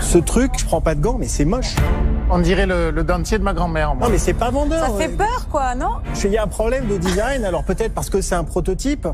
Ce 0.00 0.18
truc, 0.18 0.52
je 0.58 0.64
prends 0.64 0.80
pas 0.80 0.94
de 0.94 1.00
gants, 1.00 1.16
mais 1.18 1.26
c'est 1.28 1.44
moche. 1.44 1.74
On 2.30 2.38
dirait 2.38 2.66
le, 2.66 2.90
le 2.90 3.04
dentier 3.04 3.38
de 3.38 3.42
ma 3.44 3.52
grand-mère. 3.54 3.94
Non, 3.94 4.08
mais 4.10 4.18
c'est 4.18 4.34
pas 4.34 4.50
vendeur. 4.50 4.86
Ça 4.86 4.92
fait 4.96 5.08
peur, 5.08 5.48
quoi, 5.50 5.74
non? 5.74 5.94
Je- 6.14 6.26
Il 6.28 6.32
y 6.32 6.38
a 6.38 6.44
un 6.44 6.48
problème 6.48 6.86
de 6.86 6.96
design, 6.96 7.44
alors 7.44 7.64
peut-être 7.64 7.92
parce 7.92 8.08
que 8.10 8.20
c'est 8.20 8.34
un 8.34 8.44
prototype, 8.44 9.06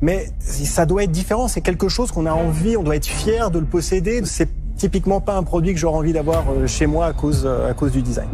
mais 0.00 0.26
ça 0.40 0.86
doit 0.86 1.04
être 1.04 1.10
différent. 1.12 1.48
C'est 1.48 1.60
quelque 1.60 1.88
chose 1.88 2.10
qu'on 2.10 2.26
a 2.26 2.32
envie, 2.32 2.76
on 2.76 2.82
doit 2.82 2.96
être 2.96 3.06
fier 3.06 3.50
de 3.50 3.58
le 3.58 3.64
posséder. 3.64 4.20
C'est 4.24 4.48
typiquement 4.76 5.20
pas 5.20 5.36
un 5.36 5.42
produit 5.44 5.72
que 5.72 5.80
j'aurais 5.80 5.98
envie 5.98 6.12
d'avoir 6.12 6.44
euh, 6.50 6.66
chez 6.66 6.86
moi 6.86 7.06
à 7.06 7.12
cause, 7.12 7.44
euh, 7.46 7.70
à 7.70 7.74
cause 7.74 7.92
du 7.92 8.02
design. 8.02 8.28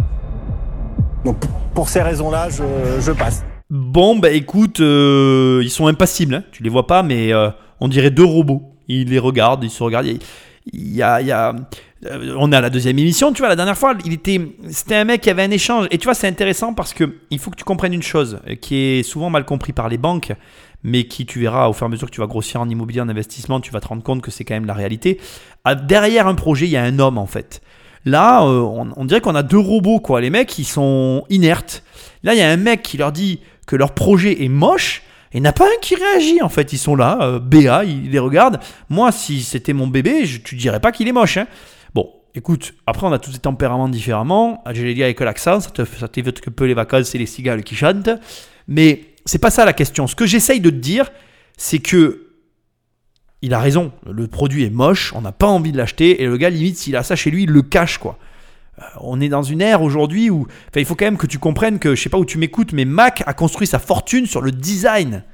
Donc 1.25 1.37
pour 1.75 1.89
ces 1.89 2.03
raisons-là, 2.03 2.49
je, 2.51 2.63
je 3.01 3.13
passe. 3.13 3.43
Bon, 3.71 4.19
bah 4.19 4.31
écoute, 4.31 4.81
euh, 4.81 5.61
ils 5.63 5.71
sont 5.71 5.87
impassibles, 5.87 6.35
hein. 6.37 6.43
tu 6.53 6.63
les 6.63 6.69
vois 6.71 6.87
pas, 6.87 7.03
mais 7.03 7.33
euh, 7.33 7.49
on 7.81 7.89
dirait 7.89 8.11
deux 8.11 8.25
robots. 8.25 8.63
Ils 8.89 9.09
les 9.09 9.19
regardent, 9.19 9.65
ils 9.65 9.71
se 9.71 9.83
regardent. 9.83 10.07
Il 10.07 10.13
y 10.13 10.17
a- 10.17 10.21
il 10.73 10.95
y 10.95 11.03
a, 11.03 11.55
euh, 12.07 12.35
on 12.39 12.53
est 12.53 12.57
à 12.57 12.61
la 12.61 12.71
deuxième 12.71 12.99
émission, 12.99 13.33
tu 13.33 13.41
vois, 13.41 13.49
la 13.49 13.57
dernière 13.57 13.77
fois, 13.77 13.95
il 14.05 14.13
était, 14.13 14.41
c'était 14.71 14.97
un 14.97 15.05
mec 15.05 15.21
qui 15.21 15.31
avait 15.31 15.43
un 15.43 15.51
échange. 15.51 15.87
Et 15.91 15.99
tu 15.99 16.05
vois, 16.05 16.15
c'est 16.15 16.29
intéressant 16.29 16.75
parce 16.75 16.93
que 16.93 17.19
il 17.31 17.39
faut 17.39 17.51
que 17.51 17.57
tu 17.57 17.65
comprennes 17.65 17.93
une 17.93 18.03
chose 18.03 18.41
euh, 18.49 18.55
qui 18.55 18.77
est 18.77 19.03
souvent 19.03 19.31
mal 19.31 19.45
compris 19.45 19.73
par 19.73 19.89
les 19.89 19.99
banques, 19.99 20.33
mais 20.83 21.05
qui, 21.05 21.27
tu 21.27 21.41
verras, 21.41 21.69
au 21.69 21.73
fur 21.73 21.87
et 21.87 21.89
à 21.89 21.91
mesure 21.91 22.09
que 22.09 22.15
tu 22.15 22.21
vas 22.21 22.27
grossir 22.27 22.61
en 22.61 22.69
immobilier, 22.69 23.01
en 23.01 23.09
investissement, 23.09 23.61
tu 23.61 23.71
vas 23.71 23.81
te 23.81 23.89
rendre 23.89 24.03
compte 24.03 24.23
que 24.23 24.31
c'est 24.31 24.45
quand 24.45 24.55
même 24.55 24.67
la 24.67 24.75
réalité. 24.75 25.19
Ah, 25.65 25.75
Derrière 25.75 26.27
un 26.27 26.35
projet, 26.35 26.67
il 26.67 26.71
y 26.71 26.77
a 26.77 26.83
un 26.83 26.99
homme 26.99 27.19
en 27.19 27.27
fait. 27.27 27.63
Là, 28.05 28.43
euh, 28.43 28.61
on, 28.61 28.91
on 28.97 29.05
dirait 29.07 29.23
qu'on 29.23 29.35
a 29.35 29.43
deux 29.43 29.59
robots, 29.59 30.01
quoi. 30.01 30.21
Les 30.21 30.29
mecs, 30.29 30.59
ils 30.59 30.67
sont 30.67 31.25
inertes. 31.31 31.83
Là, 32.23 32.35
il 32.35 32.39
y 32.39 32.43
a 32.43 32.51
un 32.51 32.59
mec 32.59 32.83
qui 32.83 32.99
leur 32.99 33.13
dit 33.13 33.41
que 33.67 33.77
leur 33.77 33.93
projet 33.93 34.45
est 34.45 34.49
moche. 34.49 35.03
Et 35.35 35.39
il 35.39 35.41
n'y 35.43 35.47
a 35.49 35.53
pas 35.53 35.65
un 35.67 35.81
qui 35.83 35.97
réagit 35.97 36.41
en 36.43 36.49
fait, 36.49 36.73
ils 36.73 36.79
sont 36.79 36.95
là, 36.97 37.19
euh, 37.23 37.39
BA, 37.41 37.85
ils 37.85 38.11
les 38.11 38.19
regardent. 38.21 38.61
Moi, 38.89 39.11
si 39.13 39.43
c'était 39.43 39.73
mon 39.73 39.87
bébé, 39.89 40.25
je, 40.25 40.41
tu 40.41 40.55
dirais 40.55 40.81
pas 40.81 40.93
qu'il 40.93 41.09
est 41.09 41.13
moche. 41.13 41.37
Hein. 41.37 41.47
Bon, 41.93 42.09
écoute, 42.35 42.73
après 42.87 43.07
on 43.07 43.13
a 43.13 43.19
tous 43.19 43.33
des 43.33 43.39
tempéraments 43.41 43.89
différemment. 43.89 44.63
Je 44.73 44.83
l'ai 44.85 44.95
dit 44.95 45.03
avec 45.03 45.19
l'accent, 45.21 45.59
ça 45.61 45.71
te- 45.71 45.85
ça 45.85 46.09
t'évite 46.09 46.41
que 46.41 46.51
peu 46.51 46.65
les 46.65 46.75
vacances, 46.75 47.09
c'est 47.09 47.19
les 47.19 47.27
cigales 47.27 47.65
qui 47.65 47.75
chantent. 47.75 48.11
Mais 48.69 49.01
c'est 49.27 49.39
pas 49.41 49.51
ça 49.51 49.65
la 49.65 49.73
question. 49.73 50.07
Ce 50.07 50.15
que 50.15 50.25
j'essaye 50.25 50.61
de 50.61 50.71
te 50.71 50.77
dire, 50.77 51.11
c'est 51.57 51.81
que 51.81 52.21
il 53.43 53.53
a 53.53 53.59
raison. 53.59 53.93
Le 54.11 54.27
produit 54.27 54.65
est 54.65 54.71
moche, 54.71 55.13
on 55.15 55.21
n'a 55.21 55.33
pas 55.33 55.49
envie 55.49 55.71
de 55.73 55.77
l'acheter, 55.77 56.23
et 56.23 56.27
le 56.27 56.37
gars, 56.39 56.49
limite, 56.49 56.79
s'il 56.79 56.97
a 56.97 57.03
ça 57.03 57.15
chez 57.17 57.31
lui, 57.31 57.43
il 57.43 57.51
le 57.51 57.61
cache, 57.61 57.99
quoi. 57.99 58.19
Euh, 58.79 58.83
On 59.01 59.21
est 59.21 59.29
dans 59.29 59.43
une 59.43 59.61
ère 59.61 59.83
aujourd'hui 59.83 60.31
où 60.31 60.47
il 60.75 60.85
faut 60.85 60.95
quand 60.95 61.07
même 61.07 61.17
que 61.17 61.27
tu 61.27 61.39
comprennes 61.39 61.79
que 61.79 61.95
je 61.95 62.03
sais 62.03 62.11
pas 62.11 62.19
où 62.19 62.25
tu 62.25 62.39
m'écoutes, 62.39 62.73
mais 62.73 62.85
Mac 62.85 63.23
a 63.27 63.35
construit 63.35 63.67
sa 63.67 63.79
fortune 63.79 64.27
sur 64.27 64.41
le 64.41 64.51
design. 64.53 65.25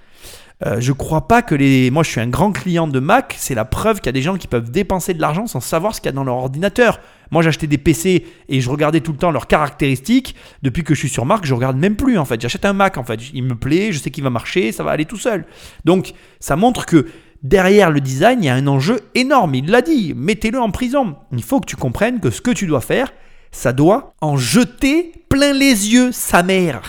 Euh, 0.66 0.76
je 0.78 0.92
crois 0.92 1.26
pas 1.26 1.40
que 1.40 1.54
les. 1.54 1.90
Moi, 1.90 2.02
je 2.02 2.10
suis 2.10 2.20
un 2.20 2.28
grand 2.28 2.52
client 2.52 2.86
de 2.86 3.00
Mac. 3.00 3.34
C'est 3.38 3.54
la 3.54 3.64
preuve 3.64 4.00
qu'il 4.00 4.06
y 4.06 4.08
a 4.10 4.12
des 4.12 4.22
gens 4.22 4.36
qui 4.36 4.46
peuvent 4.46 4.70
dépenser 4.70 5.14
de 5.14 5.20
l'argent 5.20 5.46
sans 5.46 5.60
savoir 5.60 5.94
ce 5.94 6.00
qu'il 6.00 6.08
y 6.08 6.10
a 6.10 6.12
dans 6.12 6.24
leur 6.24 6.36
ordinateur. 6.36 7.00
Moi, 7.30 7.42
j'achetais 7.42 7.66
des 7.66 7.78
PC 7.78 8.26
et 8.48 8.60
je 8.60 8.68
regardais 8.68 9.00
tout 9.00 9.12
le 9.12 9.18
temps 9.18 9.30
leurs 9.30 9.46
caractéristiques. 9.46 10.34
Depuis 10.62 10.84
que 10.84 10.94
je 10.94 11.00
suis 11.00 11.08
sur 11.08 11.24
Mac, 11.24 11.46
je 11.46 11.54
regarde 11.54 11.78
même 11.78 11.96
plus 11.96 12.18
en 12.18 12.26
fait. 12.26 12.40
J'achète 12.40 12.66
un 12.66 12.74
Mac 12.74 12.98
en 12.98 13.04
fait. 13.04 13.20
Il 13.32 13.44
me 13.44 13.54
plaît, 13.54 13.92
je 13.92 13.98
sais 13.98 14.10
qu'il 14.10 14.22
va 14.22 14.30
marcher, 14.30 14.70
ça 14.72 14.84
va 14.84 14.90
aller 14.90 15.06
tout 15.06 15.16
seul. 15.16 15.46
Donc, 15.86 16.12
ça 16.40 16.56
montre 16.56 16.84
que 16.84 17.06
derrière 17.42 17.90
le 17.90 18.00
design, 18.00 18.40
il 18.42 18.46
y 18.46 18.50
a 18.50 18.54
un 18.54 18.66
enjeu 18.66 19.00
énorme. 19.14 19.54
Il 19.54 19.70
l'a 19.70 19.80
dit. 19.80 20.12
Mettez-le 20.14 20.60
en 20.60 20.70
prison. 20.70 21.16
Il 21.32 21.42
faut 21.42 21.60
que 21.60 21.66
tu 21.66 21.76
comprennes 21.76 22.20
que 22.20 22.30
ce 22.30 22.42
que 22.42 22.50
tu 22.50 22.66
dois 22.66 22.82
faire, 22.82 23.14
ça 23.50 23.72
doit 23.72 24.14
en 24.20 24.36
jeter 24.36 25.12
plein 25.28 25.52
les 25.52 25.92
yeux, 25.92 26.12
sa 26.12 26.42
mère. 26.42 26.82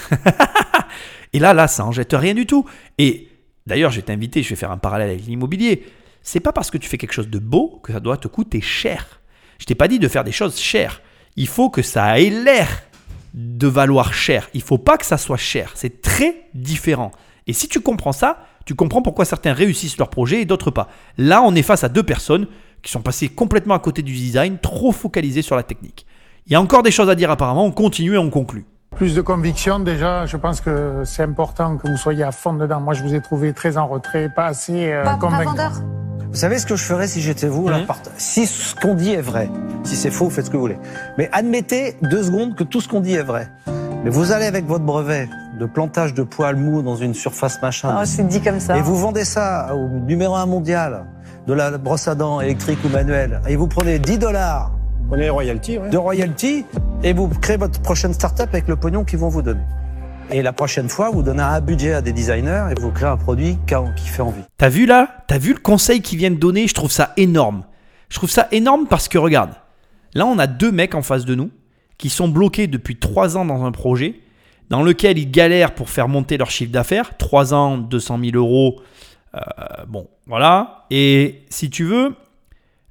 Et 1.34 1.39
là, 1.39 1.53
là, 1.53 1.68
ça 1.68 1.86
en 1.86 1.91
jette 1.91 2.14
rien 2.14 2.34
du 2.34 2.45
tout. 2.45 2.66
Et 2.97 3.30
d'ailleurs, 3.66 3.91
je 3.91 3.97
vais 3.97 4.01
t'inviter, 4.05 4.43
je 4.43 4.49
vais 4.49 4.55
faire 4.55 4.72
un 4.72 4.78
parallèle 4.78 5.09
avec 5.09 5.26
l'immobilier. 5.26 5.86
C'est 6.22 6.39
pas 6.39 6.53
parce 6.53 6.70
que 6.70 6.78
tu 6.78 6.88
fais 6.88 6.97
quelque 6.97 7.14
chose 7.14 7.30
de 7.30 7.39
beau 7.39 7.80
que 7.84 7.93
ça 7.93 7.99
doit 7.99 8.18
te 8.18 8.28
coûter 8.28 8.62
cher. 8.62 9.22
Je 9.57 9.66
t'ai 9.66 9.76
pas 9.76 9.88
dit 9.88 9.99
de 9.99 10.07
faire 10.07 10.24
des 10.24 10.32
choses 10.32 10.59
chères. 10.59 11.01
Il 11.36 11.47
faut 11.47 11.70
que 11.70 11.82
ça 11.82 12.20
ait 12.20 12.30
l'air 12.30 12.84
de 13.34 13.68
valoir 13.68 14.14
cher. 14.14 14.49
Il 14.53 14.62
faut 14.62 14.78
pas 14.78 14.97
que 14.97 15.05
ça 15.05 15.18
soit 15.18 15.38
cher. 15.38 15.72
C'est 15.76 16.01
très 16.01 16.47
différent. 16.53 17.12
Et 17.47 17.53
si 17.53 17.68
tu 17.68 17.80
comprends 17.80 18.12
ça, 18.12 18.45
tu 18.66 18.76
comprends 18.76 19.01
pourquoi 19.01 19.26
certains 19.26 19.53
réussissent 19.53 19.97
leur 19.97 20.09
projet 20.09 20.41
et 20.41 20.45
d'autres 20.45 20.72
pas. 20.72 20.89
Là, 21.18 21.41
on 21.41 21.55
est 21.55 21.64
face 21.64 21.84
à 21.84 21.89
deux 21.89 22.03
personnes 22.03 22.47
qui 22.82 22.91
sont 22.91 23.01
passées 23.01 23.30
complètement 23.30 23.74
à 23.74 23.80
côté 23.80 24.01
du 24.01 24.14
design, 24.14 24.57
trop 24.59 24.91
focalisées 24.91 25.41
sur 25.41 25.55
la 25.55 25.64
technique. 25.64 26.05
Il 26.48 26.54
y 26.54 26.56
a 26.56 26.62
encore 26.62 26.84
des 26.84 26.92
choses 26.92 27.10
à 27.10 27.16
dire 27.16 27.32
apparemment, 27.32 27.66
on 27.66 27.72
continue 27.72 28.16
et 28.16 28.18
on 28.18 28.30
conclut. 28.30 28.66
Plus 28.96 29.16
de 29.16 29.22
conviction, 29.22 29.80
déjà, 29.80 30.26
je 30.26 30.38
pense 30.38 30.60
que 30.62 31.04
c'est 31.06 31.24
important 31.24 31.78
que 31.78 31.88
vous 31.89 31.98
soyez 31.98 32.24
à 32.24 32.32
fond 32.32 32.54
dedans. 32.54 32.82
Moi, 32.82 32.94
je 32.94 33.04
vous 33.04 33.14
ai 33.16 33.22
trouvé 33.22 33.54
très 33.54 33.78
en 33.78 33.88
retrait, 33.88 34.30
pas 34.36 34.48
assez 34.48 34.92
euh, 34.92 35.04
Pas, 35.04 35.12
pas 35.12 35.18
convaincant. 35.18 35.52
vendeur 35.52 35.72
Vous 36.30 36.36
savez 36.36 36.60
ce 36.60 36.66
que 36.66 36.76
je 36.76 36.84
ferais 36.84 37.08
si 37.08 37.22
j'étais 37.22 37.48
vous 37.48 37.68
là, 37.70 37.80
part- 37.88 38.00
Si 38.18 38.46
ce 38.46 38.76
qu'on 38.76 38.94
dit 38.96 39.12
est 39.14 39.22
vrai, 39.22 39.50
si 39.84 39.96
c'est 39.96 40.12
faux, 40.12 40.30
faites 40.30 40.46
ce 40.46 40.52
que 40.52 40.58
vous 40.58 40.64
voulez. 40.64 40.78
Mais 41.18 41.30
admettez 41.32 41.96
deux 42.02 42.24
secondes 42.24 42.56
que 42.56 42.64
tout 42.64 42.82
ce 42.82 42.88
qu'on 42.89 43.00
dit 43.00 43.14
est 43.14 43.24
vrai. 43.24 43.48
Mais 44.04 44.10
vous 44.10 44.32
allez 44.32 44.46
avec 44.46 44.66
votre 44.66 44.84
brevet 44.84 45.30
de 45.60 45.66
plantage 45.66 46.14
de 46.14 46.24
poils 46.24 46.56
mous 46.58 46.82
dans 46.82 46.96
une 46.96 47.14
surface 47.14 47.62
machin, 47.62 47.96
Oh, 48.00 48.04
c'est 48.06 48.28
dit 48.28 48.42
comme 48.42 48.60
ça. 48.60 48.78
et 48.78 48.82
vous 48.82 48.98
vendez 48.98 49.24
ça 49.26 49.74
au 49.76 49.88
numéro 49.88 50.36
un 50.36 50.48
mondial 50.48 51.06
de 51.48 51.54
la 51.54 51.78
brosse 51.78 52.08
à 52.08 52.16
dents 52.16 52.42
électrique 52.42 52.80
ou 52.84 52.89
manuelle, 52.89 53.42
et 53.48 53.56
vous 53.56 53.68
prenez 53.68 54.00
10 54.00 54.18
dollars 54.18 54.72
On 55.14 55.16
est 55.16 55.24
les 55.24 55.30
royalties, 55.30 55.78
ouais. 55.78 55.89
de 55.89 55.97
royalty, 55.97 56.66
et 57.03 57.12
vous 57.12 57.28
créez 57.28 57.57
votre 57.57 57.82
prochaine 57.82 58.14
start-up 58.14 58.47
avec 58.53 58.70
le 58.70 58.78
pognon 58.78 59.03
qu'ils 59.03 59.20
vont 59.20 59.28
vous 59.28 59.41
donner. 59.41 59.59
Et 60.32 60.41
la 60.41 60.53
prochaine 60.53 60.88
fois, 60.88 61.09
vous 61.09 61.22
donnez 61.22 61.41
un 61.41 61.59
budget 61.59 61.91
à 61.91 62.01
des 62.01 62.14
designers 62.14 62.68
et 62.72 62.80
vous 62.80 62.91
créez 62.91 63.09
un 63.09 63.18
produit 63.18 63.57
qui 63.97 64.07
fait 64.07 64.22
envie. 64.22 64.43
T'as 64.55 64.70
vu 64.70 64.86
là? 64.86 65.09
T'as 65.28 65.38
vu 65.38 65.51
le 65.53 65.59
conseil 65.59 66.01
qu'ils 66.01 66.18
viennent 66.18 66.38
donner? 66.38 66.66
Je 66.66 66.74
trouve 66.74 66.91
ça 66.91 67.12
énorme. 67.18 67.66
Je 68.07 68.16
trouve 68.16 68.30
ça 68.30 68.47
énorme 68.53 68.88
parce 68.88 69.09
que 69.09 69.18
regarde, 69.18 69.51
là 70.14 70.26
on 70.26 70.39
a 70.39 70.47
deux 70.47 70.72
mecs 70.72 70.95
en 70.95 71.01
face 71.01 71.26
de 71.26 71.36
nous 71.36 71.51
qui 71.97 72.09
sont 72.09 72.30
bloqués 72.30 72.68
depuis 72.68 72.95
trois 72.97 73.36
ans 73.36 73.43
dans 73.43 73.66
un 73.66 73.74
projet 73.74 74.16
dans 74.70 74.82
lequel 74.82 75.18
ils 75.18 75.30
galèrent 75.30 75.76
pour 75.76 75.89
faire 75.89 76.07
monter 76.07 76.38
leur 76.38 76.49
chiffre 76.51 76.72
d'affaires. 76.72 77.18
Trois 77.18 77.53
ans, 77.53 77.78
200 77.78 78.20
000 78.24 78.38
euros. 78.38 78.80
euh, 79.36 79.39
bon, 79.89 80.07
voilà. 80.26 80.86
Et 80.89 81.41
si 81.49 81.70
tu 81.70 81.84
veux, 81.84 82.16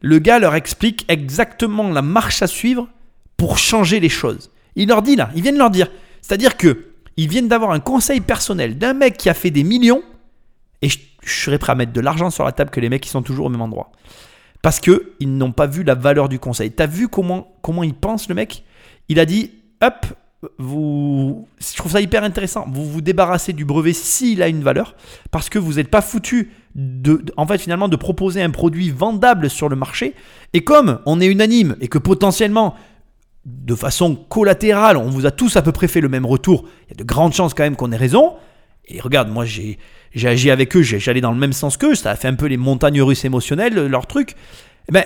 le 0.00 0.18
gars 0.18 0.38
leur 0.38 0.54
explique 0.54 1.04
exactement 1.08 1.90
la 1.90 2.02
marche 2.02 2.42
à 2.42 2.46
suivre 2.46 2.88
pour 3.36 3.58
changer 3.58 4.00
les 4.00 4.08
choses. 4.08 4.50
Il 4.76 4.88
leur 4.88 5.02
dit 5.02 5.16
là, 5.16 5.30
ils 5.34 5.42
viennent 5.42 5.58
leur 5.58 5.70
dire. 5.70 5.90
C'est-à-dire 6.22 6.56
que 6.56 6.86
ils 7.16 7.28
viennent 7.28 7.48
d'avoir 7.48 7.72
un 7.72 7.80
conseil 7.80 8.20
personnel 8.20 8.78
d'un 8.78 8.94
mec 8.94 9.16
qui 9.16 9.28
a 9.28 9.34
fait 9.34 9.50
des 9.50 9.64
millions 9.64 10.02
et 10.82 10.88
je, 10.88 10.98
serais 11.24 11.58
prêt 11.58 11.72
à 11.72 11.74
mettre 11.74 11.92
de 11.92 12.00
l'argent 12.00 12.30
sur 12.30 12.44
la 12.44 12.52
table 12.52 12.70
que 12.70 12.80
les 12.80 12.88
mecs 12.88 13.02
qui 13.02 13.10
sont 13.10 13.22
toujours 13.22 13.46
au 13.46 13.48
même 13.50 13.60
endroit. 13.60 13.92
Parce 14.62 14.80
que 14.80 15.12
ils 15.20 15.36
n'ont 15.36 15.52
pas 15.52 15.66
vu 15.66 15.82
la 15.82 15.94
valeur 15.94 16.28
du 16.28 16.38
conseil. 16.38 16.70
T'as 16.70 16.86
vu 16.86 17.08
comment, 17.08 17.52
comment 17.62 17.82
il 17.82 17.94
pense 17.94 18.28
le 18.28 18.34
mec? 18.34 18.64
Il 19.08 19.18
a 19.20 19.26
dit 19.26 19.52
hop, 19.82 20.06
vous. 20.58 21.48
Je 21.58 21.76
trouve 21.76 21.92
ça 21.92 22.00
hyper 22.00 22.24
intéressant. 22.24 22.66
Vous 22.72 22.84
vous 22.84 23.00
débarrassez 23.00 23.52
du 23.52 23.64
brevet 23.64 23.92
s'il 23.92 24.42
a 24.42 24.48
une 24.48 24.62
valeur. 24.62 24.94
Parce 25.30 25.48
que 25.48 25.58
vous 25.58 25.74
n'êtes 25.74 25.88
pas 25.90 26.00
foutu 26.00 26.50
de, 26.74 27.24
en 27.36 27.46
fait, 27.46 27.58
finalement, 27.58 27.88
de 27.88 27.96
proposer 27.96 28.42
un 28.42 28.50
produit 28.50 28.90
vendable 28.90 29.50
sur 29.50 29.68
le 29.68 29.76
marché. 29.76 30.14
Et 30.52 30.62
comme 30.62 31.00
on 31.06 31.20
est 31.20 31.26
unanime 31.26 31.76
et 31.80 31.88
que 31.88 31.98
potentiellement 31.98 32.74
de 33.46 33.74
façon 33.74 34.14
collatérale, 34.14 34.96
on 34.96 35.08
vous 35.08 35.26
a 35.26 35.30
tous 35.30 35.56
à 35.56 35.62
peu 35.62 35.72
près 35.72 35.88
fait 35.88 36.00
le 36.00 36.08
même 36.08 36.26
retour, 36.26 36.64
il 36.86 36.90
y 36.90 36.92
a 36.92 36.96
de 36.96 37.04
grandes 37.04 37.32
chances 37.32 37.54
quand 37.54 37.62
même 37.62 37.76
qu'on 37.76 37.92
ait 37.92 37.96
raison. 37.96 38.34
Et 38.86 39.00
regarde, 39.00 39.30
moi 39.30 39.44
j'ai 39.44 39.78
j'ai 40.12 40.28
agi 40.28 40.50
avec 40.50 40.74
eux, 40.76 40.82
j'allais 40.82 41.20
dans 41.20 41.30
le 41.30 41.38
même 41.38 41.52
sens 41.52 41.76
qu'eux, 41.76 41.94
ça 41.94 42.10
a 42.10 42.16
fait 42.16 42.26
un 42.26 42.34
peu 42.34 42.46
les 42.46 42.56
montagnes 42.56 43.00
russes 43.00 43.24
émotionnelles, 43.24 43.86
leur 43.86 44.06
truc. 44.06 44.34
Eh 44.88 44.92
ben, 44.92 45.04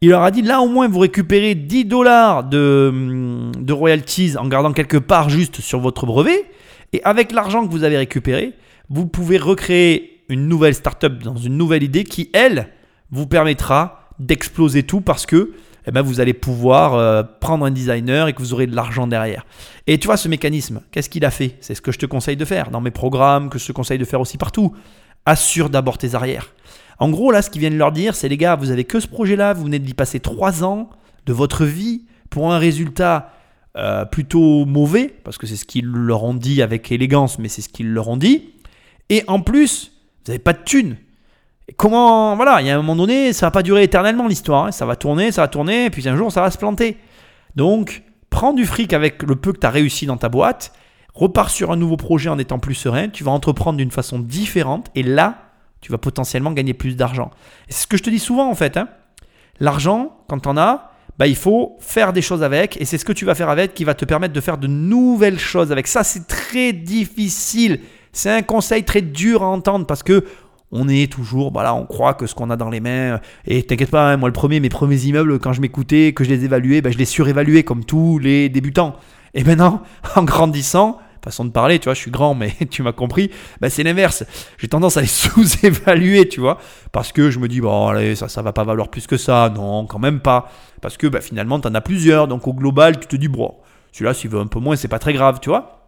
il 0.00 0.10
leur 0.10 0.22
a 0.22 0.30
dit 0.30 0.42
là 0.42 0.60
au 0.60 0.68
moins 0.68 0.88
vous 0.88 0.98
récupérez 0.98 1.54
10 1.54 1.86
dollars 1.86 2.44
de, 2.44 3.72
royalties 3.72 4.36
en 4.36 4.46
gardant 4.46 4.72
quelque 4.72 4.98
part 4.98 5.28
juste 5.28 5.60
sur 5.60 5.80
votre 5.80 6.06
brevet. 6.06 6.44
Et 6.92 7.02
avec 7.02 7.32
l'argent 7.32 7.66
que 7.66 7.70
vous 7.70 7.84
avez 7.84 7.96
récupéré, 7.96 8.54
vous 8.88 9.06
pouvez 9.06 9.38
recréer 9.38 10.22
une 10.28 10.48
nouvelle 10.48 10.74
startup 10.74 11.22
dans 11.22 11.36
une 11.36 11.56
nouvelle 11.56 11.82
idée 11.82 12.04
qui, 12.04 12.30
elle, 12.32 12.68
vous 13.10 13.26
permettra 13.26 14.10
d'exploser 14.18 14.82
tout 14.82 15.00
parce 15.00 15.26
que 15.26 15.52
eh 15.86 15.92
ben, 15.92 16.02
vous 16.02 16.20
allez 16.20 16.34
pouvoir 16.34 16.94
euh, 16.94 17.22
prendre 17.22 17.64
un 17.64 17.70
designer 17.70 18.26
et 18.26 18.32
que 18.32 18.40
vous 18.40 18.52
aurez 18.52 18.66
de 18.66 18.74
l'argent 18.74 19.06
derrière. 19.06 19.46
Et 19.86 19.98
tu 19.98 20.06
vois 20.06 20.16
ce 20.16 20.28
mécanisme, 20.28 20.82
qu'est-ce 20.90 21.08
qu'il 21.08 21.24
a 21.24 21.30
fait? 21.30 21.56
C'est 21.60 21.74
ce 21.74 21.80
que 21.80 21.92
je 21.92 21.98
te 21.98 22.06
conseille 22.06 22.36
de 22.36 22.44
faire 22.44 22.70
dans 22.70 22.80
mes 22.80 22.90
programmes, 22.90 23.50
que 23.50 23.58
je 23.58 23.66
te 23.66 23.72
conseille 23.72 23.98
de 23.98 24.04
faire 24.04 24.20
aussi 24.20 24.36
partout. 24.36 24.74
Assure 25.24 25.70
d'abord 25.70 25.96
tes 25.96 26.14
arrières. 26.14 26.52
En 26.98 27.10
gros, 27.10 27.30
là, 27.30 27.42
ce 27.42 27.50
qu'ils 27.50 27.60
viennent 27.60 27.78
leur 27.78 27.92
dire, 27.92 28.14
c'est 28.14 28.28
les 28.28 28.36
gars, 28.36 28.56
vous 28.56 28.70
avez 28.70 28.84
que 28.84 29.00
ce 29.00 29.06
projet-là, 29.06 29.52
vous 29.52 29.64
venez 29.64 29.78
d'y 29.78 29.94
passer 29.94 30.20
3 30.20 30.64
ans 30.64 30.90
de 31.26 31.32
votre 31.32 31.64
vie 31.64 32.04
pour 32.30 32.52
un 32.52 32.58
résultat 32.58 33.32
euh, 33.76 34.04
plutôt 34.06 34.64
mauvais, 34.64 35.14
parce 35.24 35.36
que 35.36 35.46
c'est 35.46 35.56
ce 35.56 35.66
qu'ils 35.66 35.86
leur 35.86 36.24
ont 36.24 36.34
dit 36.34 36.62
avec 36.62 36.90
élégance, 36.90 37.38
mais 37.38 37.48
c'est 37.48 37.60
ce 37.62 37.68
qu'ils 37.68 37.92
leur 37.92 38.08
ont 38.08 38.16
dit. 38.16 38.50
Et 39.10 39.22
en 39.26 39.40
plus, 39.40 39.92
vous 40.24 40.32
n'avez 40.32 40.38
pas 40.38 40.54
de 40.54 40.62
thunes. 40.64 40.96
Et 41.68 41.72
comment, 41.74 42.36
voilà, 42.36 42.60
il 42.60 42.66
y 42.66 42.70
a 42.70 42.74
un 42.74 42.78
moment 42.78 42.96
donné, 42.96 43.32
ça 43.32 43.46
va 43.46 43.50
pas 43.50 43.62
durer 43.62 43.82
éternellement 43.82 44.26
l'histoire. 44.26 44.66
hein. 44.66 44.72
Ça 44.72 44.86
va 44.86 44.96
tourner, 44.96 45.32
ça 45.32 45.42
va 45.42 45.48
tourner, 45.48 45.86
et 45.86 45.90
puis 45.90 46.08
un 46.08 46.16
jour, 46.16 46.32
ça 46.32 46.40
va 46.40 46.50
se 46.50 46.58
planter. 46.58 46.96
Donc, 47.54 48.02
prends 48.30 48.52
du 48.52 48.64
fric 48.64 48.92
avec 48.92 49.22
le 49.22 49.36
peu 49.36 49.52
que 49.52 49.58
tu 49.58 49.66
as 49.66 49.70
réussi 49.70 50.06
dans 50.06 50.16
ta 50.16 50.28
boîte, 50.28 50.72
repars 51.12 51.50
sur 51.50 51.70
un 51.72 51.76
nouveau 51.76 51.96
projet 51.96 52.30
en 52.30 52.38
étant 52.38 52.58
plus 52.58 52.74
serein, 52.74 53.08
tu 53.08 53.24
vas 53.24 53.30
entreprendre 53.32 53.78
d'une 53.78 53.90
façon 53.90 54.18
différente, 54.18 54.88
et 54.94 55.02
là, 55.02 55.45
tu 55.86 55.92
vas 55.92 55.98
potentiellement 55.98 56.50
gagner 56.50 56.74
plus 56.74 56.96
d'argent. 56.96 57.30
C'est 57.68 57.82
ce 57.82 57.86
que 57.86 57.96
je 57.96 58.02
te 58.02 58.10
dis 58.10 58.18
souvent 58.18 58.50
en 58.50 58.56
fait. 58.56 58.76
hein. 58.76 58.88
L'argent, 59.60 60.16
quand 60.26 60.48
on 60.48 60.56
as, 60.56 60.90
bah, 61.16 61.28
il 61.28 61.36
faut 61.36 61.76
faire 61.78 62.12
des 62.12 62.22
choses 62.22 62.42
avec, 62.42 62.76
et 62.80 62.84
c'est 62.84 62.98
ce 62.98 63.04
que 63.04 63.12
tu 63.12 63.24
vas 63.24 63.36
faire 63.36 63.48
avec 63.48 63.72
qui 63.72 63.84
va 63.84 63.94
te 63.94 64.04
permettre 64.04 64.34
de 64.34 64.40
faire 64.40 64.58
de 64.58 64.66
nouvelles 64.66 65.38
choses 65.38 65.70
avec. 65.70 65.86
Ça, 65.86 66.02
c'est 66.02 66.26
très 66.26 66.72
difficile. 66.72 67.82
C'est 68.12 68.32
un 68.32 68.42
conseil 68.42 68.82
très 68.82 69.00
dur 69.00 69.44
à 69.44 69.46
entendre 69.46 69.86
parce 69.86 70.02
que 70.02 70.24
on 70.72 70.88
est 70.88 71.10
toujours, 71.10 71.52
voilà, 71.52 71.72
on 71.76 71.86
croit 71.86 72.14
que 72.14 72.26
ce 72.26 72.34
qu'on 72.34 72.50
a 72.50 72.56
dans 72.56 72.68
les 72.68 72.80
mains, 72.80 73.20
et 73.46 73.62
t'inquiète 73.62 73.92
pas, 73.92 74.10
hein, 74.10 74.16
moi 74.16 74.28
le 74.28 74.32
premier, 74.32 74.58
mes 74.58 74.68
premiers 74.68 74.98
immeubles, 75.04 75.38
quand 75.38 75.52
je 75.52 75.60
m'écoutais, 75.60 76.12
que 76.14 76.24
je 76.24 76.30
les 76.30 76.44
évaluais, 76.44 76.82
bah, 76.82 76.90
je 76.90 76.98
les 76.98 77.04
surévaluais 77.04 77.62
comme 77.62 77.84
tous 77.84 78.18
les 78.18 78.48
débutants. 78.48 78.96
Et 79.34 79.44
maintenant, 79.44 79.82
en 80.16 80.24
grandissant, 80.24 80.98
façon 81.26 81.44
de 81.44 81.50
parler, 81.50 81.78
tu 81.78 81.84
vois, 81.84 81.94
je 81.94 82.00
suis 82.00 82.10
grand, 82.10 82.34
mais 82.34 82.54
tu 82.70 82.82
m'as 82.82 82.92
compris, 82.92 83.30
bah, 83.60 83.70
c'est 83.70 83.82
l'inverse. 83.82 84.24
J'ai 84.58 84.68
tendance 84.68 84.96
à 84.96 85.00
les 85.00 85.06
sous-évaluer, 85.06 86.28
tu 86.28 86.40
vois, 86.40 86.58
parce 86.92 87.12
que 87.12 87.30
je 87.30 87.38
me 87.38 87.48
dis, 87.48 87.60
bon, 87.60 87.88
allez, 87.88 88.14
ça, 88.16 88.28
ça 88.28 88.42
va 88.42 88.52
pas 88.52 88.64
valoir 88.64 88.88
plus 88.88 89.06
que 89.06 89.16
ça. 89.16 89.52
Non, 89.54 89.86
quand 89.86 89.98
même 89.98 90.20
pas. 90.20 90.50
Parce 90.80 90.96
que 90.96 91.06
bah, 91.06 91.20
finalement, 91.20 91.60
tu 91.60 91.68
en 91.68 91.74
as 91.74 91.80
plusieurs, 91.80 92.28
donc 92.28 92.46
au 92.46 92.52
global, 92.54 92.98
tu 92.98 93.06
te 93.06 93.16
dis, 93.16 93.28
bon, 93.28 93.54
celui-là, 93.92 94.14
s'il 94.14 94.30
veut 94.30 94.40
un 94.40 94.46
peu 94.46 94.60
moins, 94.60 94.76
c'est 94.76 94.88
pas 94.88 94.98
très 94.98 95.12
grave, 95.12 95.40
tu 95.40 95.48
vois. 95.48 95.82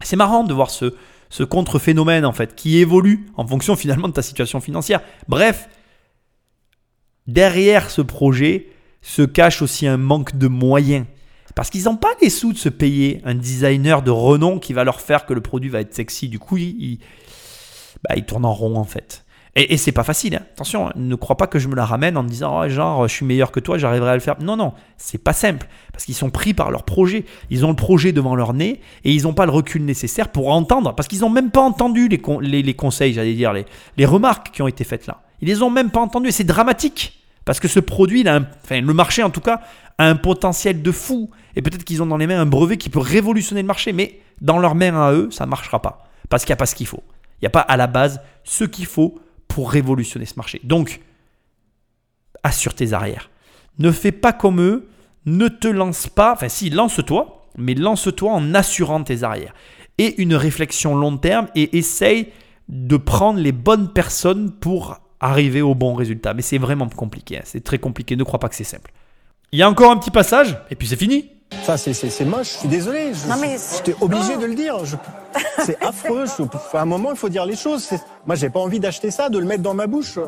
C'est 0.00 0.16
marrant 0.16 0.44
de 0.44 0.52
voir 0.52 0.70
ce, 0.70 0.94
ce 1.30 1.42
contre-phénomène, 1.42 2.24
en 2.24 2.32
fait, 2.32 2.54
qui 2.54 2.78
évolue 2.78 3.26
en 3.36 3.46
fonction 3.46 3.76
finalement 3.76 4.08
de 4.08 4.12
ta 4.12 4.22
situation 4.22 4.60
financière. 4.60 5.00
Bref, 5.28 5.68
derrière 7.26 7.90
ce 7.90 8.02
projet 8.02 8.68
se 9.02 9.22
cache 9.22 9.62
aussi 9.62 9.86
un 9.86 9.96
manque 9.96 10.36
de 10.36 10.48
moyens. 10.48 11.06
Parce 11.54 11.70
qu'ils 11.70 11.84
n'ont 11.84 11.96
pas 11.96 12.08
les 12.20 12.30
sous 12.30 12.52
de 12.52 12.58
se 12.58 12.68
payer 12.68 13.20
un 13.24 13.34
designer 13.34 14.02
de 14.02 14.10
renom 14.10 14.58
qui 14.58 14.72
va 14.72 14.84
leur 14.84 15.00
faire 15.00 15.24
que 15.26 15.34
le 15.34 15.40
produit 15.40 15.70
va 15.70 15.80
être 15.80 15.94
sexy. 15.94 16.28
Du 16.28 16.38
coup, 16.38 16.56
ils, 16.56 16.98
bah, 18.08 18.14
ils 18.16 18.24
tournent 18.24 18.44
en 18.44 18.52
rond 18.54 18.76
en 18.76 18.84
fait. 18.84 19.24
Et, 19.56 19.76
c'est 19.76 19.92
pas 19.92 20.02
facile. 20.02 20.34
hein. 20.34 20.42
Attention, 20.54 20.88
hein, 20.88 20.92
ne 20.96 21.14
crois 21.14 21.36
pas 21.36 21.46
que 21.46 21.60
je 21.60 21.68
me 21.68 21.76
la 21.76 21.84
ramène 21.84 22.16
en 22.16 22.24
me 22.24 22.28
disant 22.28 22.60
oh, 22.64 22.68
genre 22.68 23.06
je 23.06 23.14
suis 23.14 23.24
meilleur 23.24 23.52
que 23.52 23.60
toi, 23.60 23.78
j'arriverai 23.78 24.10
à 24.10 24.14
le 24.14 24.20
faire. 24.20 24.34
Non, 24.40 24.56
non, 24.56 24.72
c'est 24.96 25.22
pas 25.22 25.32
simple. 25.32 25.68
Parce 25.92 26.04
qu'ils 26.04 26.16
sont 26.16 26.30
pris 26.30 26.54
par 26.54 26.72
leur 26.72 26.82
projet. 26.82 27.24
Ils 27.50 27.64
ont 27.64 27.70
le 27.70 27.76
projet 27.76 28.10
devant 28.10 28.34
leur 28.34 28.52
nez 28.52 28.80
et 29.04 29.12
ils 29.12 29.22
n'ont 29.22 29.32
pas 29.32 29.46
le 29.46 29.52
recul 29.52 29.84
nécessaire 29.84 30.30
pour 30.32 30.50
entendre. 30.50 30.92
Parce 30.96 31.06
qu'ils 31.06 31.20
n'ont 31.20 31.30
même 31.30 31.52
pas 31.52 31.60
entendu 31.60 32.08
les, 32.08 32.18
con- 32.18 32.40
les, 32.40 32.62
les 32.62 32.74
conseils, 32.74 33.12
j'allais 33.14 33.34
dire, 33.34 33.52
les, 33.52 34.06
remarques 34.06 34.50
qui 34.50 34.60
ont 34.60 34.66
été 34.66 34.82
faites 34.82 35.06
là. 35.06 35.22
Ils 35.40 35.46
les 35.46 35.62
ont 35.62 35.70
même 35.70 35.90
pas 35.90 36.00
entendues 36.00 36.32
c'est 36.32 36.42
dramatique. 36.42 37.20
Parce 37.44 37.60
que 37.60 37.68
ce 37.68 37.80
produit, 37.80 38.22
le 38.24 38.92
marché 38.92 39.22
en 39.22 39.30
tout 39.30 39.40
cas, 39.40 39.60
a 39.98 40.08
un 40.08 40.16
potentiel 40.16 40.82
de 40.82 40.90
fou. 40.90 41.30
Et 41.56 41.62
peut-être 41.62 41.84
qu'ils 41.84 42.02
ont 42.02 42.06
dans 42.06 42.16
les 42.16 42.26
mains 42.26 42.40
un 42.40 42.46
brevet 42.46 42.76
qui 42.76 42.90
peut 42.90 43.00
révolutionner 43.00 43.62
le 43.62 43.66
marché, 43.66 43.92
mais 43.92 44.20
dans 44.40 44.58
leurs 44.58 44.74
mains 44.74 45.00
à 45.00 45.12
eux, 45.12 45.28
ça 45.30 45.44
ne 45.44 45.50
marchera 45.50 45.80
pas. 45.80 46.08
Parce 46.28 46.44
qu'il 46.44 46.50
n'y 46.52 46.54
a 46.54 46.58
pas 46.58 46.66
ce 46.66 46.74
qu'il 46.74 46.86
faut. 46.86 47.02
Il 47.40 47.44
n'y 47.44 47.48
a 47.48 47.50
pas 47.50 47.60
à 47.60 47.76
la 47.76 47.86
base 47.86 48.20
ce 48.44 48.64
qu'il 48.64 48.86
faut 48.86 49.18
pour 49.46 49.70
révolutionner 49.70 50.26
ce 50.26 50.34
marché. 50.36 50.60
Donc, 50.64 51.00
assure 52.42 52.74
tes 52.74 52.92
arrières. 52.92 53.30
Ne 53.78 53.90
fais 53.92 54.12
pas 54.12 54.32
comme 54.32 54.60
eux, 54.60 54.88
ne 55.26 55.48
te 55.48 55.68
lance 55.68 56.06
pas, 56.06 56.32
enfin 56.32 56.48
si, 56.48 56.70
lance-toi, 56.70 57.46
mais 57.56 57.74
lance-toi 57.74 58.32
en 58.32 58.54
assurant 58.54 59.02
tes 59.02 59.22
arrières. 59.22 59.54
Et 59.98 60.20
une 60.20 60.34
réflexion 60.34 60.96
long 60.96 61.16
terme 61.18 61.48
et 61.54 61.76
essaye 61.76 62.28
de 62.68 62.96
prendre 62.96 63.38
les 63.38 63.52
bonnes 63.52 63.92
personnes 63.92 64.50
pour 64.50 64.98
arriver 65.24 65.62
au 65.62 65.74
bon 65.74 65.94
résultat. 65.94 66.34
Mais 66.34 66.42
c'est 66.42 66.58
vraiment 66.58 66.88
compliqué, 66.88 67.38
hein. 67.38 67.42
c'est 67.44 67.62
très 67.64 67.78
compliqué, 67.78 68.16
ne 68.16 68.24
crois 68.24 68.38
pas 68.40 68.48
que 68.48 68.54
c'est 68.54 68.64
simple. 68.64 68.92
Il 69.52 69.58
y 69.58 69.62
a 69.62 69.68
encore 69.70 69.90
un 69.90 69.96
petit 69.96 70.10
passage, 70.10 70.58
et 70.70 70.74
puis 70.74 70.86
c'est 70.88 70.96
fini. 70.96 71.30
Ça, 71.62 71.76
c'est- 71.76 72.24
moche. 72.24 72.52
Je 72.54 72.58
suis 72.58 72.68
désolé. 72.68 73.12
Je, 73.14 73.28
Non, 73.28 73.36
mais- 73.40 73.56
J'étais 73.76 73.94
obligé 74.00 74.36
de 74.36 74.44
le 74.44 74.54
dire. 74.54 74.84
Je- 74.84 74.96
C'est 75.64 75.80
affreux. 75.84 76.24
Je- 76.26 76.76
à 76.76 76.82
un 76.82 76.84
moment, 76.84 77.10
il 77.12 77.16
faut 77.16 77.28
dire 77.28 77.46
les 77.46 77.54
choses. 77.56 77.88
Moi, 78.26 78.34
j'ai 78.34 78.50
pas 78.50 78.58
envie 78.60 78.80
d'acheter 78.80 79.10
ça, 79.12 79.28
de 79.28 79.38
le 79.38 79.46
mettre 79.46 79.62
dans 79.62 79.74
ma 79.74 79.86
bouche. 79.86 80.18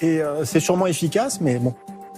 Et 0.00 0.22
euh, 0.22 0.44
c'est 0.46 0.60
sûrement 0.60 0.86
efficace, 0.86 1.40
mais 1.40 1.58
bon. 1.58 1.74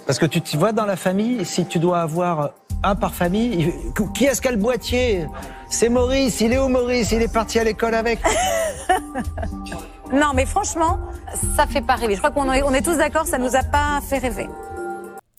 Parce 0.07 0.19
que 0.19 0.27
tu 0.27 0.41
te 0.41 0.57
vois 0.57 0.73
dans 0.73 0.85
la 0.87 0.97
famille, 0.97 1.45
si 1.45 1.65
tu 1.67 1.79
dois 1.79 2.01
avoir 2.03 2.51
un 2.85 2.95
par 2.95 3.15
famille, 3.15 3.73
il- 3.97 4.13
qui 4.13 4.25
est-ce 4.25 4.41
qui 4.43 4.49
a 4.49 4.53
le 4.53 4.57
boîtier? 4.59 5.27
C'est 5.69 5.89
Maurice, 5.89 6.41
il 6.41 6.53
est 6.53 6.59
où 6.59 6.69
Maurice? 6.69 7.13
Il 7.13 7.23
est 7.23 7.33
parti 7.33 7.59
à 7.59 7.65
l'école 7.65 7.95
avec. 7.95 8.19
Non, 10.13 10.29
mais 10.35 10.47
franchement, 10.47 11.01
ça 11.57 11.67
fait 11.67 11.81
pas 11.81 11.95
rêver. 11.97 12.15
Je 12.15 12.19
crois 12.21 12.31
qu'on 12.31 12.53
est, 12.53 12.63
on 12.63 12.73
est 12.73 12.83
tous 12.83 12.97
d'accord, 12.99 13.27
ça 13.27 13.39
nous 13.39 13.57
a 13.57 13.63
pas 13.63 14.01
fait 14.09 14.19
rêver. 14.19 14.47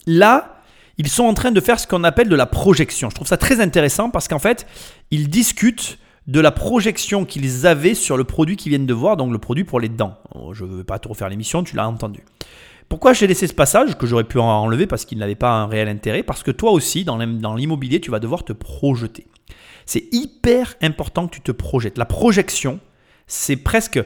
Là, 0.05 0.59
ils 0.97 1.07
sont 1.07 1.23
en 1.23 1.33
train 1.33 1.51
de 1.51 1.61
faire 1.61 1.79
ce 1.79 1.87
qu'on 1.87 2.03
appelle 2.03 2.27
de 2.27 2.35
la 2.35 2.45
projection. 2.45 3.09
Je 3.09 3.15
trouve 3.15 3.27
ça 3.27 3.37
très 3.37 3.61
intéressant 3.61 4.09
parce 4.09 4.27
qu'en 4.27 4.39
fait, 4.39 4.65
ils 5.11 5.29
discutent 5.29 5.97
de 6.27 6.39
la 6.41 6.51
projection 6.51 7.23
qu'ils 7.25 7.67
avaient 7.67 7.93
sur 7.93 8.17
le 8.17 8.23
produit 8.23 8.57
qu'ils 8.57 8.71
viennent 8.71 8.87
de 8.87 8.93
voir, 8.93 9.15
donc 9.15 9.31
le 9.31 9.37
produit 9.37 9.63
pour 9.63 9.79
les 9.79 9.89
dents. 9.89 10.15
Oh, 10.33 10.53
Je 10.53 10.65
ne 10.65 10.69
veux 10.77 10.83
pas 10.83 10.99
te 10.99 11.07
refaire 11.07 11.29
l'émission, 11.29 11.63
tu 11.63 11.75
l'as 11.75 11.87
entendu. 11.87 12.21
Pourquoi 12.89 13.13
j'ai 13.13 13.27
laissé 13.27 13.47
ce 13.47 13.53
passage 13.53 13.97
que 13.97 14.05
j'aurais 14.05 14.23
pu 14.23 14.39
en 14.39 14.45
enlever 14.45 14.87
parce 14.87 15.05
qu'il 15.05 15.17
n'avait 15.17 15.35
pas 15.35 15.51
un 15.51 15.67
réel 15.67 15.87
intérêt? 15.87 16.23
Parce 16.23 16.43
que 16.43 16.51
toi 16.51 16.71
aussi, 16.71 17.03
dans 17.03 17.17
l'im- 17.17 17.39
dans 17.39 17.55
l'immobilier, 17.55 17.99
tu 17.99 18.11
vas 18.11 18.19
devoir 18.19 18.43
te 18.43 18.53
projeter. 18.53 19.27
C'est 19.85 20.05
hyper 20.11 20.75
important 20.81 21.27
que 21.27 21.35
tu 21.35 21.41
te 21.41 21.51
projettes. 21.51 21.97
La 21.97 22.05
projection, 22.05 22.79
c'est 23.27 23.57
presque... 23.57 23.99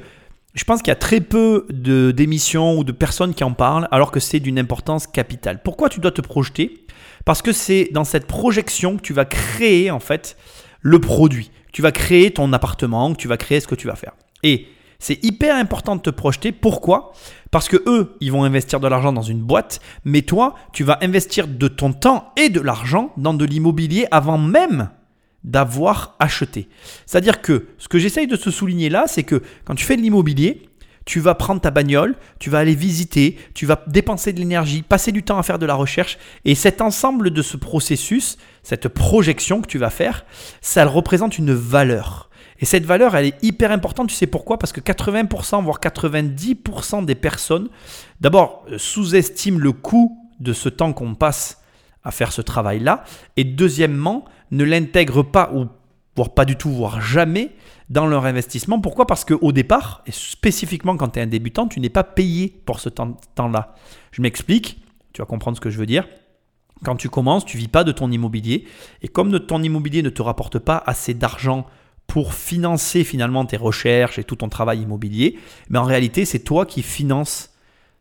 Je 0.55 0.63
pense 0.63 0.81
qu'il 0.81 0.89
y 0.89 0.91
a 0.91 0.95
très 0.95 1.21
peu 1.21 1.67
d'émissions 1.69 2.77
ou 2.77 2.83
de 2.83 2.91
personnes 2.91 3.35
qui 3.35 3.43
en 3.43 3.53
parlent 3.53 3.87
alors 3.91 4.09
que 4.11 4.19
c'est 4.19 4.39
d'une 4.39 4.57
importance 4.57 5.05
capitale. 5.05 5.61
Pourquoi 5.61 5.89
tu 5.89 5.99
dois 5.99 6.11
te 6.11 6.21
projeter? 6.21 6.85
Parce 7.23 7.43
que 7.43 7.51
c'est 7.51 7.89
dans 7.91 8.03
cette 8.03 8.25
projection 8.25 8.97
que 8.97 9.01
tu 9.01 9.13
vas 9.13 9.25
créer 9.25 9.91
en 9.91 9.99
fait 9.99 10.37
le 10.81 10.99
produit. 10.99 11.51
Tu 11.71 11.83
vas 11.83 11.91
créer 11.91 12.31
ton 12.31 12.51
appartement, 12.51 13.13
tu 13.13 13.27
vas 13.27 13.37
créer 13.37 13.59
ce 13.59 13.67
que 13.67 13.75
tu 13.75 13.85
vas 13.85 13.95
faire. 13.95 14.13
Et 14.41 14.65
c'est 14.99 15.23
hyper 15.23 15.55
important 15.55 15.95
de 15.95 16.01
te 16.01 16.09
projeter. 16.09 16.51
Pourquoi? 16.51 17.13
Parce 17.51 17.67
que 17.67 17.81
eux, 17.87 18.15
ils 18.19 18.31
vont 18.31 18.43
investir 18.43 18.79
de 18.79 18.87
l'argent 18.87 19.13
dans 19.13 19.21
une 19.21 19.41
boîte, 19.41 19.79
mais 20.03 20.21
toi, 20.21 20.55
tu 20.73 20.83
vas 20.83 20.99
investir 21.01 21.47
de 21.47 21.67
ton 21.67 21.93
temps 21.93 22.31
et 22.37 22.49
de 22.49 22.59
l'argent 22.59 23.11
dans 23.17 23.33
de 23.33 23.45
l'immobilier 23.45 24.05
avant 24.11 24.37
même 24.37 24.89
d'avoir 25.43 26.15
acheté. 26.19 26.67
C'est-à-dire 27.05 27.41
que 27.41 27.67
ce 27.77 27.87
que 27.87 27.97
j'essaye 27.97 28.27
de 28.27 28.35
te 28.35 28.49
souligner 28.49 28.89
là, 28.89 29.05
c'est 29.07 29.23
que 29.23 29.41
quand 29.63 29.75
tu 29.75 29.85
fais 29.85 29.95
de 29.95 30.01
l'immobilier, 30.01 30.69
tu 31.05 31.19
vas 31.19 31.33
prendre 31.33 31.61
ta 31.61 31.71
bagnole, 31.71 32.15
tu 32.37 32.49
vas 32.49 32.59
aller 32.59 32.75
visiter, 32.75 33.37
tu 33.55 33.65
vas 33.65 33.81
dépenser 33.87 34.31
de 34.31 34.39
l'énergie, 34.39 34.83
passer 34.83 35.11
du 35.11 35.23
temps 35.23 35.39
à 35.39 35.43
faire 35.43 35.57
de 35.57 35.65
la 35.65 35.73
recherche, 35.73 36.19
et 36.45 36.53
cet 36.53 36.81
ensemble 36.81 37.31
de 37.31 37.41
ce 37.41 37.57
processus, 37.57 38.37
cette 38.61 38.89
projection 38.89 39.61
que 39.61 39.67
tu 39.67 39.79
vas 39.79 39.89
faire, 39.89 40.25
ça 40.61 40.85
représente 40.85 41.39
une 41.39 41.53
valeur. 41.53 42.28
Et 42.59 42.65
cette 42.65 42.85
valeur, 42.85 43.15
elle 43.15 43.27
est 43.27 43.43
hyper 43.43 43.71
importante, 43.71 44.09
tu 44.09 44.15
sais 44.15 44.27
pourquoi? 44.27 44.59
Parce 44.59 44.71
que 44.73 44.81
80%, 44.81 45.63
voire 45.63 45.79
90% 45.79 47.05
des 47.05 47.15
personnes, 47.15 47.69
d'abord, 48.21 48.65
euh, 48.69 48.77
sous-estiment 48.77 49.59
le 49.59 49.71
coût 49.71 50.17
de 50.39 50.53
ce 50.53 50.69
temps 50.69 50.93
qu'on 50.93 51.15
passe 51.15 51.61
à 52.03 52.11
faire 52.11 52.31
ce 52.31 52.41
travail-là, 52.41 53.03
et 53.37 53.43
deuxièmement, 53.43 54.25
ne 54.51 54.63
l'intègrent 54.63 55.23
pas, 55.23 55.51
ou 55.53 55.67
voire 56.15 56.33
pas 56.33 56.45
du 56.45 56.55
tout, 56.55 56.69
voire 56.69 57.01
jamais, 57.01 57.51
dans 57.89 58.07
leur 58.07 58.25
investissement. 58.25 58.79
Pourquoi? 58.79 59.07
Parce 59.07 59.25
qu'au 59.25 59.51
départ, 59.51 60.03
et 60.05 60.11
spécifiquement 60.11 60.95
quand 60.95 61.09
tu 61.09 61.19
es 61.19 61.21
un 61.21 61.27
débutant, 61.27 61.67
tu 61.67 61.79
n'es 61.79 61.89
pas 61.89 62.03
payé 62.03 62.61
pour 62.65 62.79
ce 62.79 62.89
temps- 62.89 63.17
temps-là. 63.35 63.73
Je 64.11 64.21
m'explique, 64.21 64.81
tu 65.13 65.21
vas 65.21 65.25
comprendre 65.25 65.57
ce 65.57 65.61
que 65.61 65.69
je 65.69 65.77
veux 65.77 65.85
dire. 65.87 66.07
Quand 66.83 66.95
tu 66.95 67.09
commences, 67.09 67.45
tu 67.45 67.57
vis 67.57 67.67
pas 67.67 67.83
de 67.83 67.91
ton 67.91 68.11
immobilier. 68.11 68.65
Et 69.01 69.07
comme 69.07 69.37
ton 69.39 69.63
immobilier 69.63 70.01
ne 70.03 70.09
te 70.09 70.21
rapporte 70.21 70.59
pas 70.59 70.81
assez 70.85 71.13
d'argent 71.13 71.65
pour 72.09 72.33
financer 72.33 73.03
finalement 73.03 73.45
tes 73.45 73.55
recherches 73.55 74.19
et 74.19 74.23
tout 74.25 74.35
ton 74.35 74.49
travail 74.49 74.81
immobilier, 74.81 75.39
mais 75.69 75.77
en 75.77 75.85
réalité, 75.85 76.25
c'est 76.25 76.39
toi 76.39 76.65
qui 76.65 76.81
finances 76.81 77.53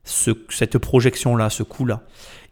cette 0.05 0.79
projection-là, 0.79 1.51
ce 1.51 1.63
coût-là. 1.63 2.03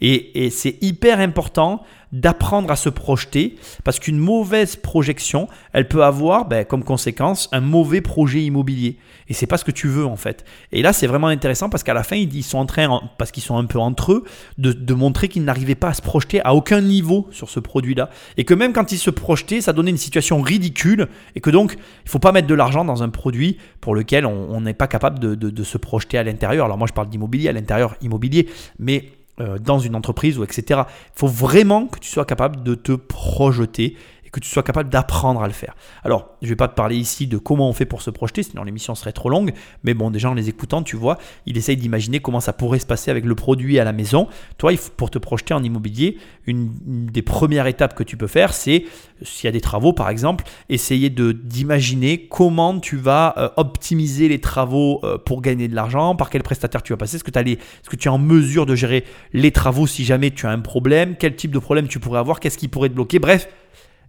Et, 0.01 0.51
c'est 0.51 0.83
hyper 0.83 1.21
important 1.21 1.83
d'apprendre 2.13 2.71
à 2.71 2.77
se 2.77 2.89
projeter 2.89 3.57
parce 3.83 3.99
qu'une 3.99 4.19
mauvaise 4.19 4.77
projection, 4.77 5.49
elle 5.73 5.89
peut 5.89 6.05
avoir 6.05 6.47
ben, 6.47 6.65
comme 6.65 6.85
conséquence 6.85 7.49
un 7.53 7.61
mauvais 7.61 8.01
projet 8.01 8.43
immobilier. 8.43 8.97
Et 9.29 9.35
c'est 9.35 9.47
pas 9.47 9.59
ce 9.59 9.65
que 9.65 9.73
tu 9.73 9.89
veux 9.89 10.07
en 10.07 10.17
fait. 10.17 10.45
Et 10.71 10.83
là, 10.83 10.93
c'est 10.93 11.09
vraiment 11.09 11.27
intéressant 11.27 11.69
parce 11.69 11.83
qu'à 11.83 11.95
la 11.95 12.05
fin, 12.05 12.17
ils 12.17 12.43
sont 12.45 12.59
en 12.59 12.67
train, 12.67 13.03
parce 13.19 13.33
qu'ils 13.33 13.43
sont 13.43 13.59
un 13.59 13.65
peu 13.65 13.79
entre 13.79 14.13
eux, 14.13 14.25
de, 14.57 14.95
montrer 14.95 15.29
qu'ils 15.29 15.45
n'arrivaient 15.45 15.75
pas 15.75 15.89
à 15.89 15.95
se 15.95 16.03
projeter 16.03 16.41
à 16.43 16.55
aucun 16.55 16.81
niveau 16.81 17.27
sur 17.33 17.51
ce 17.51 17.59
produit-là. 17.59 18.09
Et 18.37 18.45
que 18.45 18.55
même 18.55 18.73
quand 18.73 18.93
ils 18.93 18.99
se 18.99 19.11
projetaient, 19.11 19.61
ça 19.61 19.73
donnait 19.73 19.91
une 19.91 19.97
situation 19.97 20.41
ridicule. 20.41 21.09
Et 21.35 21.41
que 21.41 21.51
donc, 21.51 21.77
il 22.05 22.11
faut 22.11 22.21
pas 22.21 22.33
mettre 22.33 22.47
de 22.47 22.55
l'argent 22.55 22.85
dans 22.85 23.03
un 23.03 23.09
produit 23.09 23.59
pour 23.81 23.95
lequel 23.95 24.27
on 24.27 24.61
n'est 24.61 24.75
pas 24.75 24.87
capable 24.87 25.19
de, 25.19 25.35
de 25.35 25.65
se 25.65 25.77
projeter 25.77 26.19
à 26.19 26.23
l'intérieur. 26.23 26.67
Alors 26.67 26.79
moi, 26.79 26.87
je 26.87 26.95
parle 26.95 27.09
d'immobilier, 27.09 27.49
à 27.49 27.53
l'intérieur 27.53 27.97
immobilier. 28.01 28.49
Mais 28.79 29.11
dans 29.61 29.79
une 29.79 29.95
entreprise 29.95 30.39
ou 30.39 30.45
etc. 30.45 30.83
Il 30.87 31.19
faut 31.19 31.27
vraiment 31.27 31.87
que 31.87 31.99
tu 31.99 32.09
sois 32.09 32.25
capable 32.25 32.63
de 32.63 32.75
te 32.75 32.93
projeter 32.93 33.97
que 34.37 34.41
tu 34.41 34.51
sois 34.51 34.63
capable 34.63 34.91
d'apprendre 34.91 35.43
à 35.43 35.47
le 35.47 35.55
faire. 35.55 35.75
Alors, 36.05 36.29
je 36.43 36.47
ne 36.47 36.51
vais 36.51 36.57
pas 36.57 36.69
te 36.69 36.75
parler 36.75 36.97
ici 36.97 37.27
de 37.27 37.39
comment 37.39 37.71
on 37.71 37.73
fait 37.73 37.87
pour 37.87 38.03
se 38.03 38.11
projeter, 38.11 38.43
sinon 38.43 38.65
l'émission 38.65 38.95
serait 38.95 39.13
trop 39.13 39.31
longue, 39.31 39.55
mais 39.83 39.95
bon, 39.95 40.11
déjà 40.11 40.29
en 40.29 40.35
les 40.35 40.51
écoutant, 40.51 40.83
tu 40.83 40.95
vois, 40.95 41.17
il 41.47 41.57
essaye 41.57 41.79
d'imaginer 41.79 42.21
comment 42.21 42.41
ça 42.41 42.53
pourrait 42.53 42.79
se 42.79 42.85
passer 42.85 43.11
avec 43.11 43.25
le 43.25 43.35
produit 43.35 43.79
à 43.79 43.85
la 43.85 43.95
maison. 43.95 44.29
Toi, 44.59 44.73
pour 44.99 45.11
te 45.11 45.17
projeter 45.17 45.55
en 45.55 45.63
immobilier, 45.63 46.19
une, 46.47 46.71
des 46.85 47.23
premières 47.23 47.67
étapes 47.67 47.95
que 47.95 48.03
tu 48.03 48.19
peux 48.19 48.27
faire, 48.27 48.53
c'est, 48.53 48.85
s'il 49.23 49.47
y 49.47 49.49
a 49.49 49.53
des 49.53 49.63
travaux 49.63 49.95
par 49.95 50.11
exemple, 50.11 50.45
essayer 50.69 51.09
d'imaginer 51.09 52.27
comment 52.27 52.79
tu 52.79 52.99
vas 52.99 53.33
euh, 53.39 53.49
optimiser 53.57 54.29
les 54.29 54.43
travaux 54.43 55.01
euh, 55.03 55.17
pour 55.17 55.41
gagner 55.41 55.67
de 55.67 55.75
l'argent, 55.75 56.15
par 56.15 56.29
quel 56.29 56.43
prestataire 56.43 56.83
tu 56.83 56.93
vas 56.93 56.99
passer, 56.99 57.17
est-ce 57.17 57.25
que, 57.25 57.31
que 57.31 57.97
tu 57.97 58.09
es 58.09 58.11
en 58.11 58.19
mesure 58.19 58.67
de 58.67 58.75
gérer 58.75 59.05
les 59.33 59.51
travaux 59.51 59.87
si 59.87 60.05
jamais 60.05 60.31
tu 60.31 60.47
as 60.47 60.51
un 60.51 60.61
problème, 60.61 61.17
quel 61.19 61.35
type 61.37 61.53
de 61.53 61.59
problème 61.59 61.89
tu 61.89 62.01
pourrais 62.01 62.19
avoir, 62.19 62.39
qu'est-ce 62.39 62.59
qui 62.59 62.69
pourrait 62.69 62.91
te 62.91 62.95
bloquer, 62.95 63.19
bref 63.19 63.49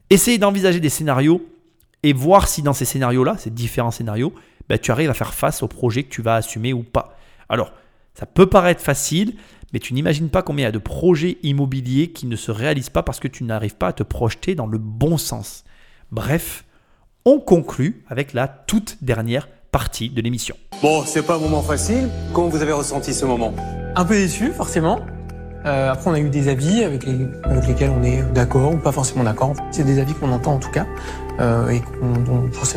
Essayez 0.09 0.37
d'envisager 0.37 0.79
des 0.79 0.89
scénarios 0.89 1.45
et 2.03 2.13
voir 2.13 2.47
si 2.47 2.61
dans 2.61 2.73
ces 2.73 2.85
scénarios-là, 2.85 3.35
ces 3.37 3.49
différents 3.49 3.91
scénarios, 3.91 4.33
bah, 4.69 4.77
tu 4.77 4.91
arrives 4.91 5.09
à 5.09 5.13
faire 5.13 5.33
face 5.33 5.63
au 5.63 5.67
projet 5.67 6.03
que 6.03 6.09
tu 6.09 6.21
vas 6.21 6.35
assumer 6.35 6.71
ou 6.71 6.83
pas. 6.83 7.17
Alors, 7.49 7.73
ça 8.13 8.25
peut 8.25 8.47
paraître 8.47 8.81
facile, 8.81 9.35
mais 9.73 9.79
tu 9.79 9.93
n'imagines 9.93 10.29
pas 10.29 10.41
combien 10.41 10.63
il 10.63 10.67
y 10.67 10.69
a 10.69 10.71
de 10.71 10.77
projets 10.77 11.37
immobiliers 11.43 12.11
qui 12.11 12.25
ne 12.25 12.35
se 12.37 12.51
réalisent 12.51 12.89
pas 12.89 13.03
parce 13.03 13.19
que 13.19 13.27
tu 13.27 13.43
n'arrives 13.43 13.75
pas 13.75 13.87
à 13.87 13.93
te 13.93 14.03
projeter 14.03 14.55
dans 14.55 14.67
le 14.67 14.77
bon 14.77 15.17
sens. 15.17 15.65
Bref, 16.11 16.63
on 17.25 17.39
conclut 17.39 18.05
avec 18.07 18.31
la 18.31 18.47
toute 18.47 19.03
dernière 19.03 19.49
partie 19.71 20.09
de 20.09 20.21
l'émission. 20.21 20.55
Bon, 20.81 21.03
c'est 21.05 21.23
pas 21.23 21.35
un 21.35 21.39
moment 21.39 21.61
facile. 21.61 22.09
Comment 22.33 22.47
vous 22.47 22.61
avez 22.61 22.71
ressenti 22.71 23.13
ce 23.13 23.25
moment? 23.25 23.53
Un 23.95 24.05
peu 24.05 24.13
déçu, 24.13 24.53
forcément. 24.53 25.01
Euh, 25.65 25.91
après, 25.91 26.09
on 26.09 26.13
a 26.13 26.19
eu 26.19 26.29
des 26.29 26.47
avis 26.47 26.83
avec, 26.83 27.05
lesquels 27.05 27.89
on 27.89 28.03
est 28.03 28.21
d'accord 28.33 28.73
ou 28.73 28.77
pas 28.77 28.91
forcément 28.91 29.23
d'accord. 29.23 29.53
C'est 29.71 29.83
des 29.83 29.99
avis 29.99 30.13
qu'on 30.13 30.31
entend 30.31 30.53
en 30.53 30.59
tout 30.59 30.71
cas 30.71 30.85
euh, 31.39 31.69
et 31.69 31.81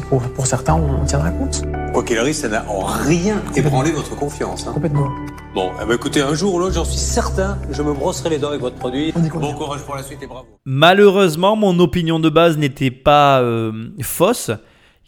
pour, 0.09 0.21
pour, 0.21 0.47
certains, 0.47 0.75
on 0.75 1.05
tiendra 1.05 1.31
compte. 1.31 1.63
Quoi 1.93 2.03
qu'il 2.03 2.19
arrive, 2.19 2.35
ça 2.35 2.49
n'a 2.49 2.69
en 2.69 2.85
rien 2.85 3.41
ébranlé 3.57 3.91
votre 3.91 4.17
confiance. 4.17 4.67
Hein. 4.67 4.73
Complètement. 4.73 5.09
Bon, 5.55 5.71
eh 5.83 5.87
ben, 5.87 5.95
écoutez, 5.95 6.21
un 6.21 6.35
jour 6.35 6.55
ou 6.55 6.59
l'autre, 6.59 6.75
j'en 6.75 6.85
suis 6.85 6.99
certain, 6.99 7.59
je 7.71 7.83
me 7.83 7.93
brosserai 7.93 8.31
les 8.31 8.39
dents 8.39 8.49
avec 8.49 8.61
votre 8.61 8.77
produit. 8.77 9.13
Bon 9.13 9.53
courage 9.55 9.81
pour 9.81 9.97
la 9.97 10.03
suite 10.03 10.23
et 10.23 10.27
bravo. 10.27 10.47
Malheureusement, 10.65 11.57
mon 11.57 11.79
opinion 11.81 12.21
de 12.21 12.29
base 12.29 12.57
n'était 12.57 12.91
pas 12.91 13.41
euh, 13.41 13.89
fausse. 14.03 14.51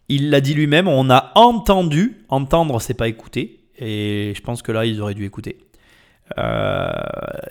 Il 0.08 0.30
l'a 0.30 0.40
dit 0.40 0.54
lui-même, 0.54 0.88
on 0.88 1.10
a 1.10 1.30
entendu. 1.36 2.24
Entendre, 2.28 2.80
c'est 2.80 2.94
pas 2.94 3.08
écouter. 3.08 3.60
Et 3.78 4.32
je 4.34 4.42
pense 4.42 4.62
que 4.62 4.72
là, 4.72 4.84
ils 4.84 5.00
auraient 5.00 5.14
dû 5.14 5.24
écouter. 5.24 5.58
Euh, 6.38 6.92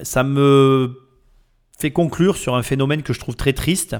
ça 0.01 0.23
me 0.23 0.99
fait 1.77 1.91
conclure 1.91 2.37
sur 2.37 2.55
un 2.55 2.63
phénomène 2.63 3.03
que 3.03 3.13
je 3.13 3.19
trouve 3.19 3.35
très 3.35 3.53
triste, 3.53 3.95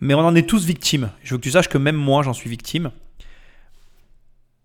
mais 0.00 0.14
on 0.14 0.20
en 0.20 0.34
est 0.34 0.48
tous 0.48 0.64
victimes. 0.64 1.10
Je 1.22 1.34
veux 1.34 1.38
que 1.38 1.44
tu 1.44 1.50
saches 1.50 1.68
que 1.68 1.78
même 1.78 1.96
moi, 1.96 2.22
j'en 2.22 2.32
suis 2.32 2.50
victime. 2.50 2.90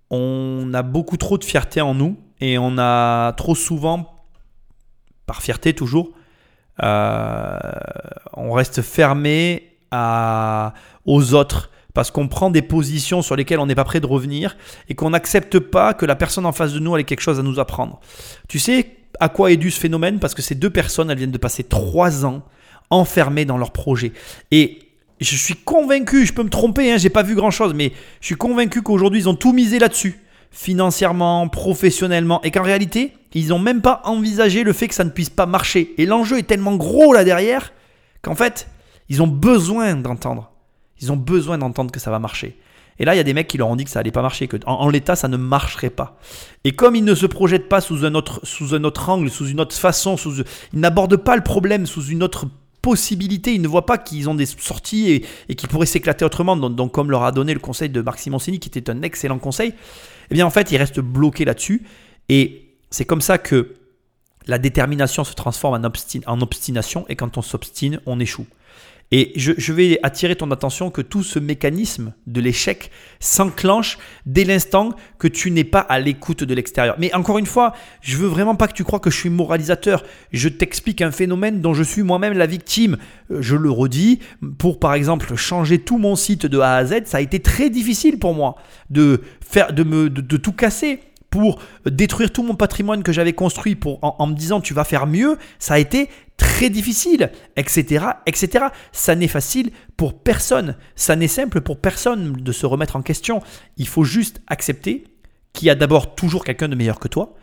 On 0.10 0.72
a 0.74 0.82
beaucoup 0.84 1.18
trop 1.18 1.38
de 1.38 1.44
fierté 1.44 1.82
en 1.82 1.94
nous 1.94 2.20
et 2.40 2.58
on 2.58 2.78
a 2.78 3.34
trop 3.34 3.56
souvent, 3.56 4.26
par 5.26 5.42
fierté 5.42 5.74
toujours, 5.74 6.12
euh, 6.84 7.60
on 8.34 8.52
reste 8.52 8.82
fermé 8.82 9.72
aux 11.06 11.34
autres 11.34 11.70
parce 11.96 12.12
qu'on 12.12 12.28
prend 12.28 12.52
des 12.52 12.62
positions 12.62 13.24
sur 13.24 13.36
lesquelles 13.36 13.60
on 13.60 13.66
n'est 13.66 13.74
pas 13.74 13.86
prêt 13.86 14.02
de 14.02 14.06
revenir 14.06 14.58
et 14.90 14.96
qu'on 14.96 15.12
n'accepte 15.12 15.58
pas 15.58 15.96
que 15.96 16.06
la 16.06 16.16
personne 16.16 16.46
en 16.46 16.52
face 16.52 16.74
de 16.74 16.80
nous 16.80 16.96
ait 16.98 17.06
quelque 17.06 17.22
chose 17.22 17.40
à 17.40 17.44
nous 17.44 17.60
apprendre. 17.60 18.02
Tu 18.48 18.60
sais, 18.60 18.98
à 19.20 19.30
quoi 19.30 19.50
est 19.52 19.58
dû 19.58 19.72
ce 19.72 19.80
phénomène? 19.80 20.20
Parce 20.20 20.36
que 20.36 20.42
ces 20.42 20.56
deux 20.56 20.70
personnes, 20.70 21.10
elles 21.10 21.18
viennent 21.18 21.32
de 21.32 21.38
passer 21.38 21.64
trois 21.64 22.26
ans 22.26 22.44
enfermées 22.90 23.46
dans 23.46 23.58
leur 23.58 23.72
projet. 23.72 24.12
Et 24.52 24.80
je 25.22 25.38
suis 25.38 25.56
convaincu, 25.56 26.26
je 26.26 26.34
peux 26.34 26.44
me 26.44 26.50
tromper, 26.50 26.92
hein, 26.92 26.98
j'ai 26.98 27.10
pas 27.10 27.24
vu 27.24 27.34
grand 27.34 27.50
chose, 27.50 27.74
mais 27.74 27.94
je 28.20 28.26
suis 28.26 28.36
convaincu 28.36 28.82
qu'aujourd'hui 28.82 29.22
ils 29.22 29.30
ont 29.30 29.36
tout 29.36 29.54
misé 29.54 29.80
là-dessus, 29.80 30.20
financièrement, 30.52 31.48
professionnellement, 31.48 32.42
et 32.44 32.52
qu'en 32.52 32.64
réalité, 32.64 33.14
ils 33.34 33.48
n'ont 33.48 33.60
même 33.60 33.82
pas 33.82 34.02
envisagé 34.04 34.64
le 34.64 34.74
fait 34.74 34.90
que 34.90 34.94
ça 34.96 35.06
ne 35.06 35.10
puisse 35.10 35.30
pas 35.30 35.46
marcher. 35.46 35.94
Et 35.98 36.06
l'enjeu 36.06 36.40
est 36.40 36.48
tellement 36.48 36.76
gros 36.76 37.14
là 37.14 37.24
derrière 37.24 37.72
qu'en 38.22 38.36
fait, 38.36 38.68
ils 39.08 39.22
ont 39.24 39.28
besoin 39.28 39.96
d'entendre. 39.96 40.52
Ils 41.02 41.12
ont 41.12 41.18
besoin 41.18 41.58
d'entendre 41.58 41.92
que 41.92 42.00
ça 42.00 42.12
va 42.12 42.20
marcher. 42.20 42.58
Et 42.98 43.06
là, 43.06 43.14
il 43.14 43.18
y 43.18 43.20
a 43.22 43.24
des 43.24 43.34
mecs 43.34 43.48
qui 43.48 43.58
leur 43.58 43.68
ont 43.68 43.76
dit 43.76 43.84
que 43.84 43.90
ça 43.90 44.00
allait 44.00 44.12
pas 44.12 44.22
marcher, 44.22 44.48
que 44.48 44.58
en, 44.66 44.90
l'état, 44.90 45.16
ça 45.16 45.28
ne 45.28 45.38
marcherait 45.38 45.90
pas. 45.90 46.18
Et 46.64 46.72
comme 46.72 46.96
ils 46.96 47.04
ne 47.04 47.14
se 47.14 47.26
projettent 47.26 47.68
pas 47.68 47.82
sous 47.82 48.06
un 48.06 48.16
autre, 48.16 48.40
sous 48.44 48.74
un 48.74 48.84
autre 48.86 49.10
angle, 49.10 49.30
sous 49.30 49.48
une 49.48 49.60
autre 49.60 49.76
façon, 49.76 50.16
sous, 50.16 50.44
ils 50.74 50.80
n'abordent 50.80 51.18
pas 51.18 51.36
le 51.36 51.44
problème 51.44 51.86
sous 51.86 52.06
une 52.06 52.24
autre 52.24 52.48
possibilité, 52.82 53.54
ils 53.54 53.62
ne 53.62 53.68
voient 53.68 53.86
pas 53.86 53.98
qu'ils 53.98 54.30
ont 54.30 54.36
des 54.36 54.46
sorties 54.46 55.26
et, 55.50 55.56
qu'ils 55.56 55.68
pourraient 55.68 55.88
s'éclater 55.88 56.24
autrement. 56.24 56.56
Donc, 56.56 56.92
comme 56.94 57.12
leur 57.12 57.24
a 57.24 57.32
donné 57.32 57.54
le 57.54 57.60
conseil 57.60 57.90
de 57.90 58.00
Marc 58.02 58.20
Simoncini, 58.20 58.60
qui 58.60 58.70
était 58.70 58.90
un 58.90 59.02
excellent 59.02 59.40
conseil, 59.40 59.74
eh 60.30 60.34
bien 60.34 60.46
en 60.46 60.52
fait, 60.52 60.72
ils 60.72 60.78
restent 60.78 61.02
bloqués 61.02 61.46
là-dessus. 61.46 61.84
Et 62.30 62.70
c'est 62.92 63.06
comme 63.06 63.22
ça 63.22 63.38
que 63.38 63.74
la 64.48 64.58
détermination 64.58 65.24
se 65.24 65.34
transforme 65.34 65.84
en 66.28 66.42
obstination, 66.42 67.06
et 67.10 67.16
quand 67.16 67.38
on 67.38 67.42
s'obstine, 67.42 68.00
on 68.06 68.20
échoue. 68.20 68.46
Et 69.12 69.34
je, 69.36 69.72
vais 69.72 70.00
attirer 70.02 70.36
ton 70.36 70.50
attention 70.50 70.90
que 70.90 71.02
tout 71.02 71.22
ce 71.22 71.38
mécanisme 71.38 72.14
de 72.26 72.42
l'échec 72.42 72.90
s'enclenche 73.20 74.00
dès 74.26 74.44
l'instant 74.44 74.90
que 75.20 75.28
tu 75.28 75.52
n'es 75.52 75.64
pas 75.64 75.80
à 75.80 76.00
l'écoute 76.00 76.44
de 76.44 76.54
l'extérieur. 76.56 76.96
Mais 76.98 77.14
encore 77.14 77.38
une 77.38 77.46
fois, 77.46 77.74
je 78.02 78.18
veux 78.18 78.28
vraiment 78.28 78.56
pas 78.56 78.68
que 78.68 78.74
tu 78.74 78.84
crois 78.84 79.00
que 79.00 79.12
je 79.12 79.18
suis 79.18 79.30
moralisateur. 79.30 80.04
Je 80.32 80.50
t'explique 80.50 81.02
un 81.02 81.12
phénomène 81.12 81.62
dont 81.62 81.76
je 81.76 81.84
suis 81.84 82.02
moi-même 82.02 82.34
la 82.34 82.48
victime. 82.48 82.98
Euh, 83.32 83.42
je 83.42 83.56
le 83.56 83.70
redis, 83.70 84.20
pour 84.58 84.80
par 84.80 84.96
exemple 84.96 85.36
changer 85.36 85.78
tout 85.80 86.00
mon 86.00 86.16
site 86.16 86.48
de 86.48 86.60
A 86.60 86.76
à 86.76 86.86
Z, 86.86 87.06
ça 87.06 87.18
a 87.18 87.22
été 87.22 87.40
très 87.40 87.70
difficile 87.70 88.18
pour 88.18 88.34
moi 88.34 88.56
de 88.90 89.22
faire, 89.40 89.72
de 89.72 89.84
me, 89.84 90.10
de 90.10 90.38
tout 90.38 90.52
casser 90.52 91.00
pour 91.36 91.60
détruire 91.86 92.32
tout 92.32 92.44
mon 92.44 92.56
patrimoine 92.56 93.04
que 93.04 93.12
j'avais 93.12 93.34
construit 93.34 93.76
pour, 93.76 94.00
en, 94.02 94.26
me 94.26 94.34
disant 94.34 94.62
tu 94.62 94.74
vas 94.74 94.86
faire 94.86 95.06
mieux, 95.06 95.38
ça 95.60 95.74
a 95.74 95.80
été 95.80 96.10
très 96.38 96.70
difficile, 96.70 97.32
etc., 97.56 98.06
etc. 98.26 98.66
Ça 98.92 99.16
n'est 99.16 99.28
facile 99.28 99.72
pour 99.98 100.20
personne. 100.20 100.76
Ça 100.96 101.16
n'est 101.16 101.28
simple 101.28 101.62
pour 101.62 101.80
personne 101.80 102.34
de 102.34 102.52
se 102.52 102.66
remettre 102.66 102.96
en 102.96 103.02
question. 103.02 103.42
Il 103.78 103.88
faut 103.88 104.04
juste 104.04 104.42
accepter 104.48 105.06
qu'il 105.54 105.68
y 105.68 105.70
a 105.70 105.76
d'abord 105.76 106.16
toujours 106.16 106.44
quelqu'un 106.44 106.68
de 106.68 106.76
meilleur 106.76 107.00
que 107.00 107.08
toi. 107.08 107.36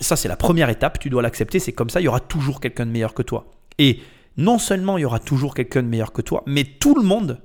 Ça, 0.00 0.16
c'est 0.16 0.28
la 0.28 0.36
première 0.36 0.68
étape. 0.68 0.98
Tu 0.98 1.08
dois 1.08 1.22
l'accepter. 1.22 1.58
C'est 1.58 1.72
comme 1.72 1.88
ça. 1.88 2.00
Il 2.00 2.04
y 2.04 2.08
aura 2.08 2.20
toujours 2.20 2.60
quelqu'un 2.60 2.84
de 2.84 2.90
meilleur 2.90 3.14
que 3.14 3.22
toi. 3.22 3.50
Et 3.78 4.00
non 4.36 4.58
seulement 4.58 4.98
il 4.98 5.02
y 5.02 5.04
aura 5.04 5.18
toujours 5.18 5.54
quelqu'un 5.54 5.82
de 5.82 5.88
meilleur 5.88 6.12
que 6.12 6.22
toi, 6.22 6.42
mais 6.46 6.64
tout 6.64 6.94
le 6.94 7.02
monde, 7.02 7.40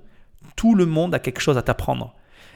tout 0.56 0.76
le 0.76 0.86
monde 0.86 1.14
a 1.14 1.20
quelque 1.20 1.42
chose 1.42 1.58
à 1.58 1.62
t'apprendre. 1.62 2.14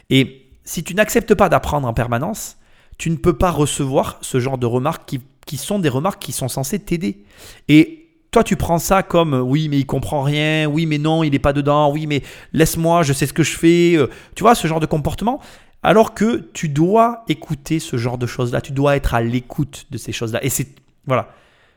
Et 0.10 0.48
si 0.64 0.84
tu 0.84 0.96
n'acceptes 0.96 1.34
pas 1.36 1.50
d'apprendre 1.50 1.88
en 1.88 1.94
permanence, 1.94 2.58
tu 2.98 3.10
ne 3.10 3.16
peux 3.16 3.38
pas 3.38 3.52
recevoir 3.52 4.18
ce 4.22 4.40
genre 4.40 4.58
de 4.58 4.66
remarques 4.66 5.18
qui, 5.46 5.58
sont 5.58 5.80
des 5.80 5.90
remarques 5.90 6.22
qui 6.22 6.32
sont 6.32 6.48
censées 6.48 6.80
t'aider. 6.80 7.26
Et 7.68 8.01
toi, 8.32 8.46
tu 8.46 8.56
prends 8.56 8.80
ça 8.80 9.04
comme 9.04 9.34
oui, 9.34 9.68
mais 9.68 9.78
il 9.78 9.86
comprend 9.86 10.24
rien, 10.24 10.66
oui, 10.66 10.86
mais 10.86 10.98
non, 10.98 11.22
il 11.24 11.32
n'est 11.32 11.40
pas 11.40 11.52
dedans, 11.52 11.92
oui, 11.92 12.08
mais 12.08 12.24
laisse-moi, 12.54 13.04
je 13.04 13.12
sais 13.12 13.28
ce 13.28 13.34
que 13.34 13.44
je 13.44 13.58
fais. 13.58 13.96
Euh, 13.98 14.08
tu 14.36 14.44
vois, 14.44 14.56
ce 14.56 14.68
genre 14.68 14.80
de 14.80 14.86
comportement. 14.86 15.42
Alors 15.84 16.14
que 16.14 16.50
tu 16.54 16.70
dois 16.70 17.26
écouter 17.28 17.80
ce 17.80 17.98
genre 17.98 18.18
de 18.18 18.26
choses-là, 18.26 18.62
tu 18.62 18.72
dois 18.72 18.96
être 18.96 19.14
à 19.14 19.22
l'écoute 19.22 19.88
de 19.92 19.98
ces 19.98 20.14
choses-là. 20.14 20.42
Et 20.46 20.50
c'est, 20.50 20.68
voilà, 21.06 21.34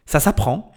ça 0.06 0.20
s'apprend. 0.20 0.72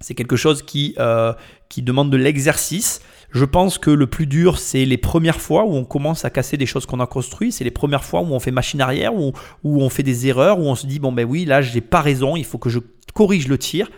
C'est 0.00 0.14
quelque 0.14 0.36
chose 0.36 0.62
qui, 0.62 0.94
euh, 0.98 1.32
qui 1.68 1.82
demande 1.82 2.10
de 2.10 2.16
l'exercice. 2.16 3.00
Je 3.30 3.44
pense 3.44 3.78
que 3.78 3.90
le 3.90 4.06
plus 4.06 4.26
dur, 4.26 4.58
c'est 4.58 4.84
les 4.84 4.98
premières 4.98 5.40
fois 5.40 5.64
où 5.64 5.74
on 5.74 5.84
commence 5.84 6.24
à 6.24 6.30
casser 6.30 6.56
des 6.56 6.66
choses 6.66 6.86
qu'on 6.86 7.00
a 7.00 7.06
construites. 7.06 7.54
C'est 7.54 7.64
les 7.64 7.70
premières 7.72 8.04
fois 8.04 8.20
où 8.20 8.32
on 8.32 8.38
fait 8.38 8.50
machine 8.52 8.80
arrière, 8.80 9.14
où, 9.14 9.32
où 9.64 9.82
on 9.82 9.88
fait 9.88 10.02
des 10.04 10.28
erreurs, 10.28 10.60
où 10.60 10.64
on 10.64 10.76
se 10.76 10.86
dit, 10.86 11.00
bon 11.00 11.10
ben 11.10 11.24
oui, 11.24 11.44
là, 11.44 11.60
j'ai 11.60 11.80
pas 11.80 12.02
raison, 12.02 12.36
il 12.36 12.44
faut 12.44 12.58
que 12.58 12.70
je 12.70 12.78
corrige 13.14 13.48
le 13.48 13.58
tir. 13.58 13.90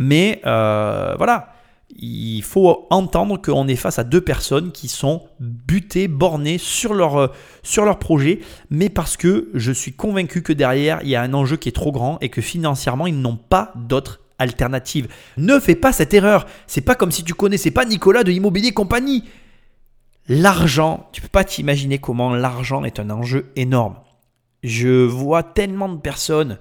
Mais 0.00 0.40
euh, 0.46 1.16
voilà, 1.18 1.54
il 1.96 2.42
faut 2.42 2.86
entendre 2.88 3.36
qu'on 3.42 3.66
est 3.66 3.74
face 3.74 3.98
à 3.98 4.04
deux 4.04 4.20
personnes 4.20 4.70
qui 4.70 4.86
sont 4.86 5.22
butées, 5.40 6.06
bornées 6.06 6.58
sur 6.58 6.94
leur, 6.94 7.16
euh, 7.16 7.26
sur 7.64 7.84
leur 7.84 7.98
projet, 7.98 8.38
mais 8.70 8.90
parce 8.90 9.16
que 9.16 9.50
je 9.54 9.72
suis 9.72 9.92
convaincu 9.92 10.42
que 10.42 10.52
derrière, 10.52 11.00
il 11.02 11.08
y 11.08 11.16
a 11.16 11.22
un 11.22 11.34
enjeu 11.34 11.56
qui 11.56 11.68
est 11.68 11.72
trop 11.72 11.90
grand 11.90 12.16
et 12.20 12.28
que 12.28 12.40
financièrement, 12.40 13.08
ils 13.08 13.20
n'ont 13.20 13.34
pas 13.34 13.72
d'autre 13.74 14.20
alternative. 14.38 15.08
Ne 15.36 15.58
fais 15.58 15.74
pas 15.74 15.92
cette 15.92 16.14
erreur. 16.14 16.46
C'est 16.68 16.80
pas 16.80 16.94
comme 16.94 17.10
si 17.10 17.24
tu 17.24 17.34
connaissais 17.34 17.72
pas 17.72 17.84
Nicolas 17.84 18.22
de 18.22 18.30
Immobilier 18.30 18.70
Compagnie. 18.70 19.24
L'argent, 20.28 21.08
tu 21.10 21.20
peux 21.20 21.26
pas 21.26 21.42
t'imaginer 21.42 21.98
comment 21.98 22.32
l'argent 22.32 22.84
est 22.84 23.00
un 23.00 23.10
enjeu 23.10 23.50
énorme. 23.56 23.96
Je 24.62 25.04
vois 25.04 25.42
tellement 25.42 25.88
de 25.88 25.98
personnes 25.98 26.58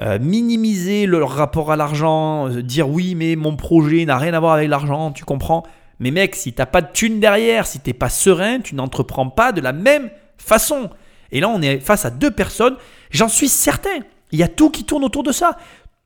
euh, 0.00 0.18
minimiser 0.18 1.04
leur 1.04 1.28
rapport 1.30 1.70
à 1.70 1.76
l'argent, 1.76 2.48
euh, 2.48 2.62
dire 2.62 2.88
oui 2.88 3.14
mais 3.14 3.36
mon 3.36 3.56
projet 3.56 4.06
n'a 4.06 4.16
rien 4.16 4.32
à 4.32 4.40
voir 4.40 4.54
avec 4.54 4.70
l'argent, 4.70 5.12
tu 5.12 5.26
comprends 5.26 5.64
Mais 6.00 6.10
mec, 6.10 6.34
si 6.34 6.54
t'as 6.54 6.64
pas 6.64 6.80
de 6.80 6.90
thune 6.90 7.20
derrière, 7.20 7.66
si 7.66 7.78
t'es 7.78 7.92
pas 7.92 8.08
serein, 8.08 8.60
tu 8.60 8.74
n'entreprends 8.74 9.28
pas 9.28 9.52
de 9.52 9.60
la 9.60 9.74
même 9.74 10.08
façon. 10.38 10.88
Et 11.30 11.40
là, 11.40 11.50
on 11.50 11.60
est 11.60 11.78
face 11.78 12.06
à 12.06 12.10
deux 12.10 12.30
personnes, 12.30 12.76
j'en 13.10 13.28
suis 13.28 13.50
certain. 13.50 14.00
Il 14.30 14.38
y 14.38 14.42
a 14.42 14.48
tout 14.48 14.70
qui 14.70 14.84
tourne 14.84 15.04
autour 15.04 15.24
de 15.24 15.32
ça. 15.32 15.58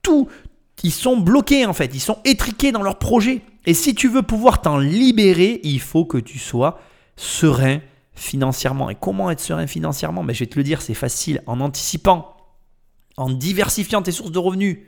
Tout. 0.02 0.28
Ils 0.82 0.92
sont 0.92 1.16
bloqués 1.16 1.64
en 1.64 1.72
fait, 1.72 1.94
ils 1.94 2.00
sont 2.00 2.18
étriqués 2.24 2.72
dans 2.72 2.82
leur 2.82 2.98
projet. 2.98 3.42
Et 3.66 3.74
si 3.74 3.94
tu 3.94 4.08
veux 4.08 4.22
pouvoir 4.22 4.62
t'en 4.62 4.78
libérer, 4.78 5.60
il 5.62 5.80
faut 5.80 6.04
que 6.04 6.18
tu 6.18 6.40
sois 6.40 6.80
serein 7.14 7.78
financièrement. 8.14 8.90
Et 8.90 8.96
comment 8.96 9.30
être 9.30 9.40
serein 9.40 9.68
financièrement? 9.68 10.22
Mais 10.22 10.28
ben, 10.28 10.34
Je 10.34 10.40
vais 10.40 10.50
te 10.50 10.58
le 10.58 10.64
dire, 10.64 10.82
c'est 10.82 10.94
facile 10.94 11.42
en 11.46 11.60
anticipant 11.60 12.35
en 13.16 13.30
diversifiant 13.30 14.02
tes 14.02 14.12
sources 14.12 14.32
de 14.32 14.38
revenus, 14.38 14.78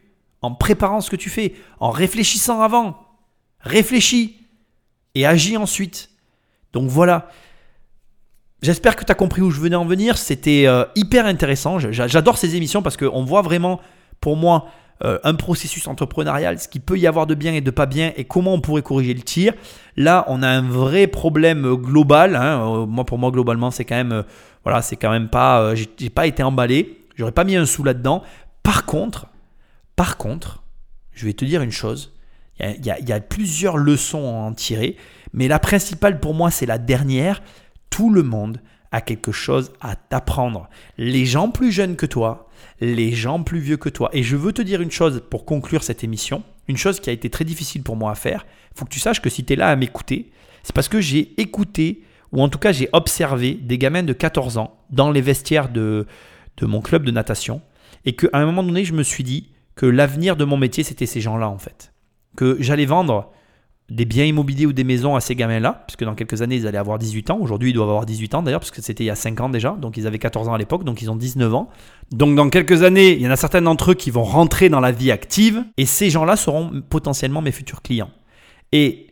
en 0.42 0.54
préparant 0.54 1.00
ce 1.00 1.10
que 1.10 1.16
tu 1.16 1.30
fais, 1.30 1.54
en 1.80 1.90
réfléchissant 1.90 2.60
avant. 2.60 2.98
Réfléchis 3.60 4.36
et 5.14 5.26
agis 5.26 5.56
ensuite. 5.56 6.10
Donc 6.72 6.88
voilà. 6.88 7.30
J'espère 8.62 8.96
que 8.96 9.04
tu 9.04 9.12
as 9.12 9.14
compris 9.14 9.40
où 9.40 9.50
je 9.50 9.60
venais 9.60 9.76
en 9.76 9.84
venir. 9.84 10.18
C'était 10.18 10.66
euh, 10.66 10.84
hyper 10.96 11.26
intéressant. 11.26 11.78
J'adore 11.78 12.38
ces 12.38 12.56
émissions 12.56 12.82
parce 12.82 12.96
qu'on 12.96 13.24
voit 13.24 13.42
vraiment, 13.42 13.80
pour 14.20 14.36
moi, 14.36 14.66
euh, 15.04 15.18
un 15.22 15.34
processus 15.34 15.86
entrepreneurial, 15.86 16.58
ce 16.58 16.66
qu'il 16.66 16.80
peut 16.80 16.98
y 16.98 17.06
avoir 17.06 17.28
de 17.28 17.34
bien 17.34 17.54
et 17.54 17.60
de 17.60 17.70
pas 17.70 17.86
bien 17.86 18.12
et 18.16 18.24
comment 18.24 18.54
on 18.54 18.60
pourrait 18.60 18.82
corriger 18.82 19.14
le 19.14 19.22
tir. 19.22 19.54
Là, 19.96 20.24
on 20.26 20.42
a 20.42 20.48
un 20.48 20.68
vrai 20.68 21.06
problème 21.06 21.74
global. 21.76 22.34
Hein. 22.34 22.60
Euh, 22.60 22.86
moi, 22.86 23.04
pour 23.04 23.18
moi, 23.18 23.30
globalement, 23.30 23.70
c'est 23.70 23.84
quand 23.84 23.96
même, 23.96 24.24
voilà, 24.64 24.82
c'est 24.82 24.96
quand 24.96 25.10
même 25.10 25.28
pas, 25.28 25.74
j'ai 25.74 26.10
pas 26.10 26.26
été 26.26 26.42
emballé. 26.42 26.98
J'aurais 27.18 27.32
pas 27.32 27.44
mis 27.44 27.56
un 27.56 27.66
sou 27.66 27.82
là-dedans. 27.82 28.22
Par 28.62 28.86
contre, 28.86 29.26
par 29.96 30.16
contre, 30.16 30.62
je 31.12 31.26
vais 31.26 31.32
te 31.32 31.44
dire 31.44 31.62
une 31.62 31.72
chose. 31.72 32.14
Il 32.60 32.84
y, 32.84 33.12
a, 33.12 33.20
plusieurs 33.20 33.76
leçons 33.76 34.26
à 34.26 34.48
en 34.48 34.52
tirer, 34.52 34.96
mais 35.32 35.46
la 35.46 35.58
principale 35.58 36.18
pour 36.18 36.34
moi, 36.34 36.50
c'est 36.50 36.66
la 36.66 36.78
dernière. 36.78 37.42
Tout 37.90 38.10
le 38.10 38.22
monde 38.22 38.60
a 38.90 39.00
quelque 39.00 39.32
chose 39.32 39.72
à 39.80 39.96
t'apprendre. 39.96 40.68
Les 40.96 41.24
gens 41.24 41.50
plus 41.50 41.70
jeunes 41.70 41.96
que 41.96 42.06
toi, 42.06 42.48
les 42.80 43.12
gens 43.12 43.42
plus 43.42 43.60
vieux 43.60 43.76
que 43.76 43.88
toi. 43.88 44.10
Et 44.12 44.22
je 44.22 44.36
veux 44.36 44.52
te 44.52 44.62
dire 44.62 44.80
une 44.80 44.90
chose 44.90 45.22
pour 45.28 45.44
conclure 45.44 45.82
cette 45.82 46.02
émission, 46.02 46.42
une 46.68 46.76
chose 46.76 47.00
qui 47.00 47.10
a 47.10 47.12
été 47.12 47.30
très 47.30 47.44
difficile 47.44 47.82
pour 47.82 47.96
moi 47.96 48.10
à 48.12 48.16
faire. 48.16 48.46
Il 48.74 48.78
faut 48.78 48.84
que 48.84 48.90
tu 48.90 49.00
saches 49.00 49.20
que 49.20 49.30
si 49.30 49.44
tu 49.44 49.52
es 49.52 49.56
là 49.56 49.68
à 49.68 49.76
m'écouter, 49.76 50.30
c'est 50.62 50.74
parce 50.74 50.88
que 50.88 51.00
j'ai 51.00 51.40
écouté, 51.40 52.02
ou 52.32 52.42
en 52.42 52.48
tout 52.48 52.58
cas 52.58 52.72
j'ai 52.72 52.88
observé 52.92 53.54
des 53.54 53.78
gamins 53.78 54.02
de 54.02 54.12
14 54.12 54.58
ans 54.58 54.78
dans 54.90 55.10
les 55.10 55.20
vestiaires 55.20 55.68
de, 55.68 56.06
de 56.58 56.66
mon 56.66 56.80
club 56.80 57.04
de 57.04 57.10
natation 57.10 57.60
et 58.04 58.14
qu'à 58.14 58.28
un 58.32 58.44
moment 58.44 58.62
donné, 58.62 58.84
je 58.84 58.92
me 58.92 59.02
suis 59.02 59.24
dit 59.24 59.50
que 59.74 59.86
l'avenir 59.86 60.36
de 60.36 60.44
mon 60.44 60.56
métier, 60.56 60.84
c'était 60.84 61.06
ces 61.06 61.20
gens-là 61.20 61.48
en 61.48 61.58
fait. 61.58 61.92
Que 62.36 62.56
j'allais 62.60 62.86
vendre 62.86 63.32
des 63.90 64.04
biens 64.04 64.24
immobiliers 64.24 64.66
ou 64.66 64.72
des 64.72 64.84
maisons 64.84 65.16
à 65.16 65.20
ces 65.20 65.34
gamins-là, 65.34 65.84
puisque 65.86 66.04
dans 66.04 66.14
quelques 66.14 66.42
années, 66.42 66.56
ils 66.56 66.66
allaient 66.66 66.78
avoir 66.78 66.98
18 66.98 67.30
ans. 67.30 67.38
Aujourd'hui, 67.40 67.70
ils 67.70 67.72
doivent 67.72 67.88
avoir 67.88 68.04
18 68.04 68.34
ans 68.34 68.42
d'ailleurs, 68.42 68.60
parce 68.60 68.70
que 68.70 68.82
c'était 68.82 69.04
il 69.04 69.06
y 69.06 69.10
a 69.10 69.14
5 69.14 69.40
ans 69.40 69.48
déjà. 69.48 69.70
Donc, 69.80 69.96
ils 69.96 70.06
avaient 70.06 70.18
14 70.18 70.48
ans 70.48 70.54
à 70.54 70.58
l'époque, 70.58 70.84
donc 70.84 71.00
ils 71.00 71.10
ont 71.10 71.16
19 71.16 71.54
ans. 71.54 71.70
Donc, 72.12 72.34
dans 72.34 72.50
quelques 72.50 72.82
années, 72.82 73.14
il 73.14 73.22
y 73.22 73.26
en 73.26 73.30
a 73.30 73.36
certains 73.36 73.62
d'entre 73.62 73.92
eux 73.92 73.94
qui 73.94 74.10
vont 74.10 74.24
rentrer 74.24 74.68
dans 74.68 74.80
la 74.80 74.92
vie 74.92 75.10
active, 75.10 75.64
et 75.78 75.86
ces 75.86 76.10
gens-là 76.10 76.36
seront 76.36 76.82
potentiellement 76.90 77.40
mes 77.40 77.52
futurs 77.52 77.80
clients. 77.80 78.10
Et 78.72 79.07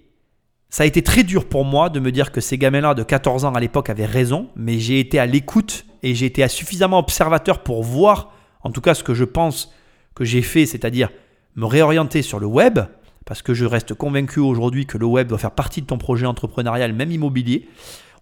ça 0.77 0.83
a 0.83 0.87
été 0.87 1.01
très 1.01 1.23
dur 1.23 1.49
pour 1.49 1.65
moi 1.65 1.89
de 1.89 2.01
me 2.01 2.13
dire 2.13 2.31
que 2.31 2.43
ces 2.43 2.59
gamins-là 2.59 2.93
de 2.93 3.03
14 3.03 3.47
ans 3.47 3.55
à 3.55 3.61
l'époque 3.61 3.89
avaient 3.89 4.05
raison, 4.05 4.51
mais 4.57 4.79
j'ai 4.79 5.01
été 5.01 5.19
à 5.19 5.25
l'écoute 5.25 5.87
et 6.03 6.15
j'ai 6.15 6.27
été 6.27 6.47
suffisamment 6.49 6.99
observateur 6.99 7.63
pour 7.63 7.83
voir, 7.83 8.35
en 8.61 8.71
tout 8.71 8.83
cas 8.83 8.93
ce 8.93 9.03
que 9.03 9.15
je 9.15 9.25
pense 9.25 9.73
que 10.15 10.27
j'ai 10.27 10.43
fait, 10.43 10.67
c'est-à-dire 10.67 11.09
me 11.55 11.65
réorienter 11.65 12.21
sur 12.21 12.39
le 12.39 12.47
web, 12.47 12.79
parce 13.25 13.41
que 13.41 13.55
je 13.55 13.65
reste 13.65 13.95
convaincu 13.95 14.39
aujourd'hui 14.39 14.85
que 14.85 14.99
le 14.99 15.07
web 15.07 15.29
doit 15.29 15.39
faire 15.39 15.53
partie 15.53 15.81
de 15.81 15.87
ton 15.87 15.97
projet 15.97 16.27
entrepreneurial, 16.27 16.93
même 16.93 17.11
immobilier. 17.11 17.71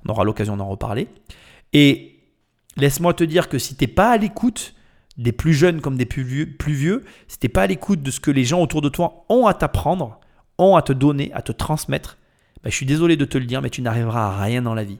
On 0.06 0.12
aura 0.12 0.22
l'occasion 0.22 0.56
d'en 0.56 0.68
reparler. 0.68 1.08
Et 1.72 2.20
laisse-moi 2.76 3.14
te 3.14 3.24
dire 3.24 3.48
que 3.48 3.58
si 3.58 3.74
tu 3.74 3.82
n'es 3.82 3.88
pas 3.88 4.12
à 4.12 4.16
l'écoute 4.16 4.76
des 5.16 5.32
plus 5.32 5.54
jeunes 5.54 5.80
comme 5.80 5.96
des 5.96 6.06
plus 6.06 6.22
vieux, 6.22 6.46
plus 6.56 6.74
vieux 6.74 7.02
si 7.26 7.36
tu 7.36 7.46
n'es 7.46 7.52
pas 7.52 7.62
à 7.62 7.66
l'écoute 7.66 8.04
de 8.04 8.12
ce 8.12 8.20
que 8.20 8.30
les 8.30 8.44
gens 8.44 8.62
autour 8.62 8.80
de 8.80 8.90
toi 8.90 9.24
ont 9.28 9.48
à 9.48 9.54
t'apprendre, 9.54 10.20
ont 10.58 10.76
à 10.76 10.82
te 10.82 10.92
donner, 10.92 11.32
à 11.34 11.42
te 11.42 11.50
transmettre, 11.50 12.16
ben, 12.64 12.70
je 12.70 12.76
suis 12.76 12.86
désolé 12.86 13.16
de 13.16 13.26
te 13.26 13.36
le 13.36 13.44
dire, 13.44 13.60
mais 13.60 13.70
tu 13.70 13.82
n'arriveras 13.82 14.28
à 14.28 14.42
rien 14.42 14.62
dans 14.62 14.74
la 14.74 14.84
vie. 14.84 14.98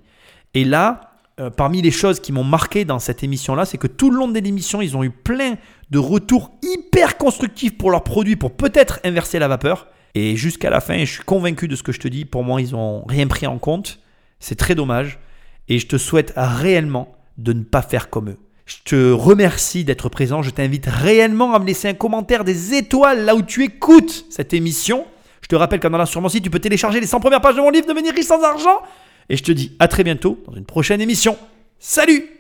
Et 0.53 0.65
là, 0.65 1.15
euh, 1.41 1.51
parmi 1.51 1.83
les 1.83 1.91
choses 1.91 2.21
qui 2.21 2.31
m'ont 2.31 2.45
marqué 2.45 2.85
dans 2.85 2.99
cette 2.99 3.25
émission-là, 3.25 3.65
c'est 3.65 3.79
que 3.79 3.87
tout 3.87 4.11
le 4.11 4.19
long 4.19 4.29
de 4.29 4.39
l'émission, 4.39 4.83
ils 4.83 4.97
ont 4.97 5.03
eu 5.03 5.11
plein 5.11 5.55
de 5.91 5.99
retours 5.99 6.53
hyper 6.63 7.17
constructifs 7.17 7.77
pour 7.77 7.91
leurs 7.91 8.05
produits 8.05 8.37
pour 8.37 8.53
peut-être 8.53 9.01
inverser 9.03 9.39
la 9.39 9.49
vapeur. 9.49 9.89
Et 10.15 10.37
jusqu'à 10.37 10.71
la 10.71 10.81
fin, 10.81 10.99
je 10.99 11.11
suis 11.11 11.25
convaincu 11.25 11.67
de 11.67 11.75
ce 11.75 11.83
que 11.83 11.91
je 11.91 11.99
te 11.99 12.07
dis. 12.07 12.25
Pour 12.25 12.45
moi, 12.45 12.61
ils 12.61 12.73
n'ont 12.73 13.05
rien 13.07 13.27
pris 13.27 13.47
en 13.47 13.59
compte. 13.59 13.99
C'est 14.39 14.55
très 14.55 14.75
dommage. 14.75 15.19
Et 15.69 15.79
je 15.79 15.87
te 15.87 15.97
souhaite 15.97 16.35
réellement 16.37 17.17
de 17.39 17.53
ne 17.53 17.63
pas 17.63 17.83
faire 17.83 18.11
comme 18.11 18.29
eux. 18.29 18.39
Je 18.67 18.77
te 18.85 19.11
remercie 19.11 19.85
d'être 19.85 20.09
présent. 20.09 20.43
Je 20.43 20.51
t'invite 20.51 20.87
réellement 20.87 21.55
à 21.55 21.59
me 21.59 21.67
laisser 21.67 21.89
un 21.89 21.95
commentaire 21.95 22.45
des 22.45 22.75
étoiles 22.75 23.25
là 23.25 23.35
où 23.35 23.43
tu 23.43 23.65
écoutes 23.65 24.27
cette 24.31 24.53
émission. 24.53 25.07
Je 25.45 25.49
te 25.49 25.57
rappelle 25.57 25.79
qu'en 25.79 25.93
allant 25.93 26.07
sur 26.07 26.23
mon 26.23 26.31
tu 26.31 26.49
peux 26.49 26.59
télécharger 26.59 27.01
les 27.01 27.07
100 27.07 27.21
premières 27.21 27.43
pages 27.43 27.55
de 27.55 27.61
mon 27.61 27.69
livre 27.69 27.87
Devenir 27.87 28.15
riche 28.15 28.25
sans 28.25 28.43
argent. 28.43 28.81
Et 29.29 29.37
je 29.37 29.43
te 29.43 29.53
dis 29.53 29.77
à 29.79 29.89
très 29.89 30.03
bientôt 30.03 30.43
dans 30.49 30.55
une 30.55 30.65
prochaine 30.65 31.03
émission. 31.03 31.37
Salut 31.79 32.31